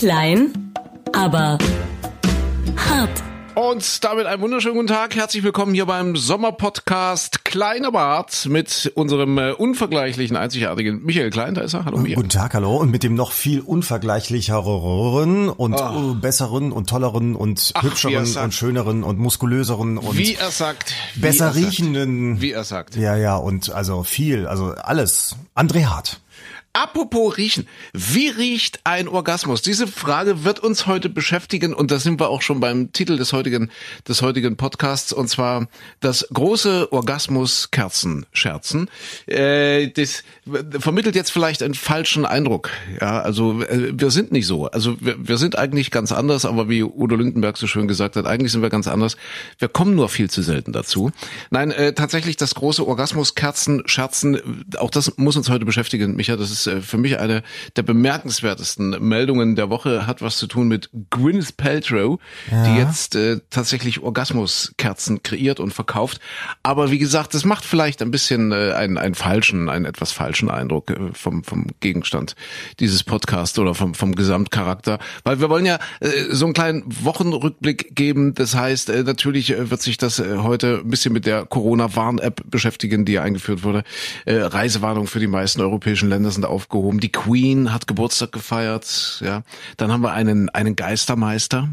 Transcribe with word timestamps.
Klein, 0.00 0.72
aber 1.12 1.58
hart. 2.74 3.22
Und 3.54 4.02
damit 4.02 4.24
einen 4.24 4.40
wunderschönen 4.40 4.76
guten 4.76 4.86
Tag. 4.86 5.14
Herzlich 5.14 5.42
willkommen 5.42 5.74
hier 5.74 5.84
beim 5.84 6.16
Sommerpodcast 6.16 7.44
Kleiner 7.44 7.92
Bart 7.92 8.46
mit 8.48 8.90
unserem 8.94 9.36
äh, 9.36 9.50
unvergleichlichen, 9.52 10.38
einzigartigen 10.38 11.02
Michael 11.04 11.28
Klein. 11.28 11.52
Da 11.52 11.60
ist 11.60 11.74
er. 11.74 11.84
Hallo 11.84 11.98
Michael. 11.98 12.14
Guten 12.16 12.28
Tag, 12.30 12.54
hallo. 12.54 12.78
Und 12.78 12.90
mit 12.90 13.02
dem 13.02 13.14
noch 13.14 13.32
viel 13.32 13.60
unvergleichlicheren 13.60 15.50
und 15.50 15.74
Oh. 15.74 16.14
besseren 16.14 16.72
und 16.72 16.88
tolleren 16.88 17.36
und 17.36 17.72
Ach, 17.74 17.82
er 17.82 17.90
hübscheren 17.90 18.36
und 18.38 18.54
schöneren 18.54 19.02
und 19.02 19.18
muskulöseren 19.18 19.98
und 19.98 20.16
Wie 20.16 20.32
er 20.34 20.50
sagt. 20.50 20.94
wie 21.12 21.20
besser 21.20 21.48
er 21.48 21.52
sagt, 21.52 21.66
riechenden. 21.66 22.40
Wie 22.40 22.52
er 22.52 22.64
sagt. 22.64 22.96
Ja, 22.96 23.16
ja, 23.16 23.36
und 23.36 23.70
also 23.70 24.02
viel, 24.02 24.46
also 24.46 24.68
alles. 24.82 25.36
André 25.54 25.84
Hart. 25.84 26.22
Apropos 26.72 27.36
riechen. 27.36 27.66
Wie 27.92 28.28
riecht 28.28 28.80
ein 28.84 29.08
Orgasmus? 29.08 29.60
Diese 29.60 29.88
Frage 29.88 30.44
wird 30.44 30.60
uns 30.60 30.86
heute 30.86 31.08
beschäftigen 31.08 31.74
und 31.74 31.90
da 31.90 31.98
sind 31.98 32.20
wir 32.20 32.28
auch 32.28 32.42
schon 32.42 32.60
beim 32.60 32.92
Titel 32.92 33.16
des 33.16 33.32
heutigen, 33.32 33.72
des 34.06 34.22
heutigen 34.22 34.56
Podcasts 34.56 35.12
und 35.12 35.28
zwar 35.28 35.66
das 35.98 36.28
große 36.32 36.92
Orgasmus 36.92 37.72
Kerzenscherzen. 37.72 38.88
Äh, 39.26 39.88
das 39.88 40.22
vermittelt 40.78 41.16
jetzt 41.16 41.32
vielleicht 41.32 41.64
einen 41.64 41.74
falschen 41.74 42.24
Eindruck. 42.24 42.70
Ja, 43.00 43.20
also 43.20 43.62
äh, 43.62 43.92
wir 43.92 44.12
sind 44.12 44.30
nicht 44.30 44.46
so. 44.46 44.66
Also 44.66 44.96
wir, 45.00 45.16
wir 45.18 45.38
sind 45.38 45.58
eigentlich 45.58 45.90
ganz 45.90 46.12
anders, 46.12 46.44
aber 46.44 46.68
wie 46.68 46.84
Udo 46.84 47.16
Lindenberg 47.16 47.56
so 47.56 47.66
schön 47.66 47.88
gesagt 47.88 48.14
hat, 48.14 48.26
eigentlich 48.26 48.52
sind 48.52 48.62
wir 48.62 48.70
ganz 48.70 48.86
anders. 48.86 49.16
Wir 49.58 49.68
kommen 49.68 49.96
nur 49.96 50.08
viel 50.08 50.30
zu 50.30 50.42
selten 50.42 50.72
dazu. 50.72 51.10
Nein, 51.50 51.72
äh, 51.72 51.94
tatsächlich 51.94 52.36
das 52.36 52.54
große 52.54 52.86
Orgasmus 52.86 53.34
Kerzenscherzen, 53.34 54.36
äh, 54.36 54.76
auch 54.76 54.90
das 54.90 55.16
muss 55.16 55.36
uns 55.36 55.50
heute 55.50 55.64
beschäftigen, 55.64 56.14
Micha. 56.14 56.36
Das 56.36 56.52
ist 56.52 56.59
äh, 56.66 56.80
für 56.80 56.98
mich 56.98 57.18
eine 57.18 57.42
der 57.76 57.82
bemerkenswertesten 57.82 58.96
Meldungen 59.00 59.56
der 59.56 59.70
Woche, 59.70 60.06
hat 60.06 60.22
was 60.22 60.36
zu 60.36 60.46
tun 60.46 60.68
mit 60.68 60.90
Gwyneth 61.10 61.56
Paltrow, 61.56 62.18
die 62.50 62.76
jetzt 62.76 63.16
äh, 63.16 63.40
tatsächlich 63.50 64.02
Orgasmuskerzen 64.02 65.22
kreiert 65.22 65.60
und 65.60 65.72
verkauft. 65.72 66.20
Aber 66.62 66.90
wie 66.90 66.98
gesagt, 66.98 67.34
das 67.34 67.44
macht 67.44 67.64
vielleicht 67.64 68.02
ein 68.02 68.10
bisschen 68.10 68.52
äh, 68.52 68.72
einen, 68.72 68.98
einen 68.98 69.14
falschen, 69.14 69.68
einen 69.68 69.84
etwas 69.84 70.12
falschen 70.12 70.50
Eindruck 70.50 70.90
äh, 70.90 70.96
vom, 71.12 71.44
vom 71.44 71.66
Gegenstand 71.80 72.34
dieses 72.78 73.04
Podcasts 73.04 73.58
oder 73.58 73.74
vom, 73.74 73.94
vom 73.94 74.14
Gesamtcharakter. 74.14 74.98
Weil 75.24 75.40
wir 75.40 75.50
wollen 75.50 75.66
ja 75.66 75.78
äh, 76.00 76.08
so 76.30 76.46
einen 76.46 76.54
kleinen 76.54 76.84
Wochenrückblick 76.86 77.94
geben. 77.94 78.34
Das 78.34 78.54
heißt, 78.54 78.90
äh, 78.90 79.02
natürlich 79.02 79.50
äh, 79.50 79.70
wird 79.70 79.82
sich 79.82 79.98
das 79.98 80.18
äh, 80.18 80.38
heute 80.38 80.80
ein 80.84 80.90
bisschen 80.90 81.12
mit 81.12 81.26
der 81.26 81.46
Corona-Warn-App 81.46 82.42
beschäftigen, 82.50 83.04
die 83.04 83.12
ja 83.12 83.22
eingeführt 83.22 83.62
wurde. 83.62 83.84
Äh, 84.24 84.36
Reisewarnung 84.36 85.06
für 85.06 85.20
die 85.20 85.26
meisten 85.26 85.60
europäischen 85.60 86.08
Länder 86.08 86.30
sind 86.30 86.44
aufgehoben. 86.50 87.00
Die 87.00 87.12
Queen 87.12 87.72
hat 87.72 87.86
Geburtstag 87.86 88.32
gefeiert. 88.32 89.20
Ja, 89.24 89.42
dann 89.76 89.92
haben 89.92 90.02
wir 90.02 90.12
einen 90.12 90.48
einen 90.50 90.76
Geistermeister. 90.76 91.68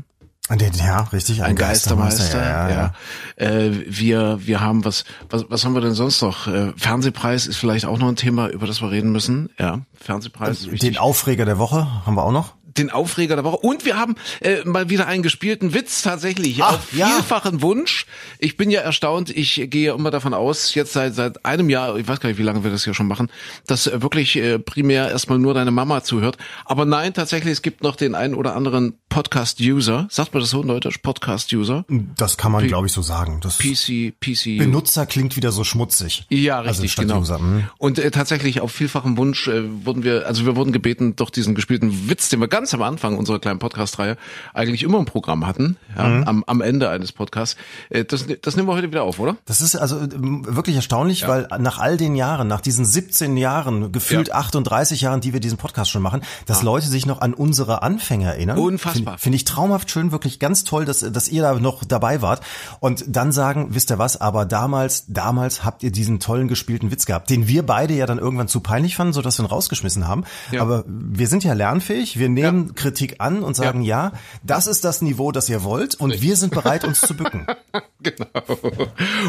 Ja, 0.78 1.02
richtig, 1.12 1.44
ein, 1.44 1.50
Ein 1.50 1.56
Geistermeister, 1.58 2.42
ja, 2.42 2.70
ja, 2.70 2.94
ja. 3.38 3.46
Äh, 3.46 3.84
wir, 3.86 4.40
wir 4.46 4.62
haben 4.62 4.86
was, 4.86 5.04
was, 5.30 5.46
was 5.50 5.66
haben 5.66 5.74
wir 5.74 5.82
denn 5.82 5.94
sonst 5.94 6.22
noch? 6.22 6.48
Äh, 6.48 6.72
Fernsehpreis 6.78 7.48
ist 7.48 7.58
vielleicht 7.58 7.86
auch 7.86 7.98
noch 7.98 8.08
ein 8.08 8.16
Thema, 8.16 8.48
über 8.48 8.66
das 8.66 8.82
wir 8.82 8.90
reden 8.90 9.12
müssen. 9.12 9.50
Ja, 9.60 9.82
Fernsehpreis 9.94 10.62
ist 10.62 10.72
wichtig. 10.72 10.92
Den 10.92 10.98
Aufreger 11.00 11.44
der 11.44 11.58
Woche 11.58 12.06
haben 12.06 12.16
wir 12.16 12.24
auch 12.24 12.32
noch. 12.32 12.54
Den 12.78 12.90
Aufreger 12.90 13.36
der 13.36 13.44
Woche. 13.44 13.58
Und 13.58 13.86
wir 13.86 13.98
haben 13.98 14.16
äh, 14.42 14.64
mal 14.64 14.90
wieder 14.90 15.08
einen 15.08 15.24
gespielten 15.24 15.74
Witz 15.74 16.02
tatsächlich. 16.02 16.64
Ach, 16.64 16.76
auf 16.76 16.94
ja. 16.94 17.08
vielfachen 17.08 17.62
Wunsch. 17.62 18.06
Ich 18.40 18.58
bin 18.58 18.70
ja 18.70 18.82
erstaunt, 18.82 19.30
ich 19.30 19.68
gehe 19.70 19.94
immer 19.94 20.12
davon 20.12 20.34
aus, 20.34 20.74
jetzt 20.74 20.94
seit 20.94 21.16
seit 21.16 21.46
einem 21.46 21.70
Jahr, 21.70 21.98
ich 21.98 22.08
weiß 22.08 22.20
gar 22.20 22.30
nicht, 22.30 22.38
wie 22.38 22.44
lange 22.44 22.64
wir 22.64 22.72
das 22.72 22.84
hier 22.84 22.94
schon 22.94 23.08
machen, 23.08 23.30
dass 23.66 23.88
äh, 23.88 24.02
wirklich 24.02 24.36
äh, 24.36 24.60
primär 24.60 25.10
erstmal 25.10 25.40
nur 25.40 25.54
deine 25.54 25.72
Mama 25.72 26.04
zuhört. 26.04 26.38
Aber 26.66 26.86
nein, 26.86 27.14
tatsächlich, 27.14 27.54
es 27.54 27.62
gibt 27.62 27.84
noch 27.84 27.96
den 27.96 28.16
einen 28.16 28.34
oder 28.34 28.56
anderen 28.56 28.94
Podcast-User. 29.10 30.08
Sagt 30.10 30.34
man 30.34 30.42
das 30.42 30.52
so 30.52 30.62
in 30.62 30.68
Deutsch? 30.68 31.00
Podcast-User? 31.00 31.86
Das 32.16 32.38
kann 32.38 32.52
man, 32.52 32.68
glaube 32.68 32.88
ich, 32.88 32.94
so 32.94 33.02
sagen. 33.02 33.40
Das 33.42 33.58
PC, 33.58 34.14
PC. 34.20 34.58
Benutzer 34.60 35.06
klingt 35.06 35.36
wieder 35.36 35.52
so 35.52 35.64
schmutzig. 35.64 36.26
Ja, 36.30 36.60
Also 36.60 36.70
richtig, 36.70 36.92
statt 36.92 37.08
genau. 37.08 37.20
User, 37.20 37.40
hm. 37.40 37.66
Und 37.78 38.00
äh, 38.00 38.12
tatsächlich 38.12 38.62
auf 38.62 38.72
vielfachen 38.72 39.18
Wunsch 39.18 39.48
äh, 39.48 39.64
wurden 39.86 40.04
wir, 40.04 40.28
also 40.28 40.46
wir 40.46 40.56
wurden 40.56 40.72
gebeten, 40.72 41.16
doch 41.16 41.30
diesen 41.30 41.56
gespielten 41.56 42.10
Witz, 42.10 42.30
den 42.30 42.40
wir 42.40 42.48
ganz 42.48 42.67
am 42.74 42.82
Anfang 42.82 43.18
unserer 43.18 43.40
kleinen 43.40 43.60
Podcast-Reihe 43.60 44.18
eigentlich 44.54 44.84
immer 44.84 45.00
im 45.00 45.06
Programm 45.06 45.46
hatten, 45.46 45.78
ja, 45.96 46.08
Mhm. 46.08 46.24
am, 46.24 46.44
am 46.48 46.62
Ende 46.62 46.90
eines 46.90 47.12
Podcasts, 47.12 47.56
äh, 47.90 48.06
das, 48.06 48.26
das 48.42 48.56
nehmen 48.56 48.68
wir 48.68 48.74
heute 48.76 48.88
wieder 48.92 49.04
auf, 49.04 49.20
oder? 49.20 49.38
Das 49.46 49.62
ist 49.62 49.76
also 49.76 50.00
ähm, 50.00 50.46
wirklich 50.48 50.76
erstaunlich, 50.76 51.28
weil 51.28 51.48
nach 51.60 51.80
all 51.80 51.98
den 51.98 52.16
Jahren, 52.16 52.48
nach 52.48 52.62
diesen 52.62 52.86
17 52.86 53.38
Jahren, 53.38 53.92
gefühlt 53.92 54.30
Ja. 54.30 54.36
38 54.36 55.02
Jahren, 55.02 55.22
die 55.22 55.34
wir 55.34 55.40
diesen 55.40 55.58
Podcast 55.58 55.92
schon 55.92 56.02
machen, 56.02 56.22
dass 56.46 56.64
Leute 56.64 56.88
sich 56.88 57.06
noch 57.06 57.22
an 57.22 57.34
unsere 57.34 57.82
Anfänge 57.84 58.26
erinnern. 58.28 58.58
Unfassbar. 58.58 59.18
Finde 59.18 59.20
find 59.20 59.36
ich 59.36 59.46
traumhaft 59.46 59.92
schön, 59.92 60.12
wirklich 60.12 60.40
ganz 60.40 60.64
toll, 60.64 60.86
dass, 60.86 61.00
dass 61.00 61.28
ihr 61.28 61.42
da 61.42 61.54
noch 61.60 61.84
dabei 61.84 62.22
wart. 62.22 62.42
Und 62.80 63.04
dann 63.08 63.32
sagen, 63.32 63.68
wisst 63.72 63.92
ihr 63.92 63.98
was, 64.00 64.20
aber 64.20 64.46
damals, 64.46 65.06
damals 65.08 65.64
habt 65.64 65.84
ihr 65.84 65.92
diesen 65.92 66.20
tollen 66.20 66.48
gespielten 66.48 66.92
Witz 66.92 67.06
gehabt, 67.06 67.30
den 67.30 67.48
wir 67.48 67.66
beide 67.66 67.94
ja 67.94 68.06
dann 68.06 68.18
irgendwann 68.18 68.48
zu 68.48 68.60
peinlich 68.62 68.96
fanden, 68.96 69.14
sodass 69.14 69.38
wir 69.40 69.44
ihn 69.46 69.48
rausgeschmissen 69.50 70.08
haben. 70.08 70.24
Ja. 70.52 70.62
Aber 70.62 70.84
wir 70.88 71.28
sind 71.28 71.44
ja 71.44 71.54
lernfähig, 71.54 72.18
wir 72.18 72.30
nehmen 72.30 72.57
Kritik 72.76 73.16
an 73.20 73.44
und 73.44 73.56
sagen, 73.56 73.82
ja. 73.82 74.14
das 74.44 74.68
ist 74.68 74.84
das 74.84 75.02
Niveau, 75.02 75.32
das 75.32 75.50
ihr 75.50 75.64
wollt 75.64 75.96
und 75.96 76.22
wir 76.22 76.36
sind 76.36 76.54
bereit, 76.54 76.84
uns 76.84 77.02
zu 77.02 77.16
bücken. 77.16 77.46
Genau. 78.00 78.28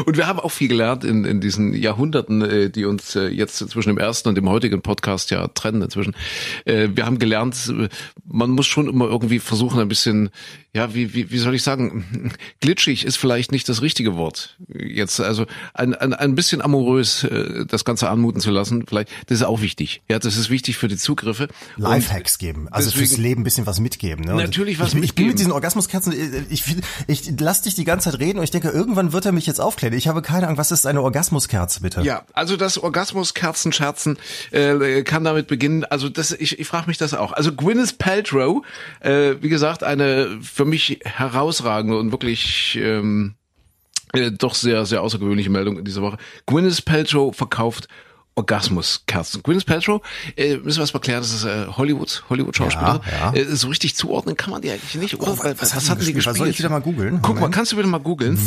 Und 0.05 0.15
wir 0.15 0.27
haben 0.27 0.39
auch 0.39 0.51
viel 0.51 0.67
gelernt 0.67 1.03
in, 1.03 1.25
in 1.25 1.41
diesen 1.41 1.73
Jahrhunderten, 1.73 2.41
äh, 2.43 2.69
die 2.69 2.85
uns 2.85 3.15
äh, 3.15 3.27
jetzt 3.27 3.57
zwischen 3.57 3.89
dem 3.89 3.97
ersten 3.97 4.29
und 4.29 4.35
dem 4.35 4.47
heutigen 4.47 4.81
Podcast 4.81 5.31
ja 5.31 5.47
trennen 5.47 5.81
inzwischen. 5.81 6.15
Äh, 6.65 6.89
wir 6.93 7.05
haben 7.05 7.17
gelernt, 7.17 7.73
man 8.25 8.51
muss 8.51 8.67
schon 8.67 8.87
immer 8.87 9.05
irgendwie 9.05 9.39
versuchen, 9.39 9.79
ein 9.79 9.87
bisschen, 9.87 10.29
ja, 10.73 10.93
wie, 10.93 11.13
wie, 11.13 11.31
wie 11.31 11.37
soll 11.39 11.55
ich 11.55 11.63
sagen, 11.63 12.31
glitschig 12.61 13.05
ist 13.05 13.17
vielleicht 13.17 13.51
nicht 13.51 13.67
das 13.69 13.81
richtige 13.81 14.15
Wort. 14.17 14.57
Jetzt, 14.67 15.19
also 15.19 15.45
ein, 15.73 15.95
ein, 15.95 16.13
ein 16.13 16.35
bisschen 16.35 16.61
amorös 16.61 17.23
äh, 17.23 17.65
das 17.65 17.85
Ganze 17.85 18.09
anmuten 18.09 18.39
zu 18.39 18.51
lassen, 18.51 18.85
vielleicht, 18.87 19.09
das 19.27 19.39
ist 19.39 19.43
auch 19.45 19.61
wichtig. 19.61 20.01
Ja, 20.09 20.19
das 20.19 20.37
ist 20.37 20.49
wichtig 20.49 20.77
für 20.77 20.87
die 20.87 20.97
Zugriffe. 20.97 21.47
Und 21.77 21.83
Lifehacks 21.83 22.37
geben, 22.37 22.67
also 22.69 22.89
deswegen- 22.89 23.07
fürs 23.07 23.17
Leben 23.17 23.41
ein 23.41 23.43
bisschen 23.43 23.65
was 23.65 23.79
mitgeben. 23.79 24.25
Ne? 24.25 24.31
Und 24.33 24.37
Natürlich 24.37 24.79
was 24.79 24.89
ich, 24.89 24.93
ich 24.95 24.99
bin 24.99 25.01
mitgeben. 25.01 25.27
mit 25.29 25.39
diesen 25.39 25.51
Orgasmuskerzen, 25.51 26.13
ich, 26.49 26.63
ich, 27.07 27.27
ich 27.27 27.39
lass 27.39 27.63
dich 27.63 27.73
die 27.75 27.83
ganze 27.85 28.11
Zeit 28.11 28.19
reden 28.19 28.37
und 28.37 28.43
ich 28.43 28.51
denke, 28.51 28.69
irgendwann 28.69 29.11
wird 29.11 29.25
er 29.25 29.31
mich 29.31 29.47
jetzt 29.47 29.59
aufklären. 29.59 29.93
Ich 29.93 30.07
habe 30.07 30.21
keine 30.21 30.45
Ahnung, 30.47 30.57
was 30.57 30.71
ist 30.71 30.85
eine 30.85 31.01
Orgasmuskerze, 31.01 31.81
bitte? 31.81 32.01
Ja, 32.01 32.23
also 32.33 32.57
das 32.57 32.77
Orgasmus-Kerzenscherzen 32.77 34.17
äh, 34.51 35.03
kann 35.03 35.23
damit 35.23 35.47
beginnen. 35.47 35.85
Also 35.85 36.09
das, 36.09 36.31
ich, 36.31 36.59
ich 36.59 36.67
frage 36.67 36.87
mich 36.87 36.97
das 36.97 37.13
auch. 37.13 37.31
Also 37.33 37.53
Gwyneth 37.53 37.97
Paltrow, 37.97 38.63
äh, 38.99 39.35
wie 39.41 39.49
gesagt, 39.49 39.83
eine 39.83 40.37
für 40.59 40.65
mich 40.65 40.99
herausragende 41.05 41.97
und 41.97 42.11
wirklich 42.11 42.77
ähm, 42.81 43.35
äh, 44.11 44.29
doch 44.29 44.53
sehr, 44.53 44.85
sehr 44.85 45.01
außergewöhnliche 45.01 45.49
Meldung 45.49 45.79
in 45.79 45.85
dieser 45.85 46.01
Woche. 46.01 46.17
Gwyneth 46.47 46.83
Paltrow 46.83 47.33
verkauft 47.33 47.87
Orgasmuskerzen. 48.39 49.43
Gwyneth 49.43 49.65
Paltrow, 49.65 50.01
äh, 50.35 50.57
müssen 50.57 50.77
wir 50.77 50.81
erstmal 50.81 51.01
klären, 51.01 51.21
das 51.21 51.31
ist 51.33 51.43
äh, 51.45 51.67
Hollywood, 51.67 52.23
Hollywood-Schauspielerin. 52.29 53.01
Ja, 53.11 53.33
ja. 53.33 53.39
Äh, 53.41 53.55
so 53.55 53.67
richtig 53.67 53.95
zuordnen 53.95 54.35
kann 54.37 54.51
man 54.51 54.61
die 54.61 54.71
eigentlich 54.71 54.95
nicht, 54.95 55.19
oder? 55.19 55.31
Oh, 55.33 55.37
was 55.39 55.75
was 55.75 55.83
die 55.85 55.89
hatten 55.91 56.05
die 56.05 56.13
gespielt? 56.13 56.37
Soll 56.37 56.47
ich 56.49 56.59
wieder 56.59 56.69
mal 56.69 56.81
googeln? 56.81 57.19
Guck 57.21 57.39
mal, 57.39 57.49
kannst 57.49 57.71
du 57.71 57.75
bitte 57.75 57.87
mal 57.87 57.99
googeln? 57.99 58.37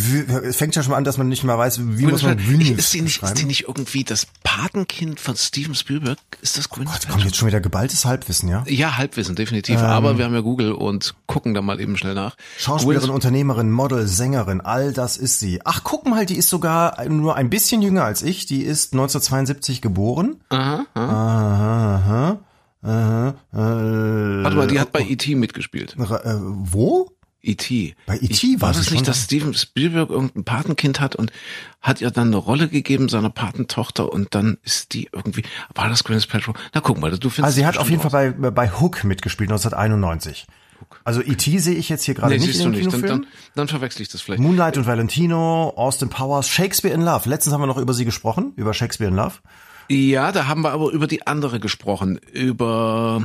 Es 0.45 0.57
fängt 0.57 0.75
ja 0.77 0.83
schon 0.83 0.91
mal 0.93 0.97
an, 0.99 1.05
dass 1.05 1.19
man 1.19 1.29
nicht 1.29 1.45
mal 1.45 1.59
weiß, 1.59 1.81
wie 1.83 2.07
muss 2.07 2.23
man 2.23 2.37
Gwyneth 2.37 2.47
Gwyneth 2.47 2.67
Paltrow- 2.69 2.79
ist 2.79 2.93
die 2.95 3.03
nicht, 3.03 3.23
ist 3.23 3.39
die 3.39 3.45
nicht 3.45 3.65
irgendwie 3.69 4.05
das 4.05 4.27
Patenkind 4.43 5.21
von 5.21 5.37
Steven 5.37 5.75
Spielberg? 5.75 6.19
Ist 6.41 6.57
das 6.59 6.69
Gwyneth 6.69 6.87
Gott, 6.89 6.95
Paltrow? 7.01 7.11
kommt 7.13 7.25
jetzt 7.25 7.37
schon 7.37 7.49
wieder 7.49 7.61
geballtes 7.61 8.05
Halbwissen, 8.05 8.49
ja? 8.49 8.65
Ja, 8.67 8.97
Halbwissen, 8.97 9.35
definitiv. 9.37 9.79
Ähm. 9.79 9.85
Aber 9.87 10.19
wir 10.19 10.25
haben 10.25 10.35
ja 10.35 10.41
Google 10.41 10.73
und 10.73 11.15
gucken 11.27 11.55
da 11.55 11.63
mal 11.63 11.81
eben 11.81 11.97
schnell 11.97 12.15
nach. 12.15 12.37
Schauspielerin, 12.59 13.09
Gwyneth- 13.11 13.13
Unternehmerin, 13.15 13.71
Model, 13.71 14.07
Sängerin, 14.09 14.61
all 14.61 14.93
das 14.93 15.17
ist 15.17 15.39
sie. 15.39 15.61
Ach, 15.65 15.81
guck 15.85 16.07
mal, 16.07 16.27
die 16.27 16.37
ist 16.37 16.49
sogar 16.49 17.05
nur 17.09 17.37
ein 17.37 17.51
bisschen 17.51 17.83
jünger 17.83 18.05
als 18.05 18.23
ich. 18.23 18.47
Die 18.47 18.63
ist 18.63 18.93
1972 18.95 19.82
geboren. 19.83 20.37
Aha, 20.49 20.87
aha. 20.95 22.39
Aha, 22.85 22.85
aha. 22.85 23.35
Äh, 23.53 24.45
Warte 24.45 24.57
mal, 24.57 24.67
die 24.67 24.81
hat 24.81 24.93
bei 24.93 25.01
E.T. 25.03 25.35
mitgespielt. 25.35 25.95
äh, 25.99 26.35
wo? 26.41 27.11
E.T. 27.45 27.95
Bei 28.07 28.17
E.T. 28.19 28.61
War 28.61 28.73
schon 28.73 28.95
nicht, 28.95 29.07
da? 29.07 29.11
dass 29.11 29.25
Steven 29.25 29.53
Spielberg 29.55 30.11
irgendein 30.11 30.45
Patenkind 30.45 31.01
hat 31.01 31.17
und 31.17 31.33
hat 31.81 32.01
ihr 32.01 32.11
dann 32.13 32.29
eine 32.29 32.37
Rolle 32.37 32.69
gegeben, 32.69 33.09
seiner 33.09 33.31
Patentochter, 33.31 34.13
und 34.13 34.35
dann 34.35 34.59
ist 34.63 34.95
die 34.95 35.09
irgendwie, 35.13 35.43
war 35.75 35.89
das 35.89 36.05
Gwyneth 36.05 36.29
Paltrow? 36.29 36.55
Na 36.73 36.81
guck 36.81 37.01
mal, 37.01 37.11
du 37.11 37.17
findest 37.31 37.45
Also 37.45 37.55
sie 37.57 37.61
es 37.63 37.67
hat 37.67 37.79
auf 37.79 37.91
jeden 37.91 38.01
bestimmt 38.01 38.13
Fall 38.13 38.33
bei, 38.33 38.51
bei 38.53 38.71
Hook 38.71 39.03
mitgespielt, 39.05 39.51
1991. 39.51 40.47
Also 41.05 41.21
E.T. 41.23 41.59
sehe 41.59 41.75
ich 41.75 41.89
jetzt 41.89 42.05
hier 42.05 42.15
gerade 42.15 42.35
Nee, 42.35 42.41
nicht 42.47 42.57
in 42.61 42.65
du 42.65 42.71
dem 42.71 42.71
nicht. 42.73 42.85
Dann, 42.93 43.01
Kinofilm. 43.01 43.23
dann, 43.23 43.27
dann 43.57 43.69
verwechsel 43.69 44.03
ich 44.03 44.09
das 44.09 44.21
vielleicht. 44.21 44.41
Moonlight 44.43 44.77
und 44.79 44.87
Valentino, 44.87 45.71
Austin 45.77 46.11
Powers, 46.11 46.49
Shakespeare 46.49 46.95
in 46.95 47.03
Love. 47.03 47.29
Letztens 47.29 47.53
haben 47.55 47.61
wir 47.63 47.67
noch 47.67 47.79
über 47.79 47.95
sie 47.95 48.05
gesprochen, 48.05 48.53
über 48.57 48.73
Shakespeare 48.75 49.09
in 49.11 49.17
Love. 49.17 49.35
Ja, 49.89 50.33
da 50.33 50.47
haben 50.47 50.63
wir 50.63 50.73
aber 50.73 50.91
über 50.91 51.07
die 51.07 51.27
andere 51.27 51.61
gesprochen, 51.61 52.19
über 52.33 53.23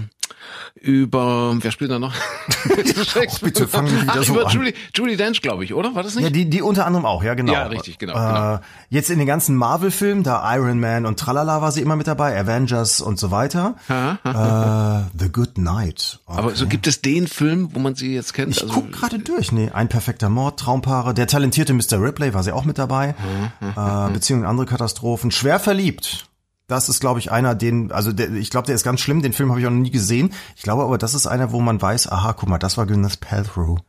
über, 0.80 1.57
wer 1.59 1.71
spielt 1.71 1.89
da 1.92 1.98
noch? 2.00 2.13
Ach, 2.63 3.39
bitte 3.42 3.68
fang 3.68 3.86
nicht 3.86 4.04
wieder 4.04 4.13
Ach, 4.18 4.24
so 4.24 4.33
über 4.33 4.48
an. 4.48 4.54
Julie, 4.54 4.74
Julie 4.95 5.18
Dench, 5.18 5.42
glaube 5.42 5.63
ich, 5.63 5.74
oder? 5.74 5.95
War 5.95 6.04
das 6.04 6.15
nicht? 6.15 6.24
Ja, 6.25 6.30
die, 6.30 6.50
die 6.50 6.62
unter 6.62 6.86
anderem 6.86 7.06
auch, 7.06 7.24
ja, 7.24 7.33
genau. 7.33 7.54
Ja, 7.54 7.65
richtig, 7.65 7.98
genau, 7.98 8.13
Äh, 8.13 8.18
genau. 8.27 8.59
Jetzt 8.89 9.09
in 9.09 9.18
den 9.18 9.27
ganzen 9.27 9.56
Marvel-Filmen, 9.56 10.24
da 10.24 10.56
Iron 10.56 10.80
Man 10.80 11.06
und 11.06 11.19
Tralala 11.19 11.62
war 11.62 11.71
sie 11.71 11.81
immer 11.81 11.95
mit 11.95 12.07
dabei, 12.07 12.39
Avengers 12.39 13.01
und 13.01 13.19
so 13.19 13.31
weiter. 13.31 13.75
äh, 13.89 15.18
The 15.18 15.30
Good 15.31 15.57
Night. 15.57 16.19
Okay. 16.27 16.38
Aber 16.39 16.56
so 16.56 16.68
gibt 16.68 16.86
es 16.88 17.01
den 17.01 17.27
Film, 17.27 17.69
wo 17.74 17.80
man 17.80 17.95
sie 17.95 18.13
jetzt 18.13 18.33
kennt? 18.33 18.56
ich 18.56 18.62
Also- 18.62 18.74
guck 18.75 18.92
gerade 18.92 19.19
durch. 19.19 19.51
Nee, 19.51 19.71
ein 19.74 19.89
perfekter 19.89 20.30
Mord, 20.30 20.59
Traumpaare. 20.59 21.13
Der 21.15 21.27
talentierte 21.27 21.74
Mr. 21.74 22.00
Ripley 22.01 22.33
war 22.33 22.44
sie 22.44 22.51
auch 22.51 22.65
mit 22.65 22.77
dabei. 22.77 23.15
äh, 23.62 24.13
Beziehungen 24.13 24.45
andere 24.45 24.68
Katastrophen. 24.68 25.31
Schwer 25.31 25.59
verliebt. 25.59 26.27
Das 26.68 26.90
ist, 26.90 27.00
glaube 27.00 27.19
ich, 27.19 27.31
einer, 27.31 27.56
den, 27.56 27.92
also 27.94 28.12
der, 28.12 28.31
ich 28.34 28.50
glaube, 28.50 28.66
der 28.66 28.75
ist 28.75 28.84
ganz 28.84 29.00
schlimm. 29.00 29.22
Den 29.22 29.31
Film 29.34 29.50
habe 29.50 29.60
ich 29.62 29.66
auch 29.66 29.72
noch 29.72 29.78
nie 29.78 29.92
gesehen. 29.92 30.34
Ich 30.56 30.64
glaube 30.64 30.84
aber, 30.84 30.98
das 30.98 31.14
ist 31.14 31.25
einer, 31.25 31.52
wo 31.54 31.62
man 31.62 31.81
weiß, 31.81 32.12
aha, 32.12 32.34
guck 32.34 32.50
mal, 32.50 32.58
das 32.58 32.78
war 32.78 32.86
Gwyneth 32.86 33.19
Paltrow. 33.22 33.80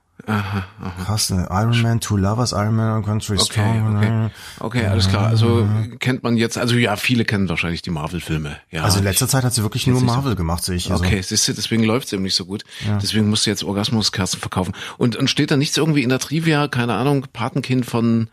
Krass, 1.05 1.31
ne? 1.31 1.47
Iron 1.51 1.81
Man, 1.83 2.01
Two 2.01 2.17
Lovers, 2.17 2.53
Iron 2.53 2.75
Man 2.77 2.97
und 2.97 3.05
Country 3.05 3.37
Okay, 3.39 3.45
Strong. 3.53 3.97
okay. 3.97 4.31
Okay, 4.61 4.87
alles 4.87 5.09
klar. 5.09 5.27
Also 5.29 5.67
kennt 6.01 6.23
man 6.23 6.37
jetzt, 6.37 6.59
also 6.59 6.75
ja, 6.77 6.97
viele 6.97 7.25
kennen 7.25 7.49
wahrscheinlich 7.49 7.83
die 7.83 7.91
Marvel-Filme. 7.91 8.57
Ja, 8.71 8.83
Also 8.83 8.99
in 8.99 9.05
letzter 9.05 9.29
Zeit 9.29 9.45
hat 9.45 9.55
sie 9.55 9.63
wirklich 9.63 9.87
nur 9.87 10.01
Marvel 10.03 10.35
gemacht, 10.35 10.65
sehe 10.65 10.77
ich. 10.77 10.91
Also, 10.91 11.05
Okay, 11.05 11.23
siehst 11.23 11.49
du, 11.49 11.55
deswegen 11.55 11.85
läuft's 11.85 12.13
eben 12.13 12.23
nicht 12.25 12.35
so 12.35 12.45
gut. 12.45 12.65
Deswegen 13.01 13.29
musst 13.31 13.47
du 13.47 13.51
jetzt 13.51 13.65
Orgasmuskerzen 13.65 14.41
verkaufen. 14.41 14.75
Und, 14.99 15.17
und 15.17 15.31
steht 15.31 15.51
da 15.51 15.57
nichts 15.57 15.77
irgendwie 15.77 16.03
in 16.03 16.09
der 16.11 16.19
Trivia, 16.19 16.69
keine 16.69 16.95
Ahnung, 16.95 17.27
Patenkind 17.33 17.87
von, 17.87 18.29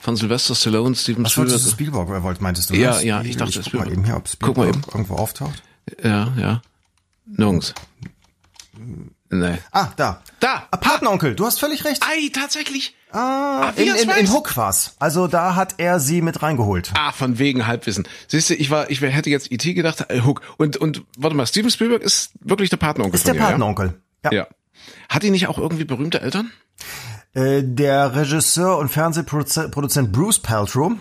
von 0.00 0.16
Sylvester 0.16 0.54
Stallone, 0.54 0.94
Steven 0.94 1.24
Was 1.24 1.36
wolltest 1.36 1.66
du 1.66 1.70
Spielberg? 1.70 2.04
Spielberg, 2.06 2.20
äh, 2.20 2.24
wollt, 2.24 2.40
meintest 2.40 2.70
du? 2.70 2.74
Ja, 2.74 2.90
das? 2.92 3.04
ja, 3.04 3.22
ich 3.22 3.36
dachte, 3.36 3.60
ich 3.60 3.64
guck 3.64 3.74
mal 3.74 3.80
Spielberg. 3.86 3.92
eben 3.92 4.04
hier, 4.04 4.16
ob 4.16 4.28
Guck 4.40 4.56
mal 4.56 4.62
Spielberg 4.64 4.76
eben. 4.76 4.92
irgendwo 4.92 5.14
auftaucht. 5.16 5.62
Ja, 6.02 6.32
ja. 6.36 6.62
Nirgends. 7.26 7.74
Nee. 9.30 9.58
Ah, 9.72 9.88
da. 9.96 10.22
Da! 10.40 10.66
Ah, 10.70 10.76
Patenonkel, 10.76 11.34
du 11.34 11.44
hast 11.44 11.60
völlig 11.60 11.84
recht. 11.84 12.02
Ei, 12.02 12.30
tatsächlich! 12.32 12.94
Ah, 13.12 13.72
wie 13.76 13.82
in, 13.82 13.94
in, 13.94 14.10
in. 14.10 14.32
Hook 14.32 14.56
war's. 14.56 14.94
Also 14.98 15.26
da 15.26 15.54
hat 15.54 15.74
er 15.78 15.98
sie 15.98 16.22
mit 16.22 16.42
reingeholt. 16.42 16.92
Ah, 16.96 17.12
von 17.12 17.38
wegen 17.38 17.66
Halbwissen. 17.66 18.06
Siehst 18.26 18.50
du, 18.50 18.54
ich 18.54 18.70
war, 18.70 18.90
ich 18.90 19.00
hätte 19.00 19.30
jetzt 19.30 19.50
IT 19.50 19.62
gedacht, 19.62 20.06
äh, 20.08 20.20
Hook. 20.20 20.42
Und, 20.58 20.76
und, 20.76 21.02
warte 21.16 21.34
mal, 21.36 21.46
Steven 21.46 21.70
Spielberg 21.70 22.02
ist 22.02 22.32
wirklich 22.40 22.70
der 22.70 22.76
Patenonkel 22.76 23.16
Ist 23.16 23.26
von 23.26 23.32
der 23.34 23.42
ihr, 23.42 23.46
Patenonkel. 23.46 24.00
Ja? 24.24 24.32
ja. 24.32 24.46
Hat 25.08 25.22
die 25.22 25.30
nicht 25.30 25.46
auch 25.46 25.58
irgendwie 25.58 25.84
berühmte 25.84 26.20
Eltern? 26.20 26.50
Äh, 27.38 27.62
der 27.62 28.16
Regisseur 28.16 28.78
und 28.78 28.88
Fernsehproduzent 28.88 30.12
Bruce 30.12 30.40
Paltrow, 30.40 30.92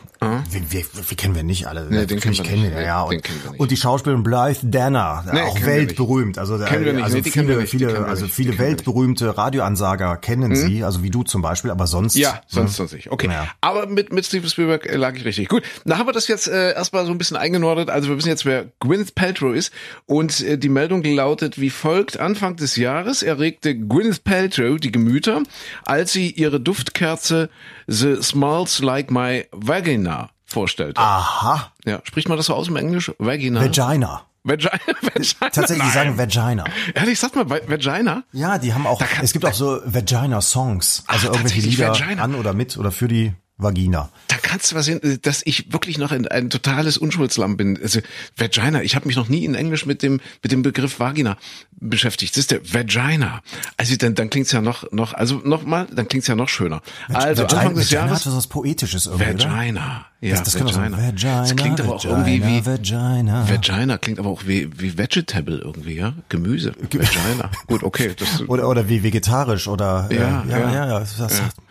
wie, 0.52 0.72
wie, 0.72 0.86
wie 1.10 1.16
kennen 1.16 1.36
wir 1.36 1.44
nicht 1.44 1.68
alle? 1.68 1.88
Nee, 1.90 2.06
den 2.08 2.20
kennen 2.20 2.36
wir 2.36 2.44
kennen 2.44 2.62
nicht. 2.64 2.76
wir, 2.76 2.82
ja. 2.82 3.06
Den 3.06 3.18
Und, 3.18 3.24
kennen 3.24 3.40
wir 3.44 3.52
nicht. 3.52 3.60
und 3.60 3.72
die 3.72 3.78
Schauspielerin 3.78 4.24
Blythe 4.24 4.66
Danner, 4.66 5.24
Nee, 5.32 5.42
auch 5.42 5.62
weltberühmt. 5.62 6.40
Also, 6.40 6.58
nicht. 6.58 7.04
also 7.04 7.22
viele, 7.22 7.68
viele, 7.68 8.06
also 8.06 8.28
viele 8.28 8.58
weltberühmte 8.58 9.38
Radioansager 9.38 10.18
kennen 10.18 10.56
sie, 10.56 10.84
also 10.84 11.04
wie 11.04 11.12
du 11.12 11.24
zum 11.24 11.42
Beispiel, 11.42 11.70
aber 11.70 11.86
sonst. 11.86 12.16
Ja, 12.16 12.42
sonst 12.48 12.78
sonst 12.78 12.94
nicht. 12.94 13.12
Okay. 13.12 13.28
Ja. 13.28 13.48
Aber 13.62 13.86
mit, 13.88 14.12
mit 14.12 14.26
Steven 14.26 14.50
Spielberg 14.50 14.88
äh, 14.88 14.96
lag 14.96 15.16
ich 15.16 15.24
richtig. 15.24 15.50
Gut, 15.50 15.64
da 15.86 15.98
haben 16.00 16.08
wir 16.08 16.14
das 16.14 16.28
jetzt 16.28 16.48
äh, 16.48 16.74
erstmal 16.74 17.06
so 17.06 17.12
ein 17.12 17.18
bisschen 17.20 17.38
eingenordet. 17.38 17.90
Also 17.90 18.10
wir 18.10 18.18
wissen 18.18 18.30
jetzt, 18.30 18.46
wer 18.46 18.66
Gwyneth 18.80 19.14
Paltrow 19.14 19.54
ist. 19.56 19.72
Und 20.08 20.42
äh, 20.42 20.58
die 20.58 20.70
Meldung 20.70 21.04
lautet 21.04 21.60
wie 21.62 21.70
folgt. 21.70 22.20
Anfang 22.20 22.56
des 22.56 22.76
Jahres 22.76 23.22
erregte 23.22 23.78
Gwyneth 23.78 24.24
Paltrow 24.24 24.80
die 24.80 24.92
Gemüter, 24.92 25.44
als 25.86 26.12
sie 26.12 26.27
ihre 26.30 26.60
Duftkerze 26.60 27.50
The 27.88 28.22
Smells 28.22 28.80
Like 28.80 29.12
My 29.12 29.46
Vagina 29.52 30.30
vorstellte. 30.46 31.00
Aha, 31.02 31.72
Ja, 31.86 32.02
spricht 32.04 32.30
man 32.30 32.38
das 32.38 32.46
so 32.48 32.54
aus 32.56 32.68
im 32.68 32.76
Englisch? 32.78 33.12
Vagina? 33.20 33.62
Vagina. 33.62 34.24
Vagina. 34.44 34.72
Vagina. 35.02 35.50
Tatsächlich, 35.52 35.78
die 35.80 35.84
Nein. 35.84 35.92
sagen 35.94 36.18
Vagina. 36.18 36.64
Ehrlich, 36.94 37.20
sag 37.20 37.36
mal, 37.36 37.50
Va- 37.50 37.60
Vagina? 37.68 38.24
Ja, 38.32 38.58
die 38.58 38.74
haben 38.74 38.88
auch, 38.88 39.00
kann- 39.00 39.24
es 39.26 39.34
gibt 39.34 39.46
auch 39.46 39.54
so 39.54 39.80
Vagina-Songs, 39.86 41.04
also 41.08 41.28
Ach, 41.30 41.34
irgendwelche 41.34 41.62
Lieder 41.68 41.90
Vagina. 41.90 42.24
an 42.24 42.36
oder 42.36 42.54
mit 42.54 42.78
oder 42.78 42.92
für 42.92 43.08
die 43.10 43.34
Vagina. 43.58 44.10
Da 44.28 44.38
kannst 44.38 44.72
du 44.72 44.76
was 44.76 44.86
sehen, 44.86 45.02
äh, 45.02 45.18
dass 45.18 45.42
ich 45.46 45.74
wirklich 45.74 45.98
noch 45.98 46.12
ein, 46.12 46.28
ein 46.28 46.50
totales 46.50 46.98
Unschuldslamm 46.98 47.58
bin. 47.58 47.80
Also 47.82 48.02
Vagina, 48.36 48.84
ich 48.84 48.96
habe 48.96 49.08
mich 49.08 49.16
noch 49.16 49.30
nie 49.30 49.46
in 49.46 49.56
Englisch 49.56 49.86
mit 49.86 50.04
dem 50.04 50.22
mit 50.44 50.52
dem 50.52 50.62
Begriff 50.62 51.00
Vagina 51.00 51.38
beschäftigt. 51.72 52.34
Das 52.36 52.42
ist 52.42 52.52
der 52.52 52.62
Vagina. 52.74 53.42
Also 53.78 53.96
dann 53.96 54.14
dann 54.14 54.30
klingt's 54.30 54.52
ja 54.52 54.62
noch 54.62 54.92
noch 54.92 55.14
also 55.14 55.42
noch 55.44 55.64
mal, 55.64 55.88
dann 55.92 56.08
klingt's 56.08 56.28
ja 56.28 56.36
noch 56.36 56.50
schöner. 56.50 56.82
Also 57.08 57.44
Vagina, 57.44 57.60
Anfang 57.60 57.76
des 57.76 57.92
Vagina 57.92 58.08
Jahres 58.08 58.26
hat 58.26 58.34
was 58.34 58.48
Poetisches 58.48 59.06
irgendwie, 59.08 59.26
oder? 59.72 60.06
Vagina. 60.20 60.34
Ja, 60.34 60.36
Das, 60.40 60.44
das 60.44 60.56
kann 60.56 60.68
doch 60.68 60.74
sein. 60.74 60.92
Vagina. 60.92 61.08
Vagina. 61.08 61.42
Das 61.42 61.56
klingt 61.56 61.82
aber 61.82 61.96
auch 61.96 62.04
Vagina, 62.04 62.28
irgendwie 62.28 62.48
wie 62.48 62.66
Vagina. 62.66 63.50
Vagina 63.50 63.98
klingt 63.98 64.20
aber 64.20 64.30
auch 64.30 64.44
wie 64.46 64.70
wie 64.80 64.98
Vegetable 64.98 65.58
irgendwie, 65.58 65.96
ja? 65.96 66.14
Gemüse. 66.30 66.74
Vagina. 66.92 67.52
Gut, 67.68 67.84
okay, 67.84 68.12
das 68.18 68.42
Oder, 68.48 68.68
oder 68.68 68.90
wie 68.90 69.04
vegetarisch 69.04 69.68
oder 69.68 70.08
Ja, 70.12 70.44
äh, 70.44 70.50
ja, 70.50 70.58
ja. 70.60 70.74
ja, 70.74 70.88
ja, 70.88 71.00
das 71.00 71.20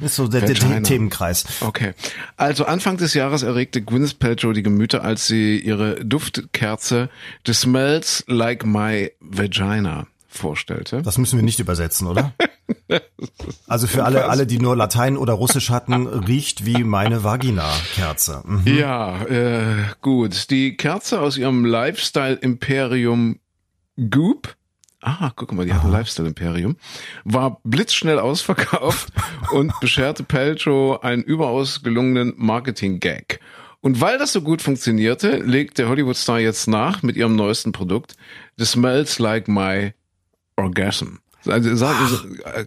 ist 0.01 0.17
so 0.17 0.29
der, 0.29 0.43
der 0.43 0.57
Vagina. 0.57 0.81
Themenkreis. 0.81 1.45
Okay. 1.61 1.95
Also 2.37 2.67
Anfang 2.67 2.97
des 2.99 3.15
Jahres 3.15 3.43
erregte 3.43 3.83
Gwyneth 3.83 4.19
Paltrow 4.19 4.53
die 4.53 4.63
Gemüter, 4.63 5.03
als 5.03 5.27
sie 5.27 5.59
ihre 5.59 6.05
Duftkerze 6.05 7.09
The 7.47 7.53
Smells 7.55 8.25
Like 8.29 8.65
My 8.65 9.11
Vagina 9.21 10.07
vorstellte. 10.39 11.03
Das 11.03 11.19
müssen 11.19 11.37
wir 11.37 11.45
nicht 11.45 11.61
übersetzen, 11.61 12.07
oder? 12.07 12.33
Also 13.67 13.87
für 13.87 14.05
alle, 14.05 14.27
alle, 14.27 14.47
die 14.47 14.59
nur 14.59 14.77
Latein 14.77 15.17
oder 15.17 15.33
Russisch 15.33 15.71
hatten, 15.71 16.07
riecht 16.07 16.67
wie 16.67 16.85
meine 16.85 17.25
Vagina-Kerze. 17.25 18.43
Mhm. 18.45 18.63
Ja, 18.67 19.23
äh, 19.25 19.85
gut. 20.03 20.51
Die 20.51 20.77
Kerze 20.77 21.21
aus 21.21 21.37
ihrem 21.37 21.65
Lifestyle-Imperium 21.65 23.39
Goop, 24.11 24.57
ah, 25.01 25.31
guck 25.35 25.53
mal, 25.53 25.65
die 25.65 25.73
hat 25.73 25.85
ein 25.85 25.91
Lifestyle-Imperium, 25.91 26.77
war 27.25 27.61
blitzschnell 27.65 28.19
ausverkauft 28.19 29.13
und 29.53 29.79
bescherte 29.81 30.23
Paltrow 30.23 31.03
einen 31.03 31.23
überaus 31.23 31.83
gelungenen 31.83 32.35
Marketing-Gag. 32.37 33.41
Und 33.81 34.01
weil 34.01 34.19
das 34.19 34.33
so 34.33 34.43
gut 34.43 34.63
funktionierte, 34.63 35.37
legt 35.37 35.79
der 35.79 35.89
Hollywood-Star 35.89 36.41
jetzt 36.41 36.67
nach 36.67 37.03
mit 37.03 37.17
ihrem 37.17 37.37
neuesten 37.37 37.73
Produkt, 37.73 38.17
The 38.57 38.65
Smells 38.65 39.19
Like 39.19 39.49
My 39.49 39.95
Orgasm. 40.57 41.19
Also, 41.47 41.77
sag, 41.77 41.95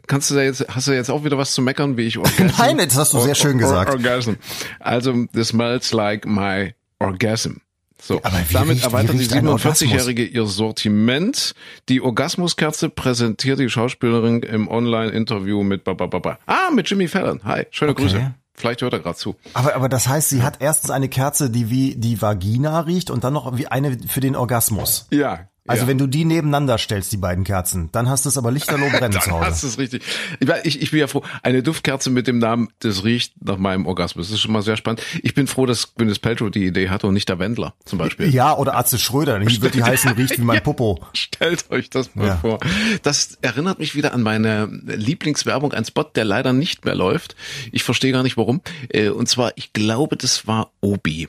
kannst 0.08 0.32
du 0.32 0.36
da 0.36 0.42
jetzt, 0.42 0.66
hast 0.70 0.88
du 0.88 0.94
jetzt 0.94 1.10
auch 1.10 1.24
wieder 1.26 1.38
was 1.38 1.52
zu 1.54 1.62
meckern, 1.62 1.98
wie 1.98 2.04
ich 2.04 2.18
Orgasm? 2.18 2.52
Nein, 2.58 2.78
das 2.78 2.96
hast 2.98 3.14
du 3.14 3.20
sehr 3.20 3.36
schön 3.36 3.58
gesagt. 3.58 3.90
Or 3.90 3.96
Orgasm. 3.98 4.34
Also, 4.80 5.26
this 5.34 5.50
smells 5.50 5.92
like 5.92 6.26
my 6.26 6.74
orgasm. 7.00 7.58
So, 8.02 8.22
Aber 8.24 8.40
damit 8.54 8.82
erweitert 8.82 9.16
die 9.16 9.20
riecht 9.20 9.34
ein 9.34 9.46
47-Jährige 9.46 10.24
ihr 10.24 10.46
Sortiment. 10.46 11.54
Die 11.90 12.00
Orgasmuskerze 12.00 12.90
präsentiert 12.90 13.60
die 13.60 13.70
Schauspielerin 13.70 14.42
im 14.44 14.70
Online-Interview 14.70 15.64
mit 15.64 15.84
Babababa. 15.84 16.40
Ah, 16.46 16.72
mit 16.74 16.90
Jimmy 16.90 17.10
Fallon. 17.10 17.42
Hi, 17.44 17.66
schöne 17.72 17.92
Okay. 17.92 18.04
Grüße. 18.04 18.36
Vielleicht 18.54 18.82
hört 18.82 18.94
er 18.94 19.00
gerade 19.00 19.18
zu. 19.18 19.36
Aber, 19.54 19.76
aber 19.76 19.90
das 19.90 20.08
heißt, 20.08 20.30
sie 20.30 20.44
hat 20.44 20.58
erstens 20.62 20.92
eine 20.92 21.10
Kerze, 21.10 21.50
die 21.50 21.70
wie 21.70 21.96
die 21.96 22.22
Vagina 22.22 22.80
riecht 22.82 23.10
und 23.10 23.26
dann 23.26 23.34
noch 23.34 23.58
wie 23.58 23.68
eine 23.68 23.98
für 24.08 24.22
den 24.22 24.36
Orgasmus. 24.38 25.08
Ja. 25.12 25.49
Also 25.70 25.84
ja. 25.84 25.88
wenn 25.88 25.98
du 25.98 26.08
die 26.08 26.26
nebeneinander 26.26 26.78
stellst, 26.78 27.12
die 27.12 27.18
beiden 27.18 27.44
Kerzen, 27.44 27.90
dann 27.92 28.10
hast 28.10 28.26
du 28.26 28.30
es 28.30 28.38
aber 28.38 28.52
lichterloh 28.52 28.90
brennen 28.98 29.14
zu 29.14 29.30
Dann 29.30 29.40
hast 29.42 29.48
Hause. 29.50 29.62
du 29.62 29.68
es 29.68 29.78
richtig. 29.78 30.04
Ich, 30.40 30.50
ich, 30.64 30.82
ich 30.82 30.92
bin 30.92 31.00
ja 31.00 31.08
froh. 31.08 31.24
Eine 31.44 31.64
Duftkerze 31.64 32.10
mit 32.10 32.28
dem 32.28 32.40
Namen, 32.40 32.70
das 32.80 33.04
riecht 33.04 33.34
nach 33.44 33.58
meinem 33.58 33.86
Orgasmus. 33.86 34.28
Das 34.28 34.34
ist 34.36 34.42
schon 34.42 34.52
mal 34.52 34.62
sehr 34.62 34.78
spannend. 34.78 35.02
Ich 35.24 35.34
bin 35.34 35.48
froh, 35.48 35.66
dass 35.66 35.96
Gwyneth 35.96 36.22
Paltrow 36.22 36.50
die 36.52 36.66
Idee 36.66 36.90
hatte 36.90 37.08
und 37.08 37.14
nicht 37.14 37.30
der 37.30 37.40
Wendler 37.40 37.74
zum 37.86 38.00
Beispiel. 38.00 38.34
Ja, 38.34 38.56
oder 38.58 38.76
Atze 38.76 38.98
Schröder, 39.00 39.40
die 39.40 39.62
wird 39.62 39.76
die 39.76 39.84
heißen, 39.84 40.12
riecht 40.12 40.38
wie 40.38 40.42
mein 40.44 40.62
Popo. 40.64 41.00
Stellt 41.14 41.70
euch 41.72 41.90
das 41.90 42.16
mal 42.16 42.28
Ja. 42.28 42.38
vor. 42.38 42.60
Das 43.04 43.38
erinnert 43.42 43.80
mich 43.80 43.96
wieder 43.96 44.14
an 44.14 44.22
meine 44.24 44.66
Lieblingswerbung, 44.86 45.74
ein 45.74 45.86
Spot, 45.86 46.04
der 46.04 46.26
leider 46.26 46.54
nicht 46.54 46.86
mehr 46.86 46.96
läuft. 46.96 47.36
Ich 47.72 47.84
verstehe 47.84 48.12
gar 48.12 48.24
nicht 48.24 48.38
warum. 48.38 48.62
Äh, 48.90 49.10
Und 49.10 49.28
zwar, 49.30 49.52
ich 49.56 49.74
glaube, 49.74 50.18
das 50.18 50.48
war 50.48 50.72
Obi. 50.82 51.28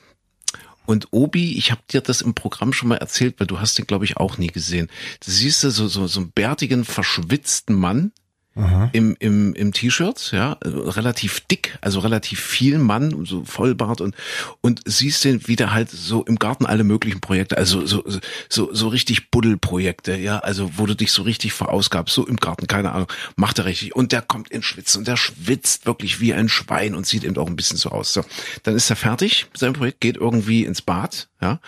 Und 0.85 1.09
Obi, 1.11 1.57
ich 1.57 1.71
habe 1.71 1.81
dir 1.89 2.01
das 2.01 2.21
im 2.21 2.33
Programm 2.33 2.73
schon 2.73 2.89
mal 2.89 2.97
erzählt, 2.97 3.39
weil 3.39 3.47
du 3.47 3.59
hast 3.59 3.77
den, 3.77 3.87
glaube 3.87 4.05
ich, 4.05 4.17
auch 4.17 4.37
nie 4.37 4.47
gesehen. 4.47 4.89
Du 5.23 5.31
siehst 5.31 5.63
da 5.63 5.69
so, 5.69 5.87
so, 5.87 6.07
so 6.07 6.19
einen 6.19 6.31
bärtigen, 6.31 6.85
verschwitzten 6.85 7.75
Mann, 7.75 8.11
im, 8.53 9.15
im, 9.19 9.53
im 9.53 9.71
T-Shirt, 9.71 10.31
ja, 10.33 10.57
relativ 10.61 11.39
dick, 11.39 11.77
also 11.79 12.01
relativ 12.01 12.41
viel 12.41 12.79
Mann, 12.79 13.25
so 13.25 13.45
Vollbart 13.45 14.01
und, 14.01 14.13
und 14.59 14.81
siehst 14.85 15.23
den 15.23 15.47
wieder 15.47 15.71
halt 15.71 15.89
so 15.89 16.25
im 16.25 16.35
Garten 16.37 16.65
alle 16.65 16.83
möglichen 16.83 17.21
Projekte, 17.21 17.57
also 17.57 17.85
so, 17.85 18.03
so, 18.49 18.73
so 18.73 18.87
richtig 18.89 19.31
Buddelprojekte, 19.31 20.17
ja, 20.17 20.39
also 20.39 20.71
wo 20.75 20.85
du 20.85 20.95
dich 20.95 21.13
so 21.13 21.21
richtig 21.21 21.53
verausgabst, 21.53 22.13
so 22.13 22.27
im 22.27 22.35
Garten, 22.35 22.67
keine 22.67 22.91
Ahnung, 22.91 23.07
macht 23.37 23.57
er 23.57 23.65
richtig 23.65 23.95
und 23.95 24.11
der 24.11 24.21
kommt 24.21 24.51
in 24.51 24.63
Schwitzen 24.63 24.99
und 24.99 25.07
der 25.07 25.17
schwitzt 25.17 25.85
wirklich 25.85 26.19
wie 26.19 26.33
ein 26.33 26.49
Schwein 26.49 26.93
und 26.93 27.07
sieht 27.07 27.23
eben 27.23 27.37
auch 27.37 27.47
ein 27.47 27.55
bisschen 27.55 27.77
so 27.77 27.89
aus, 27.89 28.11
so. 28.11 28.25
Dann 28.63 28.75
ist 28.75 28.89
er 28.89 28.97
fertig 28.97 29.47
mit 29.49 29.59
seinem 29.59 29.73
Projekt, 29.73 30.01
geht 30.01 30.17
irgendwie 30.17 30.65
ins 30.65 30.81
Bad, 30.81 31.29
ja, 31.41 31.61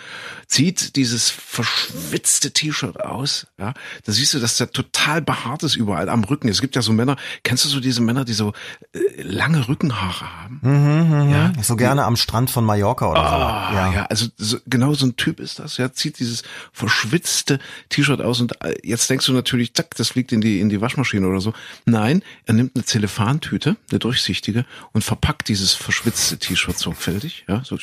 zieht 0.48 0.96
dieses 0.96 1.30
verschwitzte 1.30 2.50
T-Shirt 2.52 3.00
aus, 3.00 3.46
ja, 3.58 3.72
da 4.04 4.12
siehst 4.12 4.34
du, 4.34 4.38
dass 4.38 4.58
der 4.58 4.70
total 4.70 5.22
behaart 5.22 5.62
ist 5.62 5.76
überall 5.76 6.10
am 6.10 6.24
Rücken. 6.24 6.48
Es 6.48 6.60
gibt 6.60 6.73
gibt 6.74 6.84
ja 6.84 6.86
so 6.86 6.92
Männer, 6.92 7.16
kennst 7.44 7.64
du 7.64 7.68
so 7.68 7.78
diese 7.78 8.00
Männer, 8.02 8.24
die 8.24 8.32
so 8.32 8.52
äh, 8.92 9.22
lange 9.22 9.68
Rückenhaare 9.68 10.42
haben? 10.42 10.58
Mhm, 10.62 11.30
ja, 11.30 11.52
so 11.62 11.76
gerne 11.76 12.02
am 12.04 12.16
Strand 12.16 12.50
von 12.50 12.64
Mallorca 12.64 13.08
oder 13.10 13.20
Ah, 13.20 13.68
so. 13.70 13.76
ja. 13.76 13.92
ja, 13.92 14.06
also 14.06 14.26
so, 14.36 14.58
genau 14.66 14.92
so 14.94 15.06
ein 15.06 15.14
Typ 15.16 15.38
ist 15.38 15.60
das. 15.60 15.76
Ja, 15.76 15.92
zieht 15.92 16.18
dieses 16.18 16.42
verschwitzte 16.72 17.60
T-Shirt 17.90 18.20
aus 18.20 18.40
und 18.40 18.60
äh, 18.64 18.74
jetzt 18.82 19.08
denkst 19.08 19.26
du 19.26 19.32
natürlich, 19.32 19.72
zack, 19.74 19.94
das 19.94 20.08
fliegt 20.08 20.32
in 20.32 20.40
die 20.40 20.58
in 20.58 20.68
die 20.68 20.80
Waschmaschine 20.80 21.28
oder 21.28 21.40
so. 21.40 21.52
Nein, 21.84 22.22
er 22.46 22.54
nimmt 22.54 22.72
eine 22.74 22.84
Zellofantüte, 22.84 23.76
eine 23.90 23.98
durchsichtige 24.00 24.64
und 24.92 25.04
verpackt 25.04 25.48
dieses 25.48 25.74
verschwitzte 25.74 26.38
T-Shirt 26.38 26.76
sorgfältig, 26.76 27.44
ja, 27.46 27.62
so 27.64 27.78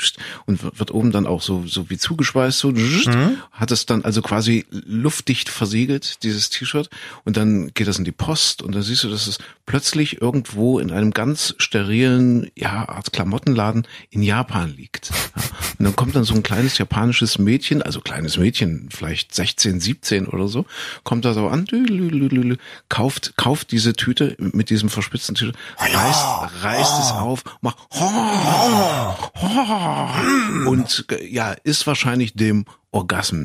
und 0.45 0.77
wird 0.77 0.91
oben 0.91 1.11
dann 1.11 1.27
auch 1.27 1.41
so 1.41 1.65
so 1.65 1.89
wie 1.89 1.97
zugeschweißt 1.97 2.59
so 2.59 2.73
hat 3.51 3.71
es 3.71 3.85
dann 3.85 4.03
also 4.03 4.21
quasi 4.21 4.65
luftdicht 4.69 5.47
versiegelt 5.47 6.23
dieses 6.23 6.49
T-Shirt 6.49 6.89
und 7.23 7.37
dann 7.37 7.73
geht 7.73 7.87
das 7.87 7.97
in 7.97 8.03
die 8.03 8.11
Post 8.11 8.61
und 8.61 8.75
dann 8.81 8.87
siehst 8.87 9.03
du, 9.03 9.09
dass 9.09 9.27
es 9.27 9.37
plötzlich 9.67 10.23
irgendwo 10.23 10.79
in 10.79 10.89
einem 10.89 11.11
ganz 11.11 11.53
sterilen 11.59 12.49
ja 12.55 12.89
Art 12.89 13.13
Klamottenladen 13.13 13.87
in 14.09 14.23
Japan 14.23 14.75
liegt. 14.75 15.11
Und 15.77 15.85
dann 15.85 15.95
kommt 15.95 16.15
dann 16.15 16.23
so 16.23 16.33
ein 16.33 16.41
kleines 16.41 16.79
japanisches 16.79 17.37
Mädchen, 17.37 17.83
also 17.83 18.01
kleines 18.01 18.37
Mädchen, 18.37 18.89
vielleicht 18.91 19.35
16, 19.35 19.79
17 19.79 20.27
oder 20.27 20.47
so, 20.47 20.65
kommt 21.03 21.25
da 21.25 21.33
so 21.35 21.47
an, 21.47 21.67
kauft, 22.89 23.37
kauft 23.37 23.71
diese 23.71 23.93
Tüte 23.93 24.35
mit 24.39 24.71
diesem 24.71 24.89
verspitzten 24.89 25.35
T-Shirt, 25.35 25.55
reißt, 25.77 26.63
reißt 26.63 26.99
es 27.03 27.11
auf, 27.11 27.43
macht 27.61 27.77
und 30.65 31.05
ja, 31.29 31.51
ist 31.51 31.85
wahrscheinlich 31.85 32.33
dem 32.33 32.65
Orgasm 32.89 33.43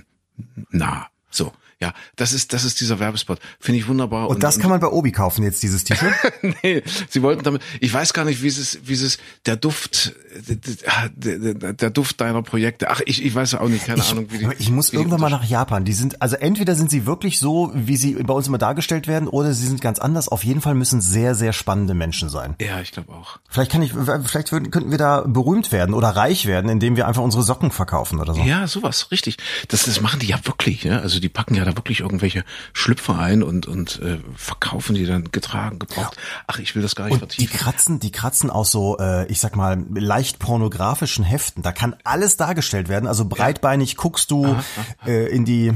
nah. 0.70 1.08
So. 1.30 1.52
Ja, 1.78 1.92
das 2.16 2.32
ist, 2.32 2.54
das 2.54 2.64
ist 2.64 2.80
dieser 2.80 3.00
Werbespot. 3.00 3.38
Finde 3.60 3.78
ich 3.78 3.86
wunderbar. 3.86 4.30
Und 4.30 4.42
das 4.42 4.58
kann 4.58 4.70
man 4.70 4.80
bei 4.80 4.86
Obi 4.86 5.12
kaufen 5.12 5.42
jetzt, 5.42 5.62
dieses 5.62 5.84
T-Shirt? 5.84 6.14
nee, 6.62 6.82
sie 7.10 7.20
wollten 7.20 7.42
damit, 7.42 7.60
ich 7.80 7.92
weiß 7.92 8.14
gar 8.14 8.24
nicht, 8.24 8.42
wie 8.42 8.46
es 8.46 8.56
ist, 8.56 8.88
wie 8.88 8.94
es 8.94 9.02
ist, 9.02 9.20
der 9.44 9.56
Duft, 9.56 10.14
der, 10.48 11.10
der, 11.10 11.72
der 11.74 11.90
Duft 11.90 12.22
deiner 12.22 12.42
Projekte. 12.42 12.90
Ach, 12.90 13.02
ich, 13.04 13.22
ich 13.22 13.34
weiß 13.34 13.56
auch 13.56 13.68
nicht, 13.68 13.84
keine 13.84 14.00
ich, 14.00 14.10
Ahnung, 14.10 14.28
wie 14.30 14.38
die. 14.38 14.48
Ich 14.58 14.70
muss 14.70 14.90
irgendwann 14.90 15.20
mal 15.20 15.28
nach 15.28 15.44
Japan. 15.44 15.84
Die 15.84 15.92
sind, 15.92 16.22
also 16.22 16.36
entweder 16.36 16.74
sind 16.76 16.90
sie 16.90 17.04
wirklich 17.04 17.38
so, 17.38 17.70
wie 17.74 17.98
sie 17.98 18.14
bei 18.14 18.32
uns 18.32 18.48
immer 18.48 18.56
dargestellt 18.56 19.06
werden, 19.06 19.28
oder 19.28 19.52
sie 19.52 19.66
sind 19.66 19.82
ganz 19.82 19.98
anders. 19.98 20.28
Auf 20.30 20.44
jeden 20.44 20.62
Fall 20.62 20.74
müssen 20.74 21.02
sehr, 21.02 21.34
sehr 21.34 21.52
spannende 21.52 21.92
Menschen 21.92 22.30
sein. 22.30 22.54
Ja, 22.58 22.80
ich 22.80 22.92
glaube 22.92 23.12
auch. 23.12 23.38
Vielleicht 23.50 23.70
kann 23.70 23.82
ich, 23.82 23.92
vielleicht 24.24 24.50
würden, 24.50 24.70
könnten 24.70 24.90
wir 24.92 24.98
da 24.98 25.24
berühmt 25.26 25.72
werden 25.72 25.94
oder 25.94 26.08
reich 26.08 26.46
werden, 26.46 26.70
indem 26.70 26.96
wir 26.96 27.06
einfach 27.06 27.22
unsere 27.22 27.42
Socken 27.42 27.70
verkaufen 27.70 28.18
oder 28.18 28.32
so. 28.32 28.40
Ja, 28.40 28.66
sowas, 28.66 29.10
richtig. 29.10 29.36
Das, 29.68 29.84
das 29.84 30.00
machen 30.00 30.20
die 30.20 30.26
ja 30.26 30.38
wirklich, 30.44 30.86
ne? 30.86 31.02
Also 31.02 31.20
die 31.20 31.28
packen 31.28 31.54
ja 31.54 31.65
da 31.66 31.76
wirklich 31.76 32.00
irgendwelche 32.00 32.44
Schlüpfer 32.72 33.18
ein 33.18 33.42
und, 33.42 33.66
und 33.66 34.00
äh, 34.00 34.18
verkaufen 34.36 34.94
die 34.94 35.06
dann 35.06 35.30
getragen, 35.32 35.78
gebraucht. 35.78 36.16
Ach, 36.46 36.58
ich 36.58 36.74
will 36.74 36.82
das 36.82 36.94
gar 36.94 37.06
nicht 37.06 37.14
und 37.14 37.38
die 37.38 37.46
vertiefen. 37.46 37.58
kratzen, 37.58 38.00
die 38.00 38.12
kratzen 38.12 38.50
aus 38.50 38.70
so, 38.70 38.98
äh, 38.98 39.26
ich 39.26 39.40
sag 39.40 39.56
mal, 39.56 39.84
leicht 39.94 40.38
pornografischen 40.38 41.24
Heften. 41.24 41.62
Da 41.62 41.72
kann 41.72 41.96
alles 42.04 42.36
dargestellt 42.36 42.88
werden. 42.88 43.06
Also 43.06 43.24
breitbeinig 43.26 43.96
guckst 43.96 44.30
du 44.30 44.56
Äh, 45.06 45.26
in 45.28 45.44
die 45.44 45.72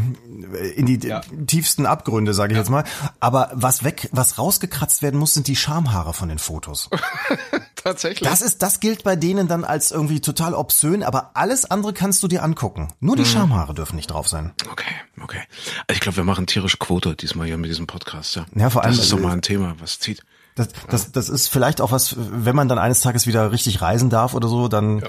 in 0.77 0.87
die 0.87 0.99
tiefsten 1.47 1.87
Abgründe, 1.87 2.35
sage 2.35 2.53
ich 2.53 2.59
jetzt 2.59 2.71
mal. 2.71 2.85
Aber 3.19 3.51
was 3.55 3.85
weg, 3.85 4.09
was 4.13 4.39
rausgekratzt 4.39 5.03
werden 5.03 5.19
muss, 5.19 5.35
sind 5.35 5.47
die 5.49 5.57
Schamhaare 5.57 6.13
von 6.13 6.29
den 6.29 6.39
Fotos. 6.39 6.89
Tatsächlich. 7.77 8.29
Das 8.29 8.43
ist, 8.43 8.63
das 8.63 8.81
gilt 8.81 9.05
bei 9.05 9.17
denen 9.17 9.49
dann 9.49 9.65
als 9.65 9.91
irgendwie 9.91 10.21
total 10.21 10.55
obszön, 10.55 11.03
aber 11.03 11.31
alles 11.35 11.71
andere 11.71 11.93
kannst 11.93 12.23
du 12.23 12.29
dir 12.29 12.43
angucken. 12.43 12.89
Nur 13.01 13.17
die 13.17 13.25
Schamhaare 13.25 13.75
dürfen 13.75 13.97
nicht 13.97 14.11
drauf 14.11 14.29
sein. 14.29 14.53
Okay, 14.71 14.93
okay. 15.23 15.41
Also 15.87 15.97
ich 15.97 16.01
glaube, 16.01 16.17
wir 16.17 16.25
machen 16.25 16.47
tierische 16.47 16.77
Quote 16.79 17.15
diesmal 17.17 17.47
hier 17.47 17.59
mit 17.59 17.71
diesem 17.71 17.87
Podcast, 17.87 18.37
ja. 18.37 18.47
Ja, 18.55 18.71
vor 18.71 18.83
allem, 18.83 18.95
Das 18.97 19.05
ist 19.05 19.13
doch 19.13 19.21
mal 19.21 19.33
ein 19.33 19.43
Thema, 19.43 19.75
was 19.79 19.99
zieht. 19.99 20.23
Das, 20.55 20.69
das, 20.89 21.13
das 21.13 21.29
ist 21.29 21.49
vielleicht 21.49 21.81
auch 21.81 21.93
was, 21.93 22.17
wenn 22.19 22.57
man 22.57 22.69
dann 22.69 22.79
eines 22.79 23.01
Tages 23.01 23.27
wieder 23.27 23.53
richtig 23.53 23.81
reisen 23.81 24.11
darf 24.11 24.35
oder 24.35 24.49
so, 24.49 24.69
dann 24.69 25.03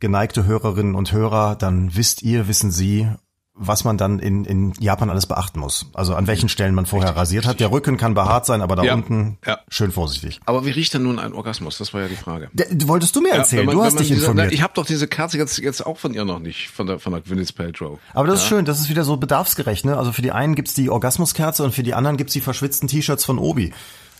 geneigte 0.00 0.44
Hörerinnen 0.44 0.94
und 0.94 1.12
Hörer, 1.12 1.56
dann 1.56 1.94
wisst 1.96 2.22
ihr, 2.22 2.48
wissen 2.48 2.70
Sie, 2.70 3.08
was 3.56 3.84
man 3.84 3.96
dann 3.96 4.18
in, 4.18 4.44
in 4.44 4.72
Japan 4.80 5.10
alles 5.10 5.26
beachten 5.26 5.60
muss. 5.60 5.86
Also 5.94 6.16
an 6.16 6.26
welchen 6.26 6.48
Stellen 6.48 6.74
man 6.74 6.86
vorher 6.86 7.14
rasiert 7.16 7.46
hat. 7.46 7.60
Der 7.60 7.70
Rücken 7.70 7.96
kann 7.96 8.12
behaart 8.14 8.46
sein, 8.46 8.60
aber 8.62 8.74
da 8.74 8.82
Ja, 8.82 8.94
unten 8.94 9.38
ja. 9.46 9.60
schön 9.68 9.92
vorsichtig. 9.92 10.40
Aber 10.44 10.66
wie 10.66 10.70
riecht 10.70 10.92
denn 10.94 11.04
nun 11.04 11.20
ein 11.20 11.32
Orgasmus? 11.32 11.78
Das 11.78 11.94
war 11.94 12.00
ja 12.02 12.08
die 12.08 12.16
Frage. 12.16 12.50
Der, 12.52 12.66
wolltest 12.88 13.14
du 13.14 13.20
mir 13.20 13.30
erzählen? 13.32 13.60
wenn 13.60 13.66
man- 13.66 13.76
du 13.76 13.84
hast 13.84 13.98
dich 14.00 14.08
diese, 14.08 14.20
informiert. 14.22 14.48
Na, 14.48 14.52
ich 14.52 14.62
habe 14.62 14.72
doch 14.74 14.84
diese 14.84 15.06
Kerze 15.06 15.38
jetzt, 15.38 15.58
jetzt 15.58 15.86
auch 15.86 15.98
von 15.98 16.14
ihr 16.14 16.24
noch 16.24 16.40
nicht, 16.40 16.68
von 16.70 16.88
der, 16.88 16.98
von 16.98 17.12
der 17.12 17.22
Gwyneth 17.22 17.54
Paltrow. 17.54 18.00
aber 18.12 18.26
das 18.26 18.40
ist 18.42 18.48
schön, 18.48 18.64
das 18.64 18.80
ist 18.80 18.88
wieder 18.88 19.04
so 19.04 19.16
bedarfsgerecht. 19.18 19.84
Ne? 19.84 19.96
Also 19.96 20.10
für 20.10 20.22
die 20.22 20.32
einen 20.32 20.56
gibt's 20.56 20.74
die 20.74 20.90
Orgasmuskerze 20.90 21.62
und 21.62 21.72
für 21.72 21.84
die 21.84 21.94
anderen 21.94 22.16
gibt's 22.16 22.32
die 22.32 22.40
verschwitzten 22.40 22.88
T-Shirts 22.88 23.24
von 23.24 23.38
Obi. 23.38 23.72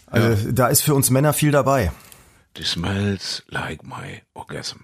Also 0.06 0.52
da 0.52 0.68
ist 0.68 0.82
für 0.82 0.94
uns 0.94 1.10
Männer 1.10 1.32
viel 1.32 1.50
dabei. 1.50 1.90
This 2.54 2.70
smells 2.70 3.42
like 3.48 3.82
my 3.82 4.22
orgasm. 4.34 4.76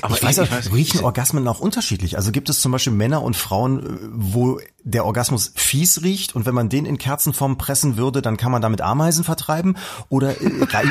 Aber 0.00 0.14
ich 0.14 0.22
weiß, 0.22 0.38
auch, 0.40 0.48
riechen 0.72 1.00
Orgasmen 1.00 1.46
auch 1.48 1.60
unterschiedlich. 1.60 2.16
Also 2.16 2.32
gibt 2.32 2.48
es 2.48 2.60
zum 2.60 2.72
Beispiel 2.72 2.92
Männer 2.92 3.22
und 3.22 3.36
Frauen, 3.36 3.80
äh, 3.80 3.98
wo 4.12 4.60
der 4.84 5.04
Orgasmus 5.04 5.52
fies 5.54 6.02
riecht 6.02 6.34
und 6.34 6.44
wenn 6.44 6.54
man 6.54 6.68
den 6.68 6.86
in 6.86 6.98
Kerzenform 6.98 7.56
pressen 7.56 7.96
würde, 7.96 8.20
dann 8.20 8.36
kann 8.36 8.50
man 8.50 8.62
damit 8.62 8.80
Ameisen 8.80 9.24
vertreiben? 9.24 9.76
Oder 10.08 10.40
äh, 10.40 10.46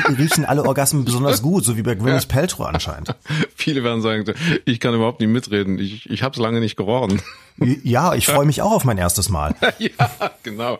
riechen 0.18 0.44
alle 0.44 0.64
Orgasmen 0.64 1.04
besonders 1.04 1.42
gut, 1.42 1.64
so 1.64 1.76
wie 1.76 1.82
bei 1.82 1.94
Gwyneth 1.94 2.28
Paltrow 2.28 2.66
anscheinend? 2.66 3.14
Viele 3.54 3.84
werden 3.84 4.02
sagen, 4.02 4.24
ich 4.64 4.80
kann 4.80 4.94
überhaupt 4.94 5.20
nicht 5.20 5.28
mitreden. 5.28 5.78
Ich, 5.78 6.08
ich 6.08 6.22
habe 6.22 6.32
es 6.32 6.40
lange 6.40 6.60
nicht 6.60 6.76
gerochen. 6.76 7.20
Ja, 7.58 8.14
ich 8.14 8.26
freue 8.26 8.46
mich 8.46 8.62
auch 8.62 8.72
auf 8.72 8.84
mein 8.84 8.98
erstes 8.98 9.28
Mal. 9.28 9.54
ja, 9.78 10.10
genau. 10.42 10.78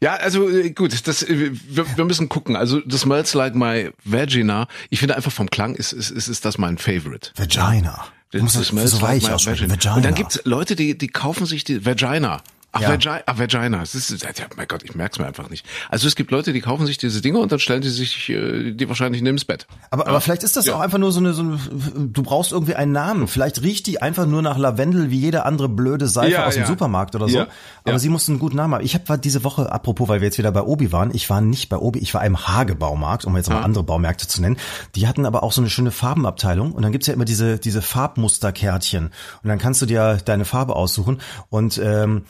Ja, 0.00 0.14
also 0.14 0.48
äh, 0.48 0.70
gut, 0.70 1.06
das, 1.06 1.26
wir, 1.26 1.52
wir 1.96 2.04
müssen 2.04 2.28
gucken. 2.28 2.56
Also 2.56 2.80
das 2.80 3.00
smells 3.00 3.34
like 3.34 3.54
my 3.54 3.90
vagina. 4.04 4.68
Ich 4.90 4.98
finde 4.98 5.16
einfach 5.16 5.32
vom 5.32 5.50
Klang 5.50 5.74
ist, 5.74 5.92
ist, 5.92 6.10
ist, 6.10 6.28
ist 6.28 6.44
das 6.44 6.58
mein 6.58 6.78
Favorite. 6.78 7.30
Vagina. 7.36 8.06
Du 8.30 8.42
musst 8.42 8.56
das 8.56 8.68
so 8.68 8.76
like 8.76 9.02
weich 9.02 9.22
my 9.24 9.32
aussprechen. 9.34 9.70
vagina. 9.70 9.74
Vagina. 9.76 9.96
Und 9.96 10.04
dann 10.04 10.14
gibt's 10.14 10.40
Leute, 10.44 10.76
die, 10.76 10.96
die 10.96 11.08
kaufen 11.08 11.46
sich 11.46 11.64
die 11.64 11.84
Vagina. 11.84 12.42
Ach, 12.74 12.80
Ja. 12.80 12.88
Vagina, 12.90 13.20
ach, 13.26 13.38
Vagina. 13.38 13.78
Das 13.78 13.94
ist, 13.94 14.10
ja, 14.22 14.28
mein 14.56 14.66
Gott, 14.68 14.82
ich 14.82 14.94
merk's 14.94 15.18
mir 15.18 15.26
einfach 15.26 15.48
nicht. 15.48 15.64
Also 15.90 16.08
es 16.08 16.16
gibt 16.16 16.30
Leute, 16.32 16.52
die 16.52 16.60
kaufen 16.60 16.86
sich 16.86 16.98
diese 16.98 17.22
Dinge 17.22 17.38
und 17.38 17.52
dann 17.52 17.60
stellen 17.60 17.82
die 17.82 17.88
sich 17.88 18.28
äh, 18.28 18.72
die 18.72 18.88
wahrscheinlich 18.88 19.22
neben 19.22 19.36
das 19.36 19.44
Bett. 19.44 19.66
Aber, 19.90 20.08
aber 20.08 20.20
vielleicht 20.20 20.42
ist 20.42 20.56
das 20.56 20.68
auch 20.68 20.80
einfach 20.80 20.98
nur 20.98 21.12
so 21.12 21.20
eine, 21.20 21.32
so 21.34 21.42
eine, 21.42 21.58
du 21.96 22.22
brauchst 22.22 22.52
irgendwie 22.52 22.74
einen 22.74 22.92
Namen. 22.92 23.28
Vielleicht 23.28 23.62
riecht 23.62 23.86
die 23.86 24.02
einfach 24.02 24.26
nur 24.26 24.42
nach 24.42 24.58
Lavendel 24.58 25.10
wie 25.10 25.18
jede 25.20 25.44
andere 25.46 25.68
blöde 25.68 26.08
Seife 26.08 26.32
Ja, 26.32 26.46
aus 26.46 26.54
dem 26.54 26.62
ja. 26.62 26.66
Supermarkt 26.66 27.14
oder 27.14 27.28
so. 27.28 27.38
Ja, 27.38 27.46
Aber 27.84 27.92
ja. 27.92 27.98
sie 27.98 28.08
muss 28.08 28.28
einen 28.28 28.40
guten 28.40 28.56
Namen 28.56 28.74
haben. 28.74 28.84
Ich 28.84 28.94
habe 28.94 29.18
diese 29.18 29.44
Woche, 29.44 29.70
apropos, 29.70 30.08
weil 30.08 30.20
wir 30.20 30.26
jetzt 30.26 30.38
wieder 30.38 30.50
bei 30.50 30.62
Obi 30.62 30.90
waren, 30.90 31.14
ich 31.14 31.30
war 31.30 31.40
nicht 31.40 31.68
bei 31.68 31.76
Obi, 31.76 32.00
ich 32.00 32.12
war 32.12 32.24
im 32.24 32.48
Hagebaumarkt, 32.48 33.24
um 33.24 33.36
jetzt 33.36 33.50
mal 33.50 33.62
andere 33.62 33.84
Baumärkte 33.84 34.26
zu 34.26 34.40
nennen. 34.42 34.56
Die 34.96 35.06
hatten 35.06 35.26
aber 35.26 35.42
auch 35.44 35.52
so 35.52 35.60
eine 35.60 35.70
schöne 35.70 35.92
Farbenabteilung 35.92 36.72
und 36.72 36.82
dann 36.82 36.90
gibt's 36.90 37.06
ja 37.06 37.14
immer 37.14 37.24
diese, 37.24 37.58
diese 37.58 37.82
Farbmusterkärtchen 37.82 39.06
und 39.42 39.48
dann 39.48 39.58
kannst 39.58 39.80
du 39.82 39.86
dir 39.86 40.18
deine 40.24 40.44
Farbe 40.44 40.74
aussuchen 40.76 41.20
und 41.50 41.78
ähm, 41.78 42.22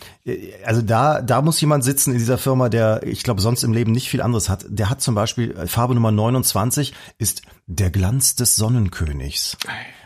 also 0.64 0.82
da, 0.82 1.22
da 1.22 1.42
muss 1.42 1.60
jemand 1.60 1.84
sitzen 1.84 2.12
in 2.12 2.18
dieser 2.18 2.38
Firma, 2.38 2.68
der, 2.68 3.02
ich 3.04 3.22
glaube, 3.22 3.40
sonst 3.40 3.62
im 3.62 3.72
Leben 3.72 3.92
nicht 3.92 4.08
viel 4.08 4.22
anderes 4.22 4.48
hat. 4.48 4.64
Der 4.68 4.90
hat 4.90 5.00
zum 5.00 5.14
Beispiel 5.14 5.52
äh, 5.52 5.66
Farbe 5.66 5.94
Nummer 5.94 6.12
29 6.12 6.92
ist 7.18 7.42
der 7.66 7.90
Glanz 7.90 8.34
des 8.34 8.56
Sonnenkönigs. 8.56 9.56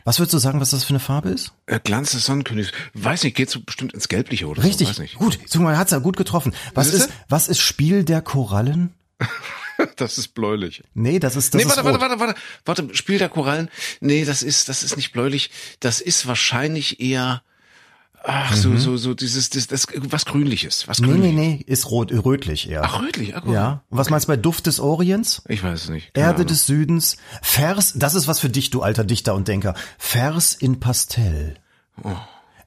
Was 0.04 0.18
würdest 0.18 0.34
du 0.34 0.38
sagen, 0.38 0.60
was 0.60 0.70
das 0.70 0.84
für 0.84 0.90
eine 0.90 1.00
Farbe 1.00 1.28
ist? 1.30 1.52
Äh, 1.66 1.80
Glanz 1.80 2.12
des 2.12 2.24
Sonnenkönigs. 2.24 2.72
Weiß 2.94 3.24
nicht, 3.24 3.36
geht 3.36 3.50
so 3.50 3.60
bestimmt 3.60 3.92
ins 3.92 4.08
Gelbliche 4.08 4.46
oder 4.46 4.62
Richtig, 4.62 4.88
so. 4.88 5.02
Nicht. 5.02 5.16
gut. 5.16 5.38
Guck 5.52 5.60
mal, 5.60 5.76
hat's 5.76 5.90
ja 5.90 5.98
gut 5.98 6.16
getroffen. 6.16 6.54
Was 6.74 6.92
ist, 6.92 7.10
was 7.28 7.48
ist 7.48 7.60
Spiel 7.60 8.04
der 8.04 8.22
Korallen? 8.22 8.94
Das 9.96 10.18
ist 10.18 10.34
bläulich. 10.34 10.82
Nee, 10.94 11.20
das 11.20 11.36
ist, 11.36 11.54
das 11.54 11.62
nee, 11.62 11.68
ist 11.68 11.76
warte, 11.76 11.88
rot. 11.88 12.00
warte, 12.00 12.18
warte, 12.18 12.34
warte, 12.64 12.82
warte, 12.82 12.96
Spiel 12.96 13.18
der 13.18 13.28
Korallen. 13.28 13.70
Nee, 14.00 14.24
das 14.24 14.42
ist, 14.42 14.68
das 14.68 14.82
ist 14.82 14.96
nicht 14.96 15.12
bläulich. 15.12 15.50
Das 15.78 16.00
ist 16.00 16.26
wahrscheinlich 16.26 17.00
eher, 17.00 17.42
ach, 18.28 18.54
so, 18.54 18.76
so, 18.76 18.96
so, 18.96 19.14
dieses, 19.14 19.50
das, 19.50 19.66
das, 19.66 19.86
was 20.10 20.24
Grünliches, 20.24 20.86
was 20.86 21.00
Mhm. 21.00 21.06
Nee, 21.06 21.12
Grünliches. 21.12 21.36
nee, 21.36 21.64
nee, 21.66 21.72
ist 21.72 21.90
rot, 21.90 22.12
rötlich 22.12 22.68
eher. 22.70 22.82
Ach, 22.84 23.00
rötlich, 23.02 23.34
ach, 23.34 23.42
guck. 23.44 23.52
ja. 23.54 23.82
Und 23.90 23.98
was 23.98 24.10
meinst 24.10 24.28
du 24.28 24.32
bei 24.32 24.36
Duft 24.36 24.66
des 24.66 24.78
Orients? 24.80 25.42
Ich 25.48 25.62
weiß 25.62 25.84
es 25.84 25.88
nicht. 25.88 26.10
Erde 26.14 26.34
Ahnung. 26.36 26.46
des 26.46 26.66
Südens, 26.66 27.16
Vers, 27.42 27.94
das 27.96 28.14
ist 28.14 28.28
was 28.28 28.38
für 28.38 28.50
dich, 28.50 28.70
du 28.70 28.82
alter 28.82 29.04
Dichter 29.04 29.34
und 29.34 29.48
Denker. 29.48 29.74
Vers 29.98 30.54
in 30.54 30.78
Pastell. 30.80 31.54
Oh. 32.04 32.14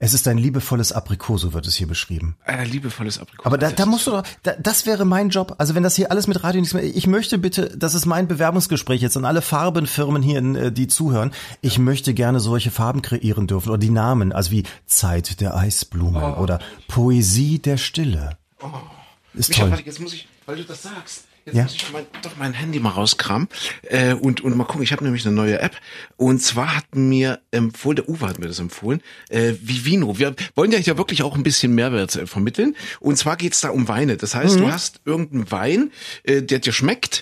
Es 0.03 0.15
ist 0.15 0.27
ein 0.27 0.39
liebevolles 0.39 0.91
Aprikot, 0.91 1.37
so 1.37 1.53
wird 1.53 1.67
es 1.67 1.75
hier 1.75 1.85
beschrieben. 1.85 2.35
Äh, 2.47 2.63
liebevolles 2.65 3.19
Aprikot. 3.19 3.45
Aber 3.45 3.59
da, 3.59 3.69
da 3.69 3.85
musst 3.85 4.07
du 4.07 4.11
doch, 4.11 4.23
da, 4.41 4.53
das 4.59 4.87
wäre 4.87 5.05
mein 5.05 5.29
Job. 5.29 5.53
Also 5.59 5.75
wenn 5.75 5.83
das 5.83 5.95
hier 5.95 6.09
alles 6.09 6.25
mit 6.25 6.43
Radio 6.43 6.59
nichts 6.59 6.73
mehr, 6.73 6.83
ich 6.83 7.05
möchte 7.05 7.37
bitte, 7.37 7.77
das 7.77 7.93
ist 7.93 8.07
mein 8.07 8.27
Bewerbungsgespräch 8.27 8.99
jetzt 8.99 9.15
an 9.15 9.25
alle 9.25 9.43
Farbenfirmen 9.43 10.23
hier, 10.23 10.39
äh, 10.55 10.71
die 10.71 10.87
zuhören. 10.87 11.31
Ich 11.61 11.77
möchte 11.77 12.15
gerne 12.15 12.39
solche 12.39 12.71
Farben 12.71 13.03
kreieren 13.03 13.45
dürfen 13.45 13.69
oder 13.69 13.77
die 13.77 13.91
Namen, 13.91 14.31
also 14.33 14.49
wie 14.49 14.63
Zeit 14.87 15.39
der 15.39 15.55
Eisblume 15.55 16.35
Oh. 16.35 16.41
oder 16.41 16.57
Poesie 16.87 17.59
der 17.59 17.77
Stille. 17.77 18.37
Ist 19.35 19.49
Michael, 19.49 19.65
toll. 19.65 19.71
warte, 19.77 19.85
jetzt 19.85 19.99
muss 19.99 20.13
ich, 20.13 20.27
weil 20.47 20.55
du 20.55 20.63
das 20.63 20.81
sagst. 20.81 21.25
Jetzt 21.45 21.55
Ja. 21.55 21.63
muss 21.63 21.75
ich 21.75 21.91
mein, 21.91 22.05
doch 22.21 22.37
mein 22.37 22.53
Handy 22.53 22.79
mal 22.79 22.89
rauskramen 22.89 23.47
äh, 23.83 24.13
und, 24.13 24.41
und 24.41 24.55
mal 24.55 24.65
gucken. 24.65 24.83
Ich 24.83 24.91
habe 24.91 25.03
nämlich 25.03 25.25
eine 25.25 25.35
neue 25.35 25.59
App. 25.59 25.75
Und 26.17 26.39
zwar 26.41 26.75
hat 26.75 26.95
mir 26.95 27.39
empfohlen, 27.51 27.95
der 27.95 28.09
Uwe 28.09 28.27
hat 28.27 28.39
mir 28.39 28.47
das 28.47 28.59
empfohlen, 28.59 29.01
äh, 29.29 29.53
Vivino. 29.61 30.19
Wir 30.19 30.35
wollen 30.55 30.71
ja 30.71 30.77
hier 30.77 30.97
wirklich 30.97 31.23
auch 31.23 31.35
ein 31.35 31.43
bisschen 31.43 31.73
Mehrwert 31.73 32.15
äh, 32.15 32.27
vermitteln. 32.27 32.75
Und 32.99 33.17
zwar 33.17 33.37
geht's 33.37 33.61
da 33.61 33.69
um 33.69 33.87
Weine. 33.87 34.17
Das 34.17 34.35
heißt, 34.35 34.59
du 34.59 34.71
hast 34.71 35.01
irgendeinen 35.05 35.49
Wein, 35.51 35.91
äh, 36.23 36.41
der 36.43 36.59
dir 36.59 36.73
schmeckt. 36.73 37.20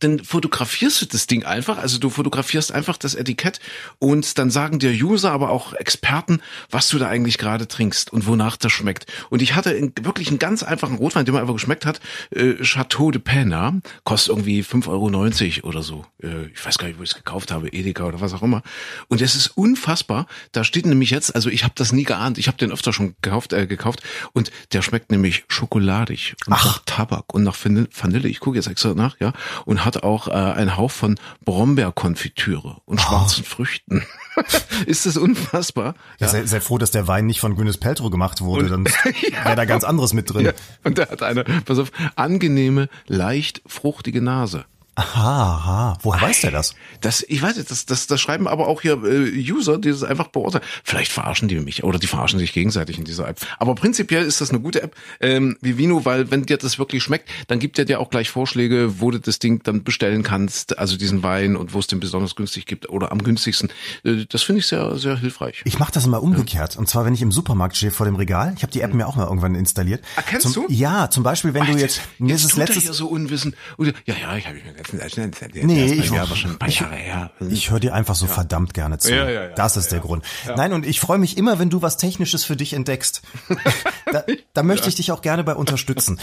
Dann 0.00 0.22
fotografierst 0.22 1.02
du 1.02 1.06
das 1.06 1.26
Ding 1.26 1.44
einfach, 1.44 1.78
also 1.78 1.98
du 1.98 2.10
fotografierst 2.10 2.72
einfach 2.72 2.96
das 2.96 3.14
Etikett 3.14 3.60
und 3.98 4.38
dann 4.38 4.50
sagen 4.50 4.78
dir 4.78 4.90
User, 4.90 5.32
aber 5.32 5.50
auch 5.50 5.72
Experten, 5.72 6.40
was 6.70 6.88
du 6.88 6.98
da 6.98 7.08
eigentlich 7.08 7.38
gerade 7.38 7.68
trinkst 7.68 8.12
und 8.12 8.26
wonach 8.26 8.56
das 8.56 8.72
schmeckt. 8.72 9.06
Und 9.30 9.42
ich 9.42 9.54
hatte 9.54 9.92
wirklich 10.00 10.28
einen 10.28 10.38
ganz 10.38 10.62
einfachen 10.62 10.96
Rotwein, 10.96 11.24
der 11.24 11.34
mir 11.34 11.40
einfach 11.40 11.54
geschmeckt 11.54 11.86
hat, 11.86 12.00
äh, 12.30 12.54
Chateau 12.62 13.10
de 13.10 13.20
Pena, 13.20 13.80
kostet 14.04 14.30
irgendwie 14.30 14.62
5,90 14.62 15.62
Euro 15.64 15.68
oder 15.68 15.82
so. 15.82 16.04
Äh, 16.22 16.46
ich 16.46 16.64
weiß 16.64 16.78
gar 16.78 16.88
nicht, 16.88 16.98
wo 16.98 17.02
ich 17.02 17.10
es 17.10 17.16
gekauft 17.16 17.50
habe, 17.50 17.68
Edeka 17.68 18.04
oder 18.04 18.20
was 18.20 18.32
auch 18.34 18.42
immer. 18.42 18.62
Und 19.08 19.20
es 19.20 19.34
ist 19.34 19.48
unfassbar. 19.48 20.26
Da 20.52 20.64
steht 20.64 20.86
nämlich 20.86 21.10
jetzt, 21.10 21.34
also 21.34 21.50
ich 21.50 21.64
habe 21.64 21.74
das 21.76 21.92
nie 21.92 22.04
geahnt, 22.04 22.38
ich 22.38 22.48
habe 22.48 22.58
den 22.58 22.72
öfter 22.72 22.92
schon 22.92 23.14
gekauft, 23.20 23.52
äh, 23.52 23.66
gekauft 23.66 24.02
und 24.32 24.50
der 24.72 24.82
schmeckt 24.82 25.10
nämlich 25.10 25.44
schokoladig 25.48 26.34
und 26.46 26.50
nach 26.50 26.82
Tabak 26.84 27.32
und 27.34 27.44
nach 27.44 27.56
Vanille. 27.62 27.88
Vanille. 27.92 28.28
Ich 28.28 28.40
gucke 28.40 28.56
jetzt 28.56 28.68
extra 28.68 28.94
nach, 28.94 29.16
ja, 29.20 29.32
und 29.64 29.84
hat 29.88 30.02
auch 30.02 30.28
äh, 30.28 30.32
einen 30.32 30.76
Hauch 30.76 30.90
von 30.90 31.18
Brombeerkonfitüre 31.44 32.76
und 32.84 33.00
schwarzen 33.00 33.44
Früchten. 33.44 34.04
ist 34.86 35.06
das 35.06 35.16
unfassbar? 35.16 35.94
Ja. 36.20 36.28
Sei, 36.28 36.44
sei 36.44 36.60
froh, 36.60 36.78
dass 36.78 36.90
der 36.90 37.08
Wein 37.08 37.26
nicht 37.26 37.40
von 37.40 37.56
Gwyneth 37.56 37.80
Paltrow 37.80 38.10
gemacht 38.10 38.40
wurde, 38.40 38.68
dann 38.68 38.84
wäre 39.44 39.56
da 39.56 39.64
ganz 39.64 39.84
anderes 39.84 40.12
mit 40.12 40.32
drin. 40.32 40.46
Ja, 40.46 40.52
und 40.84 40.98
der 40.98 41.08
hat 41.08 41.22
eine, 41.22 41.44
pass 41.64 41.78
auf, 41.78 41.90
angenehme, 42.16 42.88
leicht 43.06 43.62
fruchtige 43.66 44.20
Nase. 44.20 44.64
Aha, 44.98 45.54
aha. 45.54 45.98
Woher 46.02 46.20
weiß 46.20 46.40
der 46.40 46.50
das? 46.50 46.74
Das, 47.00 47.24
ich 47.28 47.40
weiß 47.40 47.56
nicht, 47.56 47.70
das, 47.70 47.86
das, 47.86 48.08
das 48.08 48.20
schreiben 48.20 48.48
aber 48.48 48.66
auch 48.66 48.82
hier 48.82 49.00
äh, 49.04 49.30
User, 49.52 49.78
die 49.78 49.90
das 49.90 50.02
einfach 50.02 50.26
beurteilen. 50.26 50.64
Vielleicht 50.82 51.12
verarschen 51.12 51.46
die 51.46 51.60
mich 51.60 51.84
oder 51.84 52.00
die 52.00 52.08
verarschen 52.08 52.40
sich 52.40 52.52
gegenseitig 52.52 52.98
in 52.98 53.04
dieser 53.04 53.28
App. 53.28 53.38
Aber 53.60 53.76
prinzipiell 53.76 54.24
ist 54.24 54.40
das 54.40 54.50
eine 54.50 54.58
gute 54.58 54.82
App, 54.82 54.96
ähm, 55.20 55.56
Vivino, 55.60 56.04
weil 56.04 56.32
wenn 56.32 56.46
dir 56.46 56.56
das 56.56 56.80
wirklich 56.80 57.04
schmeckt, 57.04 57.28
dann 57.46 57.60
gibt 57.60 57.78
er 57.78 57.84
dir 57.84 58.00
auch 58.00 58.10
gleich 58.10 58.28
Vorschläge, 58.28 59.00
wo 59.00 59.12
du 59.12 59.20
das 59.20 59.38
Ding 59.38 59.62
dann 59.62 59.84
bestellen 59.84 60.24
kannst, 60.24 60.80
also 60.80 60.96
diesen 60.96 61.22
Wein 61.22 61.54
und 61.54 61.74
wo 61.74 61.78
es 61.78 61.86
den 61.86 62.00
besonders 62.00 62.34
günstig 62.34 62.66
gibt 62.66 62.88
oder 62.88 63.12
am 63.12 63.22
günstigsten. 63.22 63.70
Äh, 64.02 64.24
das 64.28 64.42
finde 64.42 64.58
ich 64.58 64.66
sehr, 64.66 64.98
sehr 64.98 65.16
hilfreich. 65.16 65.62
Ich 65.64 65.78
mache 65.78 65.92
das 65.92 66.06
immer 66.06 66.20
umgekehrt. 66.20 66.76
Und 66.76 66.88
zwar, 66.88 67.04
wenn 67.04 67.14
ich 67.14 67.22
im 67.22 67.30
Supermarkt 67.30 67.76
stehe 67.76 67.92
vor 67.92 68.06
dem 68.06 68.16
Regal. 68.16 68.52
Ich 68.56 68.64
habe 68.64 68.72
die 68.72 68.80
App 68.80 68.92
mir 68.92 69.06
auch 69.06 69.14
mal 69.14 69.26
irgendwann 69.26 69.54
installiert. 69.54 70.02
Ah, 70.16 70.22
kennst 70.22 70.52
zum, 70.52 70.66
du? 70.66 70.72
Ja, 70.72 71.08
zum 71.08 71.22
Beispiel, 71.22 71.54
wenn 71.54 71.66
du 71.66 71.78
jetzt, 71.78 72.00
mir 72.18 72.34
ist 72.34 72.44
es 72.44 72.54
er 72.54 72.64
letztes, 72.64 72.82
hier 72.82 72.92
so 72.92 73.06
unwissend. 73.06 73.54
Und, 73.76 73.94
ja, 74.04 74.14
ja, 74.20 74.36
ich 74.36 74.44
habe 74.46 74.56
mir 74.56 74.87
letztens, 74.92 75.36
Nee, 75.62 75.84
ich 75.84 75.98
ich- 76.00 76.10
ja, 76.10 76.22
aber 76.22 76.36
schon 76.36 76.52
ein 76.52 76.58
paar 76.58 76.68
ich- 76.68 76.80
Jahre 76.80 76.94
her. 76.96 77.30
Ich 77.50 77.70
höre 77.70 77.80
dir 77.80 77.94
einfach 77.94 78.14
so 78.14 78.26
verdammt 78.26 78.74
gerne 78.74 78.98
zu. 78.98 79.14
Ja, 79.14 79.28
ja, 79.28 79.42
ja. 79.44 79.48
das 79.54 79.76
ist 79.76 79.92
der 79.92 80.00
Grund. 80.00 80.24
Nein, 80.56 80.72
und 80.72 80.86
ich 80.86 81.00
freue 81.00 81.18
mich 81.18 81.36
immer, 81.36 81.58
wenn 81.58 81.70
du 81.70 81.82
was 81.82 81.96
Technisches 81.96 82.44
für 82.44 82.56
dich 82.56 82.72
entdeckst. 82.72 83.22
da, 84.12 84.24
da 84.54 84.62
möchte 84.62 84.88
ich 84.88 84.94
dich 84.96 85.12
auch 85.12 85.22
gerne 85.22 85.44
bei 85.44 85.54
unterstützen. 85.54 86.18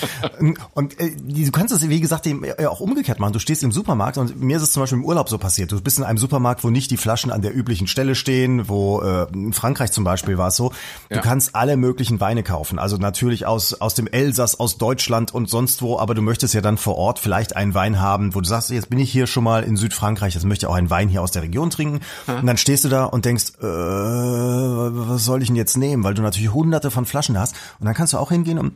Und 0.73 0.99
äh, 0.99 1.15
du 1.15 1.51
kannst 1.51 1.73
es, 1.73 1.87
wie 1.89 1.99
gesagt, 1.99 2.27
eben 2.27 2.43
äh, 2.43 2.65
auch 2.65 2.79
umgekehrt 2.79 3.19
machen. 3.19 3.33
Du 3.33 3.39
stehst 3.39 3.63
im 3.63 3.71
Supermarkt 3.71 4.17
und 4.17 4.41
mir 4.41 4.57
ist 4.57 4.63
es 4.63 4.71
zum 4.71 4.81
Beispiel 4.83 4.97
im 4.99 5.05
Urlaub 5.05 5.29
so 5.29 5.37
passiert. 5.37 5.71
Du 5.71 5.81
bist 5.81 5.97
in 5.97 6.03
einem 6.03 6.17
Supermarkt, 6.17 6.63
wo 6.63 6.69
nicht 6.69 6.91
die 6.91 6.97
Flaschen 6.97 7.31
an 7.31 7.41
der 7.41 7.55
üblichen 7.55 7.87
Stelle 7.87 8.15
stehen, 8.15 8.67
wo 8.69 9.01
äh, 9.01 9.27
in 9.33 9.53
Frankreich 9.53 9.91
zum 9.91 10.03
Beispiel 10.03 10.37
war 10.37 10.49
es 10.49 10.55
so. 10.55 10.69
Du 11.09 11.15
Ja. 11.15 11.21
kannst 11.21 11.55
alle 11.55 11.77
möglichen 11.77 12.19
Weine 12.19 12.43
kaufen. 12.43 12.79
Also 12.79 12.97
natürlich 12.97 13.45
aus, 13.45 13.73
aus 13.75 13.93
dem 13.93 14.07
Elsass, 14.07 14.59
aus 14.59 14.77
Deutschland 14.77 15.33
und 15.33 15.49
sonst 15.49 15.81
wo, 15.81 15.99
aber 15.99 16.15
du 16.15 16.21
möchtest 16.21 16.53
ja 16.53 16.61
dann 16.61 16.77
vor 16.77 16.95
Ort 16.97 17.19
vielleicht 17.19 17.55
einen 17.55 17.73
Wein 17.73 17.99
haben, 17.99 18.33
wo 18.35 18.41
du 18.41 18.47
sagst, 18.47 18.54
jetzt 18.69 18.89
bin 18.89 18.99
ich 18.99 19.11
hier 19.11 19.27
schon 19.27 19.43
mal 19.43 19.63
in 19.63 19.77
Südfrankreich, 19.77 20.33
jetzt 20.33 20.45
möchte 20.45 20.65
ich 20.65 20.69
auch 20.69 20.75
einen 20.75 20.89
Wein 20.89 21.09
hier 21.09 21.21
aus 21.21 21.31
der 21.31 21.41
Region 21.41 21.69
trinken. 21.69 22.01
Und 22.27 22.45
dann 22.45 22.57
stehst 22.57 22.83
du 22.83 22.89
da 22.89 23.05
und 23.05 23.25
denkst, 23.25 23.53
äh, 23.59 23.65
was 23.65 25.25
soll 25.25 25.41
ich 25.41 25.47
denn 25.47 25.55
jetzt 25.55 25.77
nehmen? 25.77 26.03
Weil 26.03 26.13
du 26.13 26.21
natürlich 26.21 26.53
hunderte 26.53 26.91
von 26.91 27.05
Flaschen 27.05 27.37
hast. 27.39 27.55
Und 27.79 27.85
dann 27.85 27.93
kannst 27.95 28.13
du 28.13 28.17
auch 28.17 28.29
hingehen 28.29 28.59
und 28.59 28.73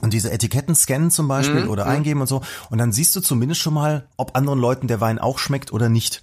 und 0.00 0.14
diese 0.14 0.32
Etiketten 0.32 0.74
scannen 0.74 1.10
zum 1.10 1.28
Beispiel 1.28 1.66
oder 1.66 1.84
eingeben 1.86 2.22
und 2.22 2.26
so. 2.26 2.40
Und 2.70 2.78
dann 2.78 2.90
siehst 2.90 3.14
du 3.16 3.20
zumindest 3.20 3.60
schon 3.60 3.74
mal, 3.74 4.06
ob 4.16 4.34
anderen 4.34 4.58
Leuten 4.58 4.88
der 4.88 5.02
Wein 5.02 5.18
auch 5.18 5.38
schmeckt 5.38 5.74
oder 5.74 5.90
nicht. 5.90 6.22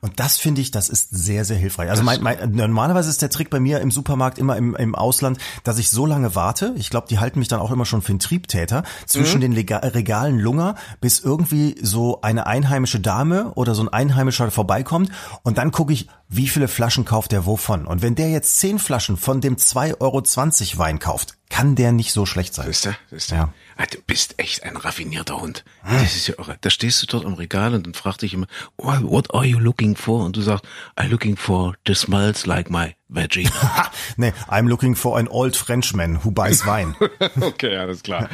Und 0.00 0.20
das 0.20 0.36
finde 0.36 0.60
ich, 0.60 0.70
das 0.70 0.88
ist 0.88 1.10
sehr, 1.10 1.44
sehr 1.44 1.56
hilfreich. 1.56 1.90
Also 1.90 2.02
mein, 2.02 2.22
mein, 2.22 2.52
normalerweise 2.52 3.10
ist 3.10 3.22
der 3.22 3.30
Trick 3.30 3.50
bei 3.50 3.60
mir 3.60 3.80
im 3.80 3.90
Supermarkt 3.90 4.38
immer 4.38 4.56
im, 4.56 4.74
im 4.76 4.94
Ausland, 4.94 5.38
dass 5.64 5.78
ich 5.78 5.90
so 5.90 6.06
lange 6.06 6.34
warte. 6.34 6.74
Ich 6.76 6.90
glaube, 6.90 7.08
die 7.08 7.18
halten 7.18 7.38
mich 7.38 7.48
dann 7.48 7.60
auch 7.60 7.70
immer 7.70 7.84
schon 7.84 8.02
für 8.02 8.10
einen 8.10 8.18
Triebtäter 8.18 8.82
zwischen 9.06 9.40
den 9.40 9.52
Lega 9.52 9.78
Regalen 9.78 10.38
Lunger, 10.38 10.74
bis 11.00 11.20
irgendwie 11.20 11.76
so 11.82 12.20
eine 12.22 12.46
einheimische 12.46 13.00
Dame 13.00 13.52
oder 13.54 13.74
so 13.74 13.82
ein 13.82 13.88
Einheimischer 13.88 14.50
vorbeikommt. 14.50 15.10
Und 15.42 15.58
dann 15.58 15.72
gucke 15.72 15.92
ich, 15.92 16.08
wie 16.28 16.48
viele 16.48 16.68
Flaschen 16.68 17.04
kauft 17.04 17.32
der 17.32 17.46
wovon. 17.46 17.86
Und 17.86 18.02
wenn 18.02 18.14
der 18.14 18.30
jetzt 18.30 18.58
zehn 18.58 18.78
Flaschen 18.78 19.16
von 19.16 19.40
dem 19.40 19.56
2,20 19.56 20.00
Euro 20.00 20.22
Wein 20.78 20.98
kauft, 20.98 21.36
kann 21.48 21.76
der 21.76 21.92
nicht 21.92 22.12
so 22.12 22.26
schlecht 22.26 22.54
sein. 22.54 22.68
Ist 22.68 22.84
der? 22.84 22.96
Ist 23.10 23.30
der? 23.30 23.38
Ja. 23.38 23.54
Ah, 23.76 23.84
Du 23.90 23.98
bist 24.06 24.34
echt 24.38 24.64
ein 24.64 24.76
raffinierter 24.76 25.40
Hund. 25.40 25.64
Das 25.88 26.16
ist 26.16 26.26
ja 26.26 26.34
irre. 26.38 26.56
Da 26.60 26.70
stehst 26.70 27.00
du 27.02 27.06
dort 27.06 27.24
am 27.24 27.34
Regal 27.34 27.74
und 27.74 27.86
dann 27.86 27.94
fragt 27.94 28.22
dich 28.22 28.34
immer, 28.34 28.46
oh, 28.76 28.92
what 29.02 29.32
are 29.34 29.44
you 29.44 29.58
looking 29.58 29.94
for? 29.96 30.24
Und 30.24 30.36
du 30.36 30.42
sagst, 30.42 30.64
I'm 30.96 31.08
looking 31.08 31.36
for 31.36 31.74
the 31.86 31.94
smells 31.94 32.46
like 32.46 32.70
my 32.70 32.94
vagina. 33.08 33.50
Ha, 33.76 33.90
nee, 34.16 34.32
I'm 34.48 34.68
looking 34.68 34.94
for 34.94 35.18
an 35.18 35.28
old 35.28 35.56
Frenchman 35.56 36.16
who 36.24 36.30
buys 36.30 36.64
wine. 36.66 36.94
okay, 37.40 37.76
alles 37.76 38.02
klar. 38.02 38.28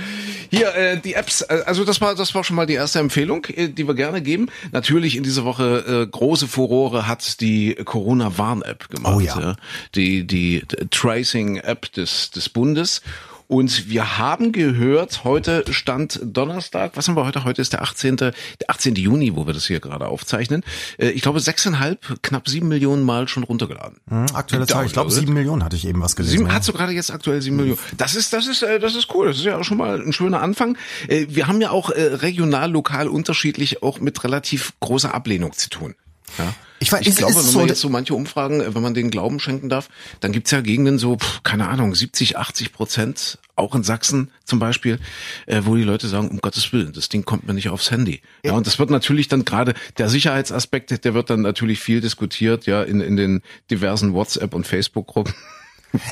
Hier, 0.51 0.75
äh, 0.75 1.01
die 1.01 1.15
Apps, 1.15 1.43
äh, 1.43 1.63
also 1.67 1.85
das 1.85 2.01
war, 2.01 2.15
das 2.15 2.35
war 2.35 2.45
schon 2.45 2.57
mal 2.57 2.67
die 2.67 2.75
erste 2.75 2.99
Empfehlung, 2.99 3.45
äh, 3.47 3.69
die 3.69 3.87
wir 3.89 3.95
gerne 3.95 4.23
geben. 4.23 4.49
Natürlich 4.71 5.17
in 5.17 5.23
dieser 5.23 5.45
Woche 5.45 6.05
äh, 6.05 6.07
große 6.07 6.47
Furore 6.47 7.07
hat 7.09 7.41
die 7.41 7.75
Corona-Warn-App 7.75 8.89
gemacht. 8.89 9.15
Oh 9.17 9.21
ja. 9.21 9.57
Die, 9.95 10.27
die 10.27 10.63
Tracing-App 10.91 11.93
des, 11.93 12.31
des 12.31 12.49
Bundes. 12.49 13.03
Und 13.53 13.91
wir 13.91 14.17
haben 14.17 14.53
gehört, 14.53 15.25
heute 15.25 15.71
stand 15.75 16.19
Donnerstag, 16.25 16.93
was 16.95 17.07
haben 17.07 17.17
wir 17.17 17.27
heute? 17.27 17.45
Heute 17.45 17.61
ist 17.61 17.75
der 17.75 17.83
18. 17.83 18.17
Der 18.17 18.33
18. 18.67 18.95
Juni, 18.95 19.37
wo 19.37 19.47
wir 19.47 19.53
das 19.53 19.67
hier 19.67 19.79
gerade 19.79 20.07
aufzeichnen. 20.07 20.65
Äh, 20.97 21.11
Ich 21.11 21.21
glaube, 21.21 21.39
sechseinhalb, 21.39 22.23
knapp 22.23 22.49
sieben 22.49 22.69
Millionen 22.69 23.03
Mal 23.03 23.29
schon 23.29 23.43
runtergeladen. 23.43 23.99
Hm, 24.09 24.25
Aktuelle 24.33 24.67
Zahl, 24.67 24.87
ich 24.87 24.95
glaube 24.95 25.11
sieben 25.11 25.35
Millionen 25.35 25.63
hatte 25.63 25.77
ich 25.77 25.87
eben 25.87 26.01
was 26.01 26.17
gelesen. 26.17 26.39
Sieben, 26.39 26.47
ja. 26.47 26.55
hast 26.55 26.67
du 26.67 26.73
gerade 26.73 26.93
jetzt 26.93 27.11
aktuell 27.11 27.43
sieben 27.43 27.57
Millionen. 27.57 27.79
Das 27.99 28.15
ist, 28.15 28.33
das 28.33 28.47
ist, 28.47 28.63
äh, 28.63 28.81
das 28.81 28.95
ist 28.95 29.15
cool. 29.15 29.27
Das 29.27 29.37
ist 29.37 29.45
ja 29.45 29.59
auch 29.59 29.65
schon 29.65 29.77
mal 29.77 30.01
ein 30.01 30.15
schöner 30.15 30.41
Anfang. 30.41 30.79
Äh, 31.09 31.27
Wir 31.29 31.47
haben 31.47 31.61
ja 31.61 31.73
auch 31.73 31.91
regional, 31.91 32.71
lokal 32.71 33.07
unterschiedlich 33.07 33.83
auch 33.83 34.01
mit 34.01 34.25
relativ 34.25 34.73
großer 34.81 35.13
Ablehnung 35.13 35.53
zu 35.53 35.69
tun. 35.69 35.95
Ja. 36.39 36.55
Ich 36.83 36.91
weiß, 36.93 37.01
ich 37.03 37.09
ist- 37.09 37.19
glaube, 37.19 37.33
ist 37.33 37.39
wenn 37.39 37.53
so, 37.53 37.59
man 37.61 37.69
jetzt 37.69 37.81
so 37.81 37.89
manche 37.89 38.15
Umfragen, 38.15 38.61
äh, 38.61 38.75
wenn 38.75 38.83
man 38.83 38.93
den 38.95 39.11
Glauben 39.11 39.39
schenken 39.41 39.69
darf, 39.69 39.89
dann 40.21 40.33
gibt's 40.33 40.51
ja 40.51 40.61
Gegenden 40.61 40.99
so, 40.99 41.17
pff, 41.17 41.43
keine 41.43 41.69
Ahnung, 41.69 41.95
70, 41.95 42.37
80 42.39 42.73
Prozent, 42.73 43.39
auch 43.55 43.75
in 43.75 43.83
Sachsen 43.85 44.31
zum 44.45 44.59
Beispiel, 44.59 44.99
äh, 45.47 45.63
wo 45.65 45.77
die 45.77 45.85
Leute 45.85 46.09
sagen, 46.09 46.29
um 46.29 46.41
Gottes 46.41 46.73
Willen, 46.73 46.93
das 46.93 47.09
Ding 47.09 47.25
kommt 47.25 47.47
mir 47.47 47.55
nicht 47.55 47.69
aufs 47.69 47.91
Handy. 47.91 48.21
Ja, 48.45 48.53
und 48.55 48.67
das 48.67 48.79
wird 48.79 48.91
natürlich 48.91 49.29
dann 49.29 49.45
gerade, 49.45 49.75
der 49.99 50.09
Sicherheitsaspekt, 50.09 51.05
der 51.05 51.15
wird 51.15 51.31
dann 51.31 51.43
natürlich 51.43 51.79
viel 51.81 52.01
diskutiert, 52.01 52.67
ja, 52.67 52.83
in, 52.83 53.01
in 53.01 53.17
den 53.17 53.43
diversen 53.71 54.13
WhatsApp- 54.15 54.55
und 54.55 54.67
Facebook-Gruppen. 54.67 55.35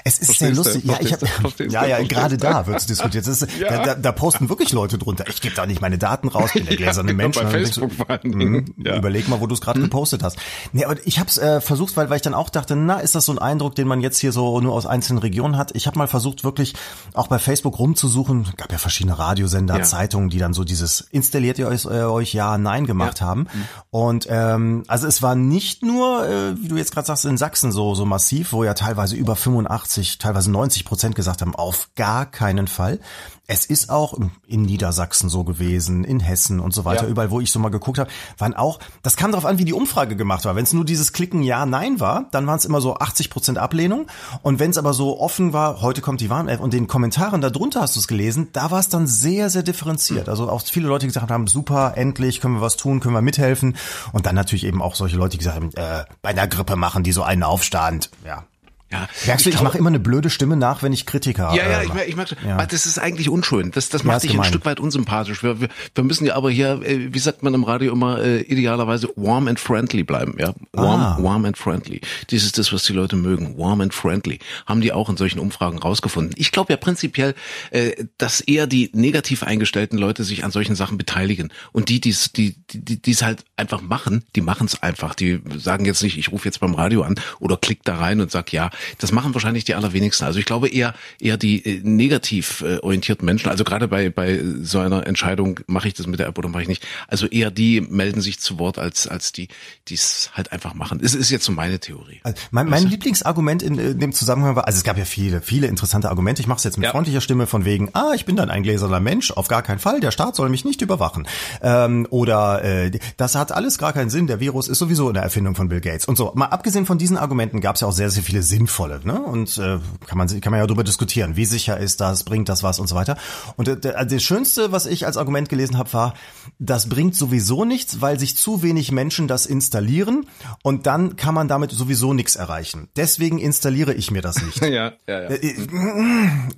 Es 0.04 0.18
ist 0.18 0.26
Verstehst 0.26 0.38
sehr 0.38 0.50
du? 0.50 0.56
lustig. 0.56 0.84
Ja, 0.84 0.96
ich 1.00 1.12
hab, 1.12 1.26
Verstehst 1.26 1.72
ja, 1.72 1.84
ja, 1.86 1.96
Verstehst 1.96 2.10
gerade 2.10 2.36
da 2.36 2.66
wird 2.66 2.78
es 2.78 2.86
diskutiert. 2.86 3.26
Ist, 3.26 3.46
Ja. 3.58 3.68
da, 3.68 3.84
da, 3.84 3.94
da 3.94 4.12
posten 4.12 4.48
wirklich 4.48 4.72
Leute 4.72 4.98
drunter. 4.98 5.24
Ich 5.28 5.40
gebe 5.40 5.54
da 5.54 5.66
nicht 5.66 5.80
meine 5.80 5.98
Daten 5.98 6.28
raus, 6.28 6.52
bin 6.52 6.66
der 6.66 6.76
gläserne 6.78 7.08
genau, 7.12 7.22
Mensch. 7.24 7.36
bei 7.38 7.44
denkst 7.44 7.70
Facebook 7.74 7.92
vor 7.92 8.10
allen 8.10 8.20
mhm, 8.24 8.38
Dingen. 8.38 8.74
Ja. 8.84 8.92
Mhm. 8.92 8.98
Überleg 8.98 9.28
mal, 9.28 9.40
wo 9.40 9.46
du 9.46 9.54
es 9.54 9.60
gerade 9.60 9.80
gepostet 9.80 10.22
hast. 10.22 10.38
Nee, 10.72 10.84
aber 10.84 10.96
ich 11.06 11.18
habe 11.18 11.28
es 11.28 11.38
äh, 11.38 11.60
versucht, 11.60 11.96
weil, 11.96 12.10
weil 12.10 12.16
ich 12.16 12.22
dann 12.22 12.34
auch 12.34 12.50
dachte, 12.50 12.76
na, 12.76 12.98
ist 13.00 13.14
das 13.14 13.24
so 13.24 13.32
ein 13.32 13.38
Eindruck, 13.38 13.74
den 13.74 13.88
man 13.88 14.00
jetzt 14.00 14.18
hier 14.18 14.32
so 14.32 14.60
nur 14.60 14.72
aus 14.74 14.86
einzelnen 14.86 15.18
Regionen 15.18 15.56
hat? 15.56 15.70
Ich 15.74 15.86
habe 15.86 15.98
mal 15.98 16.08
versucht, 16.08 16.44
wirklich 16.44 16.74
auch 17.14 17.28
bei 17.28 17.38
Facebook 17.38 17.78
rumzusuchen. 17.78 18.48
gab 18.56 18.72
ja 18.72 18.78
verschiedene 18.78 19.18
Radiosender, 19.18 19.78
Ja. 19.78 19.82
Zeitungen, 19.82 20.30
die 20.30 20.38
dann 20.38 20.52
so 20.54 20.64
dieses 20.64 21.00
installiert 21.10 21.58
ihr 21.58 21.68
euch, 21.68 21.84
äh, 21.86 22.04
euch 22.04 22.34
ja, 22.34 22.58
nein 22.58 22.86
gemacht 22.86 23.20
haben. 23.20 23.46
Und 23.90 24.26
ähm, 24.30 24.84
also 24.88 25.06
es 25.06 25.22
war 25.22 25.34
nicht 25.34 25.82
nur, 25.82 26.26
äh, 26.28 26.54
wie 26.62 26.68
du 26.68 26.76
jetzt 26.76 26.92
gerade 26.92 27.06
sagst, 27.06 27.24
in 27.24 27.38
Sachsen 27.38 27.72
so 27.72 27.94
so 27.94 28.04
massiv, 28.04 28.52
wo 28.52 28.64
ja 28.64 28.74
teilweise 28.74 29.16
über 29.16 29.36
85, 29.36 29.69
teilweise 30.18 30.50
90 30.50 30.84
Prozent 30.84 31.14
gesagt 31.14 31.40
haben, 31.42 31.54
auf 31.54 31.88
gar 31.96 32.26
keinen 32.26 32.68
Fall. 32.68 32.98
Es 33.46 33.66
ist 33.66 33.90
auch 33.90 34.16
in 34.46 34.62
Niedersachsen 34.62 35.28
so 35.28 35.42
gewesen, 35.42 36.04
in 36.04 36.20
Hessen 36.20 36.60
und 36.60 36.72
so 36.72 36.84
weiter, 36.84 37.04
Ja. 37.04 37.08
überall, 37.08 37.32
wo 37.32 37.40
ich 37.40 37.50
so 37.50 37.58
mal 37.58 37.70
geguckt 37.70 37.98
habe, 37.98 38.08
waren 38.38 38.54
auch, 38.54 38.78
das 39.02 39.16
kam 39.16 39.32
darauf 39.32 39.44
an, 39.44 39.58
wie 39.58 39.64
die 39.64 39.72
Umfrage 39.72 40.14
gemacht 40.14 40.44
war. 40.44 40.54
Wenn 40.54 40.62
es 40.62 40.72
nur 40.72 40.84
dieses 40.84 41.12
Klicken 41.12 41.42
Ja, 41.42 41.66
Nein 41.66 41.98
war, 41.98 42.26
dann 42.30 42.46
waren 42.46 42.58
es 42.58 42.64
immer 42.64 42.80
so 42.80 42.94
80 42.96 43.28
Prozent 43.28 43.58
Ablehnung. 43.58 44.06
Und 44.42 44.60
wenn 44.60 44.70
es 44.70 44.78
aber 44.78 44.94
so 44.94 45.18
offen 45.20 45.52
war, 45.52 45.80
heute 45.82 46.00
kommt 46.00 46.20
die 46.20 46.30
Warn-App 46.30 46.60
und 46.60 46.72
den 46.72 46.86
Kommentaren 46.86 47.40
darunter 47.40 47.80
hast 47.80 47.96
du 47.96 48.00
es 48.00 48.06
gelesen, 48.06 48.48
da 48.52 48.70
war 48.70 48.78
es 48.78 48.88
dann 48.88 49.08
sehr, 49.08 49.50
sehr 49.50 49.64
differenziert. 49.64 50.28
Also 50.28 50.48
auch 50.48 50.62
viele 50.62 50.86
Leute, 50.86 51.06
die 51.06 51.08
gesagt 51.08 51.30
haben, 51.30 51.48
super, 51.48 51.94
endlich 51.96 52.40
können 52.40 52.54
wir 52.54 52.60
was 52.60 52.76
tun, 52.76 53.00
können 53.00 53.14
wir 53.14 53.22
mithelfen. 53.22 53.76
Und 54.12 54.26
dann 54.26 54.36
natürlich 54.36 54.64
eben 54.64 54.80
auch 54.80 54.94
solche 54.94 55.16
Leute, 55.16 55.32
die 55.32 55.38
gesagt 55.38 55.56
haben, 55.56 55.70
äh, 55.74 56.04
bei 56.22 56.28
einer 56.30 56.46
Grippe 56.46 56.76
machen 56.76 57.02
die 57.02 57.10
so 57.12 57.24
einen 57.24 57.42
Aufstand. 57.42 58.10
Ja. 58.24 58.44
Ja, 58.92 59.08
Merkst 59.26 59.46
du, 59.46 59.50
ich, 59.50 59.56
ich 59.56 59.62
mache 59.62 59.78
immer 59.78 59.88
eine 59.88 60.00
blöde 60.00 60.30
Stimme 60.30 60.56
nach, 60.56 60.82
wenn 60.82 60.92
ich 60.92 61.06
Kritiker 61.06 61.54
Ja, 61.54 61.68
ja, 61.68 61.80
äh, 61.80 61.84
ich 61.84 61.94
merke, 61.94 62.08
ich 62.10 62.16
merk, 62.16 62.36
Ja. 62.44 62.66
das 62.66 62.86
ist 62.86 62.98
eigentlich 62.98 63.28
unschön. 63.28 63.70
Das, 63.70 63.88
das 63.88 64.02
macht 64.02 64.22
dich 64.24 64.36
ein. 64.36 64.42
Stück 64.44 64.64
weit 64.64 64.80
unsympathisch. 64.80 65.42
Wir, 65.44 65.60
wir, 65.60 65.68
wir 65.94 66.04
müssen 66.04 66.26
ja 66.26 66.34
aber 66.34 66.50
hier, 66.50 66.82
äh, 66.82 67.12
wie 67.14 67.18
sagt 67.20 67.42
man 67.44 67.54
im 67.54 67.62
Radio 67.64 67.92
immer, 67.92 68.20
äh, 68.20 68.40
idealerweise 68.40 69.08
warm 69.14 69.46
and 69.46 69.60
friendly 69.60 70.02
bleiben. 70.02 70.34
Ja, 70.38 70.54
warm, 70.72 71.00
Ah. 71.00 71.18
warm 71.20 71.44
and 71.44 71.56
friendly. 71.56 72.00
Das 72.30 72.42
ist 72.42 72.58
das, 72.58 72.72
was 72.72 72.82
die 72.82 72.92
Leute 72.92 73.14
mögen. 73.16 73.56
Warm 73.56 73.80
and 73.80 73.94
friendly. 73.94 74.40
Haben 74.66 74.80
die 74.80 74.92
auch 74.92 75.08
in 75.08 75.16
solchen 75.16 75.38
Umfragen 75.38 75.78
rausgefunden. 75.78 76.34
Ich 76.36 76.50
glaube 76.50 76.72
ja 76.72 76.76
prinzipiell, 76.76 77.34
äh, 77.70 77.92
dass 78.18 78.40
eher 78.40 78.66
die 78.66 78.90
negativ 78.92 79.44
eingestellten 79.44 79.98
Leute 79.98 80.24
sich 80.24 80.42
an 80.44 80.50
solchen 80.50 80.74
Sachen 80.74 80.98
beteiligen. 80.98 81.52
Und 81.72 81.88
die, 81.90 82.00
die's, 82.00 82.32
die, 82.32 82.56
die, 82.72 83.00
die 83.00 83.10
es 83.12 83.22
halt 83.22 83.44
einfach 83.56 83.82
machen, 83.82 84.24
die 84.34 84.40
machen 84.40 84.66
es 84.66 84.82
einfach. 84.82 85.14
Die 85.14 85.40
sagen 85.58 85.84
jetzt 85.84 86.02
nicht, 86.02 86.18
ich 86.18 86.32
rufe 86.32 86.46
jetzt 86.46 86.58
beim 86.60 86.74
Radio 86.74 87.02
an 87.02 87.14
oder 87.38 87.56
klick 87.56 87.84
da 87.84 87.96
rein 87.96 88.20
und 88.20 88.30
sag 88.32 88.52
ja. 88.52 88.70
Das 88.98 89.12
machen 89.12 89.34
wahrscheinlich 89.34 89.64
die 89.64 89.74
allerwenigsten. 89.74 90.24
Also 90.26 90.38
ich 90.38 90.44
glaube 90.44 90.68
eher 90.68 90.94
eher 91.20 91.36
die 91.36 91.64
äh, 91.64 91.80
negativ 91.82 92.62
äh, 92.62 92.78
orientierten 92.78 93.24
Menschen. 93.26 93.48
Also 93.50 93.64
gerade 93.64 93.88
bei 93.88 94.10
bei 94.10 94.40
so 94.62 94.78
einer 94.78 95.06
Entscheidung 95.06 95.60
mache 95.66 95.88
ich 95.88 95.94
das 95.94 96.06
mit 96.06 96.18
der 96.20 96.26
App 96.28 96.38
oder 96.38 96.48
mache 96.48 96.62
ich 96.62 96.68
nicht. 96.68 96.86
Also 97.08 97.26
eher 97.26 97.50
die 97.50 97.80
melden 97.80 98.20
sich 98.20 98.40
zu 98.40 98.58
Wort 98.58 98.78
als 98.78 99.06
als 99.06 99.32
die 99.32 99.48
die 99.88 99.94
es 99.94 100.30
halt 100.34 100.52
einfach 100.52 100.74
machen. 100.74 101.00
Es 101.02 101.14
ist 101.14 101.30
jetzt 101.30 101.44
so 101.44 101.52
meine 101.52 101.78
Theorie. 101.80 102.20
Also 102.22 102.36
mein, 102.50 102.68
mein 102.68 102.86
Lieblingsargument 102.86 103.62
in, 103.62 103.78
in 103.78 103.98
dem 103.98 104.12
Zusammenhang 104.12 104.56
war, 104.56 104.66
also 104.66 104.76
es 104.76 104.84
gab 104.84 104.96
ja 104.98 105.04
viele, 105.04 105.40
viele 105.40 105.66
interessante 105.66 106.08
Argumente. 106.08 106.40
Ich 106.42 106.46
mache 106.48 106.58
es 106.58 106.64
jetzt 106.64 106.76
mit 106.76 106.84
Ja. 106.84 106.90
freundlicher 106.92 107.20
Stimme 107.20 107.46
von 107.46 107.64
wegen, 107.64 107.90
ah, 107.94 108.12
ich 108.14 108.24
bin 108.24 108.36
dann 108.36 108.50
ein 108.50 108.62
gläserner 108.62 109.00
Mensch, 109.00 109.30
auf 109.32 109.48
gar 109.48 109.62
keinen 109.62 109.78
Fall, 109.78 110.00
der 110.00 110.10
Staat 110.10 110.36
soll 110.36 110.48
mich 110.48 110.64
nicht 110.64 110.80
überwachen. 110.82 111.26
Ähm, 111.62 112.06
oder 112.10 112.62
äh, 112.64 112.90
das 113.16 113.34
hat 113.34 113.52
alles 113.52 113.78
gar 113.78 113.92
keinen 113.92 114.10
Sinn, 114.10 114.26
der 114.26 114.40
Virus 114.40 114.68
ist 114.68 114.78
sowieso 114.78 115.08
eine 115.08 115.20
Erfindung 115.20 115.54
von 115.54 115.68
Bill 115.68 115.80
Gates 115.80 116.06
und 116.06 116.16
so. 116.16 116.32
Mal 116.34 116.46
abgesehen 116.46 116.86
von 116.86 116.98
diesen 116.98 117.16
Argumenten 117.16 117.60
gab 117.60 117.74
es 117.76 117.80
ja 117.82 117.88
auch 117.88 117.92
sehr, 117.92 118.10
sehr 118.10 118.22
viele 118.22 118.42
sinnvolle. 118.70 119.00
Ne? 119.04 119.20
Und 119.20 119.58
äh, 119.58 119.78
kann 120.06 120.18
man 120.18 120.28
kann 120.40 120.50
man 120.50 120.60
ja 120.60 120.66
darüber 120.66 120.84
diskutieren, 120.84 121.36
wie 121.36 121.44
sicher 121.44 121.78
ist 121.78 122.00
das, 122.00 122.24
bringt 122.24 122.48
das 122.48 122.62
was 122.62 122.78
und 122.78 122.86
so 122.86 122.94
weiter. 122.94 123.16
Und 123.56 123.68
äh, 123.68 123.76
der, 123.78 124.04
das 124.04 124.22
Schönste, 124.22 124.72
was 124.72 124.86
ich 124.86 125.06
als 125.06 125.16
Argument 125.16 125.48
gelesen 125.48 125.76
habe, 125.76 125.92
war, 125.92 126.14
das 126.58 126.88
bringt 126.88 127.16
sowieso 127.16 127.64
nichts, 127.64 128.00
weil 128.00 128.18
sich 128.18 128.36
zu 128.36 128.62
wenig 128.62 128.92
Menschen 128.92 129.28
das 129.28 129.46
installieren 129.46 130.26
und 130.62 130.86
dann 130.86 131.16
kann 131.16 131.34
man 131.34 131.48
damit 131.48 131.70
sowieso 131.72 132.14
nichts 132.14 132.36
erreichen. 132.36 132.88
Deswegen 132.96 133.38
installiere 133.38 133.94
ich 133.94 134.10
mir 134.10 134.22
das 134.22 134.42
nicht. 134.42 134.60
Ja, 134.60 134.68
ja, 134.68 134.92
ja. 135.06 135.30
Äh, 135.30 135.54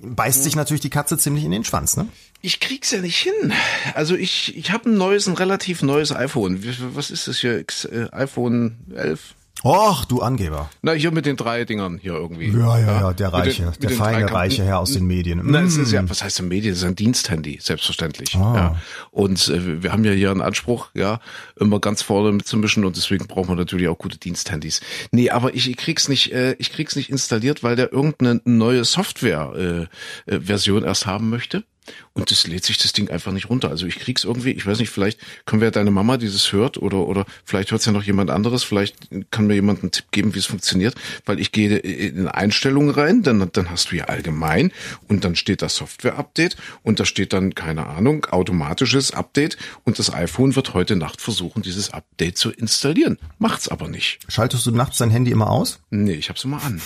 Beißt 0.01 0.43
sich 0.43 0.55
natürlich 0.55 0.81
die 0.81 0.89
Katze 0.89 1.17
ziemlich 1.17 1.43
in 1.43 1.51
den 1.51 1.63
Schwanz, 1.63 1.97
ne? 1.97 2.07
Ich 2.41 2.59
krieg's 2.59 2.91
ja 2.91 2.99
nicht 2.99 3.17
hin. 3.17 3.53
Also 3.93 4.15
ich 4.15 4.55
ich 4.57 4.71
habe 4.71 4.89
ein 4.89 4.97
neues, 4.97 5.27
ein 5.27 5.35
relativ 5.35 5.81
neues 5.81 6.13
iPhone. 6.13 6.63
Was 6.93 7.09
ist 7.09 7.27
das 7.27 7.39
hier? 7.39 7.57
X, 7.59 7.85
äh, 7.85 8.07
iPhone 8.11 8.77
11? 8.93 9.35
Och, 9.63 10.03
du 10.05 10.19
Angeber. 10.21 10.69
Na, 10.81 10.91
hier 10.91 11.11
mit 11.11 11.25
den 11.25 11.37
drei 11.37 11.63
Dingern 11.63 11.97
hier 12.01 12.13
irgendwie. 12.13 12.49
Ja, 12.51 12.77
ja, 12.79 12.99
ja, 13.01 13.13
der 13.13 13.31
Reiche, 13.31 13.63
den- 13.63 13.79
der 13.79 13.89
feine 13.91 14.29
reiche 14.31 14.63
Herr 14.65 14.79
aus 14.79 14.91
den 14.91 15.05
Medien. 15.05 15.39
Na, 15.43 15.61
es 15.61 15.77
ist 15.77 15.91
Mm. 15.91 15.95
ja, 15.95 16.09
was 16.09 16.21
heißt 16.21 16.39
denn 16.39 16.49
Medien? 16.49 16.73
Es 16.73 16.79
ist 16.79 16.83
ein 16.85 16.95
Diensthandy, 16.95 17.59
selbstverständlich. 17.61 18.35
Ah. 18.35 18.55
Ja. 18.55 18.81
Und 19.11 19.47
äh, 19.47 19.81
wir 19.81 19.93
haben 19.93 20.03
ja 20.03 20.11
hier 20.11 20.31
einen 20.31 20.41
Anspruch, 20.41 20.89
ja, 20.93 21.21
immer 21.57 21.79
ganz 21.79 22.01
vorne 22.01 22.33
mitzumischen 22.33 22.83
und 22.83 22.97
deswegen 22.97 23.25
brauchen 23.27 23.49
wir 23.49 23.55
natürlich 23.55 23.87
auch 23.87 23.97
gute 23.97 24.17
Diensthandys. 24.17 24.81
Nee, 25.11 25.29
aber 25.29 25.53
ich, 25.55 25.69
ich 25.69 25.77
krieg's 25.77 26.09
nicht, 26.09 26.33
äh, 26.33 26.55
ich 26.59 26.73
krieg's 26.73 26.97
nicht 26.97 27.09
installiert, 27.09 27.63
weil 27.63 27.77
der 27.77 27.93
irgendeine 27.93 28.41
neue 28.43 28.83
Software 28.83 29.87
äh, 30.27 30.33
äh, 30.35 30.39
erst 30.83 31.05
haben 31.05 31.29
möchte. 31.29 31.63
Und 32.13 32.31
das 32.31 32.47
lädt 32.47 32.63
sich 32.63 32.77
das 32.77 32.93
Ding 32.93 33.09
einfach 33.09 33.31
nicht 33.31 33.49
runter. 33.49 33.69
Also 33.69 33.85
ich 33.87 33.99
krieg's 33.99 34.23
irgendwie, 34.23 34.51
ich 34.51 34.65
weiß 34.65 34.79
nicht, 34.79 34.89
vielleicht 34.89 35.19
können 35.45 35.61
wir 35.61 35.67
ja 35.67 35.71
deine 35.71 35.91
Mama 35.91 36.17
dieses 36.17 36.51
hört 36.51 36.77
oder 36.77 37.07
oder 37.07 37.25
vielleicht 37.43 37.71
hört's 37.71 37.85
ja 37.85 37.91
noch 37.91 38.03
jemand 38.03 38.29
anderes, 38.29 38.63
vielleicht 38.63 38.95
kann 39.31 39.47
mir 39.47 39.55
jemand 39.55 39.81
einen 39.81 39.91
Tipp 39.91 40.05
geben, 40.11 40.35
wie 40.35 40.39
es 40.39 40.45
funktioniert, 40.45 40.95
weil 41.25 41.39
ich 41.39 41.51
gehe 41.51 41.77
in 41.77 42.27
Einstellungen 42.27 42.91
rein, 42.91 43.23
dann 43.23 43.49
dann 43.51 43.69
hast 43.69 43.91
du 43.91 43.95
ja 43.95 44.05
allgemein 44.05 44.71
und 45.07 45.23
dann 45.23 45.35
steht 45.35 45.61
das 45.61 45.75
Software 45.75 46.17
Update 46.17 46.55
und 46.83 46.99
da 46.99 47.05
steht 47.05 47.33
dann 47.33 47.55
keine 47.55 47.87
Ahnung, 47.87 48.25
automatisches 48.25 49.11
Update 49.11 49.57
und 49.83 49.99
das 49.99 50.13
iPhone 50.13 50.55
wird 50.55 50.73
heute 50.73 50.95
Nacht 50.95 51.21
versuchen, 51.21 51.61
dieses 51.61 51.93
Update 51.93 52.37
zu 52.37 52.51
installieren. 52.51 53.17
Macht's 53.39 53.67
aber 53.67 53.87
nicht. 53.87 54.19
Schaltest 54.27 54.65
du 54.65 54.71
nachts 54.71 54.97
dein 54.97 55.09
Handy 55.09 55.31
immer 55.31 55.49
aus? 55.49 55.79
Nee, 55.89 56.13
ich 56.13 56.29
hab's 56.29 56.43
immer 56.43 56.63
an. 56.63 56.81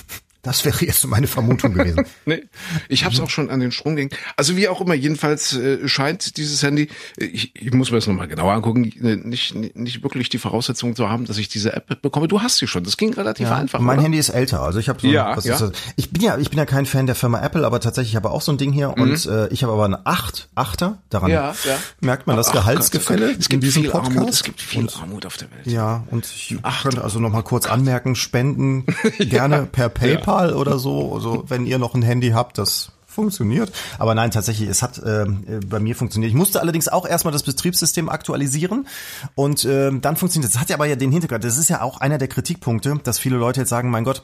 Das 0.47 0.65
wäre 0.65 0.85
jetzt 0.85 1.01
so 1.01 1.07
meine 1.07 1.27
Vermutung 1.27 1.73
gewesen. 1.73 2.05
Nee, 2.25 2.43
ich 2.89 3.05
habe 3.05 3.13
es 3.15 3.21
auch 3.21 3.29
schon 3.29 3.49
an 3.49 3.59
den 3.59 3.71
Strom 3.71 3.95
gehängt. 3.95 4.15
Also 4.35 4.57
wie 4.57 4.67
auch 4.67 4.81
immer, 4.81 4.93
jedenfalls 4.95 5.53
äh, 5.55 5.87
scheint 5.87 6.35
dieses 6.37 6.61
Handy, 6.63 6.89
äh, 7.17 7.25
ich, 7.25 7.55
ich 7.55 7.71
muss 7.73 7.89
mir 7.91 7.97
das 7.97 8.07
nochmal 8.07 8.27
genauer 8.27 8.53
angucken, 8.53 8.83
äh, 9.01 9.15
nicht, 9.15 9.55
nicht 9.55 10.03
wirklich 10.03 10.29
die 10.29 10.37
Voraussetzungen 10.39 10.95
zu 10.95 11.09
haben, 11.09 11.25
dass 11.25 11.37
ich 11.37 11.47
diese 11.47 11.73
App 11.73 12.01
bekomme. 12.01 12.27
Du 12.27 12.41
hast 12.41 12.57
sie 12.57 12.67
schon, 12.67 12.83
das 12.83 12.97
ging 12.97 13.13
relativ 13.13 13.49
einfach. 13.51 13.79
mein 13.79 13.97
oder? 13.97 14.03
Handy 14.05 14.17
ist 14.17 14.29
älter, 14.29 14.61
also 14.61 14.79
ich 14.79 14.89
habe 14.89 14.99
so, 14.99 15.07
Ja, 15.07 15.37
ja. 15.39 15.55
ist 15.55 15.71
ich 15.95 16.09
bin 16.11 16.21
ja, 16.21 16.37
ich 16.37 16.49
bin 16.49 16.57
ja 16.59 16.65
kein 16.65 16.85
Fan 16.85 17.05
der 17.05 17.15
Firma 17.15 17.41
Apple, 17.41 17.65
aber 17.65 17.79
tatsächlich 17.79 18.15
habe 18.15 18.27
ich 18.27 18.33
auch 18.33 18.41
so 18.41 18.51
ein 18.51 18.57
Ding 18.57 18.71
hier 18.73 18.89
und 18.97 19.25
äh, 19.25 19.47
ich 19.49 19.63
habe 19.63 19.73
aber 19.73 19.85
eine 19.85 20.05
8, 20.05 20.49
Achter, 20.55 20.97
daran 21.09 21.27
Mhm. 21.31 21.33
Ja, 21.35 21.49
ja. 21.65 21.77
merkt 22.01 22.25
man 22.27 22.35
das 22.37 22.49
Ach 22.49 22.53
Gehaltsgefälle 22.53 23.27
Gott, 23.27 23.37
es 23.39 23.45
in 23.47 23.49
gibt 23.49 23.63
diesem 23.63 23.81
viel 23.83 23.91
Podcast. 23.91 24.17
Armut, 24.17 24.29
es 24.29 24.43
gibt 24.43 24.61
viel 24.61 24.81
Und- 24.81 24.97
Armut 25.01 25.25
auf 25.25 25.37
der 25.37 25.49
Welt. 25.51 25.65
Ja, 25.65 26.03
und 26.09 26.25
ich 26.25 26.55
könnte 26.81 27.03
also 27.03 27.19
noch 27.19 27.31
mal 27.31 27.41
kurz 27.43 27.67
anmerken, 27.67 28.15
spenden 28.15 28.85
gerne 29.19 29.65
per 29.71 29.89
PayPal 29.89 30.36
oder 30.37 30.79
so, 30.79 31.13
also 31.13 31.43
wenn 31.47 31.65
ihr 31.65 31.77
noch 31.77 31.93
ein 31.93 32.01
Handy 32.01 32.29
habt, 32.29 32.57
das 32.57 32.91
funktioniert. 33.17 33.71
Aber 33.97 34.13
nein, 34.13 34.29
tatsächlich, 34.29 34.69
es 34.69 34.83
hat 34.83 35.01
ähm, 35.03 35.43
äh, 35.47 35.65
bei 35.65 35.79
mir 35.79 35.95
funktioniert. 35.95 36.29
Ich 36.29 36.37
musste 36.37 36.61
allerdings 36.61 36.87
auch 36.87 37.07
erstmal 37.07 37.31
das 37.31 37.41
Betriebssystem 37.41 38.09
aktualisieren 38.09 38.87
und 39.33 39.65
ähm, 39.65 40.01
dann 40.01 40.17
funktioniert 40.17 40.49
es. 40.49 40.53
Das 40.53 40.61
hat 40.61 40.69
ja 40.69 40.75
aber 40.75 40.85
ja 40.85 40.95
den 40.95 41.11
Hintergrund, 41.11 41.43
das 41.43 41.57
ist 41.57 41.69
ja 41.69 41.81
auch 41.81 41.99
einer 41.99 42.19
der 42.19 42.27
Kritikpunkte, 42.27 42.99
dass 43.03 43.17
viele 43.17 43.37
Leute 43.37 43.61
jetzt 43.61 43.69
sagen, 43.69 43.89
mein 43.89 44.03
Gott, 44.03 44.23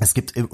es 0.00 0.14
gibt 0.14 0.36
äh, 0.36 0.44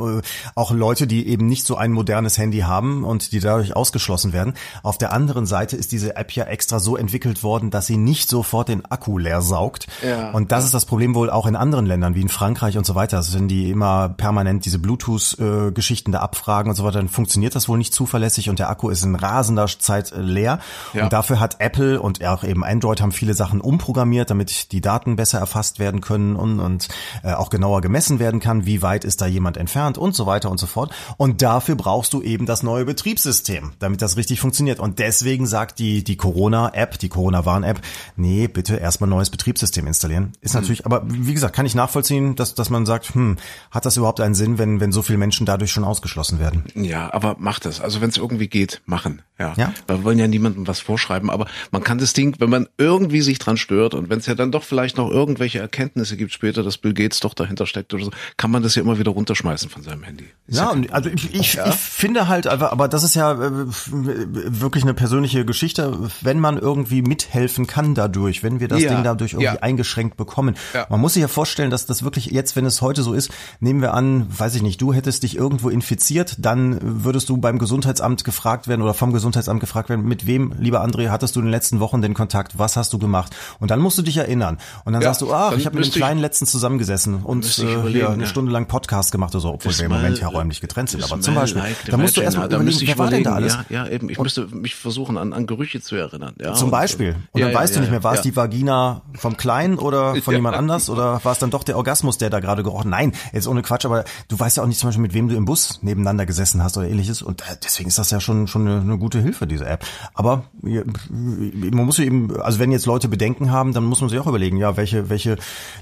auch 0.55 0.71
Leute, 0.73 1.07
die 1.07 1.29
eben 1.29 1.47
nicht 1.47 1.67
so 1.67 1.77
ein 1.77 1.93
modernes 1.93 2.39
Handy 2.39 2.61
haben 2.61 3.05
und 3.05 3.33
die 3.33 3.41
dadurch 3.41 3.75
ausgeschlossen 3.75 4.33
werden. 4.33 4.55
Auf 4.83 4.99
der 4.99 5.13
anderen 5.13 5.47
Seite 5.47 5.77
ist 5.77 5.93
diese 5.93 6.17
App 6.17 6.33
ja 6.33 6.45
extra 6.45 6.81
so 6.81 6.97
entwickelt 6.97 7.43
worden, 7.43 7.71
dass 7.71 7.87
sie 7.87 7.97
nicht 7.97 8.29
sofort 8.29 8.69
den 8.69 8.85
Akku 8.87 9.19
leer 9.19 9.43
saugt. 9.43 9.87
Ja, 10.03 10.31
und 10.31 10.53
das 10.53 10.65
ist 10.65 10.75
das 10.75 10.87
Problem 10.87 11.15
wohl 11.15 11.31
auch 11.31 11.47
in 11.47 11.57
anderen 11.57 11.87
Ländern, 11.87 12.15
wie 12.15 12.21
in 12.21 12.29
Frankreich 12.29 12.79
und 12.79 12.87
so 12.87 12.95
weiter. 12.95 13.17
Also 13.19 13.37
wenn 13.37 13.49
die 13.49 13.71
immer 13.71 14.09
permanent 14.11 14.65
diese 14.65 14.79
Bluetooth-Geschichten 14.79 16.13
da 16.13 16.21
abfragen 16.21 16.71
und 16.71 16.77
so 16.77 16.85
weiter, 16.85 16.99
dann 16.99 17.09
funktioniert 17.09 17.55
das 17.55 17.69
wohl 17.69 17.79
nicht 17.79 17.95
zuverlässig 17.95 18.49
und 18.49 18.59
der 18.59 18.71
Akku 18.71 18.89
ist 18.91 19.05
in 19.05 19.15
rasender 19.15 19.67
Zeit 19.67 20.13
äh, 20.13 20.21
leer. 20.21 20.61
Ja. 20.93 21.05
Und 21.05 21.13
dafür 21.13 21.41
hat 21.41 21.57
Apple 21.59 22.01
und 22.01 22.25
auch 22.25 22.45
eben 22.45 22.65
Android 22.65 23.01
haben 23.01 23.13
viele 23.13 23.35
Sachen 23.35 23.61
umprogrammiert, 23.61 24.31
damit 24.31 24.73
die 24.73 24.81
Daten 24.81 25.17
besser 25.17 25.39
erfasst 25.39 25.79
werden 25.79 26.01
können 26.01 26.37
und, 26.37 26.61
und 26.61 26.89
äh, 27.23 27.33
auch 27.33 27.51
genauer 27.51 27.81
gemessen 27.81 28.19
werden 28.19 28.41
kann, 28.41 28.67
wie 28.67 28.83
weit 28.83 29.05
ist 29.05 29.21
da 29.21 29.27
jemand 29.33 29.57
entfernt 29.57 29.99
und 29.99 30.15
so 30.15 30.27
weiter 30.27 30.51
und 30.51 30.59
so 30.59 30.67
fort. 30.67 30.93
Und 31.17 31.43
dafür 31.43 31.75
brauchst 31.75 32.13
du 32.13 32.23
eben 32.23 32.47
das 32.47 32.63
neue 32.63 32.85
Betriebssystem, 32.85 33.73
damit 33.79 34.03
das 34.03 34.17
richtig 34.17 34.41
funktioniert. 34.41 34.81
Und 34.81 34.99
deswegen 34.99 35.47
sagt 35.47 35.79
die, 35.79 36.05
die 36.05 36.17
Corona-App, 36.17 36.99
die 36.99 37.09
Corona-Warn-App, 37.09 37.81
nee, 38.17 38.49
bitte 38.49 38.77
erstmal 38.77 39.11
neues 39.11 39.31
Betriebssystem 39.31 39.87
installieren. 39.87 40.33
Ist 40.41 40.55
natürlich, 40.55 40.87
aber 40.87 41.03
wie 41.07 41.35
gesagt, 41.35 41.55
kann 41.57 41.67
ich 41.67 41.75
nachvollziehen, 41.75 42.37
dass, 42.37 42.55
dass 42.55 42.71
man 42.71 42.87
sagt, 42.87 43.15
hm, 43.15 43.37
hat 43.71 43.87
das 43.87 43.97
überhaupt 43.97 44.21
einen 44.21 44.35
Sinn, 44.35 44.59
wenn, 44.59 44.81
wenn 44.81 44.93
so 44.93 45.03
viele 45.03 45.19
Menschen 45.19 45.47
dadurch 45.47 45.73
schon 45.73 45.85
ausgeschlossen 45.85 46.39
werden? 46.39 46.65
Ja, 46.75 47.13
aber 47.13 47.37
mach 47.39 47.59
das. 47.59 47.81
Also 47.81 48.01
wenn 48.01 48.11
es 48.11 48.17
irgendwie 48.17 48.49
geht, 48.49 48.83
machen. 48.87 49.23
Ja. 49.39 49.55
Ja. 49.57 49.73
Wir 49.87 50.05
wollen 50.05 50.19
ja 50.19 50.29
niemandem 50.29 50.67
was 50.67 50.81
vorschreiben, 50.81 51.31
aber 51.31 51.47
man 51.71 51.83
kann 51.83 51.99
das 51.99 52.13
Ding, 52.13 52.37
wenn 52.39 52.51
man 52.51 52.69
irgendwie 52.79 53.23
sich 53.23 53.39
dran 53.39 53.57
stört 53.57 53.95
und 53.95 54.11
wenn 54.11 54.19
es 54.19 54.27
ja 54.27 54.35
dann 54.35 54.53
doch 54.53 54.63
vielleicht 54.63 54.97
noch 54.97 55.11
irgendwelche 55.11 55.59
Erkenntnisse 55.59 56.17
gibt 56.17 56.33
später, 56.33 56.63
dass 56.63 56.79
Bill 56.79 56.95
Gates 56.95 57.21
doch 57.21 57.35
dahinter 57.35 57.67
steckt 57.67 57.93
oder 57.95 58.05
so, 58.05 58.11
kann 58.37 58.51
man 58.51 58.63
das 58.63 58.75
ja 58.75 58.83
immer 58.83 58.99
wieder 58.99 59.11
runterschmeißen 59.23 59.71
von 59.71 59.83
seinem 59.83 60.03
Handy. 60.03 60.27
Ist 60.49 60.59
Ja, 60.59 60.71
und 60.71 60.93
also 60.93 61.09
ich, 61.09 61.33
ich, 61.35 61.55
Ja. 61.55 61.69
ich 61.69 61.75
finde 61.75 62.29
halt 62.29 62.47
einfach, 62.49 62.73
aber 62.73 62.89
das 62.89 63.05
ist 63.05 63.15
ja 63.15 63.33
äh, 63.33 63.51
wirklich 63.87 64.83
eine 64.85 64.95
persönliche 64.95 65.45
Geschichte, 65.45 65.97
wenn 66.21 66.41
man 66.41 66.59
irgendwie 66.59 67.03
mithelfen 67.03 67.67
kann 67.67 67.95
dadurch, 67.95 68.43
wenn 68.43 68.59
wir 68.61 68.69
das 68.69 68.83
Ja, 68.83 68.95
Ding 68.95 69.05
dadurch 69.05 69.33
irgendwie 69.35 69.55
ja. 69.55 69.63
eingeschränkt 69.63 70.17
bekommen. 70.17 70.57
Ja. 70.75 70.87
Man 70.91 71.01
muss 71.01 71.15
sich 71.15 71.23
ja 71.23 71.29
vorstellen, 71.29 71.71
dass 71.71 71.87
das 71.87 72.03
wirklich 72.03 72.27
jetzt, 72.27 72.57
wenn 72.57 72.67
es 72.67 72.83
heute 72.83 73.03
so 73.03 73.13
ist, 73.13 73.31
nehmen 73.61 73.81
wir 73.81 73.95
an, 73.95 74.27
weiß 74.37 74.57
ich 74.57 74.63
nicht, 74.63 74.81
du 74.81 74.93
hättest 74.93 75.23
dich 75.23 75.37
irgendwo 75.37 75.69
infiziert, 75.69 76.37
dann 76.39 76.79
würdest 76.83 77.29
du 77.29 77.37
beim 77.37 77.59
Gesundheitsamt 77.59 78.25
gefragt 78.25 78.67
werden 78.67 78.83
oder 78.83 78.95
vom 78.95 79.13
Gesundheitsamt 79.13 79.61
gefragt 79.61 79.89
werden, 79.89 80.05
mit 80.05 80.27
wem, 80.27 80.53
lieber 80.59 80.85
André, 80.85 81.11
hattest 81.11 81.37
du 81.37 81.41
in 81.41 81.47
den 81.47 81.53
letzten 81.53 81.79
Wochen 81.81 82.03
den 82.03 82.15
Kontakt, 82.15 82.59
was 82.59 82.77
hast 82.77 82.93
du 82.93 82.99
gemacht? 82.99 83.35
Und 83.61 83.71
dann 83.71 83.79
musst 83.81 83.99
du 83.99 84.03
dich 84.03 84.17
erinnern. 84.17 84.59
Und 84.85 84.93
dann 84.95 85.03
Ja, 85.03 85.09
sagst 85.09 85.23
du, 85.23 85.33
ach, 85.33 85.51
dann 85.51 85.61
ich 85.61 85.67
habe 85.67 85.77
mit 85.79 85.87
dem 85.87 85.93
Kleinen 85.93 86.21
letzten 86.21 86.47
zusammengesessen 86.47 87.23
und 87.23 87.45
äh, 87.59 87.89
hier 87.89 88.11
eine 88.11 88.23
ja. 88.25 88.29
Stunde 88.29 88.51
lang 88.51 88.67
Podcast 88.67 89.12
gemacht 89.13 89.33
oder 89.35 89.41
so, 89.41 89.51
obwohl 89.55 89.77
wir 89.79 89.85
im 89.85 89.93
Moment 89.93 90.19
ja 90.19 90.27
räumlich 90.29 90.61
getrennt 90.61 90.91
sind. 90.91 91.05
Aber 91.05 91.21
zum 91.21 91.35
Beispiel, 91.37 91.63
like 91.63 91.77
da 91.87 91.97
musst 91.97 92.17
du 92.17 92.21
erstmal 92.23 92.49
Da 92.49 92.57
überlegen, 92.57 92.81
wer 92.85 92.99
war 92.99 93.11
denn 93.11 93.23
da 93.23 93.35
alles? 93.35 93.57
Ja, 93.69 93.85
ja, 93.85 93.89
eben. 93.89 94.09
Ich 94.11 94.19
müsste 94.19 94.47
mich 94.49 94.75
versuchen, 94.75 95.17
an, 95.19 95.33
an 95.33 95.47
Gerüche 95.47 95.81
zu 95.81 95.95
erinnern. 95.95 96.35
Ja, 96.41 96.55
Zum 96.55 96.67
und- 96.67 96.71
Beispiel. 96.73 97.15
Und 97.31 97.41
Ja, 97.41 97.47
dann 97.47 97.55
ja, 97.55 97.61
weißt 97.61 97.75
du 97.75 97.77
ja, 97.77 97.81
nicht 97.83 97.91
mehr, 97.91 98.03
war 98.03 98.13
es 98.15 98.19
ja. 98.19 98.23
die 98.25 98.35
Vagina 98.37 99.03
vom 99.15 99.37
Kleinen 99.37 99.79
oder 99.79 100.17
von 100.23 100.33
Ja. 100.33 100.39
jemand 100.39 100.57
anders 100.57 100.91
oder 100.91 101.25
war 101.25 101.33
es 101.33 101.39
dann 101.39 101.51
doch 101.51 101.63
der 101.63 101.77
Orgasmus, 101.77 102.19
der 102.19 102.31
da 102.31 102.41
gerade 102.41 102.63
gerochen? 102.65 102.91
Nein, 102.91 103.13
jetzt 103.33 103.47
ohne 103.47 103.63
Quatsch, 103.63 103.85
aber 103.85 104.05
du 104.29 104.39
weißt 104.41 104.57
ja 104.57 104.63
auch 104.65 104.67
nicht 104.67 104.79
zum 104.81 104.89
Beispiel, 104.89 105.03
mit 105.03 105.15
wem 105.15 105.29
du 105.29 105.37
im 105.37 105.45
Bus 105.45 105.79
nebeneinander 105.83 106.27
gesessen 106.27 106.63
hast 106.65 106.77
oder 106.77 106.89
ähnliches. 106.89 107.23
Und 107.23 107.43
äh, 107.43 107.57
deswegen 107.63 107.89
ist 107.89 107.99
das 107.99 108.11
ja 108.11 108.19
schon 108.21 108.49
schon 108.49 108.67
eine, 108.67 108.81
eine 108.81 108.99
gute 108.99 109.21
Hilfe, 109.21 109.47
diese 109.47 109.67
App. 109.67 109.85
Aber 110.15 110.45
ja, 110.63 110.83
man 111.11 111.85
muss 111.87 111.99
eben, 111.99 112.41
also 112.41 112.59
wenn 112.59 112.73
jetzt 112.73 112.87
Leute 112.87 113.09
Bedenken 113.09 113.51
haben, 113.51 113.73
dann 113.75 113.85
muss 113.85 114.01
man 114.01 114.09
sich 114.11 114.19
auch 114.19 114.27
überlegen, 114.27 114.57
ja, 114.57 114.77
welche 114.77 115.11
welche 115.11 115.37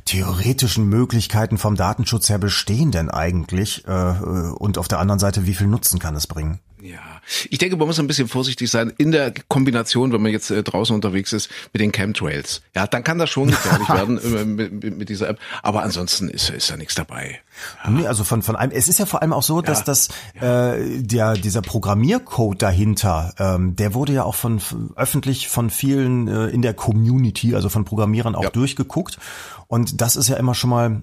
theoretischen 0.04 0.88
Möglichkeiten 0.88 1.58
vom 1.58 1.76
Datenschutz 1.76 2.28
her 2.28 2.38
bestehen 2.38 2.90
denn 2.90 3.08
eigentlich? 3.10 3.19
Äh, 3.28 4.52
und 4.58 4.78
auf 4.78 4.88
der 4.88 4.98
anderen 4.98 5.18
Seite, 5.18 5.46
wie 5.46 5.54
viel 5.54 5.66
Nutzen 5.66 5.98
kann 5.98 6.16
es 6.16 6.26
bringen? 6.26 6.60
Ja, 6.82 7.20
ich 7.50 7.58
denke, 7.58 7.76
man 7.76 7.86
muss 7.86 7.98
ein 8.00 8.06
bisschen 8.06 8.28
vorsichtig 8.28 8.70
sein 8.70 8.92
in 8.96 9.12
der 9.12 9.32
Kombination, 9.48 10.12
wenn 10.12 10.22
man 10.22 10.32
jetzt 10.32 10.50
äh, 10.50 10.62
draußen 10.62 10.94
unterwegs 10.94 11.32
ist 11.32 11.50
mit 11.72 11.82
den 11.82 11.92
Chemtrails. 11.92 12.62
Ja, 12.74 12.86
dann 12.86 13.04
kann 13.04 13.18
das 13.18 13.28
schon 13.28 13.48
gefährlich 13.48 13.88
werden 13.88 14.18
äh, 14.18 14.44
mit, 14.44 14.72
mit, 14.72 14.98
mit, 14.98 15.08
dieser 15.08 15.28
App. 15.28 15.38
Aber 15.62 15.82
ansonsten 15.82 16.28
ist, 16.28 16.48
ist 16.48 16.70
da 16.70 16.76
nichts 16.76 16.94
dabei. 16.94 17.40
Ja. 17.84 17.90
Nee, 17.90 18.06
also 18.06 18.24
von, 18.24 18.42
von 18.42 18.56
einem, 18.56 18.72
es 18.72 18.88
ist 18.88 18.98
ja 18.98 19.06
vor 19.06 19.20
allem 19.20 19.32
auch 19.32 19.42
so, 19.42 19.60
dass 19.60 19.80
ja. 19.80 19.84
das, 19.84 20.08
äh, 20.40 21.02
der, 21.02 21.34
dieser 21.34 21.60
Programmiercode 21.60 22.62
dahinter, 22.62 23.34
ähm, 23.38 23.76
der 23.76 23.92
wurde 23.92 24.14
ja 24.14 24.24
auch 24.24 24.34
von, 24.34 24.60
öffentlich 24.96 25.48
von 25.48 25.68
vielen 25.68 26.28
äh, 26.28 26.46
in 26.46 26.62
der 26.62 26.72
Community, 26.72 27.54
also 27.54 27.68
von 27.68 27.84
Programmierern 27.84 28.34
auch 28.34 28.44
ja. 28.44 28.50
durchgeguckt. 28.50 29.18
Und 29.66 30.00
das 30.00 30.16
ist 30.16 30.28
ja 30.28 30.36
immer 30.36 30.54
schon 30.54 30.70
mal 30.70 31.02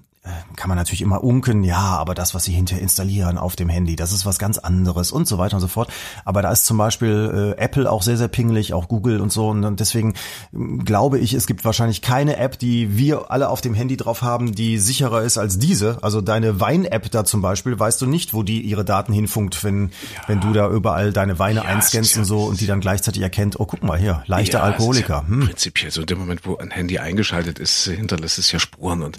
kann 0.56 0.68
man 0.68 0.76
natürlich 0.76 1.02
immer 1.02 1.22
unken, 1.22 1.64
ja, 1.64 1.76
aber 1.78 2.14
das, 2.14 2.34
was 2.34 2.44
sie 2.44 2.52
hinterher 2.52 2.82
installieren 2.82 3.38
auf 3.38 3.56
dem 3.56 3.68
Handy, 3.68 3.96
das 3.96 4.12
ist 4.12 4.26
was 4.26 4.38
ganz 4.38 4.58
anderes 4.58 5.12
und 5.12 5.28
so 5.28 5.38
weiter 5.38 5.56
und 5.56 5.60
so 5.60 5.68
fort. 5.68 5.92
Aber 6.24 6.42
da 6.42 6.50
ist 6.50 6.66
zum 6.66 6.78
Beispiel 6.78 7.54
äh, 7.58 7.62
Apple 7.62 7.90
auch 7.90 8.02
sehr, 8.02 8.16
sehr 8.16 8.28
pingelig, 8.28 8.72
auch 8.72 8.88
Google 8.88 9.20
und 9.20 9.32
so. 9.32 9.48
Und 9.48 9.80
deswegen 9.80 10.14
ähm, 10.52 10.84
glaube 10.84 11.18
ich, 11.18 11.34
es 11.34 11.46
gibt 11.46 11.64
wahrscheinlich 11.64 12.02
keine 12.02 12.36
App, 12.36 12.58
die 12.58 12.96
wir 12.96 13.30
alle 13.30 13.48
auf 13.48 13.60
dem 13.60 13.74
Handy 13.74 13.96
drauf 13.96 14.22
haben, 14.22 14.54
die 14.54 14.78
sicherer 14.78 15.22
ist 15.22 15.38
als 15.38 15.58
diese. 15.58 15.98
Also 16.02 16.20
deine 16.20 16.60
Wein-App 16.60 17.10
da 17.10 17.24
zum 17.24 17.42
Beispiel, 17.42 17.78
weißt 17.78 18.00
du 18.00 18.06
nicht, 18.06 18.34
wo 18.34 18.42
die 18.42 18.60
ihre 18.62 18.84
Daten 18.84 19.12
hinfunkt, 19.12 19.62
wenn, 19.64 19.88
ja. 19.88 20.22
wenn 20.26 20.40
du 20.40 20.52
da 20.52 20.68
überall 20.68 21.12
deine 21.12 21.38
Weine 21.38 21.60
ja, 21.60 21.66
einscannst 21.66 22.14
ja, 22.14 22.20
und 22.20 22.24
so 22.24 22.44
und 22.44 22.60
die 22.60 22.66
dann 22.66 22.80
gleichzeitig 22.80 23.22
erkennt, 23.22 23.58
oh, 23.58 23.66
guck 23.66 23.82
mal 23.82 23.98
hier, 23.98 24.22
leichter 24.26 24.62
Alkoholiker. 24.62 25.26
Hm. 25.26 25.40
Prinzipiell 25.46 25.90
so 25.90 26.00
in 26.00 26.06
dem 26.06 26.18
Moment, 26.18 26.46
wo 26.46 26.56
ein 26.56 26.70
Handy 26.70 26.98
eingeschaltet 26.98 27.58
ist, 27.58 27.84
hinterlässt 27.84 28.38
es 28.38 28.52
ja 28.52 28.58
Spuren 28.58 29.02
und 29.02 29.18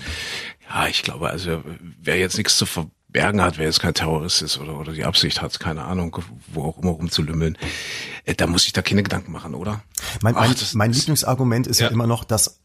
ja, 0.70 0.88
ich 0.88 1.04
glaube, 1.04 1.30
also 1.30 1.64
wer 2.02 2.18
jetzt 2.18 2.38
nichts 2.38 2.58
zu 2.58 2.66
verbergen 2.66 3.42
hat, 3.42 3.58
wer 3.58 3.66
jetzt 3.66 3.80
kein 3.80 3.94
Terrorist 3.94 4.42
ist 4.42 4.60
oder, 4.60 4.80
oder 4.80 4.92
die 4.92 5.04
Absicht 5.04 5.42
hat, 5.42 5.60
keine 5.60 5.84
Ahnung, 5.84 6.18
wo 6.48 6.64
auch 6.64 6.78
immer 6.78 6.92
rumzulümmeln, 6.92 7.58
äh, 8.26 8.36
da 8.36 8.48
muss 8.48 8.66
ich 8.66 8.74
da 8.74 8.82
keine 8.82 9.04
Gedanken 9.04 9.32
machen, 9.32 9.56
oder? 9.56 9.82
Mein, 10.22 10.36
Ach, 10.36 10.48
mein, 10.48 10.56
mein 10.74 10.94
Lieblingsargument 10.94 11.68
ist 11.68 11.80
ja. 11.80 11.88
ja 11.88 11.92
immer 11.92 12.08
noch, 12.08 12.24
dass 12.24 12.60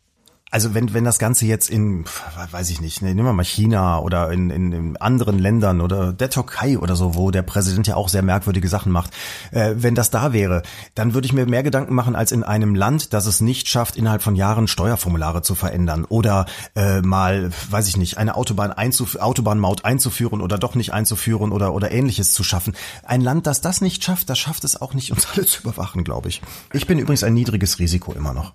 also 0.51 0.73
wenn, 0.73 0.95
wenn 0.95 1.03
das 1.03 1.19
Ganze 1.19 1.47
jetzt 1.47 1.69
in, 1.69 2.05
weiß 2.53 2.71
ich 2.71 2.81
nicht, 2.81 3.03
ne, 3.03 3.13
nehmen 3.13 3.27
wir 3.27 3.33
mal 3.33 3.45
China 3.45 3.99
oder 3.99 4.31
in, 4.31 4.51
in, 4.51 4.71
in 4.71 4.97
anderen 4.99 5.41
Ländern 5.41 5.81
oder 5.81 6.13
der 6.13 6.31
Türkei 6.31 6.79
oder 6.79 6.95
so, 6.95 7.17
wo 7.17 7.33
der 7.33 7.43
Präsident 7.43 7.89
ja 7.89 7.97
auch 7.97 8.09
sehr 8.09 8.23
merkwürdige 8.23 8.69
Sachen 8.69 8.93
macht, 8.93 9.11
äh, 9.51 9.75
wenn 9.77 9.97
das 9.97 10.11
da 10.11 10.33
wäre, 10.33 10.63
dann 10.95 11.13
würde 11.13 11.27
ich 11.27 11.33
mir 11.33 11.47
mehr 11.47 11.65
Gedanken 11.65 11.93
machen 11.93 12.15
als 12.15 12.31
in 12.31 12.45
einem 12.45 12.77
Land, 12.77 13.13
das 13.13 13.27
es 13.27 13.41
nicht 13.41 13.69
schafft, 13.69 13.97
innerhalb 13.97 14.23
von 14.23 14.37
Jahren 14.37 14.69
Steuerformulare 14.69 15.43
zu 15.43 15.57
verändern 15.57 16.05
oder 16.05 16.47
äh, 16.77 17.01
mal, 17.01 17.51
weiß 17.71 17.89
ich 17.89 17.97
nicht, 17.97 18.19
eine 18.19 18.37
Autobahn 18.37 18.71
einzuf 18.71 19.17
Autobahnmaut 19.17 19.85
einzuführen 19.85 20.41
oder 20.41 20.57
doch 20.57 20.77
nicht 20.77 20.93
einzuführen 20.93 21.51
oder, 21.51 21.75
oder 21.75 21.91
ähnliches 21.91 22.33
zu 22.33 22.45
schaffen. 22.45 22.77
Ein 23.03 23.23
Land, 23.23 23.49
das 23.49 23.61
das 23.61 23.81
nicht 23.81 24.05
schafft, 24.05 24.31
das 24.31 24.39
schafft 24.39 24.63
es 24.63 24.81
auch 24.81 24.95
nicht, 24.95 25.11
uns 25.11 25.27
alle 25.35 25.47
zu 25.47 25.63
überwachen, 25.63 26.05
glaube 26.05 26.29
ich. 26.29 26.43
Ich 26.73 26.87
bin 26.87 27.01
übrigens 27.01 27.25
ein 27.25 27.35
niedriges 27.35 27.81
Risiko 27.81 28.13
immer 28.13 28.35
noch. 28.35 28.55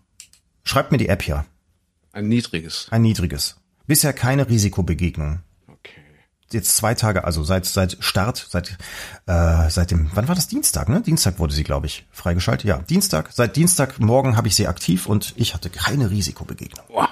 Schreibt 0.64 0.94
mir 0.94 0.98
die 0.98 1.10
App 1.10 1.24
hier. 1.24 1.46
Ein 2.20 2.28
niedriges. 2.28 2.88
Ein 2.92 3.04
niedriges. 3.04 3.56
Bisher 3.88 4.12
keine 4.12 4.50
Risikobegegnung 4.50 5.40
jetzt 6.54 6.76
zwei 6.76 6.94
Tage, 6.94 7.24
also 7.24 7.44
seit 7.44 7.66
seit 7.66 7.98
Start, 8.00 8.48
seit 8.50 8.78
äh, 9.26 9.70
seit 9.70 9.92
dem, 9.92 10.10
wann 10.14 10.28
war 10.28 10.36
das 10.36 10.48
Dienstag? 10.48 10.90
Ne, 10.90 11.02
Dienstag 11.02 11.40
wurde 11.40 11.54
sie, 11.54 11.64
glaube 11.64 11.88
ich, 11.88 12.06
freigeschaltet. 12.12 12.68
Ja, 12.68 12.80
Dienstag. 12.80 13.30
Seit 13.34 13.56
Dienstagmorgen 13.56 14.38
habe 14.38 14.48
ich 14.48 14.56
sie 14.56 14.68
aktiv 14.68 15.06
und 15.06 15.34
ich 15.38 15.54
hatte 15.54 15.70
keine 15.70 16.10
Risikobegegnung. 16.10 16.86
Boah, 16.88 17.10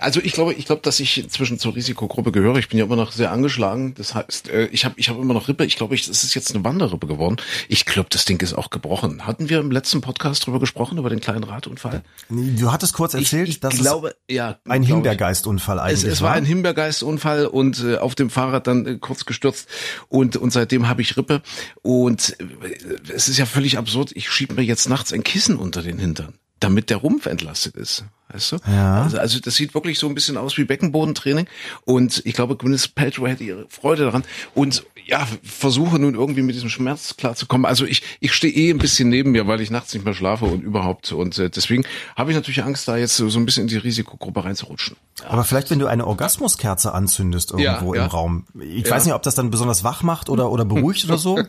also 0.00 0.20
ich 0.20 0.32
glaube, 0.32 0.54
ich 0.54 0.66
glaube, 0.66 0.82
dass 0.82 1.00
ich 1.00 1.22
inzwischen 1.22 1.58
zur 1.58 1.74
Risikogruppe 1.74 2.32
gehöre. 2.32 2.56
Ich 2.56 2.68
bin 2.68 2.78
ja 2.78 2.84
immer 2.84 2.96
noch 2.96 3.12
sehr 3.12 3.30
angeschlagen. 3.30 3.94
Das 3.94 4.14
heißt, 4.14 4.48
äh, 4.48 4.66
ich 4.66 4.84
habe 4.84 4.94
ich 4.98 5.08
habe 5.08 5.20
immer 5.20 5.34
noch 5.34 5.48
Rippe. 5.48 5.64
Ich 5.64 5.76
glaube, 5.76 5.94
ich, 5.94 6.08
es 6.08 6.24
ist 6.24 6.34
jetzt 6.34 6.54
eine 6.54 6.64
Wanderrippe 6.64 7.06
geworden. 7.06 7.36
Ich 7.68 7.84
glaube, 7.84 8.08
das 8.10 8.24
Ding 8.24 8.40
ist 8.42 8.54
auch 8.54 8.70
gebrochen. 8.70 9.26
Hatten 9.26 9.48
wir 9.48 9.60
im 9.60 9.70
letzten 9.70 10.00
Podcast 10.00 10.46
drüber 10.46 10.60
gesprochen 10.60 10.98
über 10.98 11.10
den 11.10 11.20
kleinen 11.20 11.44
Radunfall? 11.44 12.02
Du 12.28 12.72
hattest 12.72 12.92
kurz 12.94 13.14
erzählt, 13.14 13.48
ich, 13.48 13.56
ich 13.56 13.60
dass 13.60 13.76
glaube, 13.76 14.14
es 14.26 14.34
ja, 14.34 14.58
ein 14.68 14.82
Himbeergeistunfall 14.82 15.78
eigentlich 15.78 16.04
es, 16.04 16.14
es 16.14 16.22
war. 16.22 16.32
ein 16.32 16.44
Himbeergeistunfall 16.44 17.46
und 17.46 17.82
äh, 17.82 17.96
auf 17.98 18.14
dem 18.14 18.30
Fahrrad 18.30 18.65
dann 18.66 18.86
äh, 18.86 18.98
kurz 18.98 19.24
gestürzt. 19.24 19.68
Und 20.08 20.36
und 20.36 20.52
seitdem 20.52 20.88
habe 20.88 21.02
ich 21.02 21.16
Rippe. 21.16 21.42
Und 21.82 22.36
äh, 22.40 23.12
es 23.12 23.28
ist 23.28 23.38
ja 23.38 23.46
völlig 23.46 23.78
absurd. 23.78 24.12
Ich 24.14 24.30
schiebe 24.30 24.54
mir 24.54 24.62
jetzt 24.62 24.88
nachts 24.88 25.12
ein 25.12 25.24
Kissen 25.24 25.56
unter 25.56 25.82
den 25.82 25.98
Hintern 25.98 26.38
damit 26.60 26.90
der 26.90 26.98
Rumpf 26.98 27.26
entlastet 27.26 27.76
ist. 27.76 28.04
Weißt 28.28 28.52
du? 28.52 28.56
Ja. 28.66 29.02
Also, 29.02 29.18
also 29.18 29.40
das 29.40 29.54
sieht 29.54 29.74
wirklich 29.74 29.98
so 29.98 30.08
ein 30.08 30.14
bisschen 30.14 30.36
aus 30.36 30.58
wie 30.58 30.64
Beckenbodentraining. 30.64 31.46
Und 31.84 32.22
ich 32.24 32.34
glaube, 32.34 32.56
Gwyneth 32.56 32.94
Paltrow 32.94 33.28
hätte 33.28 33.44
ihre 33.44 33.66
Freude 33.68 34.04
daran. 34.04 34.24
Und 34.54 34.84
ja, 35.04 35.26
versuche 35.44 36.00
nun 36.00 36.14
irgendwie 36.14 36.42
mit 36.42 36.56
diesem 36.56 36.68
Schmerz 36.68 37.16
klarzukommen. 37.16 37.66
Also 37.66 37.84
ich, 37.84 38.02
ich 38.18 38.32
stehe 38.32 38.52
eh 38.52 38.70
ein 38.70 38.78
bisschen 38.78 39.08
neben 39.08 39.30
mir, 39.30 39.46
weil 39.46 39.60
ich 39.60 39.70
nachts 39.70 39.94
nicht 39.94 40.04
mehr 40.04 40.14
schlafe 40.14 40.46
und 40.46 40.64
überhaupt. 40.64 41.12
Und 41.12 41.38
äh, 41.38 41.50
deswegen 41.50 41.84
habe 42.16 42.32
ich 42.32 42.36
natürlich 42.36 42.64
Angst, 42.64 42.88
da 42.88 42.96
jetzt 42.96 43.16
so, 43.16 43.28
so 43.28 43.38
ein 43.38 43.46
bisschen 43.46 43.62
in 43.62 43.68
die 43.68 43.76
Risikogruppe 43.76 44.44
reinzurutschen. 44.44 44.96
Aber 45.28 45.44
vielleicht, 45.44 45.70
wenn 45.70 45.78
du 45.78 45.86
eine 45.86 46.06
Orgasmuskerze 46.06 46.92
anzündest 46.92 47.52
irgendwo 47.52 47.94
ja, 47.94 48.00
ja. 48.00 48.06
im 48.06 48.10
Raum. 48.10 48.46
Ich 48.60 48.90
weiß 48.90 49.04
nicht, 49.04 49.14
ob 49.14 49.22
das 49.22 49.36
dann 49.36 49.50
besonders 49.50 49.84
wach 49.84 50.02
macht 50.02 50.28
oder, 50.28 50.50
oder 50.50 50.64
beruhigt 50.64 51.04
oder 51.04 51.18
so. 51.18 51.38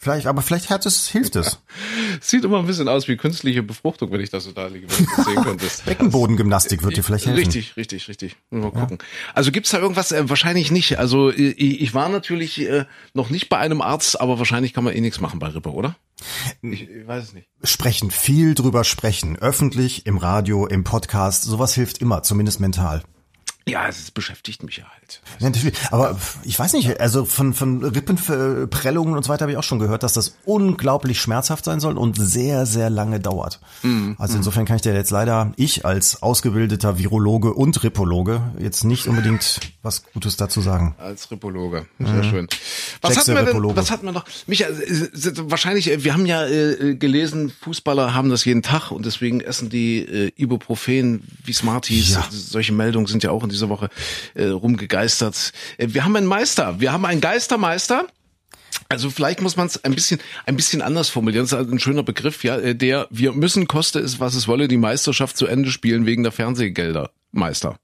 Vielleicht, 0.00 0.28
aber 0.28 0.42
vielleicht 0.42 0.70
hat 0.70 0.86
es, 0.86 1.08
hilft 1.08 1.34
es. 1.34 1.58
Sieht 2.20 2.44
immer 2.44 2.60
ein 2.60 2.66
bisschen 2.66 2.88
aus 2.88 3.08
wie 3.08 3.16
künstliche 3.16 3.64
Befruchtung, 3.64 4.12
wenn 4.12 4.20
ich 4.20 4.30
das 4.30 4.44
so 4.44 4.52
da 4.52 4.68
liege, 4.68 4.86
wenn 4.88 5.04
du 5.04 5.22
sehen 5.24 5.42
könntest. 5.42 5.84
Beckenbodengymnastik 5.86 6.84
wird 6.84 6.96
dir 6.96 7.02
vielleicht 7.02 7.26
helfen. 7.26 7.38
Richtig, 7.38 7.76
richtig, 7.76 8.06
richtig. 8.06 8.36
Mal 8.50 8.70
gucken. 8.70 8.98
Ja. 9.00 9.06
Also 9.34 9.50
gibt's 9.50 9.70
da 9.70 9.78
irgendwas? 9.78 10.12
Äh, 10.12 10.28
wahrscheinlich 10.28 10.70
nicht. 10.70 11.00
Also 11.00 11.30
ich, 11.30 11.80
ich 11.80 11.94
war 11.94 12.08
natürlich 12.08 12.60
äh, 12.60 12.84
noch 13.12 13.28
nicht 13.28 13.48
bei 13.48 13.58
einem 13.58 13.80
Arzt, 13.80 14.20
aber 14.20 14.38
wahrscheinlich 14.38 14.72
kann 14.72 14.84
man 14.84 14.94
eh 14.94 15.00
nichts 15.00 15.20
machen 15.20 15.40
bei 15.40 15.48
Rippe, 15.48 15.72
oder? 15.72 15.96
Ich, 16.62 16.88
ich 16.88 17.06
weiß 17.06 17.24
es 17.24 17.32
nicht. 17.32 17.48
Sprechen, 17.64 18.12
viel 18.12 18.54
drüber 18.54 18.84
sprechen. 18.84 19.36
Öffentlich, 19.36 20.06
im 20.06 20.16
Radio, 20.16 20.66
im 20.68 20.84
Podcast. 20.84 21.42
Sowas 21.42 21.74
hilft 21.74 21.98
immer, 21.98 22.22
zumindest 22.22 22.60
mental. 22.60 23.02
Ja, 23.68 23.86
es 23.86 24.10
beschäftigt 24.10 24.62
mich 24.62 24.78
ja 24.78 24.84
halt. 24.84 25.20
Ja, 25.38 25.46
natürlich. 25.48 25.74
Aber 25.90 26.18
ich 26.44 26.58
weiß 26.58 26.72
nicht, 26.72 27.00
also 27.00 27.24
von, 27.24 27.52
von 27.52 27.84
Rippenprellungen 27.84 29.14
und 29.14 29.22
so 29.22 29.28
weiter 29.28 29.42
habe 29.42 29.52
ich 29.52 29.58
auch 29.58 29.62
schon 29.62 29.78
gehört, 29.78 30.02
dass 30.02 30.14
das 30.14 30.36
unglaublich 30.44 31.20
schmerzhaft 31.20 31.64
sein 31.64 31.78
soll 31.80 31.98
und 31.98 32.16
sehr, 32.16 32.64
sehr 32.66 32.88
lange 32.88 33.20
dauert. 33.20 33.60
Mhm. 33.82 34.16
Also 34.18 34.36
insofern 34.36 34.64
kann 34.64 34.76
ich 34.76 34.82
dir 34.82 34.94
jetzt 34.94 35.10
leider, 35.10 35.52
ich 35.56 35.84
als 35.84 36.22
ausgebildeter 36.22 36.98
Virologe 36.98 37.52
und 37.52 37.82
Ripologe, 37.82 38.40
jetzt 38.58 38.84
nicht 38.84 39.06
unbedingt 39.06 39.60
was 39.82 40.04
Gutes 40.12 40.36
dazu 40.36 40.60
sagen. 40.60 40.94
Als 40.98 41.30
Ripologe, 41.30 41.86
sehr 41.98 42.08
mhm. 42.08 42.24
schön. 42.24 42.48
Was 43.02 43.16
hatten, 43.18 43.34
wir 43.34 43.44
denn, 43.44 43.76
was 43.76 43.90
hatten 43.90 44.06
wir 44.06 44.12
noch? 44.12 44.24
Micha, 44.46 44.66
wahrscheinlich, 45.42 45.90
äh, 45.90 46.04
wir 46.04 46.14
haben 46.14 46.26
ja 46.26 46.46
äh, 46.46 46.94
gelesen, 46.94 47.52
Fußballer 47.60 48.14
haben 48.14 48.30
das 48.30 48.44
jeden 48.44 48.62
Tag 48.62 48.90
und 48.90 49.04
deswegen 49.04 49.40
essen 49.40 49.68
die 49.68 49.98
äh, 49.98 50.32
Ibuprofen 50.36 51.22
wie 51.44 51.52
Smarties. 51.52 52.14
Ja. 52.14 52.26
Solche 52.30 52.72
Meldungen 52.72 53.06
sind 53.06 53.22
ja 53.22 53.30
auch 53.30 53.42
in 53.42 53.50
dieser 53.58 53.68
Woche 53.68 53.88
äh, 54.34 54.46
rumgegeistert. 54.46 55.52
Äh, 55.76 55.88
wir 55.90 56.04
haben 56.04 56.16
einen 56.16 56.26
Meister, 56.26 56.80
wir 56.80 56.92
haben 56.92 57.04
einen 57.04 57.20
Geistermeister. 57.20 58.06
Also 58.88 59.10
vielleicht 59.10 59.42
muss 59.42 59.56
man 59.56 59.66
es 59.66 59.82
ein 59.84 59.94
bisschen 59.94 60.20
ein 60.46 60.56
bisschen 60.56 60.82
anders 60.82 61.08
formulieren. 61.08 61.44
Das 61.44 61.52
ist 61.52 61.58
halt 61.58 61.70
ein 61.70 61.80
schöner 61.80 62.02
Begriff, 62.02 62.44
ja, 62.44 62.56
äh, 62.56 62.74
der 62.74 63.06
wir 63.10 63.32
müssen 63.32 63.66
koste 63.66 63.98
es 63.98 64.20
was 64.20 64.34
es 64.34 64.48
wolle 64.48 64.68
die 64.68 64.76
Meisterschaft 64.76 65.36
zu 65.36 65.46
Ende 65.46 65.70
spielen 65.70 66.06
wegen 66.06 66.22
der 66.22 66.32
Fernsehgelder. 66.32 67.10
Meister. 67.32 67.78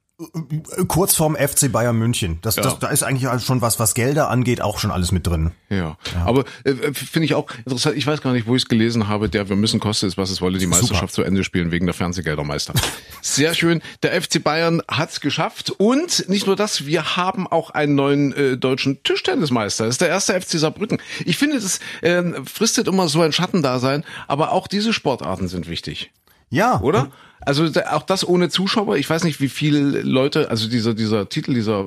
Kurz 0.87 1.16
vorm 1.16 1.35
FC 1.35 1.72
Bayern 1.72 1.96
München. 1.96 2.38
Das, 2.40 2.55
ja. 2.55 2.62
das, 2.62 2.79
da 2.79 2.88
ist 2.88 3.03
eigentlich 3.03 3.29
schon 3.42 3.62
was, 3.62 3.81
was 3.81 3.94
Gelder 3.94 4.31
angeht, 4.31 4.61
auch 4.61 4.79
schon 4.79 4.92
alles 4.92 5.11
mit 5.11 5.27
drin. 5.27 5.50
Ja, 5.70 5.96
ja. 6.14 6.24
aber 6.24 6.44
äh, 6.62 6.94
finde 6.94 7.24
ich 7.24 7.35
auch 7.35 7.50
interessant. 7.64 7.96
Ich 7.96 8.07
weiß 8.07 8.22
gar 8.22 8.33
nicht, 8.33 8.46
wo 8.46 8.55
ich 8.55 8.62
es 8.62 8.68
gelesen 8.68 9.09
habe. 9.09 9.29
Der 9.29 9.48
wir 9.48 9.57
müssen 9.57 9.81
koste 9.81 10.07
es, 10.07 10.16
was 10.16 10.31
es 10.31 10.40
wolle, 10.40 10.59
die 10.59 10.68
Meisterschaft 10.68 11.14
Super. 11.14 11.22
zu 11.22 11.22
Ende 11.24 11.42
spielen 11.42 11.72
wegen 11.72 11.87
der 11.87 11.94
Fernsehgeldermeister. 11.94 12.74
Sehr 13.22 13.55
schön. 13.55 13.83
Der 14.05 14.20
FC 14.22 14.40
Bayern 14.42 14.83
hat's 14.87 15.20
geschafft 15.20 15.70
und 15.79 16.29
nicht 16.29 16.46
nur 16.46 16.55
das, 16.55 16.87
wir 16.87 17.16
haben 17.16 17.48
auch 17.48 17.70
einen 17.70 17.96
neuen 17.96 18.33
äh, 18.35 18.57
deutschen 18.57 19.03
Tischtennismeister. 19.03 19.87
Das 19.87 19.94
ist 19.94 20.00
der 20.00 20.09
erste 20.09 20.40
FC 20.40 20.61
Saarbrücken. 20.61 20.98
Ich 21.24 21.38
finde, 21.38 21.57
das 21.57 21.81
äh, 22.03 22.22
fristet 22.44 22.87
immer 22.87 23.09
so 23.09 23.20
ein 23.20 23.33
Schattendasein, 23.33 24.05
aber 24.29 24.53
auch 24.53 24.68
diese 24.68 24.92
Sportarten 24.92 25.48
sind 25.48 25.68
wichtig. 25.68 26.12
Ja. 26.50 26.81
Oder? 26.81 27.11
Also 27.44 27.68
auch 27.90 28.02
das 28.02 28.26
ohne 28.26 28.48
Zuschauer. 28.48 28.96
Ich 28.96 29.09
weiß 29.09 29.24
nicht, 29.24 29.40
wie 29.40 29.48
viele 29.48 30.02
Leute, 30.02 30.50
also 30.50 30.68
dieser, 30.68 30.94
dieser 30.94 31.28
Titel, 31.28 31.54
dieser 31.54 31.85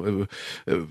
äh, 0.65 0.71
äh, 0.71 0.81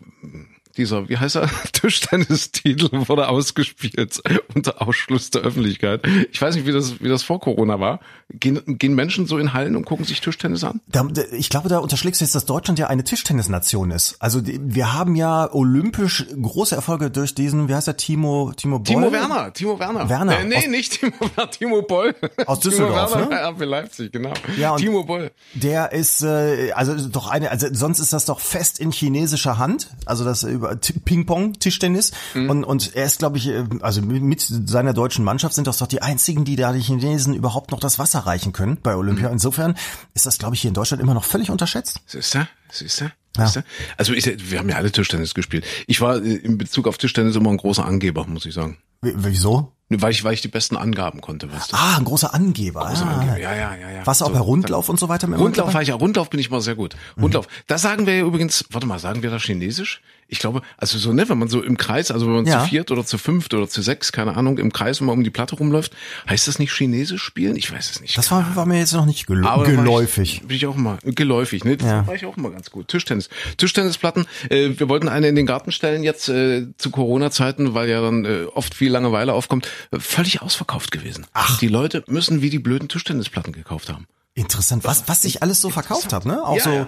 dieser, 0.77 1.09
wie 1.09 1.17
heißt 1.17 1.37
er, 1.37 1.51
Tischtennistitel 1.73 2.89
wurde 3.09 3.29
ausgespielt 3.29 4.21
unter 4.55 4.83
Ausschluss 4.83 5.31
der 5.31 5.43
Öffentlichkeit. 5.43 6.03
Ich 6.31 6.41
weiß 6.41 6.55
nicht, 6.55 6.67
wie 6.67 6.73
das, 6.73 7.01
wie 7.01 7.09
das 7.09 7.23
vor 7.23 7.41
Corona 7.41 7.81
war. 7.81 8.01
Gehen, 8.29 8.61
gehen 8.79 8.95
Menschen 8.95 9.27
so 9.27 9.39
in 9.39 9.53
Hallen 9.53 9.77
und 9.77 9.85
gucken 9.85 10.05
sich 10.05 10.21
Tischtennis 10.21 10.65
an? 10.65 10.81
Da, 10.89 11.07
ich 11.33 11.49
glaube, 11.49 11.69
da 11.69 11.79
unterschlägst 11.79 12.21
du 12.21 12.25
jetzt, 12.25 12.35
dass 12.35 12.45
Deutschland 12.45 12.79
ja 12.79 12.89
eine 12.89 13.05
Tischtennisnation 13.05 13.91
ist. 13.91 14.17
Also 14.19 14.41
wir 14.45 14.93
haben 14.93 15.15
ja 15.15 15.53
olympisch 15.53 16.27
große 16.41 16.75
Erfolge 16.75 17.11
durch 17.11 17.35
diesen, 17.35 17.69
wie 17.69 17.75
heißt 17.75 17.87
der, 17.87 17.97
Timo, 17.97 18.53
Timo 18.57 18.79
Boll? 18.79 18.87
Timo 18.87 19.13
Werner, 19.13 19.53
Timo 19.53 19.79
Werner. 19.79 20.09
Werner. 20.09 20.41
Äh, 20.41 20.45
nee, 20.45 20.57
aus, 20.57 20.67
nicht 20.67 21.01
Timo, 21.01 21.13
Timo 21.51 21.83
Boll. 21.83 22.15
Aus 22.47 22.61
Düsseldorf, 22.61 23.13
Timo 23.13 23.31
Werner, 23.31 23.53
ne? 23.53 23.65
Leipzig, 23.65 24.13
genau. 24.13 24.33
Ja, 24.59 24.73
und 24.73 24.79
Timo 24.79 25.05
Boll. 25.05 25.31
Der 25.55 25.93
ist, 25.93 26.23
äh, 26.23 26.73
also 26.73 27.09
doch 27.09 27.29
eine, 27.29 27.51
also 27.51 27.69
sonst 27.73 28.01
ist 28.01 28.13
das 28.13 28.25
doch 28.25 28.41
fest 28.41 28.81
in 28.81 28.91
chinesischer 28.91 29.59
Hand. 29.59 29.91
Also 30.05 30.25
das 30.25 30.43
über 30.43 30.66
Ping-Pong, 30.75 31.59
Tischtennis. 31.59 32.13
Mhm. 32.35 32.51
Und, 32.51 32.65
und 32.65 32.95
er 32.95 33.07
ist, 33.07 33.19
glaube 33.19 33.39
ich, 33.39 33.49
äh, 33.49 33.65
also 33.81 34.03
mit 34.03 34.41
seiner 34.41 34.93
deutschen 34.93 35.25
Mannschaft 35.25 35.55
sind 35.55 35.67
das 35.67 35.79
doch 35.79 35.87
die 35.87 36.03
einzigen, 36.03 36.45
die 36.45 36.57
da 36.57 36.73
die 36.73 36.81
Chinesen 36.81 37.35
überhaupt 37.35 37.71
noch 37.71 37.81
das 37.81 37.99
Wasser 37.99 38.21
reichen 38.21 38.53
können 38.53 38.79
bei 38.83 38.97
Olympia. 38.97 39.29
Mhm. 39.29 39.35
Insofern 39.35 39.77
ist 40.15 40.27
das, 40.27 40.39
glaube 40.39 40.55
ich, 40.55 40.61
hier 40.61 40.69
in 40.69 40.75
Deutschland 40.75 41.03
immer 41.03 41.15
noch 41.15 41.25
völlig 41.25 41.51
unterschätzt. 41.51 42.01
Siehst 42.07 42.35
du? 42.35 42.49
Siehst 42.71 43.01
du? 43.01 43.11
Ja. 43.39 43.53
Also 43.97 44.13
ich, 44.15 44.51
wir 44.51 44.59
haben 44.59 44.69
ja 44.69 44.77
alle 44.77 44.91
Tischtennis 44.91 45.35
gespielt. 45.35 45.65
Ich 45.87 46.01
war 46.01 46.17
äh, 46.17 46.35
in 46.35 46.59
Bezug 46.59 46.89
auf 46.89 46.99
Tischtennis 46.99 47.37
immer 47.37 47.51
ein 47.51 47.59
großer 47.59 47.85
Angeber, 47.85 48.27
muss 48.27 48.47
ich 48.47 48.55
sagen. 48.55 48.79
W 49.03 49.13
wieso? 49.17 49.73
Weil 49.89 50.11
ich, 50.11 50.25
weil 50.25 50.35
ich 50.35 50.41
die 50.41 50.49
besten 50.49 50.77
Angaben 50.77 51.21
konnte, 51.21 51.53
weißt 51.53 51.73
du. 51.73 51.77
Ah, 51.77 51.97
ein 51.97 52.05
großer 52.05 52.35
Angeber. 52.35 52.87
Großer 52.87 53.07
ah. 53.07 53.19
Angeber. 53.19 53.39
Ja, 53.39 53.55
ja, 53.55 53.77
ja, 53.77 53.91
ja. 53.91 54.07
Warst 54.07 54.21
du 54.21 54.25
auch 54.25 54.31
So, 54.31 54.35
bei 54.35 54.41
Rundlauf 54.41 54.89
und 54.89 54.99
so 54.99 55.09
weiter? 55.09 55.29
mit 55.29 55.39
Rundlauf 55.39 55.75
war 55.75 55.83
ich 55.83 55.89
ja, 55.89 55.95
Rundlauf 55.95 56.29
bin 56.29 56.41
ich 56.41 56.51
mal 56.51 56.61
sehr 56.61 56.75
gut. 56.75 56.97
Rundlauf. 57.21 57.47
Da 57.69 57.79
sagen 57.79 58.07
wir 58.07 58.17
ja 58.17 58.25
übrigens, 58.25 58.65
warte 58.71 58.87
mal, 58.87 58.99
sagen 58.99 59.23
wir 59.23 59.31
da 59.31 59.39
Chinesisch? 59.39 60.03
Ich 60.29 60.41
glaube, 60.41 60.63
also 60.77 60.99
so, 60.99 61.13
ne, 61.13 61.29
wenn 61.29 61.39
man 61.39 61.49
so 61.49 61.63
im 61.63 61.77
Kreis, 61.77 62.11
also 62.11 62.27
wenn 62.27 62.35
man 62.35 62.47
Ja. 62.47 62.63
zu 62.65 62.69
viert 62.69 62.91
oder 62.91 63.05
zu 63.05 63.17
fünft 63.17 63.55
oder 63.55 63.69
zu 63.69 63.81
sechs, 63.83 64.11
keine 64.11 64.37
Ahnung, 64.37 64.59
im 64.59 64.73
Kreis, 64.73 65.01
man 65.01 65.11
um 65.11 65.23
die 65.23 65.31
Platte 65.31 65.55
rumläuft, 65.57 65.93
heißt 66.29 66.49
das 66.49 66.59
nicht 66.59 66.73
Chinesisch 66.73 67.23
spielen? 67.23 67.55
Ich 67.57 67.71
weiß 67.73 67.91
es 67.91 68.01
nicht. 68.01 68.19
Das 68.19 68.31
war, 68.33 68.57
war 68.57 68.67
mir 68.67 68.79
jetzt 68.79 68.93
noch 68.93 69.07
nicht 69.07 69.27
gel 69.27 69.47
Aber 69.47 69.65
geläufig. 69.65 70.41
Ich, 70.43 70.49
bin 70.49 70.57
ich 70.57 70.67
auch 70.67 70.75
immer 70.77 70.99
geläufig, 71.05 71.65
ne? 71.65 71.77
Das 71.77 71.87
Ja. 71.87 72.07
war 72.07 72.15
ich 72.15 72.27
auch 72.27 72.37
immer 72.37 72.51
ganz 72.51 72.71
gut. 72.71 72.89
Tischtennis. 72.89 73.29
Tischtennisplatten. 73.57 74.27
Äh, 74.51 74.71
wir 74.79 74.89
wollten 74.89 75.09
eine 75.09 75.29
in 75.29 75.37
den 75.37 75.47
Garten 75.47 75.71
stellen 75.73 76.03
jetzt 76.03 76.29
äh, 76.29 76.67
zu 76.77 76.91
Corona-Zeiten, 76.91 77.75
weil 77.75 77.89
ja 77.89 78.01
dann 78.01 78.25
äh, 78.25 78.45
oft 78.53 78.75
viel 78.75 78.91
Langeweile 78.91 79.33
aufkommt. 79.33 79.69
Völlig 79.97 80.43
ausverkauft 80.43 80.91
gewesen. 80.91 81.27
Ach. 81.33 81.59
Die 81.59 81.69
Leute 81.69 82.03
müssen 82.09 82.43
wie 82.43 82.51
die 82.51 82.59
blöden 82.59 82.89
Tischtennisplatten 82.89 83.53
gekauft 83.53 83.89
haben. 83.89 84.07
Interessant, 84.39 84.85
was, 84.85 85.09
was 85.09 85.23
sich 85.23 85.43
alles 85.43 85.63
so 85.63 85.71
verkauft 85.71 86.13
hat, 86.13 86.27
ne? 86.27 86.45
Auch 86.45 86.59
Ja, 86.59 86.63
so, 86.63 86.71
ja, 86.71 86.87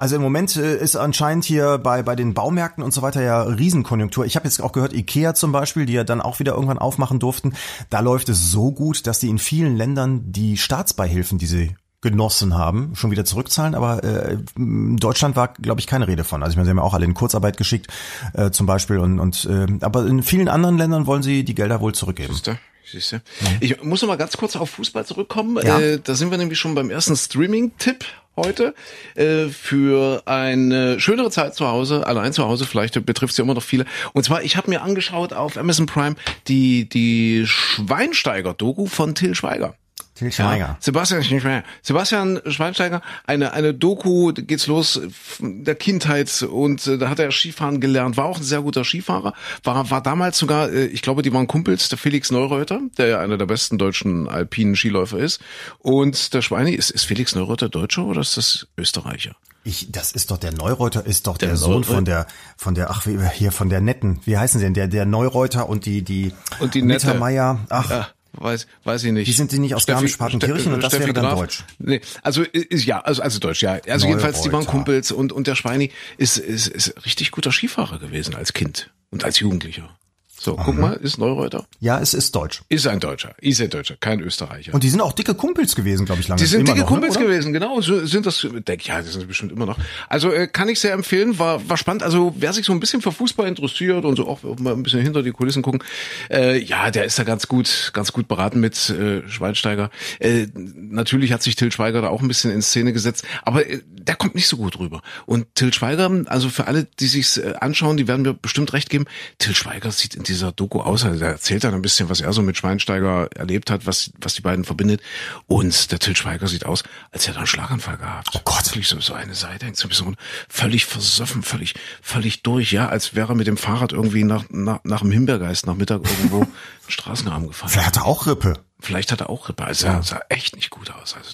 also 0.00 0.16
im 0.16 0.22
Moment 0.22 0.56
äh, 0.56 0.76
ist 0.78 0.96
anscheinend 0.96 1.44
hier 1.44 1.78
bei, 1.78 2.02
bei 2.02 2.16
den 2.16 2.34
Baumärkten 2.34 2.82
und 2.82 2.92
so 2.92 3.02
weiter 3.02 3.22
ja 3.22 3.40
Riesenkonjunktur. 3.42 4.26
Ich 4.26 4.34
habe 4.34 4.48
jetzt 4.48 4.60
auch 4.60 4.72
gehört, 4.72 4.92
Ikea 4.92 5.32
zum 5.34 5.52
Beispiel, 5.52 5.86
die 5.86 5.92
ja 5.92 6.02
dann 6.02 6.20
auch 6.20 6.40
wieder 6.40 6.54
irgendwann 6.54 6.80
aufmachen 6.80 7.20
durften, 7.20 7.54
da 7.88 8.00
läuft 8.00 8.28
es 8.28 8.50
so 8.50 8.72
gut, 8.72 9.06
dass 9.06 9.20
die 9.20 9.28
in 9.28 9.38
vielen 9.38 9.76
Ländern 9.76 10.32
die 10.32 10.56
Staatsbeihilfen, 10.56 11.38
die 11.38 11.46
sie 11.46 11.76
genossen 12.00 12.58
haben, 12.58 12.96
schon 12.96 13.12
wieder 13.12 13.24
zurückzahlen, 13.24 13.76
aber 13.76 14.02
äh, 14.02 14.38
in 14.56 14.96
Deutschland 14.96 15.36
war, 15.36 15.48
glaube 15.48 15.80
ich, 15.80 15.86
keine 15.86 16.08
Rede 16.08 16.24
von. 16.24 16.42
Also 16.42 16.50
ich 16.52 16.56
meine, 16.56 16.66
sie 16.66 16.70
haben 16.70 16.78
ja 16.78 16.82
auch 16.82 16.94
alle 16.94 17.04
in 17.04 17.14
Kurzarbeit 17.14 17.56
geschickt, 17.56 17.86
äh, 18.34 18.50
zum 18.50 18.66
Beispiel, 18.66 18.98
und, 18.98 19.20
und 19.20 19.44
äh, 19.44 19.66
aber 19.82 20.04
in 20.04 20.24
vielen 20.24 20.48
anderen 20.48 20.78
Ländern 20.78 21.06
wollen 21.06 21.22
sie 21.22 21.44
die 21.44 21.54
Gelder 21.54 21.80
wohl 21.80 21.94
zurückgeben. 21.94 22.34
Siehst 22.34 22.48
du? 22.92 22.98
Siehst 22.98 23.12
du? 23.12 23.20
Ich 23.60 23.82
muss 23.82 24.02
noch 24.02 24.08
mal 24.08 24.16
ganz 24.16 24.36
kurz 24.36 24.56
auf 24.56 24.70
Fußball 24.70 25.06
zurückkommen. 25.06 25.64
Ja. 25.64 25.78
Äh, 25.78 26.00
da 26.02 26.14
sind 26.14 26.30
wir 26.30 26.38
nämlich 26.38 26.58
schon 26.58 26.74
beim 26.74 26.90
ersten 26.90 27.16
Streaming-Tipp 27.16 28.04
heute 28.38 28.74
äh, 29.14 29.48
für 29.48 30.22
eine 30.26 30.98
schönere 31.00 31.30
Zeit 31.30 31.54
zu 31.54 31.66
Hause, 31.66 32.06
allein 32.06 32.32
zu 32.32 32.44
Hause, 32.44 32.66
vielleicht 32.66 33.04
betrifft 33.04 33.32
es 33.32 33.38
ja 33.38 33.44
immer 33.44 33.54
noch 33.54 33.62
viele. 33.62 33.84
Und 34.12 34.24
zwar, 34.24 34.42
ich 34.42 34.56
habe 34.56 34.70
mir 34.70 34.82
angeschaut 34.82 35.32
auf 35.32 35.56
Amazon 35.56 35.86
Prime 35.86 36.16
die, 36.46 36.88
die 36.88 37.44
Schweinsteiger-Doku 37.46 38.86
von 38.86 39.14
Till 39.14 39.34
Schweiger. 39.34 39.74
Schweiger. 40.18 40.76
Sebastian 40.80 41.22
Schweinsteiger. 41.22 41.64
Sebastian 41.82 42.40
Schweinsteiger, 42.46 43.02
eine, 43.26 43.52
eine 43.52 43.74
Doku, 43.74 44.32
geht's 44.32 44.66
los 44.66 45.00
der 45.40 45.74
Kindheit 45.74 46.42
und 46.42 46.86
äh, 46.86 46.98
da 46.98 47.08
hat 47.08 47.18
er 47.18 47.30
Skifahren 47.30 47.80
gelernt, 47.80 48.16
war 48.16 48.26
auch 48.26 48.38
ein 48.38 48.42
sehr 48.42 48.62
guter 48.62 48.84
Skifahrer, 48.84 49.34
war, 49.64 49.90
war 49.90 50.02
damals 50.02 50.38
sogar, 50.38 50.70
äh, 50.70 50.86
ich 50.86 51.02
glaube, 51.02 51.22
die 51.22 51.32
waren 51.32 51.46
Kumpels, 51.46 51.88
der 51.88 51.98
Felix 51.98 52.30
Neureuter, 52.30 52.80
der 52.96 53.06
ja 53.06 53.20
einer 53.20 53.38
der 53.38 53.46
besten 53.46 53.78
deutschen 53.78 54.28
alpinen 54.28 54.76
Skiläufer 54.76 55.18
ist. 55.18 55.40
Und 55.78 56.34
der 56.34 56.42
Schweini, 56.42 56.72
ist, 56.72 56.90
ist 56.90 57.04
Felix 57.04 57.34
Neureuter 57.34 57.68
Deutscher 57.68 58.04
oder 58.04 58.20
ist 58.20 58.36
das 58.36 58.66
Österreicher? 58.76 59.36
Ich, 59.64 59.90
das 59.90 60.12
ist 60.12 60.30
doch 60.30 60.38
der 60.38 60.52
Neureuter, 60.52 61.04
ist 61.04 61.26
doch 61.26 61.36
der, 61.36 61.48
Der 61.48 61.56
Sohn 61.56 61.84
von 61.84 62.04
der, 62.04 62.26
von 62.56 62.74
der, 62.74 62.90
ach, 62.90 63.06
wie, 63.06 63.18
hier 63.34 63.52
von 63.52 63.68
der 63.68 63.80
Netten. 63.80 64.20
Wie 64.24 64.38
heißen 64.38 64.60
sie 64.60 64.64
denn? 64.66 64.72
Der, 64.72 64.88
der 64.88 65.04
Neureuter 65.04 65.68
und 65.68 65.84
die, 65.84 66.02
die, 66.02 66.32
Und 66.60 66.74
die 66.74 66.82
Nette. 66.82 67.06
Mittermeier. 67.08 67.60
Ach, 67.68 67.90
Ja, 67.90 68.08
weiß, 68.40 68.66
weiß 68.84 69.04
ich 69.04 69.12
nicht. 69.12 69.28
Die 69.28 69.32
sind 69.32 69.52
die 69.52 69.58
nicht 69.58 69.74
aus 69.74 69.86
Garmisch-Partenkirchen 69.86 70.72
und 70.72 70.82
das 70.82 70.92
wäre 70.98 71.12
dann 71.12 71.36
deutsch? 71.36 71.64
Nee, 71.78 72.00
also 72.22 72.42
ist 72.42 72.84
ja, 72.84 73.00
also, 73.00 73.22
also 73.22 73.38
deutsch, 73.38 73.62
ja. 73.62 73.78
Also 73.88 74.06
jedenfalls, 74.06 74.42
die 74.42 74.52
waren. 74.52 74.66
Kumpels 74.66 75.12
und, 75.12 75.32
und 75.32 75.46
der 75.46 75.54
Schweini 75.54 75.90
ist, 76.18 76.36
ist, 76.36 76.68
ist 76.68 77.04
richtig 77.04 77.30
guter 77.30 77.52
Skifahrer 77.52 77.98
gewesen 77.98 78.34
als 78.34 78.52
Kind 78.52 78.90
und 79.10 79.24
als 79.24 79.40
Jugendlicher. 79.40 79.96
So, 80.40 80.56
guck 80.56 80.78
mal, 80.78 80.94
ist 80.94 81.18
Neureuter. 81.18 81.66
ja, 81.80 81.98
es 82.00 82.14
ist 82.14 82.34
deutsch. 82.34 82.62
Ist 82.68 82.86
ein 82.86 83.00
Deutscher, 83.00 83.34
ist 83.40 83.60
ein 83.60 83.70
Deutscher, 83.70 83.96
kein 83.98 84.20
Österreicher. 84.20 84.72
Und 84.72 84.82
die 84.84 84.88
sind 84.88 85.00
auch 85.00 85.12
dicke 85.12 85.34
Kumpels 85.34 85.74
gewesen, 85.74 86.06
glaube 86.06 86.20
ich, 86.20 86.28
lange. 86.28 86.40
Die 86.40 86.46
sind 86.46 86.66
dicke 86.66 86.80
noch, 86.80 86.86
ne, 86.86 86.92
Kumpels 86.94 87.16
oder? 87.16 87.26
gewesen, 87.26 87.52
genau. 87.52 87.80
So 87.80 88.06
sind 88.06 88.24
das, 88.24 88.46
denke 88.66 88.84
ja, 88.86 89.02
die 89.02 89.08
sind 89.08 89.26
bestimmt 89.26 89.52
immer 89.52 89.66
noch. 89.66 89.78
Also 90.08 90.32
äh, 90.32 90.46
kann 90.46 90.68
ich 90.68 90.78
sehr 90.80 90.92
empfehlen, 90.92 91.38
war, 91.38 91.68
war 91.68 91.76
spannend. 91.76 92.02
Also 92.02 92.34
wer 92.38 92.52
sich 92.52 92.64
so 92.66 92.72
ein 92.72 92.80
bisschen 92.80 93.02
für 93.02 93.12
Fußball 93.12 93.48
interessiert 93.48 94.04
und 94.04 94.16
so 94.16 94.28
auch 94.28 94.42
mal 94.58 94.74
ein 94.74 94.82
bisschen 94.82 95.00
hinter 95.00 95.22
die 95.22 95.32
Kulissen 95.32 95.62
gucken, 95.62 95.82
äh, 96.30 96.58
ja, 96.58 96.90
der 96.90 97.04
ist 97.04 97.18
da 97.18 97.24
ganz 97.24 97.48
gut, 97.48 97.90
ganz 97.92 98.12
gut 98.12 98.28
beraten 98.28 98.60
mit 98.60 98.90
äh, 98.90 99.28
Schweinsteiger. 99.28 99.90
Äh, 100.20 100.46
natürlich 100.54 101.32
hat 101.32 101.42
sich 101.42 101.56
Till 101.56 101.72
Schweiger 101.72 102.02
da 102.02 102.08
auch 102.08 102.22
ein 102.22 102.28
bisschen 102.28 102.52
in 102.52 102.62
Szene 102.62 102.92
gesetzt, 102.92 103.24
aber 103.42 103.68
äh, 103.68 103.80
der 103.84 104.14
kommt 104.14 104.34
nicht 104.34 104.48
so 104.48 104.56
gut 104.56 104.78
rüber. 104.78 105.02
Und 105.26 105.54
Till 105.54 105.72
Schweiger, 105.72 106.10
also 106.26 106.48
für 106.48 106.66
alle, 106.66 106.86
die 107.00 107.06
sich's 107.06 107.36
äh, 107.36 107.54
anschauen, 107.60 107.96
die 107.96 108.06
werden 108.08 108.22
mir 108.22 108.34
bestimmt 108.34 108.72
recht 108.72 108.90
geben. 108.90 109.06
Till 109.38 109.54
Schweiger 109.54 109.90
sieht 109.90 110.14
in 110.14 110.22
dieser 110.28 110.52
Doku 110.52 110.80
aus, 110.80 111.04
also 111.04 111.18
der 111.18 111.30
erzählt 111.30 111.64
dann 111.64 111.74
ein 111.74 111.82
bisschen, 111.82 112.08
was 112.08 112.20
er 112.20 112.32
so 112.32 112.42
mit 112.42 112.56
Schweinsteiger 112.56 113.28
erlebt 113.34 113.70
hat, 113.70 113.86
was 113.86 114.10
was 114.20 114.34
die 114.34 114.42
beiden 114.42 114.64
verbindet. 114.64 115.00
Und 115.46 115.90
der 115.90 115.98
Till 115.98 116.16
Schweiger 116.16 116.46
sieht 116.46 116.66
aus, 116.66 116.84
als 117.10 117.26
hätte 117.26 117.36
er 117.36 117.40
einen 117.40 117.46
Schlaganfall 117.46 117.96
gehabt. 117.96 118.28
Oh 118.34 118.40
Gott, 118.44 118.66
wirklich 118.66 118.88
so 118.88 119.00
so 119.00 119.14
eine 119.14 119.34
Seite 119.34 119.66
hängt 119.66 119.76
so 119.76 119.86
ein 119.86 119.90
bisschen 119.90 120.16
völlig 120.48 120.86
versoffen, 120.86 121.42
völlig 121.42 121.74
völlig 122.02 122.42
durch, 122.42 122.72
ja, 122.72 122.88
als 122.88 123.14
wäre 123.14 123.32
er 123.32 123.34
mit 123.34 123.46
dem 123.46 123.56
Fahrrad 123.56 123.92
irgendwie 123.92 124.24
nach 124.24 124.44
nach, 124.50 124.80
nach 124.84 125.00
dem 125.00 125.10
Himbeergeist 125.10 125.66
nach 125.66 125.74
Mittag 125.74 126.02
irgendwo 126.08 126.40
einen 126.42 126.52
Straßenrahmen 126.88 127.48
gefahren. 127.48 127.70
Vielleicht 127.70 127.86
hat 127.86 127.96
er 127.96 128.06
auch 128.06 128.26
Rippe. 128.26 128.54
Vielleicht 128.80 129.10
hat 129.10 129.20
er 129.20 129.30
auch 129.30 129.48
Rippe. 129.48 129.64
Also 129.64 129.86
er 129.86 130.02
sah 130.02 130.20
echt 130.28 130.54
nicht 130.54 130.70
gut 130.70 130.90
aus. 130.90 131.14
Also 131.16 131.32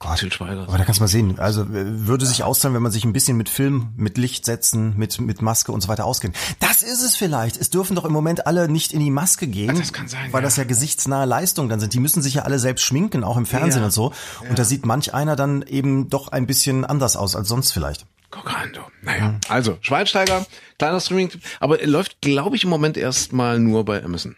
Schweiger. 0.00 0.62
Aber 0.62 0.78
da 0.78 0.84
kannst 0.84 1.00
du 1.00 1.02
mal 1.02 1.08
sehen. 1.08 1.38
Also 1.38 1.62
äh, 1.62 2.06
würde 2.06 2.24
sich 2.24 2.44
auszahlen, 2.44 2.74
wenn 2.74 2.82
man 2.82 2.92
sich 2.92 3.04
ein 3.04 3.12
bisschen 3.12 3.36
mit 3.36 3.48
Film, 3.48 3.88
mit 3.96 4.16
Licht 4.16 4.44
setzen, 4.44 4.96
mit 4.96 5.20
mit 5.20 5.42
Maske 5.42 5.72
und 5.72 5.80
so 5.80 5.88
weiter 5.88 6.04
auskennt. 6.04 6.36
Das 6.60 6.82
ist 6.82 7.02
es 7.02 7.16
vielleicht. 7.16 7.56
Es 7.56 7.70
dürfen 7.70 7.96
doch 7.96 8.04
im 8.04 8.12
Moment 8.12 8.46
alle 8.46 8.68
nicht 8.68 8.92
in 8.92 9.00
die 9.00 9.10
Maske 9.10 9.48
gehen, 9.48 9.76
das 9.76 9.92
kann 9.92 10.08
sein, 10.08 10.32
weil 10.32 10.42
ja. 10.42 10.46
das 10.46 10.56
ja 10.56 10.64
gesichtsnahe 10.64 11.26
Leistungen 11.26 11.68
dann 11.68 11.80
sind. 11.80 11.94
Die 11.94 12.00
müssen 12.00 12.22
sich 12.22 12.34
ja 12.34 12.42
alle 12.42 12.58
selbst 12.58 12.84
schminken, 12.84 13.24
auch 13.24 13.36
im 13.36 13.46
Fernsehen 13.46 13.80
Ja, 13.80 13.86
und 13.86 13.92
so. 13.92 14.12
Und 14.48 14.58
da 14.58 14.64
sieht 14.64 14.86
manch 14.86 15.14
einer 15.14 15.36
dann 15.36 15.62
eben 15.62 16.08
doch 16.08 16.28
ein 16.28 16.46
bisschen 16.46 16.84
anders 16.84 17.16
aus 17.16 17.34
als 17.34 17.48
sonst 17.48 17.72
vielleicht. 17.72 18.06
Guck 18.30 18.54
rein, 18.54 18.70
du. 18.74 18.80
Naja, 19.02 19.38
also 19.48 19.78
Schweinsteiger, 19.80 20.46
kleiner 20.78 21.00
Streaming, 21.00 21.30
aber 21.60 21.80
er 21.80 21.86
läuft, 21.88 22.20
glaube 22.20 22.56
ich, 22.56 22.64
im 22.64 22.70
Moment 22.70 22.96
erstmal 22.96 23.58
nur 23.58 23.84
bei 23.84 24.02
Amazon. 24.04 24.36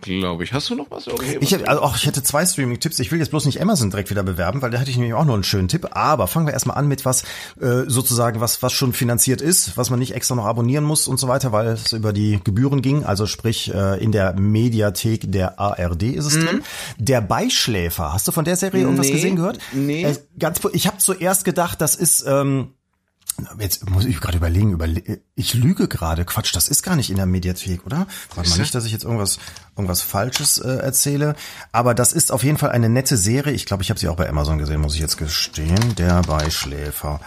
Glaube 0.00 0.44
ich. 0.44 0.54
Hast 0.54 0.70
du 0.70 0.74
noch 0.74 0.90
was? 0.90 1.06
Okay, 1.06 1.36
Ich, 1.42 1.52
hätte- 1.52 1.68
also 1.68 1.82
auch, 1.82 1.96
ich 1.96 2.06
hätte 2.06 2.22
zwei 2.22 2.46
Streaming-Tipps. 2.46 2.98
Ich 2.98 3.12
will 3.12 3.18
jetzt 3.18 3.28
bloß 3.28 3.44
nicht 3.44 3.60
Amazon 3.60 3.90
direkt 3.90 4.08
wieder 4.08 4.22
bewerben, 4.22 4.62
weil 4.62 4.70
da 4.70 4.78
hätte 4.78 4.90
ich 4.90 4.96
nämlich 4.96 5.12
auch 5.12 5.26
noch 5.26 5.34
einen 5.34 5.44
schönen 5.44 5.68
Tipp. 5.68 5.88
Aber 5.92 6.26
fangen 6.28 6.46
wir 6.46 6.54
erstmal 6.54 6.78
an 6.78 6.88
mit 6.88 7.04
was 7.04 7.24
äh, 7.60 7.82
sozusagen, 7.86 8.40
was, 8.40 8.62
was 8.62 8.72
schon 8.72 8.94
finanziert 8.94 9.42
ist, 9.42 9.76
was 9.76 9.90
man 9.90 9.98
nicht 9.98 10.14
extra 10.14 10.34
noch 10.34 10.46
abonnieren 10.46 10.84
muss 10.84 11.08
und 11.08 11.20
so 11.20 11.28
weiter, 11.28 11.52
weil 11.52 11.66
es 11.68 11.92
über 11.92 12.14
die 12.14 12.40
Gebühren 12.42 12.80
ging. 12.80 13.04
Also 13.04 13.26
sprich, 13.26 13.72
äh, 13.74 14.02
in 14.02 14.12
der 14.12 14.32
Mediathek 14.32 15.30
der 15.30 15.60
ARD 15.60 16.04
ist 16.04 16.24
es 16.24 16.34
drin. 16.42 16.62
Der 16.98 17.20
Beischläfer. 17.20 18.14
Hast 18.14 18.26
du 18.28 18.32
von 18.32 18.46
der 18.46 18.56
Serie 18.56 18.80
irgendwas 18.82 19.08
Nee, 19.08 19.12
gesehen 19.12 19.36
gehört? 19.36 19.58
nee. 19.72 20.04
Äh, 20.04 20.16
ganz, 20.38 20.60
ich 20.72 20.86
habe 20.86 20.96
zuerst 20.98 21.44
gedacht, 21.44 21.82
das 21.82 21.96
ist... 21.96 22.24
Ähm, 22.26 22.72
Jetzt 23.60 23.88
muss 23.88 24.04
ich 24.04 24.20
gerade 24.20 24.36
überlegen, 24.36 24.72
überle 24.72 25.20
ich 25.36 25.54
lüge 25.54 25.86
gerade. 25.86 26.24
Quatsch, 26.24 26.54
das 26.54 26.68
ist 26.68 26.82
gar 26.82 26.96
nicht 26.96 27.08
in 27.10 27.16
der 27.16 27.26
Mediathek, 27.26 27.86
oder? 27.86 28.08
Warte 28.34 28.50
mal 28.50 28.58
nicht, 28.58 28.74
dass 28.74 28.84
ich 28.84 28.92
jetzt 28.92 29.04
irgendwas 29.04 29.38
irgendwas 29.76 30.02
Falsches 30.02 30.58
äh, 30.58 30.68
erzähle. 30.68 31.36
Aber 31.70 31.94
das 31.94 32.12
ist 32.12 32.32
auf 32.32 32.42
jeden 32.42 32.58
Fall 32.58 32.70
eine 32.70 32.88
nette 32.88 33.16
Serie. 33.16 33.52
Ich 33.52 33.64
glaube, 33.64 33.84
ich 33.84 33.90
habe 33.90 34.00
sie 34.00 34.08
auch 34.08 34.16
bei 34.16 34.28
Amazon 34.28 34.58
gesehen, 34.58 34.80
muss 34.80 34.94
ich 34.94 35.00
jetzt 35.00 35.18
gestehen. 35.18 35.94
Der 35.96 36.22
Beischläfer. 36.22 37.20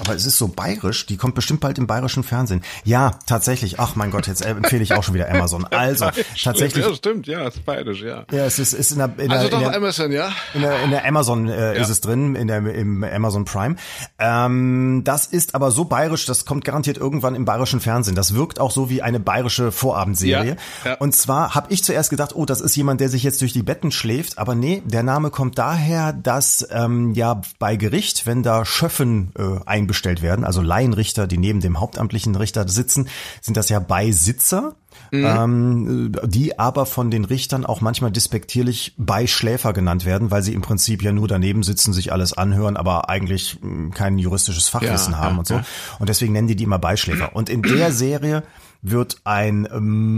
Aber 0.00 0.14
es 0.14 0.26
ist 0.26 0.38
so 0.38 0.48
bayerisch, 0.48 1.06
die 1.06 1.16
kommt 1.16 1.34
bestimmt 1.34 1.60
bald 1.60 1.78
im 1.78 1.86
bayerischen 1.86 2.22
Fernsehen. 2.24 2.62
Ja, 2.84 3.18
tatsächlich. 3.26 3.78
Ach 3.80 3.96
mein 3.96 4.10
Gott, 4.10 4.26
jetzt 4.26 4.44
empfehle 4.44 4.82
ich 4.82 4.94
auch 4.94 5.02
schon 5.02 5.14
wieder 5.14 5.30
Amazon. 5.30 5.64
Also, 5.66 6.06
tatsächlich. 6.42 6.84
Ja, 6.84 6.94
stimmt, 6.94 7.26
ja, 7.26 7.46
ist 7.48 7.64
bayerisch, 7.64 8.02
ja. 8.02 8.24
Ja, 8.30 8.44
es 8.44 8.58
ist, 8.58 8.72
ist 8.72 8.92
in 8.92 8.98
der, 8.98 9.10
in 9.18 9.28
der, 9.28 9.38
Also 9.38 9.44
in 9.46 9.50
doch 9.50 9.60
der, 9.60 9.76
Amazon, 9.76 10.12
ja. 10.12 10.30
in 10.54 10.62
der, 10.62 10.82
in 10.84 10.90
der 10.90 11.04
Amazon 11.06 11.48
äh, 11.48 11.76
Ja. 11.76 11.82
ist 11.82 11.88
es 11.88 12.00
drin, 12.00 12.34
in 12.34 12.46
der 12.48 12.58
im 12.58 13.04
Amazon 13.04 13.44
Prime. 13.44 13.76
Ähm, 14.18 15.02
das 15.04 15.26
ist 15.26 15.54
aber 15.54 15.70
so 15.70 15.84
bayerisch, 15.84 16.26
das 16.26 16.44
kommt 16.44 16.64
garantiert 16.64 16.96
irgendwann 16.96 17.34
im 17.34 17.44
bayerischen 17.44 17.80
Fernsehen. 17.80 18.14
Das 18.14 18.34
wirkt 18.34 18.60
auch 18.60 18.70
so 18.70 18.90
wie 18.90 19.02
eine 19.02 19.20
bayerische 19.20 19.72
Vorabendserie. 19.72 20.56
Ja, 20.84 20.90
ja. 20.90 20.96
Und 20.98 21.14
zwar 21.14 21.54
habe 21.54 21.72
ich 21.72 21.84
zuerst 21.84 22.10
gedacht, 22.10 22.34
oh, 22.34 22.44
das 22.44 22.60
ist 22.60 22.74
jemand, 22.76 23.00
der 23.00 23.08
sich 23.08 23.22
jetzt 23.22 23.40
durch 23.40 23.52
die 23.52 23.62
Betten 23.62 23.90
schläft. 23.90 24.38
Aber 24.38 24.54
nee, 24.54 24.82
der 24.84 25.02
Name 25.02 25.30
kommt 25.30 25.58
daher, 25.58 26.12
dass 26.12 26.66
ähm, 26.70 27.12
ja 27.14 27.40
bei 27.58 27.76
Gericht, 27.76 28.26
wenn 28.26 28.42
da 28.42 28.64
Schöffen 28.64 29.32
äh, 29.38 29.42
einbestellt 29.88 30.22
werden, 30.22 30.44
also 30.44 30.60
Laienrichter, 30.60 31.26
die 31.26 31.38
neben 31.38 31.60
dem 31.60 31.80
hauptamtlichen 31.80 32.34
Richter 32.36 32.68
sitzen, 32.68 33.08
sind 33.40 33.56
das 33.56 33.68
ja 33.70 33.80
Beisitzer. 33.80 34.76
mhm. 35.10 35.24
ähm, 35.24 36.12
die 36.24 36.58
aber 36.58 36.84
von 36.84 37.10
den 37.10 37.24
Richtern 37.24 37.64
auch 37.64 37.80
manchmal 37.80 38.10
despektierlich 38.10 38.94
Beischläfer 38.98 39.72
genannt 39.72 40.04
werden, 40.04 40.30
weil 40.30 40.42
sie 40.42 40.52
im 40.52 40.62
Prinzip 40.62 41.02
ja 41.02 41.12
nur 41.12 41.28
daneben 41.28 41.62
sitzen, 41.62 41.92
sich 41.92 42.12
alles 42.12 42.32
anhören, 42.32 42.76
aber 42.76 43.08
eigentlich 43.08 43.58
hm, 43.60 43.92
kein 43.94 44.18
juristisches 44.18 44.68
Fachwissen 44.68 45.12
ja, 45.12 45.18
haben 45.18 45.34
ja, 45.34 45.38
und 45.38 45.46
so. 45.46 45.54
Ja. 45.54 45.64
Und 45.98 46.08
deswegen 46.08 46.32
nennen 46.32 46.48
die 46.48 46.56
die 46.56 46.64
immer 46.64 46.78
Beischläfer. 46.78 47.34
Und 47.34 47.48
in 47.48 47.62
der 47.62 47.92
Serie 47.92 48.42
wird 48.82 49.20
ein 49.24 49.68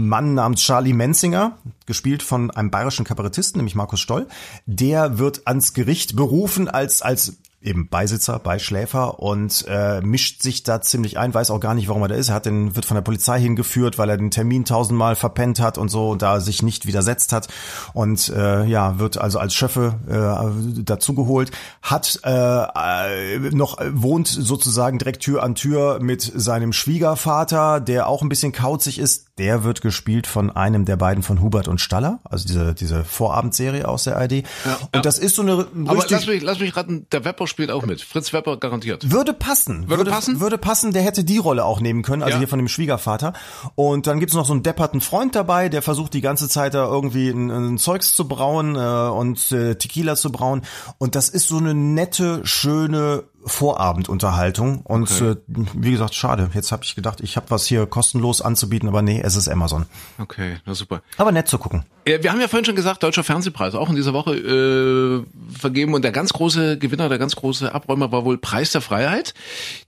Mann 0.07 0.35
namens 0.35 0.61
Charlie 0.61 0.93
Menzinger, 0.93 1.57
gespielt 1.85 2.21
von 2.21 2.51
einem 2.51 2.69
bayerischen 2.69 3.05
Kabarettisten, 3.05 3.59
nämlich 3.59 3.75
Markus 3.75 3.99
Stoll, 3.99 4.27
der 4.65 5.17
wird 5.17 5.47
ans 5.47 5.73
Gericht 5.73 6.15
berufen 6.15 6.67
als, 6.67 7.01
als 7.01 7.37
eben 7.61 7.89
Beisitzer, 7.89 8.39
Beischläfer 8.39 9.19
und 9.19 9.65
äh, 9.67 10.01
mischt 10.01 10.41
sich 10.41 10.63
da 10.63 10.81
ziemlich 10.81 11.17
ein, 11.19 11.33
weiß 11.33 11.51
auch 11.51 11.59
gar 11.59 11.75
nicht, 11.75 11.87
warum 11.87 12.01
er 12.01 12.07
da 12.07 12.15
ist. 12.15 12.29
Er 12.29 12.35
hat 12.35 12.45
den, 12.45 12.75
wird 12.75 12.85
von 12.85 12.95
der 12.95 13.01
Polizei 13.01 13.39
hingeführt, 13.39 13.97
weil 13.97 14.09
er 14.09 14.17
den 14.17 14.31
Termin 14.31 14.65
tausendmal 14.65 15.15
verpennt 15.15 15.59
hat 15.59 15.77
und 15.77 15.89
so 15.89 16.09
und 16.09 16.21
da 16.21 16.39
sich 16.39 16.63
nicht 16.63 16.87
widersetzt 16.87 17.33
hat 17.33 17.47
und 17.93 18.29
äh, 18.29 18.65
ja, 18.65 18.97
wird 18.99 19.17
also 19.17 19.39
als 19.39 19.53
Schöffe 19.53 19.95
äh, 20.07 20.83
dazugeholt, 20.83 21.51
hat 21.81 22.19
äh, 22.23 23.39
noch 23.51 23.77
wohnt 23.91 24.27
sozusagen 24.27 24.97
direkt 24.97 25.21
Tür 25.21 25.43
an 25.43 25.55
Tür 25.55 25.99
mit 26.01 26.21
seinem 26.21 26.73
Schwiegervater, 26.73 27.79
der 27.79 28.07
auch 28.07 28.21
ein 28.23 28.29
bisschen 28.29 28.53
kauzig 28.53 28.97
ist, 28.97 29.27
der 29.37 29.63
wird 29.63 29.81
gespielt 29.81 30.27
von 30.27 30.49
einem 30.49 30.85
der 30.85 30.97
beiden 30.97 31.23
von 31.23 31.41
Hubert 31.41 31.67
und 31.67 31.79
Staller, 31.79 32.19
also 32.23 32.47
diese, 32.47 32.73
diese 32.73 33.03
Vorabendserie 33.03 33.87
aus 33.87 34.03
der 34.03 34.21
ID. 34.21 34.45
Ja, 34.65 34.77
und 34.93 35.05
das 35.05 35.17
ist 35.17 35.35
so 35.35 35.41
eine 35.41 35.67
Aber 35.87 36.05
lass 36.09 36.27
mich, 36.27 36.41
lass 36.41 36.59
mich 36.59 36.75
raten, 36.75 37.07
der 37.11 37.25
Wepper 37.25 37.47
spielt 37.51 37.69
auch 37.69 37.85
mit. 37.85 38.01
Fritz 38.01 38.33
Wepper 38.33 38.57
garantiert. 38.57 39.11
Würde 39.11 39.33
passen. 39.33 39.83
Würde, 39.83 39.97
würde 39.97 40.11
passen? 40.11 40.39
Würde 40.39 40.57
passen, 40.57 40.93
der 40.93 41.03
hätte 41.03 41.23
die 41.23 41.37
Rolle 41.37 41.65
auch 41.65 41.79
nehmen 41.79 42.01
können, 42.01 42.23
also 42.23 42.33
ja. 42.33 42.39
hier 42.39 42.47
von 42.47 42.57
dem 42.57 42.67
Schwiegervater. 42.67 43.33
Und 43.75 44.07
dann 44.07 44.19
gibt's 44.19 44.33
noch 44.33 44.45
so 44.45 44.53
einen 44.53 44.63
depperten 44.63 45.01
Freund 45.01 45.35
dabei, 45.35 45.69
der 45.69 45.81
versucht 45.81 46.13
die 46.13 46.21
ganze 46.21 46.49
Zeit 46.49 46.73
da 46.73 46.85
irgendwie 46.85 47.29
ein, 47.29 47.51
ein 47.51 47.77
Zeugs 47.77 48.15
zu 48.15 48.27
brauen 48.27 48.75
äh, 48.75 48.79
und 48.79 49.51
äh, 49.51 49.75
Tequila 49.75 50.15
zu 50.15 50.31
brauen. 50.31 50.61
Und 50.97 51.15
das 51.15 51.29
ist 51.29 51.47
so 51.47 51.57
eine 51.57 51.75
nette, 51.75 52.41
schöne 52.43 53.25
Vorabendunterhaltung 53.45 54.81
und 54.81 55.11
okay. 55.11 55.31
äh, 55.31 55.35
wie 55.73 55.91
gesagt, 55.91 56.15
schade. 56.15 56.49
Jetzt 56.53 56.71
habe 56.71 56.83
ich 56.83 56.95
gedacht, 56.95 57.21
ich 57.21 57.35
habe 57.37 57.47
was 57.49 57.65
hier 57.65 57.85
kostenlos 57.85 58.41
anzubieten, 58.41 58.87
aber 58.87 59.01
nee, 59.01 59.21
es 59.23 59.35
ist 59.35 59.47
Amazon. 59.47 59.85
Okay, 60.17 60.57
na 60.65 60.75
super. 60.75 61.01
Aber 61.17 61.31
nett 61.31 61.47
zu 61.47 61.57
gucken. 61.57 61.85
Wir 62.03 62.31
haben 62.31 62.41
ja 62.41 62.47
vorhin 62.47 62.65
schon 62.65 62.75
gesagt, 62.75 63.03
Deutscher 63.03 63.23
Fernsehpreis, 63.23 63.75
auch 63.75 63.89
in 63.89 63.95
dieser 63.95 64.13
Woche 64.13 64.35
äh, 64.35 65.23
vergeben 65.55 65.93
und 65.93 66.03
der 66.03 66.11
ganz 66.11 66.33
große 66.33 66.79
Gewinner, 66.79 67.09
der 67.09 67.19
ganz 67.19 67.35
große 67.35 67.73
Abräumer 67.75 68.11
war 68.11 68.25
wohl 68.25 68.39
Preis 68.39 68.71
der 68.71 68.81
Freiheit. 68.81 69.35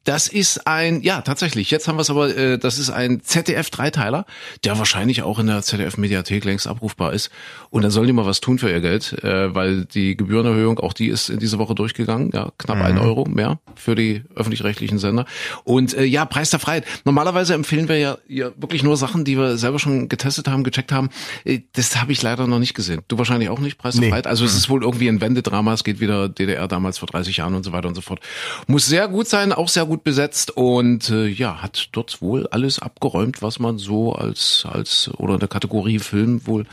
Das 0.03 0.27
ist 0.27 0.67
ein, 0.67 1.01
ja 1.01 1.21
tatsächlich, 1.21 1.71
jetzt 1.71 1.87
haben 1.87 1.97
wir 1.97 2.01
es 2.01 2.11
aber, 2.11 2.35
äh, 2.35 2.59
das 2.59 2.77
ist 2.77 2.91
ein 2.91 3.21
ZDF-Dreiteiler, 3.23 4.27
der 4.63 4.77
wahrscheinlich 4.77 5.23
auch 5.23 5.39
in 5.39 5.47
der 5.47 5.63
ZDF-Mediathek 5.63 6.45
längst 6.45 6.67
abrufbar 6.67 7.13
ist. 7.13 7.31
Und 7.71 7.81
dann 7.81 7.89
sollen 7.89 8.05
die 8.05 8.13
mal 8.13 8.27
was 8.27 8.41
tun 8.41 8.59
für 8.59 8.69
ihr 8.69 8.81
Geld, 8.81 9.13
äh, 9.23 9.55
weil 9.55 9.85
die 9.85 10.15
Gebührenerhöhung, 10.15 10.79
auch 10.79 10.93
die 10.93 11.07
ist 11.07 11.29
in 11.29 11.39
dieser 11.39 11.57
Woche 11.57 11.73
durchgegangen, 11.73 12.29
ja, 12.31 12.51
knapp 12.59 12.77
mhm. 12.77 12.83
ein 12.83 12.97
Euro 12.99 13.25
mehr 13.25 13.42
für 13.75 13.95
die 13.95 14.23
öffentlich-rechtlichen 14.35 14.99
Sender. 14.99 15.25
Und 15.63 15.93
äh, 15.95 16.03
ja, 16.03 16.25
Preis 16.25 16.49
der 16.49 16.59
Freiheit. 16.59 16.85
Normalerweise 17.05 17.53
empfehlen 17.53 17.87
wir 17.87 17.97
ja, 17.97 18.17
ja 18.27 18.51
wirklich 18.57 18.83
nur 18.83 18.97
Sachen, 18.97 19.25
die 19.25 19.37
wir 19.37 19.57
selber 19.57 19.79
schon 19.79 20.09
getestet 20.09 20.47
haben, 20.47 20.63
gecheckt 20.63 20.91
haben. 20.91 21.09
Äh, 21.45 21.61
das 21.73 21.95
habe 21.95 22.11
ich 22.11 22.21
leider 22.21 22.47
noch 22.47 22.59
nicht 22.59 22.73
gesehen. 22.73 23.01
Du 23.07 23.17
wahrscheinlich 23.17 23.49
auch 23.49 23.59
nicht, 23.59 23.77
Preis 23.77 23.95
der 23.95 24.01
nee. 24.01 24.09
Freiheit. 24.09 24.27
Also 24.27 24.45
es 24.45 24.55
ist 24.55 24.69
wohl 24.69 24.83
irgendwie 24.83 25.07
ein 25.07 25.21
Wendedrama, 25.21 25.73
es 25.73 25.83
geht 25.83 25.99
wieder 25.99 26.29
DDR 26.29 26.67
damals 26.67 26.97
vor 26.97 27.07
30 27.07 27.37
Jahren 27.37 27.55
und 27.55 27.63
so 27.63 27.71
weiter 27.71 27.87
und 27.87 27.95
so 27.95 28.01
fort. 28.01 28.19
Muss 28.67 28.85
sehr 28.85 29.07
gut 29.07 29.27
sein, 29.27 29.51
auch 29.53 29.69
sehr 29.69 29.85
gut 29.85 30.03
besetzt 30.03 30.51
und 30.51 31.09
äh, 31.09 31.27
ja, 31.27 31.61
hat 31.61 31.89
dort 31.91 32.21
wohl 32.21 32.47
alles 32.47 32.79
abgeräumt, 32.79 33.41
was 33.41 33.59
man 33.59 33.77
so 33.77 34.13
als 34.13 34.65
als 34.69 35.09
oder 35.17 35.35
in 35.35 35.39
der 35.39 35.49
Kategorie 35.49 35.99
Film 35.99 36.45
wohl 36.45 36.65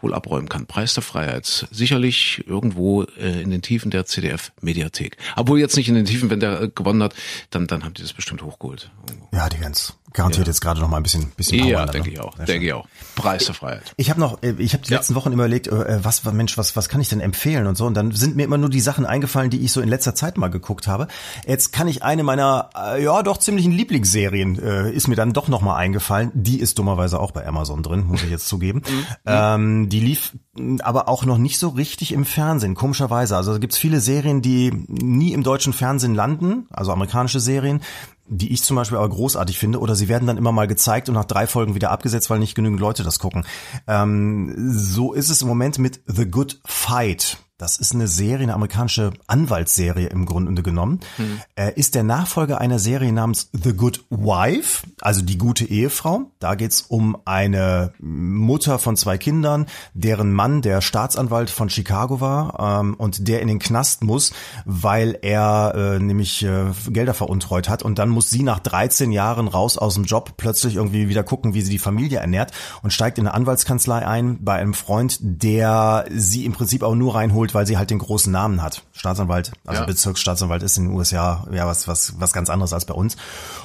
wohl 0.00 0.14
abräumen 0.14 0.48
kann. 0.48 0.66
Preis 0.66 0.94
der 0.94 1.02
Freiheit. 1.02 1.66
Sicherlich 1.70 2.44
irgendwo 2.46 3.02
äh, 3.02 3.42
in 3.42 3.50
den 3.50 3.62
Tiefen 3.62 3.90
der 3.90 4.06
CDF 4.06 4.52
Mediathek. 4.60 5.16
Obwohl 5.36 5.58
jetzt 5.58 5.76
nicht 5.76 5.88
in 5.88 5.94
den 5.94 6.04
Tiefen, 6.04 6.17
wenn 6.22 6.40
der 6.40 6.60
äh, 6.62 6.68
gewonnen 6.68 7.02
hat, 7.02 7.14
dann 7.50 7.66
dann 7.66 7.84
haben 7.84 7.94
die 7.94 8.02
das 8.02 8.12
bestimmt 8.12 8.42
hochgeholt. 8.42 8.90
Ja, 9.32 9.48
die 9.48 9.58
ganz 9.58 9.97
garantiert 10.12 10.46
ja. 10.46 10.50
jetzt 10.50 10.60
gerade 10.60 10.80
noch 10.80 10.88
mal 10.88 10.96
ein 10.96 11.02
bisschen 11.02 11.30
bisschen 11.36 11.60
Power 11.60 11.70
Ja, 11.70 11.86
denke 11.86 12.08
ne? 12.08 12.14
ich 12.14 12.20
auch. 12.20 12.36
Denke 12.36 12.66
ich 12.66 12.72
auch. 12.72 12.86
Preis 13.14 13.46
der 13.46 13.54
Freiheit. 13.54 13.92
Ich 13.96 14.10
habe 14.10 14.20
noch 14.20 14.42
äh, 14.42 14.54
ich 14.58 14.72
habe 14.74 14.84
die 14.84 14.92
letzten 14.92 15.14
Wochen 15.14 15.32
immer 15.32 15.44
überlegt, 15.44 15.68
äh, 15.68 16.04
was 16.04 16.24
Mensch, 16.24 16.58
was 16.58 16.76
was 16.76 16.88
kann 16.88 17.00
ich 17.00 17.08
denn 17.08 17.20
empfehlen 17.20 17.66
und 17.66 17.76
so 17.76 17.86
und 17.86 17.94
dann 17.94 18.12
sind 18.12 18.36
mir 18.36 18.44
immer 18.44 18.58
nur 18.58 18.70
die 18.70 18.80
Sachen 18.80 19.06
eingefallen, 19.06 19.50
die 19.50 19.60
ich 19.60 19.72
so 19.72 19.80
in 19.80 19.88
letzter 19.88 20.14
Zeit 20.14 20.38
mal 20.38 20.48
geguckt 20.48 20.86
habe. 20.86 21.08
Jetzt 21.46 21.72
kann 21.72 21.88
ich 21.88 22.02
eine 22.02 22.22
meiner 22.22 22.70
ja 23.00 23.22
doch 23.22 23.38
ziemlichen 23.38 23.72
Lieblingsserien 23.72 24.58
äh, 24.58 24.90
ist 24.90 25.08
mir 25.08 25.16
dann 25.16 25.32
doch 25.32 25.48
noch 25.48 25.62
mal 25.62 25.76
eingefallen. 25.76 26.30
Die 26.34 26.60
ist 26.60 26.78
dummerweise 26.78 27.20
auch 27.20 27.30
bei 27.30 27.46
Amazon 27.46 27.82
drin, 27.82 28.04
muss 28.06 28.22
ich 28.22 28.30
jetzt 28.30 28.48
zugeben. 28.48 28.82
Mhm. 28.88 29.06
Ähm, 29.26 29.88
die 29.88 30.00
lief 30.00 30.32
aber 30.80 31.08
auch 31.08 31.24
noch 31.24 31.38
nicht 31.38 31.58
so 31.58 31.68
richtig 31.68 32.12
im 32.12 32.24
Fernsehen, 32.24 32.74
komischerweise. 32.74 33.36
Also 33.36 33.52
da 33.52 33.58
gibt's 33.58 33.78
viele 33.78 34.00
Serien, 34.00 34.42
die 34.42 34.72
nie 34.88 35.32
im 35.32 35.42
deutschen 35.42 35.72
Fernsehen 35.72 36.14
landen, 36.14 36.66
also 36.70 36.92
amerikanische 36.92 37.40
Serien, 37.40 37.80
die 38.28 38.52
ich 38.52 38.62
zum 38.62 38.76
Beispiel 38.76 38.98
aber 38.98 39.08
großartig 39.08 39.58
finde, 39.58 39.80
oder 39.80 39.94
sie 39.94 40.08
werden 40.08 40.26
dann 40.26 40.36
immer 40.36 40.52
mal 40.52 40.66
gezeigt 40.66 41.08
und 41.08 41.14
nach 41.14 41.24
drei 41.24 41.46
Folgen 41.46 41.74
wieder 41.74 41.90
abgesetzt, 41.90 42.30
weil 42.30 42.38
nicht 42.38 42.54
genügend 42.54 42.80
Leute 42.80 43.02
das 43.02 43.18
gucken. 43.18 43.44
Ähm, 43.86 44.54
so 44.72 45.12
ist 45.12 45.30
es 45.30 45.42
im 45.42 45.48
Moment 45.48 45.78
mit 45.78 46.00
The 46.06 46.30
Good 46.30 46.60
Fight. 46.64 47.38
Das 47.58 47.76
ist 47.76 47.92
eine 47.92 48.06
Serie, 48.06 48.44
eine 48.44 48.54
amerikanische 48.54 49.10
Anwaltsserie 49.26 50.06
im 50.06 50.26
Grunde 50.26 50.62
genommen. 50.62 51.00
Hm. 51.16 51.40
Er 51.56 51.76
ist 51.76 51.96
der 51.96 52.04
Nachfolger 52.04 52.60
einer 52.60 52.78
Serie 52.78 53.12
namens 53.12 53.50
The 53.52 53.72
Good 53.72 54.04
Wife, 54.10 54.86
also 55.00 55.22
die 55.22 55.38
gute 55.38 55.64
Ehefrau. 55.64 56.30
Da 56.38 56.54
geht's 56.54 56.82
um 56.82 57.18
eine 57.24 57.92
Mutter 57.98 58.78
von 58.78 58.96
zwei 58.96 59.18
Kindern, 59.18 59.66
deren 59.92 60.32
Mann 60.32 60.62
der 60.62 60.80
Staatsanwalt 60.80 61.50
von 61.50 61.68
Chicago 61.68 62.20
war 62.20 62.80
ähm, 62.80 62.94
und 62.94 63.26
der 63.26 63.42
in 63.42 63.48
den 63.48 63.58
Knast 63.58 64.04
muss, 64.04 64.32
weil 64.64 65.18
er 65.22 65.74
äh, 65.74 65.98
nämlich 65.98 66.44
äh, 66.44 66.66
Gelder 66.90 67.12
veruntreut 67.12 67.68
hat. 67.68 67.82
Und 67.82 67.98
dann 67.98 68.08
muss 68.08 68.30
sie 68.30 68.44
nach 68.44 68.60
13 68.60 69.10
Jahren 69.10 69.48
raus 69.48 69.76
aus 69.78 69.94
dem 69.94 70.04
Job 70.04 70.34
plötzlich 70.36 70.76
irgendwie 70.76 71.08
wieder 71.08 71.24
gucken, 71.24 71.54
wie 71.54 71.62
sie 71.62 71.72
die 71.72 71.80
Familie 71.80 72.20
ernährt 72.20 72.52
und 72.84 72.92
steigt 72.92 73.18
in 73.18 73.26
eine 73.26 73.34
Anwaltskanzlei 73.34 74.06
ein 74.06 74.44
bei 74.44 74.54
einem 74.54 74.74
Freund, 74.74 75.18
der 75.20 76.04
sie 76.14 76.44
im 76.44 76.52
Prinzip 76.52 76.84
auch 76.84 76.94
nur 76.94 77.16
reinholt, 77.16 77.47
geholt, 77.48 77.54
weil 77.54 77.66
sie 77.66 77.76
halt 77.78 77.90
den 77.90 77.98
großen 77.98 78.32
Namen 78.32 78.62
hat. 78.62 78.82
Staatsanwalt, 78.92 79.52
also 79.66 79.80
ja. 79.80 79.86
Bezirksstaatsanwalt 79.86 80.62
ist 80.62 80.76
in 80.78 80.88
den 80.88 80.96
USA 80.96 81.46
ja 81.52 81.66
was 81.66 81.88
was 81.88 82.14
was 82.18 82.32
ganz 82.32 82.50
anderes 82.50 82.72
als 82.72 82.84
bei 82.84 82.94
uns. 82.94 83.16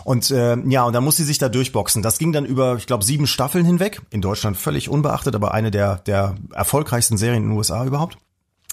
Und 0.03 0.31
äh, 0.31 0.57
ja, 0.67 0.83
und 0.83 0.93
dann 0.93 1.03
muss 1.03 1.17
sie 1.17 1.23
sich 1.23 1.37
da 1.37 1.49
durchboxen. 1.49 2.01
Das 2.01 2.17
ging 2.17 2.31
dann 2.33 2.45
über, 2.45 2.75
ich 2.77 2.87
glaube, 2.87 3.03
sieben 3.03 3.27
Staffeln 3.27 3.65
hinweg. 3.65 4.01
In 4.09 4.21
Deutschland 4.21 4.57
völlig 4.57 4.89
unbeachtet, 4.89 5.35
aber 5.35 5.53
eine 5.53 5.71
der 5.71 5.97
der 5.97 6.35
erfolgreichsten 6.53 7.17
Serien 7.17 7.43
in 7.43 7.49
den 7.49 7.57
USA 7.57 7.85
überhaupt. 7.85 8.17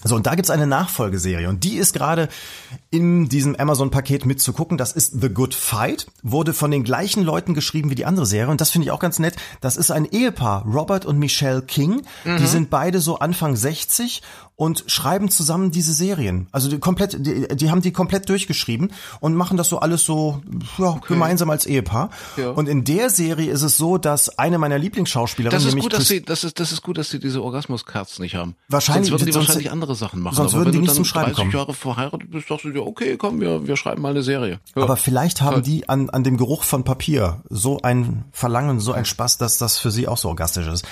So, 0.03 0.17
und 0.17 0.27
da 0.27 0.35
gibt's 0.35 0.51
eine 0.51 0.67
Nachfolgeserie 0.67 1.49
und 1.49 1.63
die 1.63 1.77
ist 1.77 1.93
gerade 1.93 2.29
in 2.91 3.29
diesem 3.29 3.55
Amazon-Paket 3.55 4.25
mitzugucken. 4.25 4.79
Das 4.79 4.93
ist 4.93 5.21
The 5.21 5.29
Good 5.29 5.55
Fight, 5.55 6.07
wurde 6.23 6.55
von 6.55 6.71
den 6.71 6.85
gleichen 6.85 7.23
Leuten 7.23 7.53
geschrieben 7.53 7.91
wie 7.91 7.95
die 7.95 8.07
andere 8.07 8.25
Serie 8.25 8.51
und 8.51 8.63
das 8.63 8.71
finde 8.71 8.87
ich 8.87 8.93
auch 8.93 8.99
ganz 8.99 9.19
nett. 9.19 9.37
Das 9.61 9.77
ist 9.77 9.91
ein 9.91 10.07
Ehepaar, 10.07 10.65
Robert 10.65 11.05
und 11.05 11.19
Michelle 11.19 11.61
King. 11.61 12.03
Mhm. 12.25 12.39
Die 12.39 12.47
sind 12.47 12.71
beide 12.71 13.01
so 13.01 13.19
Anfang 13.19 13.57
60 13.57 14.23
und 14.61 14.85
schreiben 14.89 15.31
zusammen 15.31 15.71
diese 15.71 15.95
Serien. 15.95 16.47
Also 16.53 16.69
die 16.69 16.79
komplett, 16.79 17.17
die, 17.19 17.49
die 17.49 17.71
haben 17.71 17.81
die 17.81 17.93
komplett 17.93 18.29
durchgeschrieben 18.29 18.93
und 19.21 19.35
machen 19.35 19.57
das 19.57 19.71
so 19.71 19.79
alles 19.79 20.05
so 20.05 20.43
ja, 20.77 20.91
okay. 20.91 21.15
gemeinsam 21.15 21.49
als 21.49 21.65
Ehepaar. 21.65 22.11
Ja. 22.37 22.51
Und 22.51 22.69
in 22.69 22.85
der 22.85 23.09
Serie 23.09 23.51
ist 23.51 23.63
es 23.63 23.79
so, 23.79 23.97
dass 23.97 24.39
eine 24.39 24.59
meiner 24.59 24.79
Lieblingsschauspielerinnen, 24.79 25.57
das 25.57 25.67
ist 25.67 25.75
nämlich 25.75 25.85
gut, 25.85 25.99
dass 25.99 26.09
sie, 26.09 26.21
das 26.21 26.45
ist, 26.45 26.61
das 26.61 26.73
ist 26.73 26.83
gut, 26.83 26.99
dass 26.99 27.09
sie 27.09 27.19
diese 27.19 27.43
Orgasmuskerzen 27.43 28.23
nicht 28.23 28.35
haben. 28.35 28.55
Wahrscheinlich 28.69 29.09
sonst 29.09 29.23
würden 29.23 29.27
die 29.29 29.33
sonst, 29.33 29.49
wahrscheinlich 29.49 29.73
andere 29.73 29.95
Sachen 29.95 30.21
machen. 30.21 30.35
Sonst 30.35 30.53
würden 30.53 30.73
die 30.73 30.81
nicht 30.81 30.95
zum 30.95 31.07
Schreiben 31.07 31.33
kommen. 31.33 31.53
Jahre 31.53 31.73
verheiratet 31.73 32.31
bist, 32.31 32.51
dachtest 32.51 32.67
du 32.67 32.73
dir, 32.73 32.87
okay, 32.87 33.17
komm, 33.17 33.41
wir, 33.41 33.67
wir 33.67 33.77
schreiben 33.77 34.03
mal 34.03 34.11
eine 34.11 34.23
Serie. 34.23 34.61
Ja. 34.77 34.83
Aber 34.83 34.99
vielleicht 34.99 35.41
haben 35.41 35.63
die 35.63 35.89
an, 35.89 36.11
an 36.11 36.23
dem 36.23 36.37
Geruch 36.37 36.65
von 36.65 36.85
Papier 36.85 37.43
so 37.49 37.81
ein 37.81 38.27
Verlangen, 38.31 38.79
so 38.79 38.93
ein 38.93 39.07
Spaß, 39.07 39.39
dass 39.39 39.57
das 39.57 39.79
für 39.79 39.91
sie 39.91 40.07
auch 40.07 40.19
so 40.19 40.29
orgastisch 40.29 40.67
ist. 40.67 40.85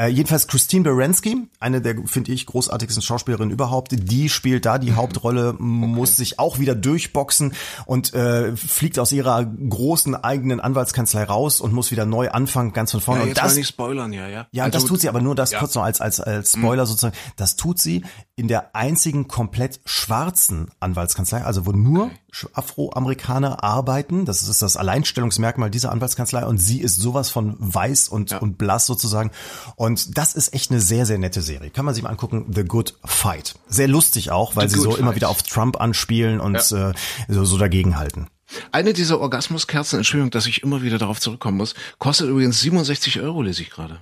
Äh, 0.00 0.08
jedenfalls 0.08 0.46
Christine 0.46 0.84
Baranski, 0.84 1.46
eine 1.58 1.82
der, 1.82 1.94
finde 2.06 2.32
ich, 2.32 2.46
großartigsten 2.46 3.02
Schauspielerinnen 3.02 3.50
überhaupt, 3.50 3.92
die 3.92 4.30
spielt 4.30 4.64
da 4.64 4.78
die. 4.78 4.92
Hauptrolle, 5.00 5.50
okay. 5.50 5.62
muss 5.62 6.16
sich 6.16 6.38
auch 6.38 6.58
wieder 6.58 6.74
durchboxen 6.74 7.52
und 7.84 8.14
äh, 8.14 8.56
fliegt 8.56 8.98
aus 8.98 9.12
ihrer 9.12 9.44
großen 9.44 10.14
eigenen 10.14 10.58
Anwaltskanzlei 10.58 11.24
raus 11.24 11.60
und 11.60 11.74
muss 11.74 11.90
wieder 11.90 12.06
neu 12.06 12.30
anfangen, 12.30 12.72
ganz 12.72 12.92
von 12.92 13.00
vorne. 13.02 13.20
Ja, 13.20 13.26
jetzt 13.26 13.38
und 13.38 13.44
das, 13.44 13.56
nicht 13.56 13.68
spoilern, 13.68 14.12
ja, 14.14 14.26
ja. 14.26 14.46
Ja, 14.52 14.64
also, 14.64 14.78
das 14.78 14.86
tut 14.86 15.02
sie, 15.02 15.08
aber 15.10 15.20
nur 15.20 15.34
das 15.34 15.50
ja. 15.50 15.58
kurz 15.58 15.74
noch 15.74 15.82
als, 15.82 16.00
als, 16.00 16.18
als 16.18 16.56
mhm. 16.56 16.62
Spoiler 16.62 16.84
mhm. 16.84 16.88
sozusagen. 16.88 17.16
Das 17.36 17.56
tut 17.56 17.78
sie 17.78 18.02
in 18.40 18.48
der 18.48 18.74
einzigen 18.74 19.28
komplett 19.28 19.80
schwarzen 19.84 20.70
Anwaltskanzlei, 20.80 21.44
also 21.44 21.66
wo 21.66 21.72
nur 21.72 22.06
okay. 22.06 22.48
Afroamerikaner 22.54 23.62
arbeiten. 23.62 24.24
Das 24.24 24.42
ist 24.42 24.62
das 24.62 24.78
Alleinstellungsmerkmal 24.78 25.70
dieser 25.70 25.92
Anwaltskanzlei 25.92 26.46
und 26.46 26.56
sie 26.56 26.80
ist 26.80 26.96
sowas 26.96 27.28
von 27.28 27.56
weiß 27.58 28.08
und, 28.08 28.30
ja. 28.30 28.38
und 28.38 28.56
blass 28.56 28.86
sozusagen. 28.86 29.30
Und 29.76 30.16
das 30.16 30.32
ist 30.32 30.54
echt 30.54 30.70
eine 30.70 30.80
sehr, 30.80 31.04
sehr 31.04 31.18
nette 31.18 31.42
Serie. 31.42 31.68
Kann 31.68 31.84
man 31.84 31.94
sich 31.94 32.02
mal 32.02 32.08
angucken. 32.08 32.46
The 32.50 32.64
Good 32.64 32.94
Fight. 33.04 33.56
Sehr 33.68 33.88
lustig 33.88 34.30
auch, 34.30 34.56
weil 34.56 34.70
The 34.70 34.76
sie 34.76 34.80
so 34.80 34.92
Fight. 34.92 35.00
immer 35.00 35.14
wieder 35.14 35.28
auf 35.28 35.42
Trump 35.42 35.78
anspielen 35.78 36.40
und 36.40 36.54
ja. 36.70 36.90
äh, 36.90 36.94
so, 37.28 37.44
so 37.44 37.58
dagegenhalten. 37.58 38.28
Eine 38.72 38.94
dieser 38.94 39.20
Orgasmuskerzen, 39.20 39.98
Entschuldigung, 39.98 40.30
dass 40.30 40.46
ich 40.46 40.62
immer 40.62 40.80
wieder 40.80 40.96
darauf 40.96 41.20
zurückkommen 41.20 41.58
muss, 41.58 41.74
kostet 41.98 42.30
übrigens 42.30 42.58
67 42.60 43.20
Euro, 43.20 43.42
lese 43.42 43.60
ich 43.60 43.68
gerade. 43.68 44.00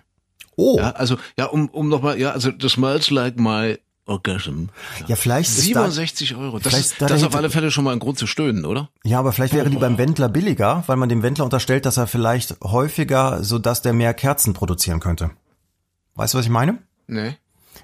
Oh. 0.54 0.76
Ja, 0.78 0.92
also, 0.92 1.18
ja, 1.36 1.46
um, 1.46 1.68
um 1.70 1.88
nochmal, 1.88 2.20
ja, 2.20 2.30
also 2.30 2.52
das 2.52 2.72
smells 2.72 3.10
like 3.10 3.36
my 3.36 3.78
orgasm. 4.08 4.66
Ja, 5.06 5.16
vielleicht 5.16 5.50
ist 5.50 5.60
67 5.62 6.34
Euro. 6.36 6.58
Das 6.58 6.74
ist, 6.74 7.00
da 7.00 7.06
das 7.06 7.20
ist 7.20 7.26
auf 7.26 7.34
alle 7.36 7.50
Fälle 7.50 7.70
schon 7.70 7.84
mal 7.84 7.92
ein 7.92 7.98
Grund 7.98 8.18
zu 8.18 8.26
stöhnen, 8.26 8.64
oder? 8.64 8.88
da, 9.04 9.10
ja, 9.10 9.18
aber 9.18 9.32
vielleicht 9.32 9.54
wäre 9.54 9.70
die 9.70 9.76
beim 9.76 9.98
Wendler 9.98 10.28
billiger, 10.28 10.84
weil 10.86 10.96
man 10.96 11.08
dem 11.08 11.22
Wendler 11.22 11.44
unterstellt, 11.44 11.86
dass 11.86 11.96
er 11.96 12.06
vielleicht 12.06 12.60
häufiger, 12.62 13.42
so 13.44 13.58
dass 13.58 13.82
der 13.82 13.92
mehr 13.92 14.14
Kerzen 14.14 14.54
produzieren 14.54 15.00
könnte. 15.00 15.30
Weißt 16.14 16.34
du, 16.34 16.38
was 16.38 16.44
ich 16.46 16.50
meine? 16.50 16.78
Nee. 17.06 17.36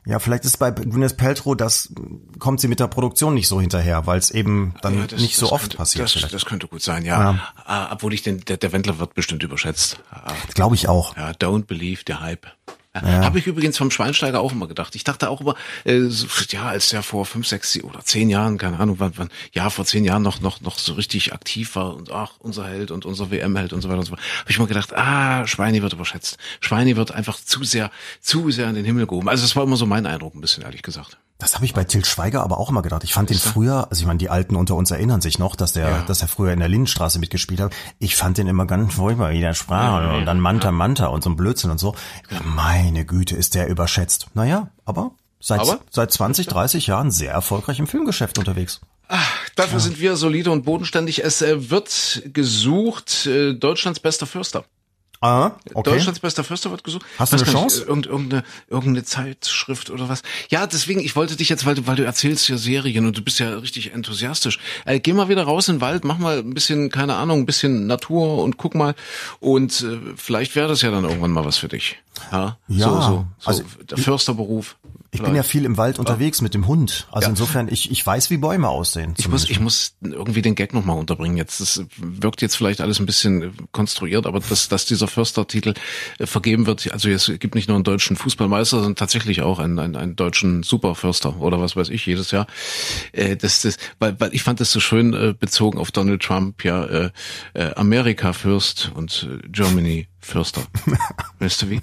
Ja, 0.07 0.19
vielleicht 0.19 0.45
ist 0.45 0.59
bei 0.59 0.71
Gwyneth 0.71 1.17
Paltrow, 1.17 1.57
das 1.57 1.93
kommt 2.39 2.61
sie 2.61 2.69
mit 2.69 2.79
der 2.81 2.89
Produktion 2.89 3.33
nicht 3.33 3.49
so 3.49 3.61
hinterher, 3.61 4.07
weil 4.07 4.19
es 4.19 4.31
eben 4.31 4.75
dann 4.83 4.99
Ja, 4.99 5.07
das- 5.07 5.21
nicht 5.21 5.37
so 5.37 5.51
oft 5.53 5.63
könnte, 5.65 5.77
passiert. 5.79 6.05
Das, 6.05 6.13
vielleicht. 6.13 6.35
das 6.35 6.45
könnte 6.45 6.67
gut 6.69 6.83
sein, 6.83 7.05
ja. 7.05 7.39
Ah, 7.65 7.89
obwohl 7.93 8.13
ich 8.13 8.23
den, 8.23 8.41
der, 8.45 8.57
der 8.59 8.73
Wendler 8.73 8.99
wird 8.99 9.15
bestimmt 9.15 9.43
überschätzt. 9.43 9.99
Ah, 10.11 10.33
Glaube 10.55 10.75
ich 10.75 10.89
auch. 10.89 11.17
Ja, 11.17 11.31
don't 11.31 11.65
believe 11.67 12.03
the 12.07 12.15
hype. 12.15 12.47
Ja. 12.95 13.25
Habe 13.25 13.41
ich 13.41 13.47
übrigens 13.47 13.77
vom 13.77 13.91
Schweinsteiger 13.91 14.41
auch 14.41 14.53
immer 14.53 14.69
gedacht. 14.69 14.95
Ich 14.95 15.03
dachte 15.03 15.29
auch 15.29 15.41
immer, 15.41 15.57
äh, 15.85 16.09
ja, 16.51 16.67
als 16.67 16.91
der 16.91 17.03
vor 17.03 17.27
fünf, 17.27 17.47
sechs 17.47 17.77
oder 17.83 18.01
zehn 18.05 18.31
Jahren, 18.31 18.57
keine 18.57 18.79
Ahnung, 18.79 18.97
wann, 19.01 19.13
wann, 19.17 19.31
ja, 19.53 19.69
vor 19.69 19.85
zehn 19.85 20.05
Jahren 20.05 20.23
noch, 20.23 20.41
noch, 20.41 20.61
noch 20.61 20.79
so 20.79 20.93
richtig 20.93 21.33
aktiv 21.33 21.75
war 21.75 21.97
und 21.97 22.13
ach, 22.13 22.35
unser 22.39 22.67
Held 22.69 22.93
und 22.93 23.05
unser 23.05 23.33
WM-Held 23.33 23.73
und 23.73 23.81
so 23.83 23.89
weiter 23.89 23.99
und 23.99 24.07
so 24.07 24.11
fort, 24.11 24.23
habe 24.41 24.51
ich 24.51 24.57
immer 24.57 24.69
gedacht, 24.69 24.95
ah, 24.95 25.47
Schweini 25.47 25.83
wird 25.83 25.93
überschätzt. 25.93 26.39
Schweini 26.61 26.95
wird 26.97 27.11
einfach 27.11 27.39
zu 27.41 27.65
sehr, 27.65 27.91
zu 28.21 28.51
sehr 28.53 28.69
in 28.69 28.77
den 28.77 28.85
Himmel 28.85 29.07
gehoben. 29.07 29.29
Also 29.29 29.43
das 29.43 29.57
war 29.57 29.65
immer 29.65 29.77
so 29.77 29.87
mein 29.87 30.07
Eindruck, 30.07 30.35
ein 30.35 30.41
bisschen 30.41 30.63
ehrlich 30.63 30.83
gesagt. 30.83 31.19
Das 31.39 31.57
habe 31.57 31.65
ich 31.65 31.75
bei 31.75 31.83
Til 31.85 32.05
Schweiger 32.05 32.43
aber 32.45 32.59
auch 32.59 32.71
immer 32.71 32.83
gedacht. 32.83 33.03
Ich 33.03 33.13
fand 33.13 33.29
den 33.29 33.39
früher, 33.39 33.89
also 33.91 34.01
ich 34.01 34.07
meine, 34.07 34.19
die 34.19 34.31
Alten 34.31 34.55
unter 34.55 34.77
uns 34.77 34.91
erinnern 34.93 35.21
sich 35.21 35.39
noch, 35.41 35.57
dass 35.57 35.73
der, 35.73 35.89
Ja. 35.89 36.03
dass 36.03 36.23
er 36.23 36.29
früher 36.29 36.53
in 36.53 36.61
der 36.61 36.69
Lindenstraße 36.69 37.19
mitgespielt 37.19 37.61
hat. 37.61 37.73
Ich 37.99 38.15
fand 38.17 38.39
den 38.39 38.47
immer 38.47 38.67
ganz 38.67 38.95
furchtbar, 38.95 39.31
wie 39.33 39.41
der 39.41 39.55
sprach 39.55 40.17
und 40.17 40.27
dann 40.27 40.39
Manta 40.39 40.71
Manta 40.71 41.07
und 41.09 41.25
so 41.25 41.31
ein 41.31 41.37
Blödsinn 41.37 41.71
und 41.71 41.79
so. 41.79 41.95
Meine 42.45 43.05
Güte, 43.05 43.35
ist 43.37 43.55
der 43.55 43.69
überschätzt. 43.69 44.29
Naja, 44.35 44.69
aber 44.85 45.11
seit, 45.41 45.61
Aber? 45.61 45.81
seit 45.91 46.13
20, 46.13 46.47
30 46.47 46.87
Jahren 46.87 47.11
sehr 47.11 47.33
erfolgreich 47.33 47.81
im 47.81 47.89
Filmgeschäft 47.89 48.39
unterwegs. 48.39 48.81
Dafür 49.57 49.81
sind 49.81 49.99
wir 50.01 50.17
solide 50.17 50.51
und 50.51 50.65
bodenständig. 50.65 51.23
Es 51.25 51.43
äh, 51.43 51.69
wird 51.71 52.23
gesucht, 52.33 53.27
äh, 53.27 53.55
Deutschlands 53.55 54.01
bester 54.01 54.27
Fürster. 54.27 54.65
Ah, 55.25 55.53
okay. 55.73 55.91
Deutschlands 55.93 56.21
bester 56.21 56.45
Fürster 56.45 56.71
wird 56.71 56.85
gesucht. 56.85 57.07
Hast 57.19 57.33
du 57.33 57.37
eine 57.37 57.45
gar 57.47 57.53
nicht, 57.53 57.61
Chance? 57.61 57.83
äh, 57.85 57.87
Irgend, 57.89 58.07
irgendeine, 58.07 58.45
irgendeine 58.69 59.05
Zeitschrift 59.05 59.89
oder 59.89 60.11
was. 60.11 60.21
Ja, 60.51 60.67
deswegen, 60.67 61.01
ich 61.01 61.17
wollte 61.17 61.35
dich 61.37 61.49
jetzt, 61.49 61.65
weil 61.65 61.75
du, 61.77 61.87
weil 61.87 61.97
du 61.97 62.05
erzählst 62.05 62.47
ja 62.49 62.59
Serien 62.59 63.07
und 63.07 63.17
du 63.17 63.23
bist 63.23 63.39
ja 63.39 63.57
richtig 63.57 63.95
enthusiastisch. 63.95 64.59
Äh, 64.85 65.01
geh 65.01 65.15
mal 65.15 65.31
wieder 65.31 65.45
raus 65.45 65.69
in 65.69 65.77
den 65.77 65.81
Wald, 65.81 66.05
mach 66.05 66.19
mal 66.19 66.41
ein 66.41 66.53
bisschen, 66.53 66.91
keine 66.91 67.15
Ahnung, 67.17 67.39
ein 67.41 67.47
bisschen 67.47 67.87
Natur 67.87 68.43
und 68.43 68.59
guck 68.59 68.75
mal. 68.75 68.95
Und 69.41 69.81
äh, 69.81 69.99
vielleicht 70.17 70.55
wäre 70.57 70.69
das 70.69 70.83
ja 70.83 70.91
dann 70.91 71.05
irgendwann 71.05 71.31
mal 71.31 71.47
was 71.47 71.57
für 71.57 71.69
dich. 71.69 71.97
Ja, 72.31 72.59
Ja, 72.69 72.89
so, 72.89 73.01
so, 73.01 73.01
so 73.01 73.27
also 73.49 73.63
der 73.91 73.97
Fürsterberuf. 73.97 74.77
Ich 75.15 75.23
bin 75.23 75.35
ja 75.35 75.43
viel 75.45 75.65
im 75.65 75.77
Wald 75.77 75.99
unterwegs 75.99 76.41
mit 76.41 76.55
dem 76.55 76.67
Hund. 76.67 77.07
Also 77.13 77.27
Ja. 77.27 77.31
insofern, 77.31 77.69
ich, 77.69 77.91
ich 77.91 78.05
weiß, 78.05 78.31
wie 78.31 78.37
Bäume 78.37 78.69
aussehen. 78.69 79.15
Ich 79.17 79.29
muss, 79.29 79.49
ich 79.49 79.61
muss 79.61 79.95
irgendwie 80.03 80.43
den 80.43 80.55
Gag 80.57 80.75
nochmal 80.75 80.99
unterbringen. 80.99 81.37
Jetzt, 81.37 81.61
das 81.61 81.85
wirkt 81.97 82.43
jetzt 82.43 82.57
vielleicht 82.57 82.81
alles 82.81 82.99
ein 82.99 83.07
bisschen 83.07 83.53
konstruiert, 83.73 84.27
aber 84.27 84.41
dass, 84.41 84.69
dass 84.69 84.87
dieser 84.87 85.07
Förstertitel 85.07 85.75
vergeben 86.21 86.67
wird, 86.67 86.91
also 86.93 87.09
es 87.09 87.31
gibt 87.39 87.55
nicht 87.55 87.69
nur 87.69 87.77
einen 87.77 87.85
deutschen 87.85 88.17
Fußballmeister, 88.17 88.79
sondern 88.79 88.97
tatsächlich 88.97 89.43
auch 89.43 89.61
einen, 89.61 89.79
einen, 89.79 89.97
einen 89.97 90.17
deutschen 90.17 90.63
Superförster 90.63 91.41
oder 91.41 91.61
was 91.61 91.77
weiß 91.77 91.91
ich 91.91 92.05
jedes 92.07 92.33
Jahr. 92.33 92.47
Äh, 93.13 93.37
das, 93.37 93.63
das, 93.63 93.77
weil, 94.01 94.19
weil 94.21 94.35
ich 94.35 94.43
fand 94.43 94.61
das 94.61 94.73
so 94.73 94.81
schön 94.81 95.15
äh, 95.15 95.35
bezogen 95.39 95.79
auf 95.79 95.93
Donald 95.93 96.23
Trump, 96.23 96.65
ja, 96.65 96.85
äh, 96.85 97.11
Amerika 97.77 98.33
Fürst 98.33 98.91
und 98.95 99.29
Germany 99.49 100.09
Fürster. 100.25 100.63
weißt 101.39 101.63
du 101.63 101.71
wie? 101.71 101.83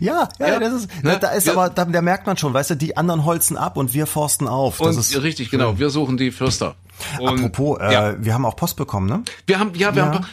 Ja, 0.00 0.28
ja, 0.38 0.48
Ja, 0.48 0.60
das 0.60 0.72
ist, 0.74 1.04
ne? 1.04 1.18
da, 1.18 1.28
ist 1.30 1.46
Ja. 1.46 1.54
aber, 1.54 1.70
da, 1.70 1.84
da 1.86 2.02
merkt 2.02 2.26
man 2.26 2.36
schon, 2.36 2.52
weißt 2.52 2.70
du, 2.70 2.74
die 2.76 2.96
anderen 2.96 3.24
holzen 3.24 3.56
ab 3.56 3.76
und 3.76 3.94
wir 3.94 4.06
forsten 4.06 4.46
auf. 4.46 4.78
Das 4.78 4.88
Und 4.88 4.98
ist, 5.00 5.22
richtig, 5.22 5.50
genau, 5.50 5.78
wir 5.78 5.90
suchen 5.90 6.16
die 6.16 6.30
Fürster. 6.30 6.76
Und, 7.20 7.28
apropos, 7.38 7.78
äh, 7.80 7.92
ja. 7.92 8.14
wir 8.24 8.34
haben 8.34 8.44
auch 8.44 8.56
Post 8.56 8.76
bekommen, 8.76 9.06
ne? 9.08 9.22
Wir 9.46 9.58
haben, 9.58 9.72
ja, 9.74 9.94
wir 9.94 10.02
Ja. 10.04 10.12
haben, 10.14 10.26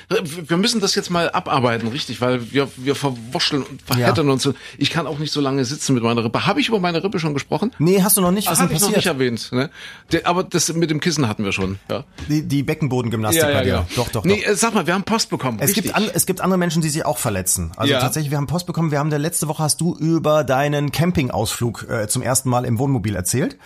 wir 0.47 0.57
müssen 0.57 0.79
das 0.81 0.95
jetzt 0.95 1.09
mal 1.09 1.29
abarbeiten, 1.31 1.87
richtig, 1.89 2.21
weil 2.21 2.51
wir, 2.51 2.69
wir 2.77 2.95
verwurschteln 2.95 3.63
und 3.63 3.81
verheddern 3.81 4.29
uns. 4.29 4.49
Ich 4.77 4.89
kann 4.89 5.05
auch 5.07 5.19
nicht 5.19 5.31
so 5.33 5.41
lange 5.41 5.63
sitzen 5.65 5.93
mit 5.93 6.03
meiner 6.03 6.23
Rippe. 6.23 6.45
Habe 6.45 6.59
ich 6.61 6.69
über 6.69 6.79
meine 6.79 7.03
Rippe 7.03 7.19
schon 7.19 7.33
gesprochen? 7.33 7.71
Nee, 7.79 8.01
hast 8.01 8.17
du 8.17 8.21
noch 8.21 8.31
nicht, 8.31 8.47
was 8.49 8.59
Habe 8.59 8.69
denn 8.69 8.77
ich 8.77 8.81
noch 8.81 8.89
nicht 8.89 8.95
passiert? 8.97 9.15
erwähnt. 9.15 9.49
Ne? 9.51 9.69
Der, 10.11 10.25
aber 10.27 10.43
das 10.43 10.71
mit 10.73 10.89
dem 10.89 10.99
Kissen 10.99 11.27
hatten 11.27 11.43
wir 11.43 11.51
schon. 11.51 11.79
Ja, 11.89 12.03
Die, 12.29 12.43
die 12.43 12.63
Beckenbodengymnastik 12.63 13.43
bei 13.43 13.63
dir. 13.63 13.85
Doch, 13.95 14.09
doch, 14.09 14.23
Nee, 14.23 14.41
doch. 14.41 14.51
äh, 14.51 14.55
sag 14.55 14.73
mal, 14.73 14.87
wir 14.87 14.93
haben 14.93 15.03
Post 15.03 15.29
bekommen. 15.29 15.57
Es 15.59 15.69
richtig. 15.69 15.83
gibt, 15.83 15.95
an, 15.95 16.09
es 16.13 16.25
gibt 16.25 16.41
andere 16.41 16.57
Menschen, 16.57 16.81
die 16.81 16.89
sich 16.89 17.05
auch 17.05 17.17
verletzen. 17.17 17.71
Also 17.75 17.93
Ja. 17.93 17.99
tatsächlich, 17.99 18.31
wir 18.31 18.37
haben 18.37 18.47
Post 18.47 18.65
bekommen. 18.67 18.91
Wir 18.91 18.99
haben 18.99 19.09
der 19.09 19.19
letzte 19.19 19.47
Woche 19.47 19.63
hast 19.63 19.81
du 19.81 19.95
über 19.95 20.43
deinen 20.43 20.91
Campingausflug 20.91 21.87
äh, 21.89 22.07
zum 22.07 22.21
ersten 22.21 22.49
Mal 22.49 22.65
im 22.65 22.79
Wohnmobil 22.79 23.15
erzählt. 23.15 23.57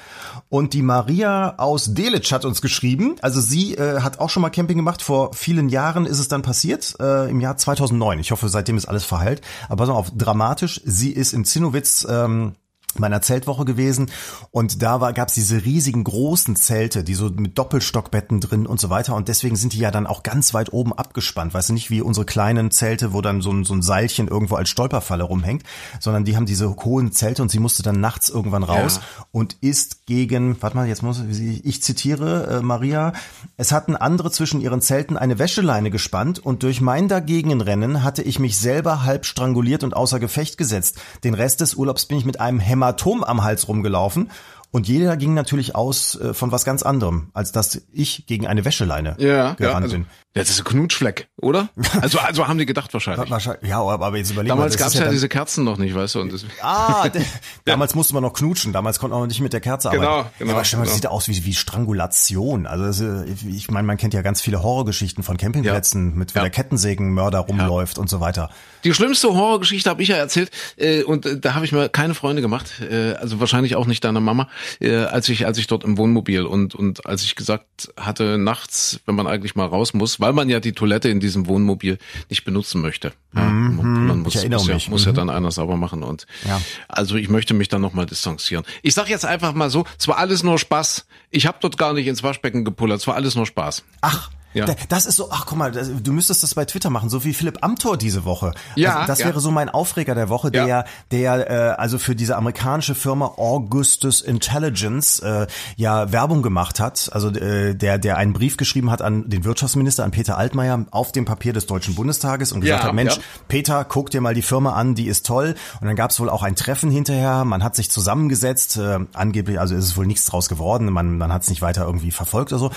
Und 0.49 0.73
die 0.73 0.81
Maria 0.81 1.55
aus 1.57 1.93
Delitzsch 1.93 2.31
hat 2.31 2.45
uns 2.45 2.61
geschrieben. 2.61 3.15
Also 3.21 3.41
sie 3.41 3.75
äh, 3.75 3.99
hat 4.01 4.19
auch 4.19 4.29
schon 4.29 4.41
mal 4.41 4.49
Camping 4.49 4.77
gemacht. 4.77 5.01
Vor 5.01 5.33
vielen 5.33 5.67
Jahren 5.67 6.05
ist 6.05 6.19
es 6.19 6.29
dann 6.29 6.41
passiert, 6.41 6.95
äh, 6.99 7.29
im 7.29 7.41
Jahr 7.41 7.57
2009. 7.57 8.19
Ich 8.19 8.31
hoffe, 8.31 8.47
seitdem 8.47 8.77
ist 8.77 8.85
alles 8.85 9.03
verheilt. 9.03 9.41
Aber 9.67 9.77
pass 9.77 9.89
mal 9.89 9.95
auf, 9.95 10.11
dramatisch. 10.15 10.81
Sie 10.85 11.11
ist 11.11 11.33
in 11.33 11.43
Zinnowitz 11.43 12.07
ähm, 12.09 12.55
meiner 12.95 13.21
Zeltwoche 13.21 13.65
gewesen. 13.65 14.09
Und 14.51 14.81
da 14.81 15.01
war 15.01 15.13
gab's 15.13 15.33
diese 15.33 15.63
riesigen 15.65 16.03
großen 16.03 16.55
Zelte, 16.55 17.03
die 17.03 17.13
so 17.13 17.29
mit 17.29 17.57
Doppelstockbetten 17.57 18.39
drin 18.39 18.65
und 18.65 18.79
so 18.79 18.89
weiter. 18.89 19.15
Und 19.15 19.27
deswegen 19.27 19.55
sind 19.55 19.73
die 19.73 19.79
ja 19.79 19.91
dann 19.91 20.07
auch 20.07 20.23
ganz 20.23 20.53
weit 20.53 20.73
oben 20.73 20.93
abgespannt, 20.93 21.53
weißt 21.53 21.69
du 21.69 21.73
nicht 21.73 21.89
wie 21.89 22.01
unsere 22.01 22.25
kleinen 22.25 22.71
Zelte, 22.71 23.13
wo 23.13 23.21
dann 23.21 23.41
so 23.41 23.51
ein, 23.51 23.65
so 23.65 23.73
ein 23.73 23.81
Seilchen 23.81 24.27
irgendwo 24.27 24.55
als 24.55 24.69
Stolperfalle 24.69 25.23
rumhängt, 25.23 25.63
sondern 25.99 26.25
die 26.25 26.35
haben 26.35 26.45
diese 26.45 26.75
hohen 26.75 27.11
Zelte 27.11 27.41
und 27.41 27.49
sie 27.49 27.59
musste 27.59 27.83
dann 27.83 27.99
nachts 27.99 28.29
irgendwann 28.29 28.63
raus 28.63 28.99
und 29.31 29.57
ist 29.61 30.05
gegen, 30.05 30.61
warte 30.61 30.75
mal, 30.75 30.88
jetzt 30.88 31.03
muss 31.03 31.21
ich, 31.29 31.65
ich 31.65 31.83
zitiere 31.83 32.57
äh, 32.57 32.61
Maria, 32.61 33.13
es 33.57 33.71
hatten 33.71 33.95
andere 33.95 34.31
zwischen 34.31 34.61
ihren 34.61 34.81
Zelten 34.81 35.17
eine 35.17 35.39
Wäscheleine 35.39 35.91
gespannt 35.91 36.39
und 36.39 36.63
durch 36.63 36.81
mein 36.81 37.07
Dagegenrennen 37.07 38.03
hatte 38.03 38.21
ich 38.21 38.39
mich 38.39 38.57
selber 38.57 39.03
halb 39.03 39.25
stranguliert 39.25 39.83
und 39.83 39.95
außer 39.95 40.19
Gefecht 40.19 40.57
gesetzt. 40.57 40.99
Den 41.23 41.33
Rest 41.33 41.61
des 41.61 41.75
Urlaubs 41.75 42.05
bin 42.05 42.17
ich 42.17 42.25
mit 42.25 42.39
einem 42.39 42.59
Hämatom 42.78 43.23
am 43.23 43.43
Hals 43.43 43.67
rumgelaufen 43.67 44.30
und 44.71 44.88
jeder 44.88 45.17
ging 45.17 45.34
natürlich 45.34 45.75
aus 45.75 46.19
äh, 46.19 46.34
von 46.34 46.51
was 46.51 46.65
ganz 46.65 46.84
anderem, 46.84 47.32
als 47.34 47.51
dass 47.51 47.82
ich 47.91 48.28
gegen 48.28 48.47
eine 48.47 48.65
Wäscheleine 48.65 49.15
ja, 49.17 49.28
ja, 49.28 49.53
gerannt 49.53 49.86
also, 49.86 49.97
bin. 49.97 50.05
Das 50.38 50.49
ist 50.49 50.59
ein 50.59 50.63
Knutschfleck, 50.65 51.27
oder? 51.41 51.69
Also, 52.01 52.19
also 52.19 52.47
haben 52.47 52.57
die 52.59 52.65
gedacht 52.65 52.93
wahrscheinlich. 52.93 53.29
Wahrscheinlich, 53.29 53.69
ja, 53.69 53.79
aber 53.81 54.15
jetzt 54.17 54.31
überlegen 54.31 54.55
Damals 54.55 54.77
gab's 54.77 54.93
ist 54.93 54.99
ja, 54.99 55.05
dann- 55.05 55.13
diese 55.13 55.27
Kerzen 55.29 55.63
noch 55.63 55.77
nicht, 55.77 55.95
weißt 55.95 56.15
du? 56.15 56.21
Und 56.21 56.31
das, 56.33 56.45
Ah, 56.61 57.07
damals 57.65 57.95
musste 57.95 58.13
man 58.13 58.23
noch 58.23 58.33
knutschen. 58.33 58.73
Damals 58.73 58.99
konnte 58.99 59.13
man 59.13 59.21
noch 59.23 59.27
nicht 59.27 59.41
mit 59.41 59.53
der 59.53 59.61
Kerze 59.61 59.89
Genau, 59.89 60.07
arbeiten. 60.07 60.29
genau, 60.39 60.51
Ja, 60.51 60.55
aber 60.57 60.65
stell 60.65 60.79
mal, 60.79 60.85
das 60.85 60.93
genau. 60.93 61.01
sieht 61.01 61.07
aus 61.11 61.27
wie, 61.27 61.45
wie 61.45 61.53
Strangulation. 61.53 62.65
Also 62.67 62.85
das, 62.85 63.25
ich 63.47 63.69
meine, 63.71 63.88
man 63.88 63.97
kennt 63.97 64.13
ja 64.13 64.21
ganz 64.21 64.41
viele 64.41 64.61
Horrorgeschichten 64.63 65.23
von 65.23 65.38
Campingplätzen, 65.38 66.15
mit 66.15 66.35
wo 66.35 66.39
Ja. 66.39 66.43
der 66.43 66.51
Kettensägenmörder 66.51 67.39
rumläuft 67.39 67.97
und 67.97 68.09
so 68.09 68.19
weiter. 68.19 68.49
Die 68.83 68.93
schlimmste 68.93 69.29
Horrorgeschichte 69.29 69.89
habe 69.89 70.01
ich 70.01 70.09
ja 70.09 70.17
erzählt 70.17 70.51
äh, 70.77 71.03
und 71.03 71.25
äh, 71.25 71.39
da 71.39 71.55
habe 71.55 71.65
ich 71.65 71.71
mir 71.71 71.89
keine 71.89 72.13
Freunde 72.13 72.41
gemacht, 72.41 72.81
äh, 72.81 73.13
also 73.13 73.39
wahrscheinlich 73.39 73.75
auch 73.75 73.85
nicht 73.85 74.03
deiner 74.03 74.19
Mama, 74.19 74.47
äh, 74.79 74.95
als 74.97 75.27
ich 75.29 75.45
als 75.45 75.57
ich 75.57 75.67
dort 75.67 75.83
im 75.83 75.97
Wohnmobil 75.97 76.43
und 76.45 76.75
und 76.75 77.05
als 77.05 77.23
ich 77.23 77.35
gesagt 77.35 77.89
hatte 77.97 78.38
nachts, 78.38 78.99
wenn 79.05 79.15
man 79.15 79.27
eigentlich 79.27 79.55
mal 79.55 79.65
raus 79.65 79.93
muss, 79.93 80.19
weil 80.28 80.34
man 80.34 80.49
ja 80.49 80.59
die 80.59 80.73
Toilette 80.73 81.07
in 81.07 81.21
diesem 81.21 81.47
Wohnmobil 81.47 81.97
nicht 82.30 82.43
benutzen 82.43 82.82
möchte. 82.82 83.13
Ja, 83.34 83.43
man 83.45 84.19
muss, 84.23 84.36
ich 84.36 84.49
muss, 84.49 84.67
ja, 84.67 84.78
muss 84.89 85.05
ja 85.05 85.11
Mhm. 85.13 85.15
dann 85.15 85.30
einer 85.30 85.51
sauber 85.51 85.78
machen 85.78 86.03
und 86.03 86.28
Ja. 86.45 86.59
also 86.89 87.15
ich 87.15 87.30
möchte 87.30 87.53
mich 87.53 87.69
dann 87.69 87.80
nochmal 87.80 88.05
distanzieren. 88.05 88.65
Ich 88.82 88.93
sag 88.93 89.07
jetzt 89.07 89.23
einfach 89.25 89.53
mal 89.53 89.69
so, 89.69 89.86
es 89.97 90.05
war 90.09 90.17
alles 90.17 90.43
nur 90.43 90.59
Spaß. 90.59 91.05
Ich 91.32 91.47
habe 91.47 91.59
dort 91.61 91.78
gar 91.78 91.93
nicht 91.93 92.07
ins 92.07 92.23
Waschbecken 92.23 92.65
gepullert, 92.65 92.99
es 92.99 93.07
war 93.07 93.15
alles 93.15 93.36
nur 93.36 93.45
Spaß. 93.45 93.86
Ach, 94.01 94.30
Ja. 94.53 94.65
da- 94.65 94.75
das 94.89 95.05
ist 95.05 95.17
so, 95.17 95.29
ach 95.31 95.45
guck 95.45 95.57
mal, 95.57 95.71
du 95.71 96.11
müsstest 96.13 96.41
das 96.41 96.55
bei 96.55 96.65
Twitter 96.65 96.89
machen, 96.89 97.09
so 97.09 97.23
wie 97.23 97.33
Philipp 97.33 97.59
Amthor 97.63 97.97
diese 97.97 98.25
Woche. 98.25 98.53
Ja, 98.75 98.95
also 98.95 99.07
das 99.07 99.19
ja. 99.19 99.25
wäre 99.27 99.39
so 99.39 99.51
mein 99.51 99.69
Aufreger 99.69 100.15
der 100.15 100.29
Woche, 100.29 100.49
der, 100.51 100.65
Ja. 100.67 100.85
der 101.11 101.49
äh, 101.49 101.53
also 101.77 101.99
für 101.99 102.15
diese 102.15 102.35
amerikanische 102.37 102.95
Firma 102.95 103.33
Augustus 103.37 104.21
Intelligence 104.21 105.19
äh, 105.19 105.47
ja 105.75 106.11
Werbung 106.11 106.41
gemacht 106.41 106.79
hat. 106.79 107.09
Also 107.13 107.29
äh, 107.29 107.75
der, 107.75 107.97
der 107.97 108.17
einen 108.17 108.33
Brief 108.33 108.57
geschrieben 108.57 108.89
hat 108.89 109.01
an 109.01 109.29
den 109.29 109.43
Wirtschaftsminister, 109.43 110.03
an 110.03 110.11
Peter 110.11 110.37
Altmaier, 110.37 110.85
auf 110.91 111.11
dem 111.11 111.25
Papier 111.25 111.53
des 111.53 111.65
Deutschen 111.67 111.95
Bundestages 111.95 112.51
und 112.51 112.61
gesagt 112.61 112.81
Ja, 112.81 112.87
hat, 112.87 112.95
Mensch. 112.95 113.19
Peter, 113.47 113.83
guck 113.85 114.09
dir 114.09 114.21
mal 114.21 114.33
die 114.33 114.41
Firma 114.41 114.73
an, 114.73 114.95
die 114.95 115.07
ist 115.07 115.25
toll. 115.25 115.55
Und 115.81 115.87
dann 115.87 115.95
gab 115.95 116.11
es 116.11 116.19
wohl 116.19 116.29
auch 116.29 116.41
ein 116.43 116.55
Treffen 116.55 116.89
hinterher, 116.89 117.45
man 117.45 117.63
hat 117.63 117.75
sich 117.75 117.91
zusammengesetzt, 117.91 118.77
äh, 118.77 118.99
angeblich, 119.13 119.59
also 119.59 119.75
ist 119.75 119.85
es 119.85 119.97
wohl 119.97 120.07
nichts 120.07 120.25
draus 120.25 120.49
geworden, 120.49 120.91
man, 120.91 121.17
man 121.17 121.31
hat 121.33 121.43
es 121.43 121.49
nicht 121.49 121.61
weiter 121.61 121.85
irgendwie 121.85 122.11
verfolgt 122.11 122.51
oder 122.53 122.59
so. 122.59 122.71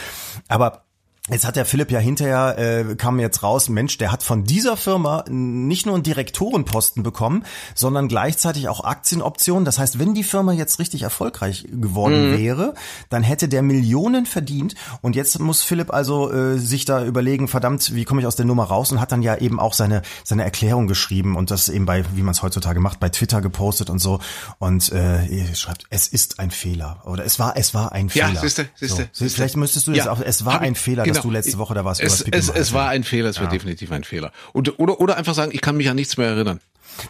Aber 0.48 0.82
Jetzt 1.28 1.46
hat 1.46 1.54
der 1.54 1.66
Philipp 1.66 1.90
ja 1.90 1.98
hinterher, 2.00 2.58
äh, 2.58 2.96
kam 2.96 3.20
jetzt 3.20 3.42
raus, 3.42 3.68
Mensch, 3.68 3.98
der 3.98 4.10
hat 4.10 4.22
von 4.22 4.44
dieser 4.44 4.76
Firma 4.76 5.24
nicht 5.28 5.84
nur 5.84 5.94
einen 5.94 6.02
Direktorenposten 6.02 7.02
bekommen, 7.02 7.44
sondern 7.74 8.08
gleichzeitig 8.08 8.68
auch 8.68 8.82
Aktienoptionen. 8.82 9.64
Das 9.64 9.78
heißt, 9.78 9.98
wenn 9.98 10.14
die 10.14 10.24
Firma 10.24 10.52
jetzt 10.52 10.78
richtig 10.78 11.02
erfolgreich 11.02 11.66
geworden 11.70 12.30
mhm. 12.30 12.38
wäre, 12.38 12.74
dann 13.10 13.22
hätte 13.22 13.48
der 13.48 13.62
Millionen 13.62 14.26
verdient. 14.26 14.74
Und 15.02 15.14
jetzt 15.14 15.38
muss 15.38 15.62
Philipp 15.62 15.92
also 15.92 16.32
äh, 16.32 16.58
sich 16.58 16.84
da 16.84 17.04
überlegen, 17.04 17.48
verdammt, 17.48 17.94
wie 17.94 18.04
komme 18.04 18.22
ich 18.22 18.26
aus 18.26 18.36
der 18.36 18.46
Nummer 18.46 18.64
raus? 18.64 18.90
Und 18.90 19.00
hat 19.00 19.12
dann 19.12 19.22
ja 19.22 19.36
eben 19.36 19.60
auch 19.60 19.74
seine, 19.74 20.02
seine 20.24 20.42
Erklärung 20.42 20.88
geschrieben 20.88 21.36
und 21.36 21.50
das 21.52 21.68
eben 21.68 21.86
bei, 21.86 22.04
wie 22.14 22.22
man 22.22 22.32
es 22.32 22.42
heutzutage 22.42 22.80
macht, 22.80 22.98
bei 22.98 23.10
Twitter 23.10 23.40
gepostet 23.40 23.88
und 23.88 24.00
so. 24.00 24.20
Und 24.58 24.90
äh, 24.90 25.54
schreibt, 25.54 25.84
es 25.90 26.08
ist 26.08 26.40
ein 26.40 26.50
Fehler. 26.50 27.02
Oder 27.04 27.24
es 27.24 27.38
war, 27.38 27.56
es 27.56 27.72
war 27.72 27.92
ein 27.92 28.08
Fehler. 28.08 28.32
Ja, 28.32 28.40
siehste, 28.40 28.68
siehste, 28.74 28.96
so. 28.96 29.08
siehste. 29.12 29.36
Vielleicht 29.36 29.56
müsstest 29.56 29.86
du 29.86 29.92
ja, 29.92 30.04
das 30.04 30.08
auch, 30.08 30.20
es 30.24 30.44
war 30.44 30.60
ein 30.60 30.74
Fehler, 30.74 31.04
genau 31.04 31.19
genau. 31.22 31.32
du 31.32 31.38
letzte 31.38 31.58
Woche 31.58 31.74
da 31.74 31.84
warst. 31.84 32.00
Es, 32.00 32.22
es, 32.22 32.48
es 32.48 32.72
war 32.72 32.88
ein 32.88 33.04
Fehler, 33.04 33.30
es 33.30 33.38
war 33.38 33.44
ja. 33.44 33.50
definitiv 33.50 33.92
ein 33.92 34.04
Fehler. 34.04 34.32
Und, 34.52 34.78
oder, 34.78 35.00
oder 35.00 35.16
einfach 35.16 35.34
sagen, 35.34 35.50
ich 35.54 35.60
kann 35.60 35.76
mich 35.76 35.88
an 35.88 35.96
nichts 35.96 36.16
mehr 36.16 36.28
erinnern. 36.28 36.60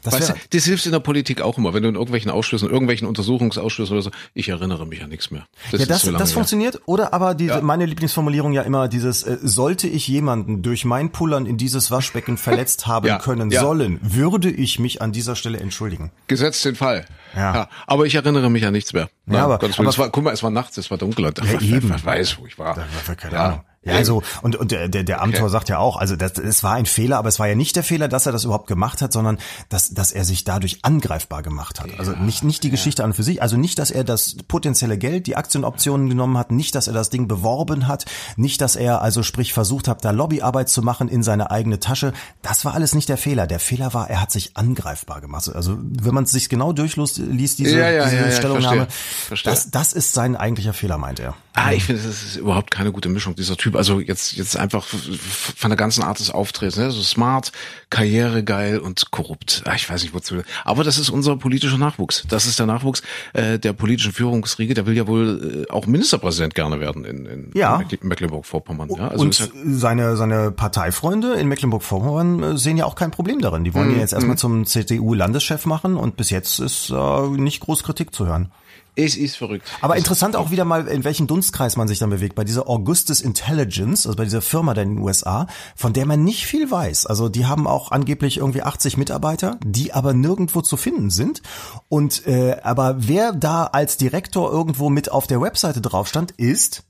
Das, 0.02 0.14
weißt 0.14 0.28
du, 0.30 0.34
das 0.50 0.64
hilft 0.64 0.86
in 0.86 0.92
der 0.92 1.00
Politik 1.00 1.40
auch 1.40 1.58
immer, 1.58 1.74
wenn 1.74 1.82
du 1.82 1.88
in 1.88 1.94
irgendwelchen 1.94 2.30
Ausschüssen, 2.30 2.70
irgendwelchen 2.70 3.08
Untersuchungsausschüssen 3.08 3.94
oder 3.94 4.02
so, 4.02 4.10
ich 4.34 4.48
erinnere 4.48 4.86
mich 4.86 5.02
an 5.02 5.10
nichts 5.10 5.30
mehr. 5.30 5.46
Das 5.70 5.80
ja, 5.80 5.86
das, 5.86 6.02
so 6.02 6.12
das 6.12 6.32
funktioniert. 6.32 6.80
Oder 6.86 7.12
aber 7.12 7.34
diese, 7.34 7.54
ja. 7.54 7.60
meine 7.60 7.86
Lieblingsformulierung 7.86 8.52
ja 8.52 8.62
immer 8.62 8.88
dieses, 8.88 9.22
äh, 9.22 9.38
sollte 9.42 9.88
ich 9.88 10.06
jemanden 10.08 10.62
durch 10.62 10.84
mein 10.84 11.10
Pullern 11.10 11.46
in 11.46 11.56
dieses 11.56 11.90
Waschbecken 11.90 12.36
verletzt 12.36 12.86
haben 12.86 13.06
ja. 13.08 13.18
können 13.18 13.50
ja. 13.50 13.60
sollen, 13.60 13.98
würde 14.02 14.50
ich 14.50 14.78
mich 14.78 15.02
an 15.02 15.12
dieser 15.12 15.36
Stelle 15.36 15.58
entschuldigen. 15.58 16.12
Gesetzt 16.26 16.64
den 16.64 16.76
Fall. 16.76 17.06
Ja. 17.34 17.68
Aber 17.86 18.06
ich 18.06 18.14
erinnere 18.14 18.50
mich 18.50 18.64
an 18.66 18.72
nichts 18.72 18.92
mehr. 18.92 19.08
Ja, 19.26 19.44
aber, 19.44 19.54
aber 19.54 19.88
es 19.88 19.98
war, 19.98 20.10
guck 20.10 20.24
mal, 20.24 20.32
es 20.32 20.42
war 20.42 20.50
nachts, 20.50 20.76
es 20.78 20.90
war 20.90 20.98
dunkel. 20.98 21.26
Und, 21.26 21.38
ja. 21.38 21.44
Ich 21.60 22.04
weiß, 22.04 22.38
wo 22.38 22.46
ich 22.46 22.58
war. 22.58 22.74
Da 22.74 22.84
war 23.06 23.14
keine. 23.14 23.38
Ahnung. 23.38 23.60
Ja, 23.82 23.94
also 23.94 24.22
und 24.42 24.56
und 24.56 24.72
der 24.72 24.88
der, 24.88 25.22
Amtor 25.22 25.44
okay. 25.44 25.52
sagt 25.52 25.70
ja 25.70 25.78
auch, 25.78 25.96
also 25.96 26.14
das, 26.14 26.32
es 26.32 26.62
war 26.62 26.74
ein 26.74 26.84
Fehler, 26.84 27.16
aber 27.16 27.30
es 27.30 27.38
war 27.38 27.48
ja 27.48 27.54
nicht 27.54 27.76
der 27.76 27.82
Fehler, 27.82 28.08
dass 28.08 28.26
er 28.26 28.32
das 28.32 28.44
überhaupt 28.44 28.66
gemacht 28.66 29.00
hat, 29.00 29.10
sondern 29.10 29.38
dass 29.70 29.94
dass 29.94 30.12
er 30.12 30.26
sich 30.26 30.44
dadurch 30.44 30.80
angreifbar 30.82 31.42
gemacht 31.42 31.80
hat. 31.80 31.98
Also 31.98 32.12
nicht 32.12 32.44
nicht 32.44 32.62
die 32.62 32.68
ja. 32.68 32.72
Geschichte 32.72 33.02
an 33.02 33.10
und 33.10 33.16
für 33.16 33.22
sich, 33.22 33.40
also 33.40 33.56
nicht, 33.56 33.78
dass 33.78 33.90
er 33.90 34.04
das 34.04 34.36
potenzielle 34.48 34.98
Geld, 34.98 35.26
die 35.26 35.34
Aktienoptionen 35.34 36.10
genommen 36.10 36.36
hat, 36.36 36.52
nicht, 36.52 36.74
dass 36.74 36.88
er 36.88 36.92
das 36.92 37.08
Ding 37.08 37.26
beworben 37.26 37.88
hat, 37.88 38.04
nicht, 38.36 38.60
dass 38.60 38.76
er 38.76 39.00
also 39.00 39.22
sprich 39.22 39.54
versucht 39.54 39.88
hat, 39.88 40.04
da 40.04 40.10
Lobbyarbeit 40.10 40.68
zu 40.68 40.82
machen 40.82 41.08
in 41.08 41.22
seine 41.22 41.50
eigene 41.50 41.80
Tasche. 41.80 42.12
Das 42.42 42.66
war 42.66 42.74
alles 42.74 42.94
nicht 42.94 43.08
der 43.08 43.16
Fehler. 43.16 43.46
Der 43.46 43.60
Fehler 43.60 43.94
war, 43.94 44.10
er 44.10 44.20
hat 44.20 44.30
sich 44.30 44.58
angreifbar 44.58 45.22
gemacht. 45.22 45.48
Also 45.54 45.78
wenn 45.80 46.12
man 46.12 46.24
es 46.24 46.32
sich 46.32 46.50
genau 46.50 46.74
durchliest, 46.74 47.18
diese, 47.58 47.78
ja, 47.78 47.90
ja, 47.90 48.10
diese 48.10 48.32
Stellungnahme, 48.32 48.88
verstehe. 48.88 49.26
Verstehe. 49.26 49.52
das 49.52 49.70
das 49.70 49.92
ist 49.94 50.12
sein 50.12 50.36
eigentlicher 50.36 50.74
Fehler, 50.74 50.98
meint 50.98 51.18
er. 51.18 51.34
Ah, 51.54 51.72
ich 51.72 51.84
finde, 51.84 52.02
das 52.02 52.22
ist 52.22 52.36
überhaupt 52.36 52.70
keine 52.70 52.92
gute 52.92 53.08
Mischung 53.08 53.34
dieser 53.34 53.56
Typ. 53.56 53.74
Also 53.74 54.00
jetzt, 54.00 54.36
jetzt 54.36 54.56
einfach 54.56 54.84
von 54.84 55.70
der 55.70 55.76
ganzen 55.76 56.02
Art 56.04 56.20
des 56.20 56.30
Auftretens, 56.30 56.76
ne? 56.76 56.90
so 56.90 57.02
smart, 57.02 57.52
karrieregeil 57.90 58.78
und 58.78 59.10
korrupt. 59.10 59.62
Ah, 59.64 59.74
ich 59.74 59.90
weiß 59.90 60.02
nicht, 60.02 60.14
wozu. 60.14 60.42
Aber 60.64 60.84
das 60.84 60.98
ist 60.98 61.10
unser 61.10 61.36
politischer 61.36 61.78
Nachwuchs. 61.78 62.24
Das 62.28 62.46
ist 62.46 62.58
der 62.58 62.66
Nachwuchs 62.66 63.02
äh, 63.32 63.58
der 63.58 63.72
politischen 63.72 64.12
Führungsriege. 64.12 64.74
Der 64.74 64.86
will 64.86 64.96
ja 64.96 65.06
wohl 65.08 65.66
äh, 65.68 65.70
auch 65.72 65.86
Ministerpräsident 65.86 66.54
gerne 66.54 66.78
werden 66.78 67.04
in, 67.04 67.26
in 67.26 67.50
ja. 67.54 67.82
Mecklenburg-Vorpommern. 68.00 68.90
Ja? 68.96 69.08
Also 69.08 69.24
und 69.24 69.38
ja 69.38 69.46
seine, 69.64 70.16
seine 70.16 70.50
Parteifreunde 70.52 71.34
in 71.34 71.48
Mecklenburg-Vorpommern 71.48 72.42
äh, 72.42 72.58
sehen 72.58 72.76
ja 72.76 72.84
auch 72.84 72.94
kein 72.94 73.10
Problem 73.10 73.40
darin. 73.40 73.64
Die 73.64 73.74
wollen 73.74 73.88
mm, 73.88 73.94
ihn 73.94 74.00
jetzt 74.00 74.12
erstmal 74.12 74.36
mm. 74.36 74.38
zum 74.38 74.66
CDU-Landeschef 74.66 75.66
machen 75.66 75.96
und 75.96 76.16
bis 76.16 76.30
jetzt 76.30 76.60
ist 76.60 76.90
äh, 76.90 77.28
nicht 77.28 77.60
groß 77.60 77.82
Kritik 77.82 78.14
zu 78.14 78.26
hören. 78.26 78.50
Es 78.96 79.16
ist 79.16 79.36
verrückt. 79.36 79.68
Aber 79.80 79.96
interessant 79.96 80.36
auch 80.36 80.50
wieder 80.50 80.64
mal, 80.64 80.86
in 80.88 81.04
welchem 81.04 81.26
Dunstkreis 81.26 81.76
man 81.76 81.88
sich 81.88 81.98
dann 81.98 82.10
bewegt. 82.10 82.34
Bei 82.34 82.44
dieser 82.44 82.68
Augustus 82.68 83.20
Intelligence, 83.20 84.06
also 84.06 84.16
bei 84.16 84.24
dieser 84.24 84.42
Firma 84.42 84.74
da 84.74 84.82
in 84.82 84.96
den 84.96 84.98
USA, 84.98 85.46
von 85.76 85.92
der 85.92 86.06
man 86.06 86.24
nicht 86.24 86.46
viel 86.46 86.70
weiß. 86.70 87.06
Also 87.06 87.28
die 87.28 87.46
haben 87.46 87.66
auch 87.66 87.92
angeblich 87.92 88.38
irgendwie 88.38 88.62
80 88.62 88.96
Mitarbeiter, 88.96 89.58
die 89.64 89.92
aber 89.92 90.12
nirgendwo 90.12 90.60
zu 90.60 90.76
finden 90.76 91.10
sind. 91.10 91.42
Und 91.88 92.26
äh, 92.26 92.56
aber 92.62 92.96
wer 92.98 93.32
da 93.32 93.64
als 93.64 93.96
Direktor 93.96 94.50
irgendwo 94.50 94.90
mit 94.90 95.10
auf 95.10 95.26
der 95.26 95.40
Webseite 95.40 95.80
drauf 95.80 96.08
stand, 96.08 96.32
ist 96.32 96.84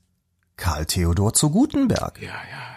Karl 0.57 0.85
Theodor 0.85 1.33
zu 1.33 1.49
Gutenberg. 1.49 2.19
Ja, 2.21 2.27
ja. 2.27 2.33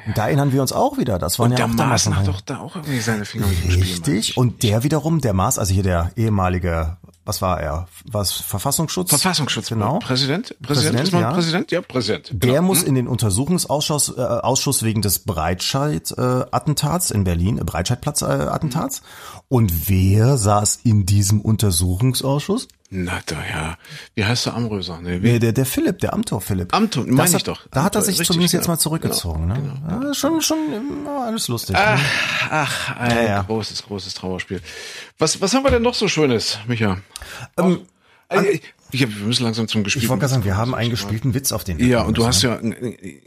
ja. 0.07 0.13
Da 0.15 0.27
erinnern 0.27 0.53
wir 0.53 0.61
uns 0.61 0.73
auch 0.73 0.99
wieder. 0.99 1.19
Das 1.19 1.39
waren 1.39 1.53
und 1.53 1.59
ja 1.59 1.67
auch. 1.67 1.75
Der 1.75 1.87
Maas 1.87 2.07
hat 2.07 2.29
doch 2.29 2.41
da 2.41 2.59
auch 2.59 2.77
irgendwie 2.77 3.01
seine 3.01 3.25
Finger 3.25 3.47
Richtig. 3.69 4.37
Und 4.37 4.63
der 4.63 4.83
wiederum, 4.83 5.21
der 5.21 5.33
Maas, 5.33 5.59
also 5.59 5.73
hier 5.73 5.83
der 5.83 6.11
ehemalige 6.17 6.97
was 7.25 7.41
war 7.41 7.61
er? 7.61 7.89
Was 8.05 8.33
Verfassungsschutz? 8.33 9.09
Verfassungsschutz, 9.11 9.69
genau. 9.69 9.99
Präsident? 9.99 10.55
Präsident, 10.61 10.97
Präsident 10.99 11.23
ja. 11.23 11.33
Präsident? 11.33 11.71
Ja, 11.71 11.81
Präsident. 11.81 12.29
Genau. 12.29 12.53
Der 12.53 12.63
muss 12.63 12.83
hm? 12.83 12.89
in 12.89 12.95
den 12.97 13.09
Untersuchungsausschuss 13.09 14.17
äh, 14.17 14.21
Ausschuss 14.21 14.83
wegen 14.83 15.01
des 15.01 15.21
Breitscheid-Attentats 15.21 17.11
äh, 17.11 17.15
in 17.15 17.25
Berlin, 17.25 17.59
äh, 17.59 17.65
Breitscheidplatz-Attentats. 17.65 18.99
Äh, 18.99 19.03
Und 19.49 19.89
wer 19.89 20.37
saß 20.37 20.81
in 20.85 21.07
diesem 21.07 21.41
Untersuchungsausschuss? 21.41 22.69
Na 22.97 23.21
da 23.27 23.45
ja. 23.45 23.77
Wie 24.15 24.25
heißt 24.25 24.47
der 24.47 24.55
Amröser? 24.55 25.01
Nee, 25.03 25.19
nee, 25.19 25.41
der, 25.41 25.53
der 25.53 25.67
Philipp, 25.67 25.99
der 25.99 26.13
Amtor 26.13 26.41
Philipp. 26.41 26.73
Amtor, 26.73 27.05
meine 27.09 27.37
ich 27.37 27.43
doch. 27.43 27.67
Da 27.73 27.83
hat 27.83 27.97
er 27.97 28.03
sich 28.03 28.17
zumindest 28.19 28.53
genau. 28.53 28.61
jetzt 28.61 28.69
mal 28.69 28.79
zurückgezogen. 28.79 29.49
Genau, 29.49 29.61
ne? 29.61 29.81
Genau, 29.89 30.07
ja, 30.07 30.15
schon, 30.15 30.41
schon 30.41 30.59
alles 31.09 31.49
lustig. 31.49 31.75
Ach, 31.77 31.99
ne? 31.99 32.05
ach 32.51 32.97
ein 32.97 33.17
ja, 33.17 33.23
ja. 33.23 33.43
großes, 33.43 33.83
großes 33.83 34.15
Trauerspiel. 34.15 34.61
Was, 35.19 35.41
was 35.41 35.53
haben 35.55 35.65
wir 35.65 35.73
denn 35.73 35.83
noch 35.83 35.95
so 35.95 36.07
Schönes, 36.07 36.61
Micha? 36.69 36.99
Ähm, 37.59 37.81
also, 38.29 38.49
ich 38.95 39.03
hab, 39.03 39.11
wir 39.11 39.27
müssen 39.27 39.43
langsam 39.43 39.67
zum 39.67 39.83
gespielten 39.83 40.05
Ich 40.05 40.09
wollte 40.09 40.21
gerade 40.21 40.35
sagen, 40.35 40.45
wir 40.45 40.57
haben 40.57 40.75
einen 40.75 40.91
gespielten 40.91 41.35
Witz 41.35 41.51
auf 41.51 41.65
den. 41.65 41.85
Ja, 41.85 42.03
und 42.03 42.17
du 42.17 42.27
hast 42.27 42.43
ja 42.43 42.61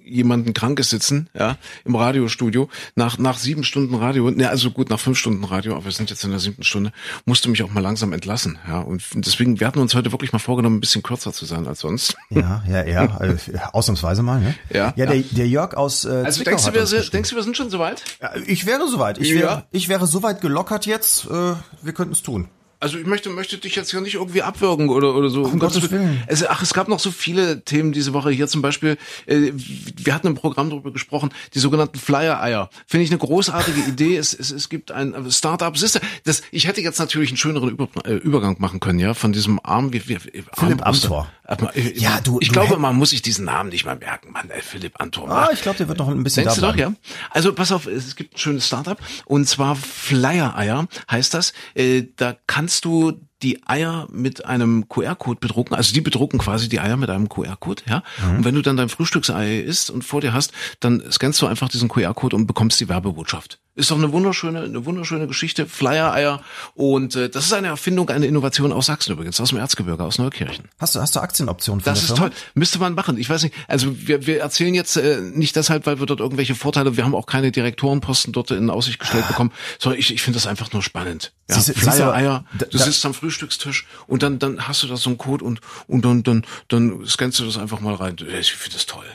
jemanden 0.06 0.54
Krankes 0.54 0.90
sitzen, 0.90 1.30
ja, 1.38 1.58
im 1.84 1.96
Radiostudio. 1.96 2.70
Nach, 2.96 3.18
nach 3.18 3.38
sieben 3.38 3.66
Stunden 3.66 3.96
Radio, 3.96 4.32
ne, 4.32 4.50
also 4.50 4.72
gut, 4.72 4.90
nach 4.90 5.00
fünf 5.00 5.18
Stunden 5.18 5.44
Radio, 5.44 5.74
aber 5.76 5.86
wir 5.86 5.92
sind 5.92 6.10
jetzt 6.10 6.24
in 6.24 6.32
der 6.32 6.40
siebten 6.40 6.64
Stunde, 6.64 6.94
musst 7.26 7.44
du 7.44 7.50
mich 7.50 7.64
auch 7.64 7.72
mal 7.72 7.82
langsam 7.82 8.14
entlassen, 8.14 8.58
ja. 8.66 8.80
Und 8.80 9.04
deswegen, 9.16 9.60
wir 9.60 9.68
hatten 9.68 9.80
uns 9.80 9.94
heute 9.94 10.14
wirklich 10.14 10.32
mal 10.32 10.40
vorgenommen, 10.40 10.78
ein 10.78 10.80
bisschen 10.80 11.04
kürzer 11.04 11.34
zu 11.34 11.46
sein 11.46 11.68
als 11.68 11.82
sonst. 11.82 12.16
Ja, 12.30 12.64
ja, 12.68 12.86
ja, 12.86 13.18
also, 13.20 13.38
ausnahmsweise 13.74 14.24
mal, 14.24 14.40
ne? 14.40 14.56
Ja. 14.70 14.94
Ja, 14.96 15.06
der, 15.06 15.20
der 15.20 15.48
Jörg 15.48 15.74
aus 15.76 16.06
äh, 16.06 16.24
Also 16.26 16.44
denkst 16.44 16.66
du, 16.66 16.74
wir, 16.74 16.86
denkst 16.86 17.30
du, 17.30 17.36
wir 17.36 17.44
sind 17.44 17.58
schon 17.58 17.70
soweit? 17.70 18.04
Ja, 18.22 18.32
ich 18.46 18.66
wäre 18.66 18.88
soweit. 18.88 19.18
Ich, 19.18 19.30
ja. 19.32 19.36
wäre, 19.36 19.66
ich 19.72 19.90
wäre 19.90 20.08
soweit 20.08 20.40
gelockert 20.40 20.86
jetzt, 20.86 21.26
äh, 21.26 21.56
wir 21.82 21.94
könnten 21.94 22.14
es 22.14 22.22
tun. 22.22 22.48
Also 22.80 23.00
ich 23.00 23.08
möchte, 23.08 23.30
möchte 23.30 23.58
dich 23.58 23.76
jetzt 23.76 23.92
ja 23.92 24.02
nicht 24.02 24.16
irgendwie 24.16 24.44
abwürgen 24.44 24.90
oder, 24.90 25.16
oder 25.16 25.30
so. 25.30 25.44
Um 25.44 25.58
Gottes 25.58 25.90
Willen. 25.90 26.24
Es, 26.28 26.46
ach, 26.46 26.62
es 26.62 26.74
gab 26.74 26.88
noch 26.88 27.00
so 27.00 27.10
viele 27.10 27.62
Themen 27.64 27.92
diese 27.92 28.14
Woche. 28.14 28.30
Hier 28.30 28.48
zum 28.48 28.62
Beispiel, 28.62 28.98
äh, 29.26 29.52
wir 29.54 30.14
hatten 30.14 30.28
im 30.28 30.36
Programm 30.36 30.70
darüber 30.70 30.92
gesprochen, 30.92 31.30
die 31.56 31.60
sogenannten 31.60 31.98
Flyer-Eier. 31.98 32.70
Finde 32.86 33.04
ich 33.04 33.10
eine 33.10 33.18
großartige 33.18 33.82
Idee. 33.82 34.18
Es, 34.18 34.34
es, 34.34 34.52
es 34.52 34.70
gibt 34.70 34.92
ein 34.92 35.32
Startup. 35.32 35.76
Siehste, 35.76 36.02
das, 36.24 36.44
ich 36.52 36.68
hätte 36.68 36.82
jetzt 36.82 37.00
natürlich 37.00 37.30
einen 37.30 37.38
schöneren 37.38 37.70
Über, 37.70 37.88
äh, 38.06 38.14
Übergang 38.14 38.58
machen 38.60 38.80
können, 38.80 39.00
ja, 39.00 39.16
von 39.16 39.34
diesem 39.34 39.60
Arm, 39.64 39.94
wie, 39.94 40.08
wie, 40.08 40.18
Philipp 40.54 40.86
Amthor. 40.86 41.28
Äh, 41.48 41.98
ja, 41.98 42.20
du. 42.22 42.40
Ich 42.42 42.50
du 42.50 42.54
glaube, 42.54 42.78
man 42.78 42.96
muss 42.96 43.12
sich 43.12 43.22
diesen 43.22 43.46
Namen 43.46 43.70
nicht 43.70 43.86
mal 43.86 43.96
merken, 43.96 44.32
Mann, 44.32 44.50
Philipp 44.62 45.00
Amthor. 45.00 45.30
Ah, 45.30 45.50
ich 45.54 45.62
glaube, 45.62 45.78
der 45.78 45.88
wird 45.88 45.98
noch 46.00 46.10
ein 46.10 46.24
bisschen 46.24 46.44
Denkst 46.44 46.60
da 46.60 46.68
du 46.68 46.74
doch, 46.74 46.80
ja? 46.80 46.94
Also 47.32 47.54
pass 47.54 47.72
auf, 47.72 47.86
es 47.88 48.16
gibt 48.16 48.36
ein 48.36 48.38
schönes 48.38 48.68
Startup 48.68 48.98
und 49.26 49.48
zwar 49.48 49.76
Flyer-Eier 49.76 50.88
heißt 51.10 51.34
das. 51.34 51.54
Äh, 51.74 52.04
da 52.18 52.36
kannst 52.48 52.86
du 52.86 53.14
die 53.44 53.62
Eier 53.68 54.08
mit 54.12 54.46
einem 54.46 54.90
QR-Code 54.90 55.40
bedrucken. 55.40 55.76
Also 55.76 55.94
die 55.94 56.02
bedrucken 56.02 56.40
quasi 56.40 56.70
die 56.70 56.80
Eier 56.80 56.98
mit 56.98 57.10
einem 57.10 57.30
QR-Code, 57.30 57.84
ja. 57.88 58.04
Mhm. 58.24 58.38
Und 58.38 58.46
wenn 58.46 58.56
du 58.56 58.62
dann 58.62 58.78
dein 58.78 58.90
Frühstücksei 58.90 59.60
isst 59.60 59.90
und 59.90 60.04
vor 60.04 60.22
dir 60.22 60.34
hast, 60.34 60.52
dann 60.80 61.04
scannst 61.12 61.42
du 61.42 61.48
einfach 61.48 61.70
diesen 61.70 61.88
QR-Code 61.88 62.36
und 62.36 62.48
bekommst 62.48 62.80
die 62.80 62.90
Werbebotschaft. 62.90 63.60
Ist 63.78 63.92
doch 63.92 63.98
eine 63.98 64.12
wunderschöne, 64.12 64.62
eine 64.62 64.86
wunderschöne 64.86 65.28
Geschichte. 65.28 65.68
Flyer-Eier. 65.68 66.42
Und 66.74 67.16
äh, 67.16 67.30
das 67.30 67.46
ist 67.46 67.54
eine 67.54 67.68
Erfindung, 67.68 68.10
eine 68.10 68.26
Innovation 68.26 68.74
aus 68.74 68.88
Sachsen 68.88 69.12
übrigens, 69.14 69.40
aus 69.40 69.50
dem 69.50 69.60
Erzgebirge, 69.60 70.04
aus 70.04 70.18
Neukirchen. 70.18 70.66
Hast 70.80 70.96
du, 70.96 71.00
hast 71.00 71.16
du 71.16 71.20
Aktienoptionen 71.20 71.84
von 71.84 71.94
Das 71.94 72.02
ist 72.02 72.08
Firma? 72.08 72.30
toll. 72.30 72.32
Müsste 72.56 72.80
man 72.80 72.96
machen. 72.96 73.20
Ich 73.20 73.30
weiß 73.30 73.44
nicht. 73.44 73.54
Also 73.68 73.96
wir, 74.08 74.26
wir 74.26 74.42
erzählen 74.42 74.74
jetzt 74.74 74.98
äh, 74.98 75.22
nicht 75.22 75.56
deshalb, 75.56 75.86
weil 75.86 76.00
wir 76.00 76.08
dort 76.08 76.22
irgendwelche 76.22 76.56
Vorteile, 76.56 76.98
wir 76.98 77.04
haben 77.04 77.14
auch 77.14 77.28
keine 77.28 77.52
Direktorenposten 77.52 78.34
dort 78.34 78.50
in 78.50 78.72
Aussicht 78.72 78.98
gestellt 78.98 79.26
ah. 79.28 79.32
bekommen, 79.32 79.52
sondern 79.78 80.00
ich, 80.00 80.12
ich 80.12 80.24
finde 80.24 80.38
das 80.38 80.48
einfach 80.48 80.74
nur 80.74 80.82
spannend. 80.82 81.34
Ja, 81.48 81.60
Flyer-Eier, 81.60 82.46
du 82.72 82.78
sitzt 82.80 83.06
am 83.06 83.14
Frühstückstisch 83.14 83.86
und 84.08 84.24
dann, 84.24 84.40
dann 84.40 84.68
hast 84.68 84.82
du 84.82 84.88
da 84.88 84.98
so 84.98 85.12
einen 85.12 85.20
Code 85.20 85.46
und, 85.46 85.62
und 85.88 86.04
dann, 86.04 86.24
dann, 86.24 86.46
dann 86.68 87.06
scannst 87.06 87.40
du 87.40 87.46
das 87.46 87.60
einfach 87.60 87.80
mal 87.80 87.94
rein. 87.94 88.16
Ich 88.40 88.54
finde 88.54 88.74
das 88.74 88.88
toll. 88.88 89.06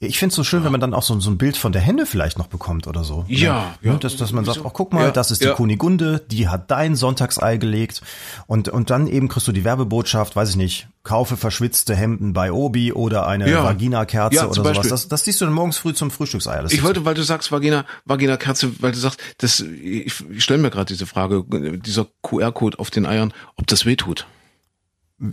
Ich 0.00 0.18
finde 0.18 0.30
es 0.30 0.36
so 0.36 0.44
schön, 0.44 0.60
ja. 0.60 0.64
wenn 0.66 0.72
man 0.72 0.80
dann 0.80 0.94
auch 0.94 1.02
so, 1.02 1.18
so 1.18 1.28
ein 1.28 1.38
Bild 1.38 1.56
von 1.56 1.72
der 1.72 1.82
Henne 1.82 2.06
vielleicht 2.06 2.38
noch 2.38 2.46
bekommt 2.46 2.86
oder 2.86 3.02
so. 3.02 3.24
Ja, 3.26 3.74
ja. 3.82 3.94
Dass, 3.96 4.16
dass 4.16 4.30
man 4.30 4.44
sagt, 4.44 4.60
oh, 4.64 4.70
guck 4.70 4.92
mal, 4.92 5.06
ja, 5.06 5.10
das 5.10 5.32
ist 5.32 5.42
die. 5.42 5.48
Kunigunde, 5.48 6.24
die 6.30 6.48
hat 6.48 6.70
dein 6.70 6.94
Sonntagsei 6.94 7.56
gelegt. 7.56 8.02
Und, 8.46 8.68
und 8.68 8.90
dann 8.90 9.08
eben 9.08 9.26
kriegst 9.28 9.48
du 9.48 9.52
die 9.52 9.64
Werbebotschaft, 9.64 10.36
weiß 10.36 10.50
ich 10.50 10.56
nicht, 10.56 10.88
kaufe 11.02 11.36
verschwitzte 11.36 11.96
Hemden 11.96 12.32
bei 12.32 12.52
Obi 12.52 12.92
oder 12.92 13.26
eine 13.26 13.50
ja. 13.50 13.64
Vagina-Kerze 13.64 14.36
ja, 14.36 14.46
oder 14.46 14.54
sowas. 14.54 14.88
Das, 14.88 15.08
das 15.08 15.24
siehst 15.24 15.40
du 15.40 15.46
dann 15.46 15.54
morgens 15.54 15.78
früh 15.78 15.92
zum 15.94 16.12
Frühstücksei. 16.12 16.62
Das 16.62 16.72
ich 16.72 16.84
wollte, 16.84 17.04
weil 17.04 17.14
du 17.14 17.22
sagst 17.24 17.50
Vagina, 17.50 17.84
Vagina-Kerze, 18.04 18.80
weil 18.80 18.92
du 18.92 18.98
sagst, 18.98 19.20
das, 19.38 19.60
ich, 19.60 20.14
ich 20.30 20.44
stelle 20.44 20.62
mir 20.62 20.70
gerade 20.70 20.86
diese 20.86 21.06
Frage, 21.06 21.44
dieser 21.84 22.06
QR-Code 22.22 22.78
auf 22.78 22.90
den 22.90 23.04
Eiern, 23.04 23.32
ob 23.56 23.66
das 23.66 23.84
weh 23.84 23.96
tut. 23.96 24.26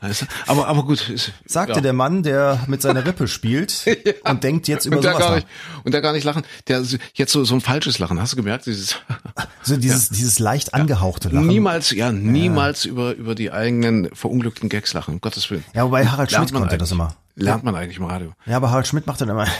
Weißt 0.00 0.22
du? 0.22 0.26
Aber, 0.46 0.66
aber 0.66 0.84
gut. 0.84 1.08
Ist, 1.10 1.32
Sagte 1.44 1.74
ja. 1.74 1.80
der 1.80 1.92
Mann, 1.92 2.22
der 2.22 2.60
mit 2.66 2.80
seiner 2.80 3.04
Rippe 3.04 3.28
spielt 3.28 3.84
und 4.24 4.42
denkt 4.42 4.66
jetzt 4.68 4.86
über 4.86 4.96
und 4.96 5.04
der 5.04 5.12
sowas 5.12 5.22
gar 5.24 5.30
nach. 5.30 5.36
nicht, 5.36 5.48
und 5.84 5.92
der 5.92 6.00
gar 6.00 6.12
nicht 6.12 6.24
lachen. 6.24 6.42
Der 6.68 6.82
jetzt 7.14 7.32
so, 7.32 7.44
so 7.44 7.54
ein 7.54 7.60
falsches 7.60 7.98
Lachen. 7.98 8.20
Hast 8.20 8.32
du 8.32 8.36
gemerkt? 8.36 8.66
Dieses 8.66 8.96
So 9.62 9.76
dieses, 9.76 10.08
dieses 10.08 10.38
leicht 10.38 10.72
angehauchte 10.74 11.28
Lachen. 11.28 11.46
niemals, 11.46 11.90
ja, 11.90 12.12
niemals 12.12 12.86
über, 12.86 13.14
über 13.14 13.34
die 13.34 13.52
eigenen 13.52 14.08
verunglückten 14.14 14.68
Gags 14.68 14.94
lachen. 14.94 15.14
Um 15.14 15.20
Gottes 15.20 15.50
Willen. 15.50 15.64
Ja, 15.74 15.84
wobei 15.84 16.06
Harald 16.06 16.32
Schmidt 16.32 16.52
konnte 16.52 16.78
das 16.78 16.92
eigentlich. 16.92 16.92
immer. 16.92 17.16
Lernt 17.42 17.64
man 17.64 17.74
eigentlich 17.74 17.98
im 17.98 18.04
Radio. 18.04 18.32
Ja, 18.46 18.56
aber 18.56 18.70
Harald 18.70 18.86
Schmidt 18.86 19.06
macht 19.06 19.20
dann 19.20 19.28
immer. 19.28 19.46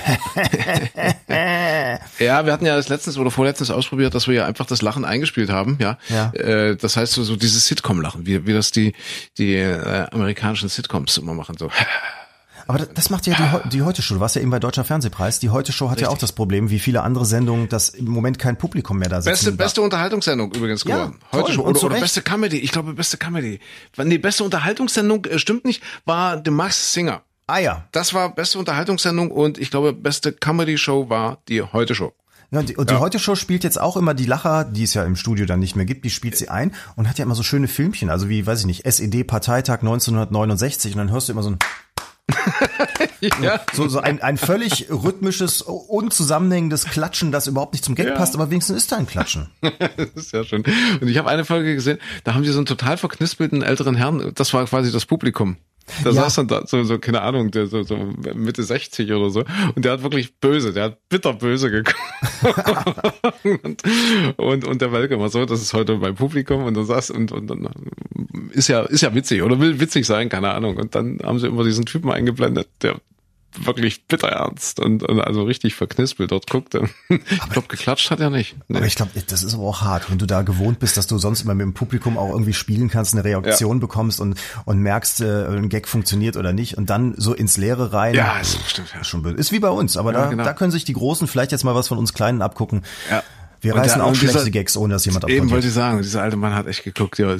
Ja, 2.18 2.44
wir 2.44 2.52
hatten 2.52 2.66
ja 2.66 2.76
das 2.76 2.88
letztens 2.88 3.16
oder 3.16 3.30
vorletztens 3.30 3.70
ausprobiert, 3.70 4.14
dass 4.14 4.28
wir 4.28 4.34
ja 4.34 4.46
einfach 4.46 4.66
das 4.66 4.82
Lachen 4.82 5.04
eingespielt 5.04 5.50
haben, 5.50 5.78
ja. 5.80 5.98
Ja. 6.08 6.32
Äh, 6.32 6.76
das 6.76 6.96
heißt 6.96 7.12
so, 7.14 7.22
so 7.24 7.36
dieses 7.36 7.66
Sitcom-Lachen, 7.66 8.26
wie, 8.26 8.46
wie 8.46 8.52
das 8.52 8.72
die, 8.72 8.94
die 9.38 9.54
äh, 9.54 10.06
amerikanischen 10.10 10.68
Sitcoms 10.68 11.16
immer 11.16 11.34
machen, 11.34 11.56
so. 11.58 11.70
Aber 12.66 12.78
das, 12.78 12.88
das 12.94 13.10
macht 13.10 13.26
ja 13.26 13.34
die, 13.64 13.68
die 13.70 13.82
Heute 13.82 14.00
Show. 14.00 14.14
Du 14.14 14.20
warst 14.20 14.36
ja 14.36 14.42
eben 14.42 14.50
bei 14.50 14.60
Deutscher 14.60 14.84
Fernsehpreis. 14.84 15.40
Die 15.40 15.50
Heute 15.50 15.72
Show 15.72 15.90
hat 15.90 16.00
ja 16.00 16.08
auch 16.08 16.18
das 16.18 16.30
Problem, 16.32 16.70
wie 16.70 16.78
viele 16.78 17.02
andere 17.02 17.24
Sendungen, 17.24 17.68
dass 17.68 17.88
im 17.88 18.04
Moment 18.04 18.38
kein 18.38 18.58
Publikum 18.58 18.98
mehr 18.98 19.08
da 19.08 19.20
sitzt. 19.20 19.44
Beste, 19.44 19.52
beste 19.52 19.82
Unterhaltungsendung 19.82 20.52
übrigens 20.52 20.84
Ja, 20.84 20.94
geworden. 21.06 21.18
Heute 21.32 21.44
toll, 21.46 21.54
schon. 21.54 21.64
und 21.64 21.76
Oder, 21.78 21.86
oder 21.86 22.00
beste 22.00 22.22
Comedy. 22.22 22.58
Ich 22.58 22.70
glaube, 22.70 22.92
beste 22.94 23.16
Comedy. 23.16 23.58
Nee, 23.96 24.18
beste 24.18 24.44
Unterhaltungssendung, 24.44 25.24
äh, 25.24 25.40
stimmt 25.40 25.64
nicht, 25.64 25.82
war 26.04 26.40
The 26.44 26.52
Max 26.52 26.92
Singer. 26.92 27.22
Ah 27.50 27.58
ja. 27.58 27.88
Das 27.90 28.14
war 28.14 28.32
beste 28.32 28.60
Unterhaltungssendung 28.60 29.32
und 29.32 29.58
ich 29.58 29.72
glaube, 29.72 29.92
beste 29.92 30.32
Comedy-Show 30.32 31.10
war 31.10 31.38
die 31.48 31.62
Heute 31.62 31.96
Show. 31.96 32.12
Ja, 32.52 32.60
und 32.60 32.68
die, 32.68 32.76
und 32.76 32.90
die 32.90 32.94
Heute 32.94 33.18
Show 33.18 33.34
spielt 33.34 33.64
jetzt 33.64 33.80
auch 33.80 33.96
immer 33.96 34.14
die 34.14 34.24
Lacher, 34.24 34.62
die 34.64 34.84
es 34.84 34.94
ja 34.94 35.04
im 35.04 35.16
Studio 35.16 35.46
dann 35.46 35.58
nicht 35.58 35.74
mehr 35.74 35.84
gibt, 35.84 36.04
die 36.04 36.10
spielt 36.10 36.36
sie 36.36 36.48
ein 36.48 36.72
und 36.94 37.08
hat 37.08 37.18
ja 37.18 37.24
immer 37.24 37.34
so 37.34 37.42
schöne 37.42 37.66
Filmchen, 37.66 38.08
also 38.08 38.28
wie, 38.28 38.46
weiß 38.46 38.60
ich 38.60 38.66
nicht, 38.66 38.86
SED-Parteitag 38.86 39.80
1969 39.80 40.92
und 40.92 40.98
dann 40.98 41.10
hörst 41.10 41.28
du 41.28 41.32
immer 41.32 41.42
so 41.42 41.50
ein, 41.50 41.58
Ja. 43.42 43.60
so, 43.72 43.88
so 43.88 44.00
ein, 44.00 44.22
ein 44.22 44.36
völlig 44.36 44.86
rhythmisches, 44.90 45.62
unzusammenhängendes 45.62 46.86
Klatschen, 46.86 47.32
das 47.32 47.46
überhaupt 47.46 47.72
nicht 47.74 47.84
zum 47.84 47.94
Gag 47.94 48.06
Ja. 48.08 48.14
passt, 48.14 48.34
aber 48.34 48.50
wenigstens 48.50 48.76
ist 48.76 48.92
da 48.92 48.96
ein 48.96 49.06
Klatschen. 49.06 49.48
Das 49.96 50.08
ist 50.14 50.32
ja 50.32 50.44
schön. 50.44 50.62
Und 51.00 51.08
ich 51.08 51.18
habe 51.18 51.28
eine 51.28 51.44
Folge 51.44 51.74
gesehen, 51.74 51.98
da 52.24 52.34
haben 52.34 52.42
die 52.42 52.48
so 52.50 52.58
einen 52.58 52.66
total 52.66 52.96
verknispelten 52.96 53.62
älteren 53.62 53.94
Herrn, 53.94 54.32
das 54.34 54.52
war 54.54 54.64
quasi 54.66 54.90
das 54.92 55.06
Publikum. 55.06 55.56
Da 56.04 56.10
Ja. 56.10 56.22
saß 56.22 56.36
dann 56.36 56.48
da 56.48 56.62
so, 56.66 56.82
so, 56.84 56.98
keine 56.98 57.22
Ahnung, 57.22 57.50
der 57.50 57.66
so, 57.66 57.82
so 57.82 57.96
Mitte 58.34 58.62
60 58.62 59.10
oder 59.12 59.30
so. 59.30 59.44
Und 59.74 59.84
der 59.84 59.92
hat 59.92 60.02
wirklich 60.02 60.36
böse, 60.38 60.72
der 60.72 60.84
hat 60.84 61.08
bitterböse 61.08 61.70
geguckt. 61.70 61.96
und, 63.44 63.82
und, 64.38 64.64
und 64.66 64.82
der 64.82 64.92
Welke 64.92 65.18
war 65.18 65.28
so, 65.30 65.44
das 65.46 65.60
ist 65.62 65.74
heute 65.74 65.96
beim 65.96 66.14
Publikum 66.14 66.64
und 66.64 66.76
da 66.76 66.84
saß 66.84 67.10
und, 67.10 67.32
und 67.32 67.48
dann 67.48 67.68
ist 68.52 68.68
ja, 68.68 68.82
ist 68.82 69.00
ja 69.00 69.14
witzig 69.14 69.42
oder 69.42 69.58
will 69.58 69.80
witzig 69.80 70.06
sein, 70.06 70.28
keine 70.28 70.50
Ahnung. 70.52 70.76
Und 70.76 70.94
dann 70.94 71.18
haben 71.24 71.38
sie 71.38 71.46
immer 71.48 71.64
diesen 71.64 71.86
Typen 71.86 72.10
eingeblendet, 72.10 72.68
der 72.82 72.96
wirklich 73.58 74.06
bitterernst 74.06 74.78
und, 74.78 75.02
und 75.02 75.20
also 75.20 75.42
richtig 75.42 75.74
verknispelt 75.74 76.30
dort 76.30 76.48
guckte. 76.48 76.88
Ich 77.08 77.50
glaube, 77.50 77.66
geklatscht 77.66 78.10
hat 78.12 78.20
er 78.20 78.30
nicht. 78.30 78.56
Nee. 78.68 78.76
Aber 78.78 78.86
ich 78.86 78.94
glaube, 78.94 79.10
das 79.26 79.42
ist 79.42 79.54
aber 79.54 79.64
auch 79.64 79.80
hart, 79.80 80.08
wenn 80.08 80.18
du 80.18 80.26
da 80.26 80.42
gewohnt 80.42 80.78
bist, 80.78 80.96
dass 80.96 81.08
du 81.08 81.18
sonst 81.18 81.42
immer 81.42 81.54
mit 81.54 81.64
dem 81.64 81.74
Publikum 81.74 82.16
auch 82.16 82.30
irgendwie 82.30 82.52
spielen 82.52 82.88
kannst, 82.88 83.12
eine 83.12 83.24
Reaktion 83.24 83.80
bekommst 83.80 84.20
und, 84.20 84.38
und 84.66 84.78
merkst, 84.78 85.22
äh, 85.22 85.46
ein 85.46 85.68
Gag 85.68 85.88
funktioniert 85.88 86.36
oder 86.36 86.52
nicht 86.52 86.78
und 86.78 86.90
dann 86.90 87.14
so 87.16 87.34
ins 87.34 87.56
Leere 87.56 87.92
rein. 87.92 88.14
Ja, 88.14 88.38
ist 88.38 88.58
stimmt, 88.68 88.92
ja. 88.94 89.00
Ist 89.00 89.08
schon. 89.08 89.24
Ist 89.36 89.50
wie 89.50 89.58
bei 89.58 89.70
uns, 89.70 89.96
aber 89.96 90.12
da, 90.12 90.28
genau. 90.28 90.44
da 90.44 90.52
können 90.52 90.70
sich 90.70 90.84
die 90.84 90.92
Großen 90.92 91.26
vielleicht 91.26 91.50
jetzt 91.50 91.64
mal 91.64 91.74
was 91.74 91.88
von 91.88 91.98
uns 91.98 92.12
Kleinen 92.12 92.42
abgucken. 92.42 92.82
Ja. 93.10 93.24
Wir 93.60 93.74
Und 93.74 93.80
reißen 93.80 94.00
auch 94.00 94.08
und 94.08 94.20
dieser- 94.20 94.32
schlechte 94.32 94.50
Gags, 94.52 94.76
ohne 94.76 94.94
dass 94.94 95.04
jemand 95.04 95.28
Eben 95.28 95.50
wollte 95.50 95.66
ich 95.66 95.74
sagen, 95.74 96.00
dieser 96.00 96.22
alte 96.22 96.36
Mann 96.36 96.54
hat 96.54 96.66
echt 96.66 96.84
geguckt, 96.84 97.18
ja, 97.18 97.36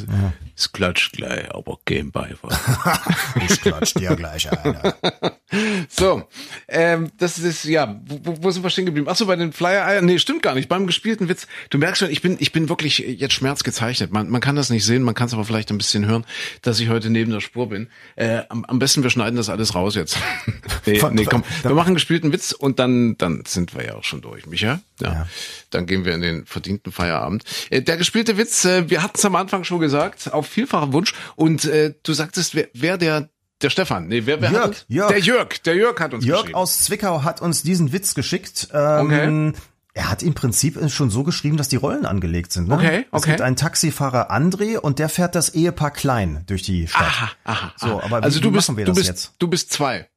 es 0.61 0.73
klatscht 0.73 1.13
gleich, 1.13 1.53
aber 1.55 1.79
kein 1.85 2.11
Beifall. 2.11 2.51
Ich 3.49 3.61
klatsch 3.61 3.95
dir 3.95 4.15
gleich 4.17 4.51
einer. 4.51 4.95
so, 5.89 6.25
ähm, 6.69 7.11
das 7.19 7.39
ist, 7.39 7.65
ja, 7.65 8.01
wo, 8.07 8.37
wo 8.43 8.51
sind 8.51 8.63
wir 8.63 8.71
stehen 8.71 8.87
geblieben? 8.87 9.07
Ach 9.09 9.17
so, 9.17 9.27
bei 9.27 9.37
den 9.37 9.53
Flyer-Eiern, 9.53 10.05
nee, 10.05 10.19
stimmt 10.19 10.43
gar 10.43 10.55
nicht, 10.55 10.69
beim 10.69 10.87
gespielten 10.87 11.29
Witz, 11.29 11.47
du 11.71 11.79
merkst 11.79 12.01
schon, 12.01 12.11
ich 12.11 12.23
bin, 12.23 12.37
ich 12.39 12.53
bin 12.53 12.69
wirklich 12.69 12.99
jetzt 12.99 13.35
schmerzgezeichnet. 13.35 14.13
Man, 14.13 14.29
man 14.29 14.41
kann 14.41 14.57
das 14.57 14.71
nicht 14.71 14.85
sehen, 14.85 15.03
man 15.03 15.15
kann 15.15 15.29
es 15.29 15.35
aber 15.35 15.45
vielleicht 15.45 15.71
ein 15.71 15.79
bisschen 15.79 16.07
hören, 16.07 16.25
dass 16.63 16.81
ich 16.81 16.89
heute 16.89 17.11
neben 17.11 17.31
der 17.31 17.41
Spur 17.41 17.69
bin. 17.69 17.89
Äh, 18.17 18.43
am, 18.49 18.65
am 18.65 18.79
besten, 18.79 19.03
wir 19.03 19.11
schneiden 19.11 19.37
das 19.37 19.49
alles 19.49 19.75
raus 19.75 19.95
jetzt. 19.95 20.19
nee, 20.87 21.01
nee, 21.13 21.25
komm, 21.25 21.45
wir 21.63 21.71
machen 21.73 21.89
einen 21.89 21.95
gespielten 21.95 22.33
Witz 22.33 22.53
und 22.53 22.79
dann, 22.79 23.17
dann 23.17 23.45
sind 23.47 23.75
wir 23.75 23.85
ja 23.85 23.95
auch 23.95 24.05
schon 24.05 24.21
durch, 24.21 24.47
Micha. 24.47 24.81
Ja. 25.01 25.13
Ja. 25.13 25.29
Dann 25.71 25.87
gehen 25.87 26.05
wir 26.05 26.15
in 26.15 26.21
den 26.21 26.47
verdienten 26.47 26.93
Feierabend. 26.93 27.45
Äh, 27.71 27.83
der 27.83 27.97
gespielte 27.97 28.37
Witz, 28.37 28.65
äh, 28.65 28.91
wir 28.91 29.03
hatten 29.03 29.17
es 29.17 29.25
am 29.25 29.37
Anfang 29.37 29.65
schon 29.65 29.81
gesagt, 29.81 30.33
auf 30.33 30.50
vielfachen 30.51 30.93
Wunsch. 30.93 31.15
Und 31.37 31.65
äh, 31.65 31.95
du 32.03 32.13
sagtest, 32.13 32.55
wer, 32.55 32.69
wer 32.75 32.99
der, 32.99 33.29
der 33.63 33.71
Stefan, 33.71 34.09
nee, 34.09 34.23
wer, 34.27 34.41
wer 34.41 34.51
Jörg, 34.51 34.63
hat 34.63 34.69
uns? 34.71 34.85
Jörg. 34.89 35.09
Der 35.11 35.19
Jörg, 35.21 35.49
der 35.65 35.75
Jörg 35.77 36.01
hat 36.01 36.15
uns 36.15 36.25
Jörg 36.25 36.41
geschrieben. 36.43 36.57
aus 36.59 36.79
Zwickau 36.85 37.23
hat 37.25 37.41
uns 37.43 37.63
diesen 37.63 37.93
Witz 37.93 38.15
geschickt. 38.15 38.69
Ähm, 38.73 39.55
Er 39.93 40.09
hat 40.09 40.23
im 40.23 40.35
Prinzip 40.35 40.79
schon 40.91 41.11
so 41.11 41.25
geschrieben, 41.25 41.57
dass 41.57 41.69
die 41.69 41.77
Rollen 41.77 42.07
angelegt 42.07 42.53
sind. 42.53 42.69
Ne? 42.69 42.75
Okay, 42.75 43.07
Es 43.11 43.19
okay. 43.23 43.31
gibt 43.31 43.41
einen 43.43 43.57
Taxifahrer 43.57 44.31
André 44.31 44.79
und 44.79 44.99
der 44.99 45.09
fährt 45.09 45.35
das 45.35 45.51
Ehepaar 45.51 45.91
Klein 45.91 46.45
durch 46.47 46.63
die 46.63 46.87
Stadt. 46.87 47.03
Aha, 47.03 47.31
aha, 47.45 47.73
So, 47.77 48.01
aber 48.01 48.21
wie, 48.21 48.23
also 48.23 48.41
du 48.41 48.51
wie 48.51 48.55
bist, 48.55 48.69
machen 48.69 48.77
wir 48.79 48.85
du 48.85 48.93
das 48.93 48.99
bist, 48.99 49.09
jetzt? 49.09 49.33
du 49.41 49.49
bist 49.49 49.73
zwei. 49.73 50.09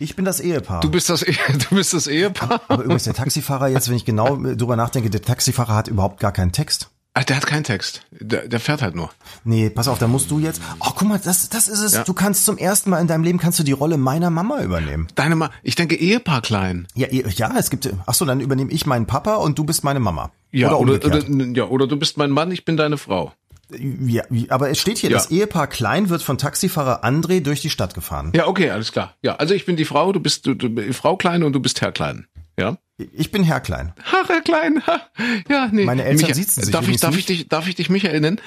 Ich 0.00 0.14
bin 0.16 0.24
das 0.24 0.38
Ehepaar. 0.40 0.80
Du 0.80 0.90
bist 0.90 1.10
das, 1.10 1.22
Ehe, 1.22 1.34
du 1.70 1.74
bist 1.76 1.92
das 1.92 2.06
Ehepaar. 2.06 2.60
aber 2.68 2.84
übrigens, 2.84 3.04
der 3.04 3.14
Taxifahrer 3.14 3.68
jetzt, 3.68 3.88
wenn 3.88 3.96
ich 3.96 4.04
genau 4.04 4.36
drüber 4.36 4.76
nachdenke, 4.76 5.10
der 5.10 5.20
Taxifahrer 5.22 5.74
hat 5.74 5.88
überhaupt 5.88 6.20
gar 6.20 6.32
keinen 6.32 6.52
Text. 6.52 6.88
Ah, 7.20 7.24
der 7.24 7.34
hat 7.36 7.46
keinen 7.46 7.64
Text. 7.64 8.02
Der, 8.12 8.46
der 8.46 8.60
fährt 8.60 8.80
halt 8.80 8.94
nur. 8.94 9.10
Nee, 9.42 9.70
pass 9.70 9.88
auf, 9.88 9.98
da 9.98 10.06
musst 10.06 10.30
du 10.30 10.38
jetzt. 10.38 10.62
Oh, 10.78 10.90
guck 10.94 11.08
mal, 11.08 11.18
das, 11.18 11.48
das 11.48 11.66
ist 11.66 11.80
es. 11.80 11.94
Ja. 11.94 12.04
Du 12.04 12.12
kannst 12.14 12.44
zum 12.44 12.56
ersten 12.58 12.90
Mal 12.90 13.00
in 13.00 13.08
deinem 13.08 13.24
Leben 13.24 13.38
kannst 13.38 13.58
du 13.58 13.64
die 13.64 13.72
Rolle 13.72 13.96
meiner 13.98 14.30
Mama 14.30 14.62
übernehmen. 14.62 15.08
Deine 15.16 15.34
Ma 15.34 15.50
ich 15.64 15.74
denke 15.74 15.96
Ehepaar 15.96 16.42
klein. 16.42 16.86
Ja, 16.94 17.08
eh- 17.08 17.24
ja, 17.34 17.52
es 17.58 17.70
gibt. 17.70 17.90
Ach 18.06 18.14
so, 18.14 18.24
dann 18.24 18.38
übernehme 18.38 18.70
ich 18.70 18.86
meinen 18.86 19.06
Papa 19.06 19.34
und 19.34 19.58
du 19.58 19.64
bist 19.64 19.82
meine 19.82 19.98
Mama. 19.98 20.30
Ja, 20.52 20.72
oder 20.76 20.94
oder, 20.94 21.06
oder, 21.06 21.46
ja, 21.56 21.64
oder 21.64 21.88
du 21.88 21.96
bist 21.96 22.18
mein 22.18 22.30
Mann, 22.30 22.52
ich 22.52 22.64
bin 22.64 22.76
deine 22.76 22.98
Frau. 22.98 23.32
Ja, 23.76 24.22
aber 24.50 24.70
es 24.70 24.78
steht 24.78 24.98
hier, 24.98 25.10
Ja. 25.10 25.16
das 25.16 25.32
Ehepaar 25.32 25.66
Klein 25.66 26.10
wird 26.10 26.22
von 26.22 26.38
Taxifahrer 26.38 27.04
André 27.04 27.40
durch 27.40 27.60
die 27.62 27.70
Stadt 27.70 27.94
gefahren. 27.94 28.30
Ja, 28.32 28.46
okay, 28.46 28.70
alles 28.70 28.92
klar. 28.92 29.16
Ja, 29.22 29.34
also 29.34 29.54
ich 29.54 29.66
bin 29.66 29.74
die 29.74 29.84
Frau, 29.84 30.12
du 30.12 30.20
bist 30.20 30.46
du, 30.46 30.54
du, 30.54 30.92
Frau 30.92 31.16
Klein 31.16 31.42
und 31.42 31.52
du 31.52 31.58
bist 31.58 31.80
Herr 31.80 31.90
Klein. 31.90 32.28
Ja? 32.56 32.78
Ich 32.98 33.30
bin 33.30 33.44
Herr 33.44 33.60
Klein. 33.60 33.92
Ha, 34.12 34.24
Herr 34.26 34.40
Klein. 34.40 34.82
Ha. 34.86 35.00
Ja, 35.48 35.68
nee. 35.70 35.84
Meine 35.84 36.04
Eltern 36.04 36.30
Micha- 36.30 36.34
siezen 36.34 36.62
sich 36.64 36.72
Darf 36.72 36.88
ich, 36.88 37.00
darf 37.00 37.10
ich 37.12 37.16
nicht. 37.16 37.28
dich, 37.28 37.48
darf 37.48 37.66
ich 37.68 37.74
dich 37.76 37.90
Michael 37.90 38.20
nennen? 38.20 38.40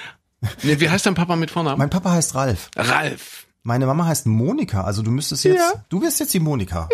Nee, 0.63 0.79
wie 0.79 0.89
heißt 0.89 1.05
dein 1.05 1.15
Papa 1.15 1.35
mit 1.35 1.51
Vornamen? 1.51 1.77
Mein 1.77 1.89
Papa 1.89 2.11
heißt 2.11 2.35
Ralf. 2.35 2.69
Ralf. 2.75 3.45
Meine 3.63 3.85
Mama 3.85 4.05
heißt 4.05 4.25
Monika, 4.25 4.83
also 4.83 5.03
du 5.03 5.11
müsstest 5.11 5.43
jetzt, 5.43 5.57
Ja. 5.57 5.83
du 5.89 6.01
wirst 6.01 6.19
jetzt 6.19 6.33
die 6.33 6.39
Monika. 6.39 6.89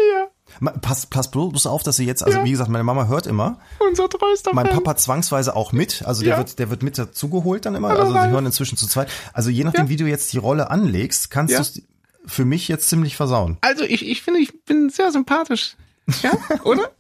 Ja, 0.62 0.72
Pass, 0.82 1.06
pass 1.06 1.32
bloß 1.32 1.66
auf, 1.68 1.84
dass 1.84 1.96
sie 1.98 2.06
jetzt, 2.06 2.24
also 2.24 2.44
wie 2.44 2.52
gesagt, 2.52 2.70
meine 2.70 2.84
Mama 2.84 3.08
hört 3.08 3.26
immer. 3.28 3.60
unser 3.80 4.10
treuester 4.10 4.54
Mein 4.54 4.66
Fan. 4.68 4.76
Papa 4.76 4.96
zwangsweise 4.98 5.56
auch 5.56 5.72
mit, 5.72 6.04
also 6.06 6.24
der 6.24 6.32
Ja. 6.34 6.38
wird, 6.38 6.60
der 6.60 6.70
wird 6.70 6.84
mit 6.84 6.98
dazugeholt 6.98 7.66
dann 7.66 7.76
immer. 7.76 7.90
Also 7.90 8.12
sie 8.14 8.30
hören 8.30 8.46
inzwischen 8.46 8.78
zu 8.78 8.88
zweit. 8.88 9.10
Also 9.34 9.50
je 9.50 9.64
nachdem, 9.64 9.86
Ja. 9.86 9.90
wie 9.90 9.96
du 9.98 10.06
jetzt 10.08 10.32
die 10.34 10.38
Rolle 10.38 10.70
anlegst, 10.70 11.30
kannst 11.32 11.52
Ja. 11.54 11.60
du 11.60 11.62
es 11.64 11.82
für 12.26 12.44
mich 12.46 12.68
jetzt 12.68 12.90
ziemlich 12.90 13.16
versauen. 13.16 13.58
Also 13.62 13.84
ich, 13.84 14.06
ich 14.08 14.22
finde, 14.22 14.40
ich 14.42 14.64
bin 14.66 14.90
sehr 14.90 15.12
sympathisch. 15.12 15.76
Ja, 16.24 16.32
oder? 16.64 16.92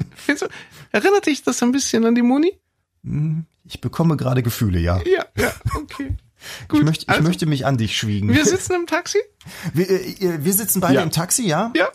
Erinnert 0.91 1.25
dich 1.25 1.43
das 1.43 1.61
ein 1.63 1.71
bisschen 1.71 2.05
an 2.05 2.15
die 2.15 2.21
Moni? 2.21 2.57
Ich 3.63 3.81
bekomme 3.81 4.17
gerade 4.17 4.43
Gefühle, 4.43 4.79
ja. 4.79 4.97
Ja, 5.05 5.25
ja, 5.37 5.53
okay. 5.75 6.15
ich 6.73 6.81
möchte, 6.83 7.03
ich 7.03 7.09
also, 7.09 7.23
möchte 7.23 7.45
mich 7.45 7.65
an 7.65 7.77
dich 7.77 7.97
schwiegen. 7.97 8.33
Wir 8.33 8.45
sitzen 8.53 8.73
im 8.73 8.85
Taxi. 8.87 9.19
Wir, 9.73 9.89
äh, 9.89 10.43
wir 10.43 10.53
sitzen 10.53 10.81
beide 10.81 10.95
Ja. 10.95 11.03
im 11.03 11.11
Taxi, 11.11 11.45
ja? 11.47 11.71
Ja. 11.75 11.87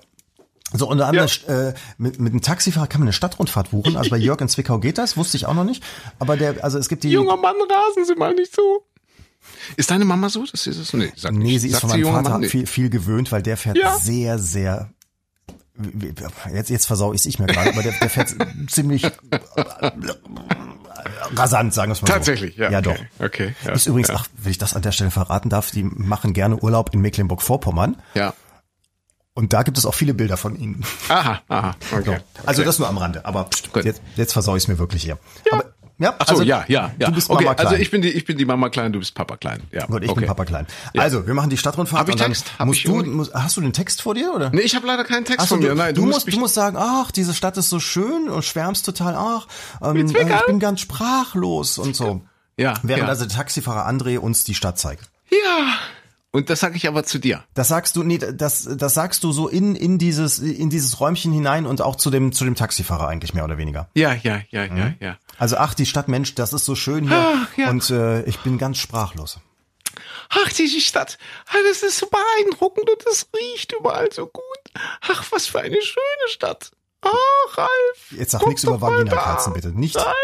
So, 0.75 0.89
unter 0.89 1.07
anderem 1.07 1.29
äh, 1.49 1.75
mit, 1.99 2.19
mit 2.19 2.33
einem 2.33 2.41
Taxifahrer 2.41 2.87
kann 2.87 3.01
man 3.01 3.09
eine 3.09 3.13
Stadtrundfahrt 3.13 3.71
buchen. 3.73 3.97
Also 3.97 4.09
bei 4.09 4.17
Jörg 4.19 4.41
in 4.41 4.49
Zwickau 4.49 4.79
geht 4.79 4.97
das, 4.97 5.19
wusste 5.19 5.37
ich 5.37 5.45
auch 5.45 5.55
noch 5.55 5.65
nicht. 5.65 5.85
Aber 6.19 6.37
der, 6.39 6.65
also 6.65 6.79
es 6.79 6.89
gibt 6.89 7.05
die. 7.05 7.11
Junger 7.11 7.37
Mann, 7.37 7.57
rasen 7.61 8.07
Sie 8.07 8.15
mal 8.15 8.35
nicht 8.35 8.55
so. 8.55 8.87
Ist 9.77 9.91
deine 9.91 10.05
Mama 10.07 10.29
so? 10.31 10.47
Das 10.47 10.67
ist 10.67 10.79
es? 10.79 10.93
Nee, 10.95 11.13
sag 11.17 11.33
nee, 11.33 11.45
nicht. 11.45 11.61
sie 11.61 11.67
ist 11.69 11.73
Sagt 11.75 11.83
von 11.83 11.91
meinem 11.91 12.05
Vater 12.05 12.31
Mann? 12.31 12.41
Nee. 12.43 12.49
viel, 12.49 12.67
viel 12.67 12.89
gewöhnt, 12.91 13.33
weil 13.33 13.43
der 13.43 13.57
fährt 13.59 13.77
Ja. 13.77 13.97
sehr, 13.99 14.39
sehr. 14.39 14.91
Jetzt, 16.53 16.71
jetzt 16.71 16.87
versau 16.87 17.13
ich 17.13 17.27
es 17.27 17.39
mir 17.39 17.47
gerade, 17.47 17.71
aber 17.71 17.83
der, 17.83 17.93
der 17.93 18.11
fährt 18.11 18.35
ziemlich 18.69 19.11
rasant, 21.37 21.75
sagen 21.75 21.91
wir 21.91 21.95
es 21.95 22.03
mal 22.03 22.09
Tatsächlich, 22.09 22.57
so. 22.57 22.63
ja. 22.63 22.71
Ja, 22.71 22.79
okay. 22.79 23.09
doch. 23.19 23.27
Okay. 23.27 23.55
Ja, 23.65 23.73
Ist 23.73 23.87
übrigens, 23.87 24.09
ja. 24.09 24.17
ach, 24.19 24.27
wenn 24.37 24.51
ich 24.51 24.59
das 24.59 24.75
an 24.75 24.83
der 24.83 24.93
Stelle 24.93 25.11
verraten 25.11 25.49
darf, 25.49 25.71
die 25.71 25.85
machen 25.85 26.33
gerne 26.33 26.57
Urlaub 26.57 26.93
in 26.95 27.01
Mecklenburg-Vorpommern. 27.01 27.97
Ja. 28.15 28.35
Und 29.35 29.55
da 29.55 29.63
gibt 29.63 29.79
es 29.79 29.87
auch 29.87 29.95
viele 29.95 30.13
Bilder 30.13 30.37
von 30.37 30.57
ihnen. 30.57 30.85
Aha, 31.09 31.41
aha. 31.49 31.75
Okay. 31.91 32.19
Also 32.45 32.65
das 32.65 32.79
nur 32.79 32.89
am 32.89 32.99
Rande, 32.99 33.25
aber 33.25 33.45
pst, 33.45 33.71
jetzt, 33.83 34.03
jetzt 34.17 34.33
versau 34.35 34.57
ich 34.57 34.65
es 34.65 34.69
mir 34.69 34.79
wirklich 34.79 35.03
hier. 35.03 35.19
Ja. 35.51 35.59
Aber, 35.59 35.72
ja, 35.99 36.15
Ach 36.19 36.27
so, 36.27 36.33
also, 36.33 36.43
ja, 36.43 36.65
ja, 36.69 36.91
ja. 36.99 37.09
Du 37.09 37.15
bist 37.15 37.31
okay, 37.31 37.45
Mama 37.45 37.55
klein. 37.55 37.67
also 37.69 37.81
ich 37.81 37.91
bin 37.91 38.03
die, 38.03 38.09
ich 38.09 38.25
bin 38.25 38.37
die 38.37 38.45
Mama 38.45 38.69
klein, 38.71 38.93
du 38.93 38.99
bist 38.99 39.15
Papa 39.15 39.37
klein. 39.37 39.63
Ja. 39.71 39.87
Gut, 39.87 40.03
ich 40.03 40.11
okay. 40.11 40.21
bin 40.21 40.29
Papa 40.29 40.45
klein. 40.45 40.67
Also, 40.97 41.27
wir 41.27 41.35
machen 41.35 41.51
die 41.51 41.57
Stadtrundfahrt. 41.57 42.01
Hab 42.01 42.09
ich 42.09 42.15
und 42.15 42.21
dann 42.21 42.33
Text? 42.33 42.59
Hab 42.59 42.67
musst 42.67 42.81
ich 42.81 42.85
du, 42.85 43.03
musst, 43.05 43.35
hast 43.35 43.57
du 43.57 43.61
den 43.61 43.73
Text 43.73 44.03
vor 44.03 44.15
dir 44.15 44.35
oder? 44.35 44.51
Nee, 44.51 44.63
ich 44.63 44.75
habe 44.75 44.87
leider 44.87 45.05
keinen 45.05 45.25
Text 45.25 45.49
so, 45.49 45.55
von 45.55 45.63
mir. 45.63 45.71
du, 45.71 45.75
Nein, 45.77 45.95
du, 45.95 46.07
musst, 46.07 46.27
mich 46.27 46.35
du 46.35 46.41
musst 46.41 46.55
sagen, 46.55 46.77
ach, 46.79 47.11
diese 47.11 47.35
Stadt 47.35 47.57
ist 47.57 47.69
so 47.69 47.81
schön 47.81 48.29
und 48.29 48.45
schwärmst 48.45 48.85
total, 48.85 49.15
ach, 49.15 49.47
ähm, 49.83 49.97
äh, 49.97 50.23
ich 50.23 50.47
bin 50.47 50.59
ganz 50.59 50.81
sprachlos 50.81 51.79
und 51.79 51.95
so. 51.95 52.23
Ja, 52.57 52.75
Während 52.83 53.05
ja. 53.05 53.09
also 53.09 53.25
der 53.25 53.35
Taxifahrer 53.35 53.89
André 53.89 54.19
uns 54.19 54.45
die 54.45 54.55
Stadt 54.55 54.79
zeigt. 54.79 55.11
Ja. 55.31 55.79
Und 56.35 56.49
das 56.49 56.61
sage 56.61 56.77
ich 56.77 56.89
aber 56.89 57.05
zu 57.05 57.19
dir. 57.19 57.45
Das 57.53 57.69
sagst 57.69 57.95
du, 57.95 58.03
nee, 58.03 58.17
das, 58.17 58.67
das 58.77 58.95
sagst 58.95 59.23
du 59.23 59.33
so 59.33 59.49
in, 59.49 59.77
in 59.77 59.99
dieses, 59.99 60.39
in 60.39 60.71
dieses 60.71 60.99
Räumchen 60.99 61.31
hinein 61.31 61.67
und 61.67 61.83
auch 61.83 61.95
zu 61.95 62.11
dem, 62.11 62.33
zu 62.33 62.45
dem 62.45 62.55
Taxifahrer 62.55 63.07
eigentlich 63.07 63.35
mehr 63.35 63.45
oder 63.45 63.59
weniger. 63.59 63.89
Ja, 63.95 64.15
ja, 64.15 64.41
ja, 64.49 64.65
ja, 64.65 64.95
ja. 64.99 65.19
Also 65.43 65.57
ach, 65.57 65.75
die 65.75 65.87
Stadt 65.87 66.07
Mensch, 66.07 66.37
das 66.37 66.53
ist 66.53 66.65
so 66.67 66.77
schön 66.77 67.09
hier 67.09 67.19
Ach, 67.19 67.59
ja. 67.59 67.71
und 67.71 67.91
äh, 67.91 68.23
ich 68.27 68.39
bin 68.45 68.59
ganz 68.59 68.79
sprachlos. 68.79 69.41
Ach, 70.29 70.53
diese 70.53 70.81
Stadt, 70.81 71.19
das 71.53 71.83
ist 71.83 71.99
so 71.99 72.07
beeindruckend 72.07 72.89
und 72.89 73.05
es 73.11 73.27
riecht 73.37 73.73
überall 73.73 74.13
so 74.13 74.29
gut. 74.29 74.45
Ach, 75.01 75.25
was 75.33 75.49
für 75.49 75.59
eine 75.59 75.83
schöne 75.83 76.29
Stadt. 76.29 76.71
Ach, 77.01 77.59
Ralf. 77.59 78.13
Jetzt 78.13 78.31
sag 78.31 78.47
nichts 78.47 78.63
über 78.63 78.81
Vaginakerzen, 78.81 79.53
bitte. 79.53 79.71
Nichts. 79.71 79.97
Ralf, 79.97 80.15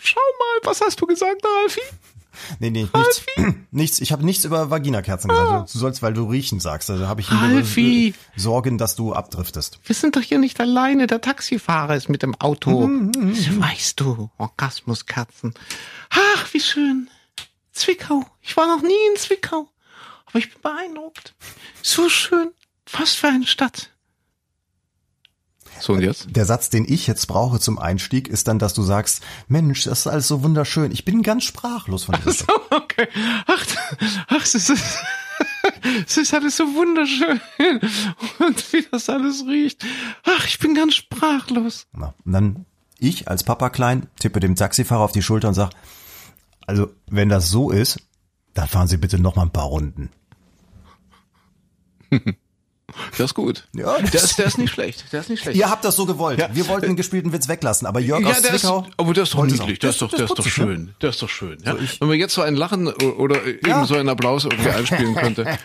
schau 0.00 0.20
mal, 0.20 0.70
was 0.70 0.80
hast 0.80 1.00
du 1.00 1.06
gesagt, 1.06 1.44
Ralfi? 1.44 1.80
Nee, 2.58 2.70
nee, 2.70 2.88
nichts. 2.92 3.22
nichts. 3.70 4.00
Ich 4.00 4.12
habe 4.12 4.24
nichts 4.24 4.44
über 4.44 4.70
Vaginakerzen 4.70 5.28
gesagt. 5.28 5.74
Du 5.74 5.78
sollst, 5.78 6.02
weil 6.02 6.14
du 6.14 6.24
riechen 6.24 6.60
sagst. 6.60 6.90
Also 6.90 7.06
habe 7.06 7.20
ich 7.20 7.30
äh, 7.30 8.12
Sorgen, 8.36 8.78
dass 8.78 8.96
du 8.96 9.12
abdriftest. 9.12 9.80
Wir 9.84 9.94
sind 9.94 10.16
doch 10.16 10.22
hier 10.22 10.38
nicht 10.38 10.60
alleine. 10.60 11.06
Der 11.06 11.20
Taxifahrer 11.20 11.96
ist 11.96 12.08
mit 12.08 12.22
dem 12.22 12.34
Auto. 12.40 12.88
Das 13.12 13.60
weißt 13.60 14.00
du, 14.00 14.30
Orgasmuskerzen. 14.38 15.54
Ach, 16.10 16.52
wie 16.52 16.60
schön. 16.60 17.08
Zwickau. 17.72 18.24
Ich 18.40 18.56
war 18.56 18.66
noch 18.66 18.82
nie 18.82 18.92
in 19.10 19.16
Zwickau. 19.16 19.68
Aber 20.26 20.38
ich 20.38 20.52
bin 20.52 20.62
beeindruckt. 20.62 21.34
So 21.82 22.08
schön. 22.08 22.50
Was 22.90 23.12
für 23.14 23.28
eine 23.28 23.46
Stadt. 23.46 23.91
So 25.82 25.94
und 25.94 26.02
jetzt? 26.02 26.28
Der 26.30 26.44
Satz, 26.44 26.70
den 26.70 26.84
ich 26.88 27.08
jetzt 27.08 27.26
brauche 27.26 27.58
zum 27.58 27.76
Einstieg, 27.78 28.28
ist 28.28 28.46
dann, 28.46 28.60
dass 28.60 28.72
du 28.72 28.82
sagst, 28.82 29.20
Mensch, 29.48 29.82
das 29.82 30.00
ist 30.00 30.06
alles 30.06 30.28
so 30.28 30.44
wunderschön. 30.44 30.92
Ich 30.92 31.04
bin 31.04 31.22
ganz 31.22 31.42
sprachlos 31.42 32.04
von 32.04 32.14
dieser 32.18 32.34
Stadt. 32.34 32.60
Okay. 32.70 33.08
Ach, 33.46 33.66
ach, 34.28 34.42
es 34.44 34.54
ist, 34.54 34.70
es 36.06 36.16
ist 36.16 36.32
alles 36.34 36.56
so 36.56 36.64
wunderschön. 36.74 37.40
Und 38.38 38.72
wie 38.72 38.86
das 38.92 39.08
alles 39.08 39.44
riecht. 39.44 39.84
Ach, 40.22 40.46
ich 40.46 40.60
bin 40.60 40.74
ganz 40.76 40.94
sprachlos. 40.94 41.88
Na, 41.92 42.14
Und 42.24 42.32
dann 42.32 42.66
ich 43.00 43.26
als 43.26 43.42
Papa 43.42 43.68
Klein 43.68 44.06
tippe 44.20 44.38
dem 44.38 44.54
Taxifahrer 44.54 45.02
auf 45.02 45.10
die 45.10 45.22
Schulter 45.22 45.48
und 45.48 45.54
sag, 45.54 45.70
also 46.64 46.90
wenn 47.10 47.28
das 47.28 47.50
so 47.50 47.70
ist, 47.70 47.98
dann 48.54 48.68
fahren 48.68 48.86
Sie 48.86 48.98
bitte 48.98 49.18
noch 49.18 49.34
mal 49.34 49.42
ein 49.42 49.52
paar 49.52 49.64
Runden. 49.64 50.10
Das 53.12 53.26
ist 53.30 53.34
gut. 53.34 53.64
Ja, 53.74 53.98
das- 54.00 54.10
der, 54.10 54.22
ist, 54.22 54.38
der 54.38 54.46
ist 54.46 54.58
nicht 54.58 54.72
schlecht. 54.72 55.04
Der 55.12 55.20
ist 55.20 55.28
nicht 55.30 55.42
schlecht. 55.42 55.56
Ihr 55.58 55.70
habt 55.70 55.84
das 55.84 55.96
so 55.96 56.06
gewollt. 56.06 56.38
Ja. 56.38 56.48
Wir 56.52 56.66
wollten 56.68 56.86
den 56.86 56.96
gespielten 56.96 57.32
Witz 57.32 57.48
weglassen, 57.48 57.86
aber 57.86 58.00
Jörg 58.00 58.22
Ja, 58.22 58.28
aus 58.30 58.38
ist, 58.38 58.46
Zwickau. 58.60 58.86
aber 58.96 59.14
der 59.14 59.22
ist 59.24 59.34
doch 59.34 59.44
niedlich, 59.44 59.78
der 59.78 59.90
ist 59.90 60.02
doch, 60.02 60.10
der 60.10 60.24
ist 60.24 60.38
doch 60.38 60.44
ne? 60.44 60.50
schön, 60.50 60.94
der 61.00 61.10
ist 61.10 61.22
doch 61.22 61.28
schön. 61.28 61.58
Ja? 61.64 61.74
ich- 61.76 62.00
Wenn 62.00 62.08
man 62.08 62.18
jetzt 62.18 62.34
so 62.34 62.42
ein 62.42 62.54
Lachen 62.54 62.88
oder 62.88 63.44
eben 63.44 63.58
Ja. 63.68 63.84
so 63.86 63.94
einen 63.96 64.08
Applaus 64.08 64.44
irgendwie 64.44 64.70
einspielen 64.70 65.14
könnte. 65.14 65.58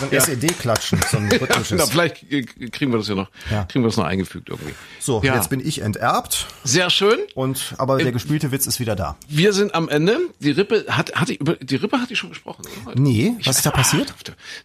So 0.00 0.06
ein 0.06 0.12
SED-Klatschen, 0.12 1.00
so 1.10 1.16
ein 1.16 1.30
rhythmisches. 1.30 1.72
na, 1.78 1.86
vielleicht 1.86 2.30
äh, 2.30 2.42
kriegen 2.42 2.92
wir 2.92 2.98
das 2.98 3.08
ja 3.08 3.14
noch, 3.14 3.28
kriegen 3.68 3.84
wir 3.84 3.88
das 3.88 3.96
noch 3.96 4.04
eingefügt 4.04 4.48
irgendwie. 4.48 4.74
So, 5.00 5.22
jetzt 5.22 5.50
bin 5.50 5.60
ich 5.66 5.80
enterbt 5.82 6.46
sehr 6.64 6.90
schön. 6.90 7.18
und 7.34 7.74
aber 7.78 7.98
der 7.98 8.12
gespielte 8.12 8.52
Witz 8.52 8.66
ist 8.66 8.80
wieder 8.80 8.96
da. 8.96 9.16
Wir 9.28 9.52
sind 9.52 9.74
am 9.74 9.88
Ende. 9.88 10.18
Die 10.40 10.50
Rippe 10.50 10.84
hat, 10.88 11.14
hat 11.14 11.28
die, 11.28 11.36
über 11.36 11.54
die 11.56 11.76
Rippe 11.76 12.00
hat 12.00 12.10
die 12.10 12.16
schon 12.16 12.30
gesprochen. 12.30 12.62
Oder? 12.86 12.98
Nee, 13.00 13.34
was 13.44 13.56
ist 13.58 13.66
da 13.66 13.70
passiert? 13.70 14.12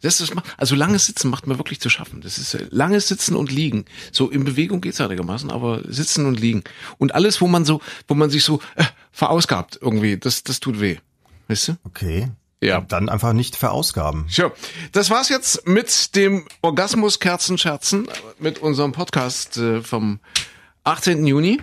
Das 0.02 0.20
ist, 0.22 0.34
also 0.58 0.76
langes 0.76 1.06
Sitzen 1.06 1.30
macht 1.30 1.48
mir 1.48 1.57
wirklich 1.58 1.80
zu 1.80 1.90
schaffen. 1.90 2.22
Das 2.22 2.38
ist 2.38 2.54
äh, 2.54 2.68
langes 2.70 3.08
Sitzen 3.08 3.36
und 3.36 3.52
Liegen. 3.52 3.86
So 4.12 4.30
in 4.30 4.44
Bewegung 4.44 4.82
geht's 4.82 5.02
einigermaßen, 5.02 5.52
aber 5.52 5.82
Sitzen 5.88 6.26
und 6.26 6.40
Liegen. 6.40 6.64
Und 6.98 7.16
alles, 7.16 7.42
wo 7.42 7.48
man 7.48 7.66
so, 7.66 7.82
wo 8.08 8.14
man 8.14 8.30
sich 8.30 8.44
so 8.44 8.60
äh, 8.76 8.84
verausgabt 9.12 9.80
irgendwie, 9.82 10.18
das, 10.18 10.44
das 10.44 10.60
tut 10.60 10.80
weh. 10.80 10.98
Weißt 11.48 11.70
du? 11.70 11.78
Okay. 11.84 12.30
Ja. 12.62 12.82
Dann 12.82 13.08
einfach 13.08 13.34
nicht 13.34 13.56
verausgaben. 13.56 14.28
Tja, 14.28 14.52
das 14.92 15.10
war's 15.10 15.30
jetzt 15.30 15.68
mit 15.68 16.16
dem 16.16 16.48
Orgasmus 16.62 17.20
Kerzen 17.20 17.58
Scherzen 17.58 18.08
mit 18.40 18.60
unserem 18.60 18.94
Podcast 18.94 19.58
äh, 19.58 19.82
vom 19.82 20.20
18. 20.84 21.28
Juni. 21.28 21.62